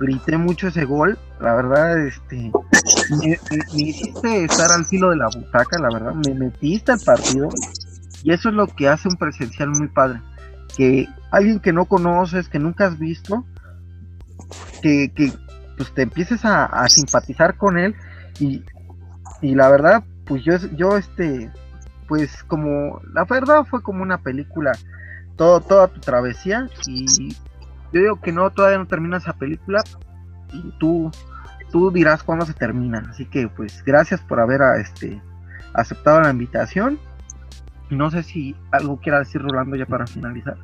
grité 0.00 0.36
mucho 0.36 0.68
ese 0.68 0.84
gol, 0.84 1.16
la 1.40 1.54
verdad, 1.54 2.06
este, 2.06 2.50
me, 3.20 3.38
me 3.72 3.82
hiciste 3.82 4.44
estar 4.44 4.72
al 4.72 4.84
filo 4.84 5.10
de 5.10 5.16
la 5.16 5.28
butaca, 5.28 5.78
la 5.78 5.90
verdad, 5.92 6.14
me 6.26 6.34
metiste 6.34 6.90
al 6.90 7.00
partido 7.00 7.50
y 8.24 8.32
eso 8.32 8.48
es 8.48 8.54
lo 8.54 8.66
que 8.66 8.88
hace 8.88 9.08
un 9.08 9.16
presencial 9.16 9.68
muy 9.68 9.88
padre 9.88 10.20
que 10.76 11.06
alguien 11.30 11.60
que 11.60 11.72
no 11.72 11.84
conoces, 11.84 12.48
que 12.48 12.58
nunca 12.58 12.86
has 12.86 12.98
visto, 12.98 13.44
que, 14.82 15.12
pues 15.76 15.92
te 15.94 16.02
empieces 16.02 16.44
a, 16.44 16.86
simpatizar 16.88 17.56
con 17.56 17.78
él 17.78 17.94
y, 18.38 18.62
y, 19.40 19.54
la 19.54 19.68
verdad, 19.70 20.04
pues 20.26 20.44
yo, 20.44 20.56
yo 20.76 20.96
este, 20.96 21.50
pues 22.08 22.42
como, 22.44 23.00
la 23.12 23.24
verdad 23.24 23.64
fue 23.64 23.82
como 23.82 24.02
una 24.02 24.18
película, 24.18 24.72
todo, 25.36 25.60
toda 25.60 25.88
tu 25.88 26.00
travesía 26.00 26.68
y 26.86 27.34
yo 27.92 28.00
digo 28.00 28.20
que 28.20 28.32
no, 28.32 28.50
todavía 28.50 28.78
no 28.78 28.86
termina 28.86 29.18
esa 29.18 29.32
película 29.32 29.82
y 30.52 30.72
tú, 30.78 31.10
tú 31.70 31.90
dirás 31.90 32.22
cuándo 32.22 32.44
se 32.44 32.54
termina, 32.54 33.06
así 33.08 33.24
que 33.24 33.48
pues 33.48 33.82
gracias 33.84 34.20
por 34.20 34.40
haber 34.40 34.60
este, 34.80 35.20
aceptado 35.72 36.20
la 36.20 36.30
invitación 36.30 36.98
no 37.90 38.10
sé 38.10 38.22
si 38.22 38.56
algo 38.70 38.98
quiera 38.98 39.18
decir 39.18 39.42
Rolando 39.42 39.76
ya 39.76 39.86
para 39.86 40.06
finalizar. 40.06 40.56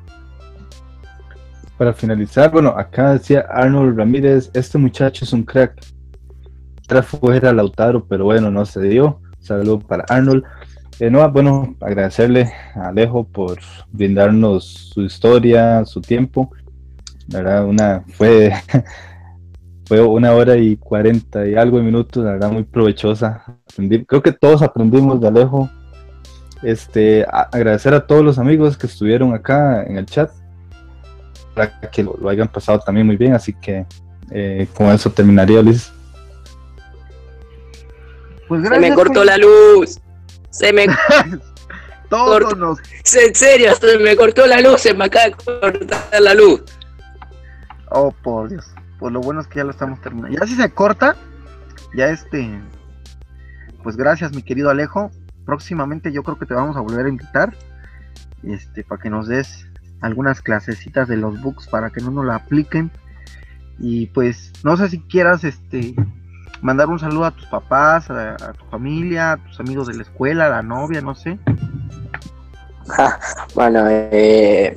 Para 1.77 1.93
finalizar, 1.93 2.51
bueno, 2.51 2.69
acá 2.69 3.13
decía 3.13 3.45
Arnold 3.49 3.97
Ramírez, 3.97 4.49
este 4.53 4.77
muchacho 4.77 5.25
es 5.25 5.33
un 5.33 5.43
crack. 5.43 5.79
Tras 6.87 7.05
fuera 7.05 7.53
Lautaro, 7.53 8.05
pero 8.05 8.25
bueno, 8.25 8.49
no 8.49 8.65
se 8.65 8.81
dio. 8.81 9.21
Saludos 9.39 9.83
para 9.83 10.05
Arnold. 10.09 10.43
Eh, 10.99 11.11
no, 11.11 11.29
bueno, 11.31 11.75
agradecerle 11.81 12.51
a 12.73 12.87
Alejo 12.87 13.25
por 13.25 13.59
brindarnos 13.91 14.65
su 14.93 15.01
historia, 15.01 15.85
su 15.85 16.01
tiempo. 16.01 16.49
La 17.27 17.39
verdad, 17.39 17.65
una, 17.65 18.03
fue, 18.13 18.53
fue 19.85 20.01
una 20.01 20.33
hora 20.33 20.57
y 20.57 20.77
cuarenta 20.77 21.45
y 21.47 21.55
algo 21.55 21.77
de 21.77 21.83
minutos, 21.83 22.23
la 22.23 22.31
verdad, 22.31 22.51
muy 22.51 22.63
provechosa. 22.63 23.43
creo 24.07 24.23
que 24.23 24.31
todos 24.31 24.63
aprendimos 24.63 25.21
de 25.21 25.27
Alejo 25.27 25.69
este, 26.63 27.25
agradecer 27.29 27.93
a 27.93 28.07
todos 28.07 28.23
los 28.23 28.39
amigos 28.39 28.77
que 28.77 28.87
estuvieron 28.87 29.33
acá 29.33 29.83
en 29.83 29.97
el 29.97 30.05
chat, 30.05 30.31
que 31.91 32.03
lo, 32.03 32.29
hayan 32.29 32.47
pasado 32.47 32.79
también 32.79 33.05
muy 33.05 33.17
bien, 33.17 33.33
así 33.33 33.53
que 33.53 33.85
eh, 34.31 34.67
con 34.73 34.87
eso 34.87 35.11
terminaría, 35.11 35.61
Luis. 35.61 35.91
Pues 38.47 38.67
se 38.67 38.79
me 38.79 38.93
cortó 38.93 39.23
la 39.23 39.37
luz. 39.37 39.99
Se 40.49 40.71
me 40.71 40.87
Todos 42.09 42.79
En 43.15 43.35
serio, 43.35 43.75
se 43.75 43.97
me 43.99 44.15
cortó 44.15 44.47
la 44.47 44.61
luz, 44.61 44.81
se 44.81 44.93
me 44.93 45.05
acaba 45.05 45.25
de 45.25 45.31
cortar 45.33 46.21
la 46.21 46.33
luz. 46.33 46.63
Oh, 47.89 48.11
por 48.23 48.49
Dios. 48.49 48.65
Pues 48.99 49.11
lo 49.11 49.19
bueno 49.19 49.41
es 49.41 49.47
que 49.47 49.57
ya 49.57 49.65
lo 49.65 49.71
estamos 49.71 49.99
terminando. 50.01 50.37
Ya 50.39 50.47
si 50.47 50.55
se 50.55 50.69
corta, 50.71 51.17
ya 51.95 52.07
este. 52.07 52.61
Pues 53.83 53.97
gracias, 53.97 54.33
mi 54.33 54.41
querido 54.41 54.69
Alejo 54.69 55.11
próximamente 55.47 56.11
yo 56.11 56.23
creo 56.23 56.37
que 56.37 56.45
te 56.45 56.53
vamos 56.53 56.75
a 56.75 56.81
volver 56.81 57.05
a 57.05 57.09
invitar 57.09 57.55
este 58.43 58.83
para 58.83 59.01
que 59.01 59.09
nos 59.09 59.27
des 59.29 59.65
algunas 60.01 60.41
clasecitas 60.41 61.07
de 61.07 61.17
los 61.17 61.41
books 61.41 61.67
para 61.67 61.89
que 61.89 62.01
no 62.01 62.11
nos 62.11 62.25
la 62.25 62.35
apliquen. 62.35 62.91
Y 63.79 64.07
pues 64.07 64.51
no 64.63 64.75
sé 64.77 64.89
si 64.89 64.99
quieras 65.01 65.43
este 65.43 65.95
mandar 66.61 66.87
un 66.87 66.99
saludo 66.99 67.25
a 67.25 67.31
tus 67.31 67.45
papás 67.45 68.09
a, 68.09 68.35
tu 68.53 68.65
familia 68.65 69.33
a 69.33 69.37
tus 69.37 69.59
amigos 69.59 69.87
de 69.87 69.93
la 69.93 70.01
escuela 70.01 70.47
a 70.47 70.49
la 70.49 70.63
novia 70.63 71.01
no 71.01 71.13
sé. 71.13 71.37
Bueno 73.53 73.83
eh, 73.87 74.73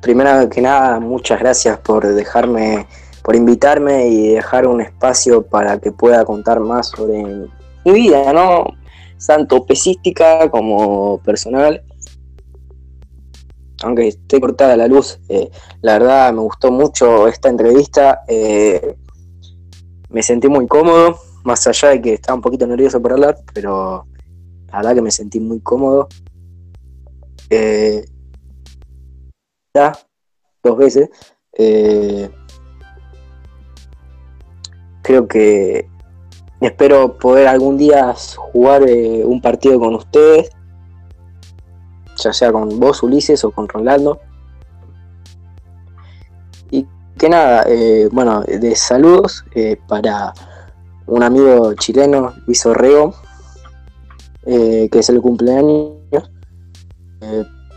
primero 0.00 0.48
que 0.48 0.60
nada 0.60 1.00
muchas 1.00 1.40
gracias 1.40 1.78
por 1.78 2.06
dejarme 2.06 2.86
por 3.22 3.34
invitarme 3.34 4.08
y 4.08 4.34
dejar 4.34 4.66
un 4.66 4.80
espacio 4.80 5.42
para 5.42 5.78
que 5.78 5.90
pueda 5.90 6.24
contar 6.24 6.60
más 6.60 6.90
sobre 6.90 7.24
mi 7.84 7.92
vida 7.92 8.32
no 8.32 8.66
tanto 9.26 9.66
pesística 9.66 10.50
como 10.50 11.18
personal. 11.22 11.82
Aunque 13.82 14.08
esté 14.08 14.40
cortada 14.40 14.76
la 14.76 14.86
luz, 14.86 15.20
eh, 15.28 15.50
la 15.80 15.94
verdad 15.94 16.32
me 16.32 16.40
gustó 16.40 16.70
mucho 16.70 17.28
esta 17.28 17.48
entrevista. 17.48 18.22
Eh, 18.28 18.96
me 20.10 20.22
sentí 20.22 20.48
muy 20.48 20.66
cómodo, 20.66 21.18
más 21.44 21.66
allá 21.66 21.90
de 21.90 22.02
que 22.02 22.14
estaba 22.14 22.36
un 22.36 22.42
poquito 22.42 22.66
nervioso 22.66 23.00
por 23.00 23.12
hablar, 23.12 23.38
pero 23.54 24.06
la 24.68 24.76
verdad 24.76 24.94
que 24.94 25.02
me 25.02 25.10
sentí 25.10 25.40
muy 25.40 25.60
cómodo. 25.60 26.08
Eh, 27.48 28.04
dos 30.62 30.76
veces. 30.76 31.08
creo 35.02 35.26
que 35.26 35.88
Espero 36.60 37.16
poder 37.16 37.48
algún 37.48 37.78
día 37.78 38.14
jugar 38.52 38.86
eh, 38.86 39.24
un 39.24 39.40
partido 39.40 39.80
con 39.80 39.94
ustedes, 39.94 40.50
ya 42.22 42.32
sea 42.32 42.52
con 42.52 42.80
vos, 42.80 43.02
Ulises, 43.02 43.44
o 43.44 43.50
con 43.50 43.68
Rolando. 43.68 44.20
Y 46.70 46.86
que 47.18 47.28
nada, 47.28 47.64
eh, 47.66 48.08
bueno, 48.12 48.42
de 48.42 48.74
saludos 48.76 49.44
eh, 49.54 49.76
para 49.88 50.32
un 51.06 51.22
amigo 51.22 51.74
chileno, 51.74 52.34
Luis 52.46 52.64
Orrego, 52.66 53.14
que 54.44 54.90
es 54.92 55.08
el 55.08 55.20
cumpleaños. 55.20 56.30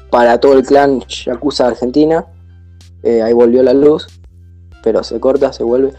para 0.09 0.39
todo 0.39 0.53
el 0.53 0.63
clan 0.63 1.01
Yakuza 1.01 1.67
Argentina, 1.67 2.25
ahí 3.03 3.33
volvió 3.33 3.63
la 3.63 3.73
luz, 3.73 4.07
pero 4.83 5.03
se 5.03 5.19
corta, 5.19 5.51
se 5.51 5.63
vuelve. 5.63 5.93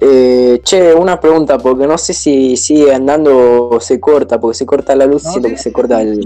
Che, 0.00 0.92
una 0.92 1.18
pregunta, 1.18 1.58
porque 1.58 1.86
no 1.86 1.98
sé 1.98 2.12
si 2.12 2.56
sigue 2.56 2.94
andando 2.94 3.68
o 3.70 3.80
se 3.80 3.98
corta, 3.98 4.38
porque 4.40 4.56
se 4.56 4.66
corta 4.66 4.94
la 4.94 5.06
luz, 5.06 5.24
No, 5.24 5.30
siento 5.30 5.48
sí, 5.48 5.54
que 5.54 5.60
se 5.60 5.72
corta 5.72 6.00
el... 6.02 6.24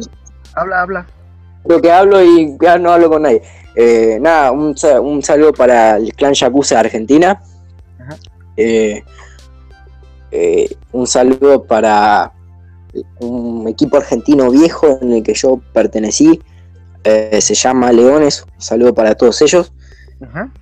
Habla, 0.54 0.82
habla. 0.82 1.06
Creo 1.64 1.80
que 1.80 1.92
hablo 1.92 2.22
y 2.22 2.56
ya 2.60 2.78
no 2.78 2.92
hablo 2.92 3.08
con 3.08 3.22
nadie. 3.22 3.42
Eh, 3.74 4.18
nada, 4.20 4.52
un, 4.52 4.74
un 5.02 5.22
saludo 5.22 5.52
para 5.52 5.96
el 5.96 6.12
clan 6.14 6.34
Yakuza 6.34 6.74
de 6.74 6.80
Argentina. 6.80 7.42
Ajá. 7.98 8.16
Eh, 8.56 9.02
eh, 10.30 10.68
un 10.92 11.06
saludo 11.06 11.62
para 11.64 12.32
un 13.20 13.68
equipo 13.68 13.96
argentino 13.96 14.50
viejo 14.50 14.98
en 15.00 15.12
el 15.12 15.22
que 15.22 15.34
yo 15.34 15.60
pertenecí. 15.72 16.40
Eh, 17.04 17.40
se 17.40 17.54
llama 17.54 17.92
Leones. 17.92 18.44
Un 18.54 18.60
saludo 18.60 18.94
para 18.94 19.14
todos 19.14 19.40
ellos. 19.42 19.72
Ajá. 20.20 20.52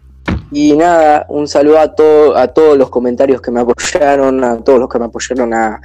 Y 0.53 0.77
nada, 0.77 1.27
un 1.29 1.47
saludo 1.47 1.79
a, 1.79 1.95
todo, 1.95 2.37
a 2.37 2.49
todos 2.49 2.77
los 2.77 2.91
comentarios 2.91 3.41
que 3.41 3.51
me 3.51 3.61
apoyaron, 3.61 4.43
a 4.43 4.59
todos 4.63 4.79
los 4.81 4.89
que 4.89 4.99
me 4.99 5.05
apoyaron 5.05 5.55
a, 5.55 5.81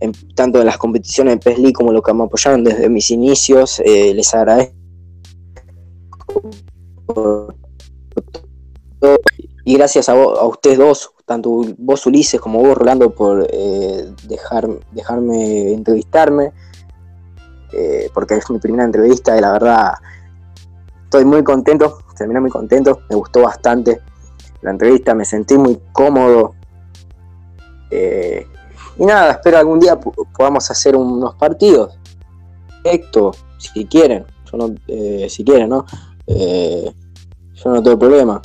en- 0.00 0.12
tanto 0.34 0.58
en 0.60 0.66
las 0.66 0.78
competiciones 0.78 1.34
de 1.34 1.40
PES 1.40 1.58
League 1.58 1.72
como 1.74 1.92
los 1.92 2.02
que 2.02 2.14
me 2.14 2.24
apoyaron 2.24 2.64
desde 2.64 2.88
mis 2.88 3.10
inicios. 3.10 3.80
Eh, 3.84 4.14
les 4.14 4.34
agradezco. 4.34 4.74
Y 9.64 9.74
gracias 9.76 10.08
a, 10.08 10.12
a 10.12 10.46
ustedes 10.46 10.78
dos, 10.78 11.12
tanto 11.26 11.62
vos 11.78 12.06
Ulises 12.06 12.40
como 12.40 12.60
vos 12.60 12.76
Rolando, 12.76 13.10
por 13.14 13.46
eh, 13.52 14.10
dejar, 14.26 14.66
dejarme 14.92 15.72
entrevistarme, 15.72 16.52
eh, 17.72 18.10
porque 18.14 18.34
es 18.34 18.50
mi 18.50 18.58
primera 18.58 18.84
entrevista 18.84 19.36
y 19.36 19.40
la 19.40 19.52
verdad 19.52 19.92
estoy 21.04 21.24
muy 21.24 21.44
contento, 21.44 21.98
terminé 22.20 22.40
muy 22.40 22.50
contento, 22.50 23.00
me 23.08 23.16
gustó 23.16 23.42
bastante 23.42 24.00
la 24.62 24.70
entrevista, 24.70 25.14
me 25.14 25.24
sentí 25.24 25.56
muy 25.58 25.80
cómodo. 25.92 26.54
eh, 27.90 28.46
y 28.98 29.06
nada, 29.06 29.32
espero 29.32 29.56
algún 29.58 29.80
día 29.80 29.98
po- 29.98 30.12
podamos 30.36 30.70
hacer 30.70 30.94
unos 30.94 31.34
partidos. 31.36 31.98
Directo, 32.84 33.32
si 33.58 33.86
quieren. 33.86 34.26
Yo 34.50 34.58
no, 34.58 34.74
eh, 34.86 35.26
si 35.30 35.42
quieren, 35.44 35.70
¿no? 35.70 35.86
Eh, 36.26 36.92
yo 37.54 37.70
no 37.70 37.82
tengo 37.82 37.98
problema. 37.98 38.40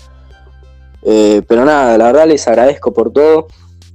Pero 1.03 1.65
nada, 1.65 1.97
la 1.97 2.06
verdad 2.06 2.27
les 2.27 2.47
agradezco 2.47 2.91
por 2.93 3.11
todo. 3.11 3.47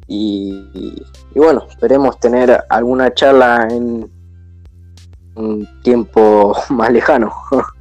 Y 0.06 1.02
bueno, 1.34 1.64
esperemos 1.70 2.18
tener 2.20 2.64
alguna 2.68 3.12
charla 3.14 3.66
en 3.70 4.10
un 5.36 5.68
tiempo 5.82 6.54
más 6.70 6.92
lejano. 6.92 7.32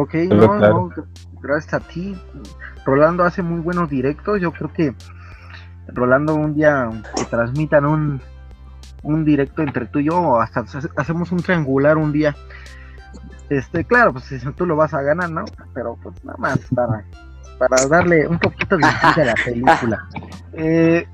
Ok, 0.00 0.14
no, 0.30 0.56
claro. 0.58 0.90
no, 0.96 1.04
gracias 1.40 1.74
a 1.74 1.80
ti. 1.80 2.16
Rolando 2.84 3.24
hace 3.24 3.42
muy 3.42 3.60
buenos 3.60 3.90
directos. 3.90 4.40
Yo 4.40 4.52
creo 4.52 4.72
que 4.72 4.94
Rolando 5.88 6.34
un 6.34 6.54
día 6.54 6.88
que 7.16 7.24
transmitan 7.24 7.84
un, 7.84 8.20
un 9.02 9.24
directo 9.24 9.62
entre 9.62 9.86
tú 9.86 9.98
y 9.98 10.04
yo, 10.04 10.18
o 10.20 10.40
hasta 10.40 10.60
hace- 10.60 10.88
hacemos 10.96 11.32
un 11.32 11.42
triangular 11.42 11.96
un 11.96 12.12
día. 12.12 12.36
Este, 13.48 13.84
claro, 13.84 14.12
pues 14.12 14.24
si 14.26 14.38
tú 14.52 14.66
lo 14.66 14.76
vas 14.76 14.92
a 14.94 15.02
ganar, 15.02 15.30
¿no? 15.30 15.44
Pero 15.74 15.96
pues 16.02 16.22
nada 16.24 16.36
más 16.38 16.58
para, 16.74 17.04
para 17.58 17.86
darle 17.86 18.28
un 18.28 18.38
poquito 18.38 18.76
de 18.76 18.84
a 18.84 19.24
la 19.24 19.34
película. 19.44 20.06
Eh, 20.60 21.06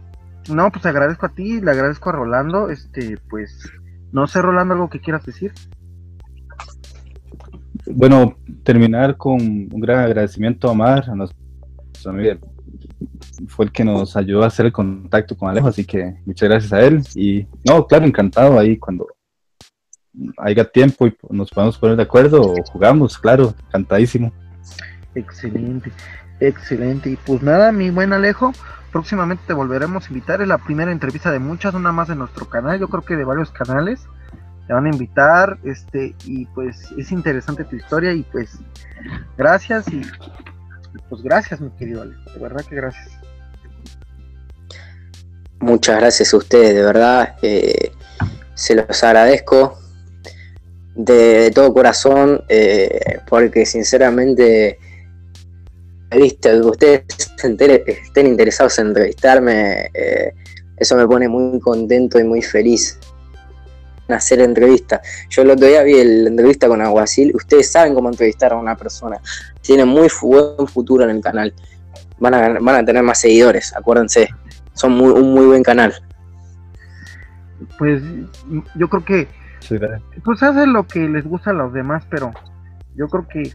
no, 0.48 0.70
pues 0.70 0.86
agradezco 0.86 1.27
a 1.27 1.28
ti, 1.31 1.61
le 1.61 1.70
agradezco 1.70 2.09
a 2.09 2.12
Rolando. 2.12 2.70
Este, 2.70 3.19
pues, 3.28 3.70
no 4.12 4.27
sé, 4.27 4.40
Rolando, 4.40 4.73
algo 4.74 4.89
que 4.89 5.01
quieras 5.01 5.24
decir. 5.27 5.52
Bueno, 7.86 8.36
terminar 8.62 9.16
con 9.16 9.40
un 9.40 9.81
gran 9.81 10.01
agradecimiento 10.01 10.69
a 10.69 10.73
Omar, 10.73 11.09
a 11.09 11.15
nuestro 11.15 11.36
amigo. 12.06 12.39
Fue 13.48 13.66
el 13.66 13.73
que 13.73 13.85
nos 13.85 14.16
ayudó 14.16 14.43
a 14.43 14.47
hacer 14.47 14.66
el 14.66 14.73
contacto 14.73 15.36
con 15.36 15.51
Alejo, 15.51 15.69
así 15.69 15.85
que 15.85 16.16
muchas 16.24 16.48
gracias 16.48 16.73
a 16.73 16.81
él. 16.81 17.02
Y 17.15 17.47
no, 17.65 17.86
claro, 17.86 18.06
encantado 18.06 18.59
ahí 18.59 18.78
cuando 18.78 19.06
haya 20.39 20.65
tiempo 20.65 21.06
y 21.06 21.16
nos 21.31 21.51
podamos 21.51 21.77
poner 21.78 21.97
de 21.97 22.05
acuerdo 22.05 22.40
o 22.40 22.55
jugamos, 22.73 23.19
claro, 23.19 23.55
encantadísimo. 23.66 24.32
Excelente, 25.15 25.93
excelente. 26.40 27.11
Y 27.11 27.16
pues 27.16 27.43
nada, 27.43 27.70
mi 27.73 27.90
buen 27.90 28.12
Alejo, 28.12 28.52
próximamente 28.93 29.44
te 29.47 29.52
volveremos 29.52 30.06
a 30.06 30.09
invitar. 30.09 30.40
Es 30.40 30.48
la 30.48 30.59
primera 30.59 30.90
entrevista 30.90 31.31
de 31.31 31.39
muchas, 31.39 31.74
una 31.74 31.93
más 31.93 32.09
de 32.09 32.16
nuestro 32.16 32.48
canal. 32.48 32.78
Yo 32.78 32.89
creo 32.89 33.02
que 33.02 33.16
de 33.16 33.24
varios 33.24 33.51
canales 33.51 34.06
te 34.66 34.73
van 34.73 34.86
a 34.86 34.91
invitar. 34.91 35.59
Este, 35.65 36.15
y 36.24 36.47
pues 36.47 36.91
es 36.97 37.12
interesante 37.12 37.65
tu 37.65 37.77
historia. 37.77 38.12
Y 38.12 38.23
pues 38.24 38.59
gracias. 39.36 39.86
Y, 39.89 40.03
pues 41.09 41.23
gracias, 41.23 41.61
mi 41.61 41.70
querido 41.70 42.03
Alejo. 42.03 42.31
De 42.31 42.39
verdad 42.41 42.65
que 42.65 42.77
gracias. 42.77 43.11
Muchas 45.61 45.99
gracias 45.99 46.35
a 46.35 46.36
ustedes, 46.36 46.74
de 46.74 46.82
verdad. 46.82 47.36
eh, 47.43 47.93
se 48.55 48.74
los 48.74 49.03
agradezco 49.03 49.78
de, 50.95 51.51
todo 51.55 51.73
corazón, 51.73 52.45
eh, 52.49 53.19
porque 53.28 53.66
sinceramente, 53.66 54.78
viste, 56.11 56.51
que 56.51 56.61
ustedes 56.61 57.05
estén 57.36 58.27
interesados 58.27 58.78
en 58.78 58.89
entrevistarme, 58.89 59.91
eh, 59.95 60.32
eso 60.77 60.97
me 60.97 61.07
pone 61.07 61.28
muy 61.28 61.61
contento 61.61 62.19
y 62.19 62.24
muy 62.24 62.43
feliz. 62.43 62.99
En 64.09 64.14
Hacer 64.14 64.40
entrevista. 64.40 65.01
Yo 65.28 65.43
el 65.43 65.51
otro 65.51 65.66
día 65.66 65.82
vi 65.82 65.94
la 66.02 66.28
entrevista 66.28 66.68
con 66.68 66.81
Aguacil. 66.81 67.35
Ustedes 67.35 67.70
saben 67.70 67.94
cómo 67.94 68.10
entrevistar 68.10 68.52
a 68.52 68.56
una 68.56 68.76
persona. 68.76 69.18
Tienen 69.60 69.89
muy 69.89 70.09
buen 70.22 70.66
futuro 70.66 71.05
en 71.05 71.10
el 71.10 71.20
canal. 71.20 71.55
Van 72.18 72.35
a, 72.35 72.59
van 72.60 72.76
a 72.76 72.85
tener 72.85 73.02
más 73.02 73.20
seguidores, 73.20 73.74
acuérdense. 73.76 74.28
Son 74.72 74.93
muy, 74.93 75.10
un 75.10 75.32
muy 75.32 75.47
buen 75.47 75.62
canal. 75.62 75.94
Pues 77.78 78.02
yo 78.74 78.89
creo 78.89 79.05
que 79.05 79.28
pues 80.24 80.43
hacen 80.43 80.72
lo 80.72 80.86
que 80.86 81.09
les 81.09 81.24
gusta 81.24 81.51
a 81.51 81.55
los 81.55 81.72
demás, 81.72 82.05
pero 82.10 82.32
yo 82.94 83.09
creo 83.09 83.26
que 83.26 83.52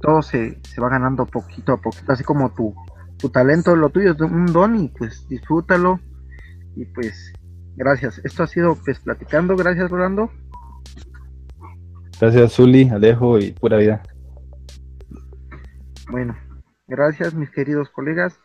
todo 0.00 0.22
se, 0.22 0.58
se 0.62 0.80
va 0.80 0.88
ganando 0.88 1.26
poquito 1.26 1.72
a 1.72 1.80
poquito, 1.80 2.12
así 2.12 2.22
como 2.22 2.52
tu, 2.52 2.74
tu 3.18 3.30
talento, 3.30 3.74
lo 3.74 3.88
tuyo 3.88 4.12
es 4.12 4.20
un 4.20 4.46
don 4.46 4.78
y 4.78 4.88
pues 4.88 5.26
disfrútalo 5.28 6.00
y 6.74 6.84
pues 6.84 7.32
gracias. 7.76 8.20
Esto 8.24 8.42
ha 8.42 8.46
sido 8.46 8.76
pues 8.84 8.98
platicando, 9.00 9.56
gracias 9.56 9.90
Rolando. 9.90 10.30
Gracias, 12.20 12.54
Zuli, 12.54 12.88
Alejo 12.88 13.38
y 13.38 13.52
pura 13.52 13.76
vida. 13.76 14.02
Bueno, 16.10 16.36
gracias 16.86 17.34
mis 17.34 17.50
queridos 17.50 17.90
colegas. 17.90 18.38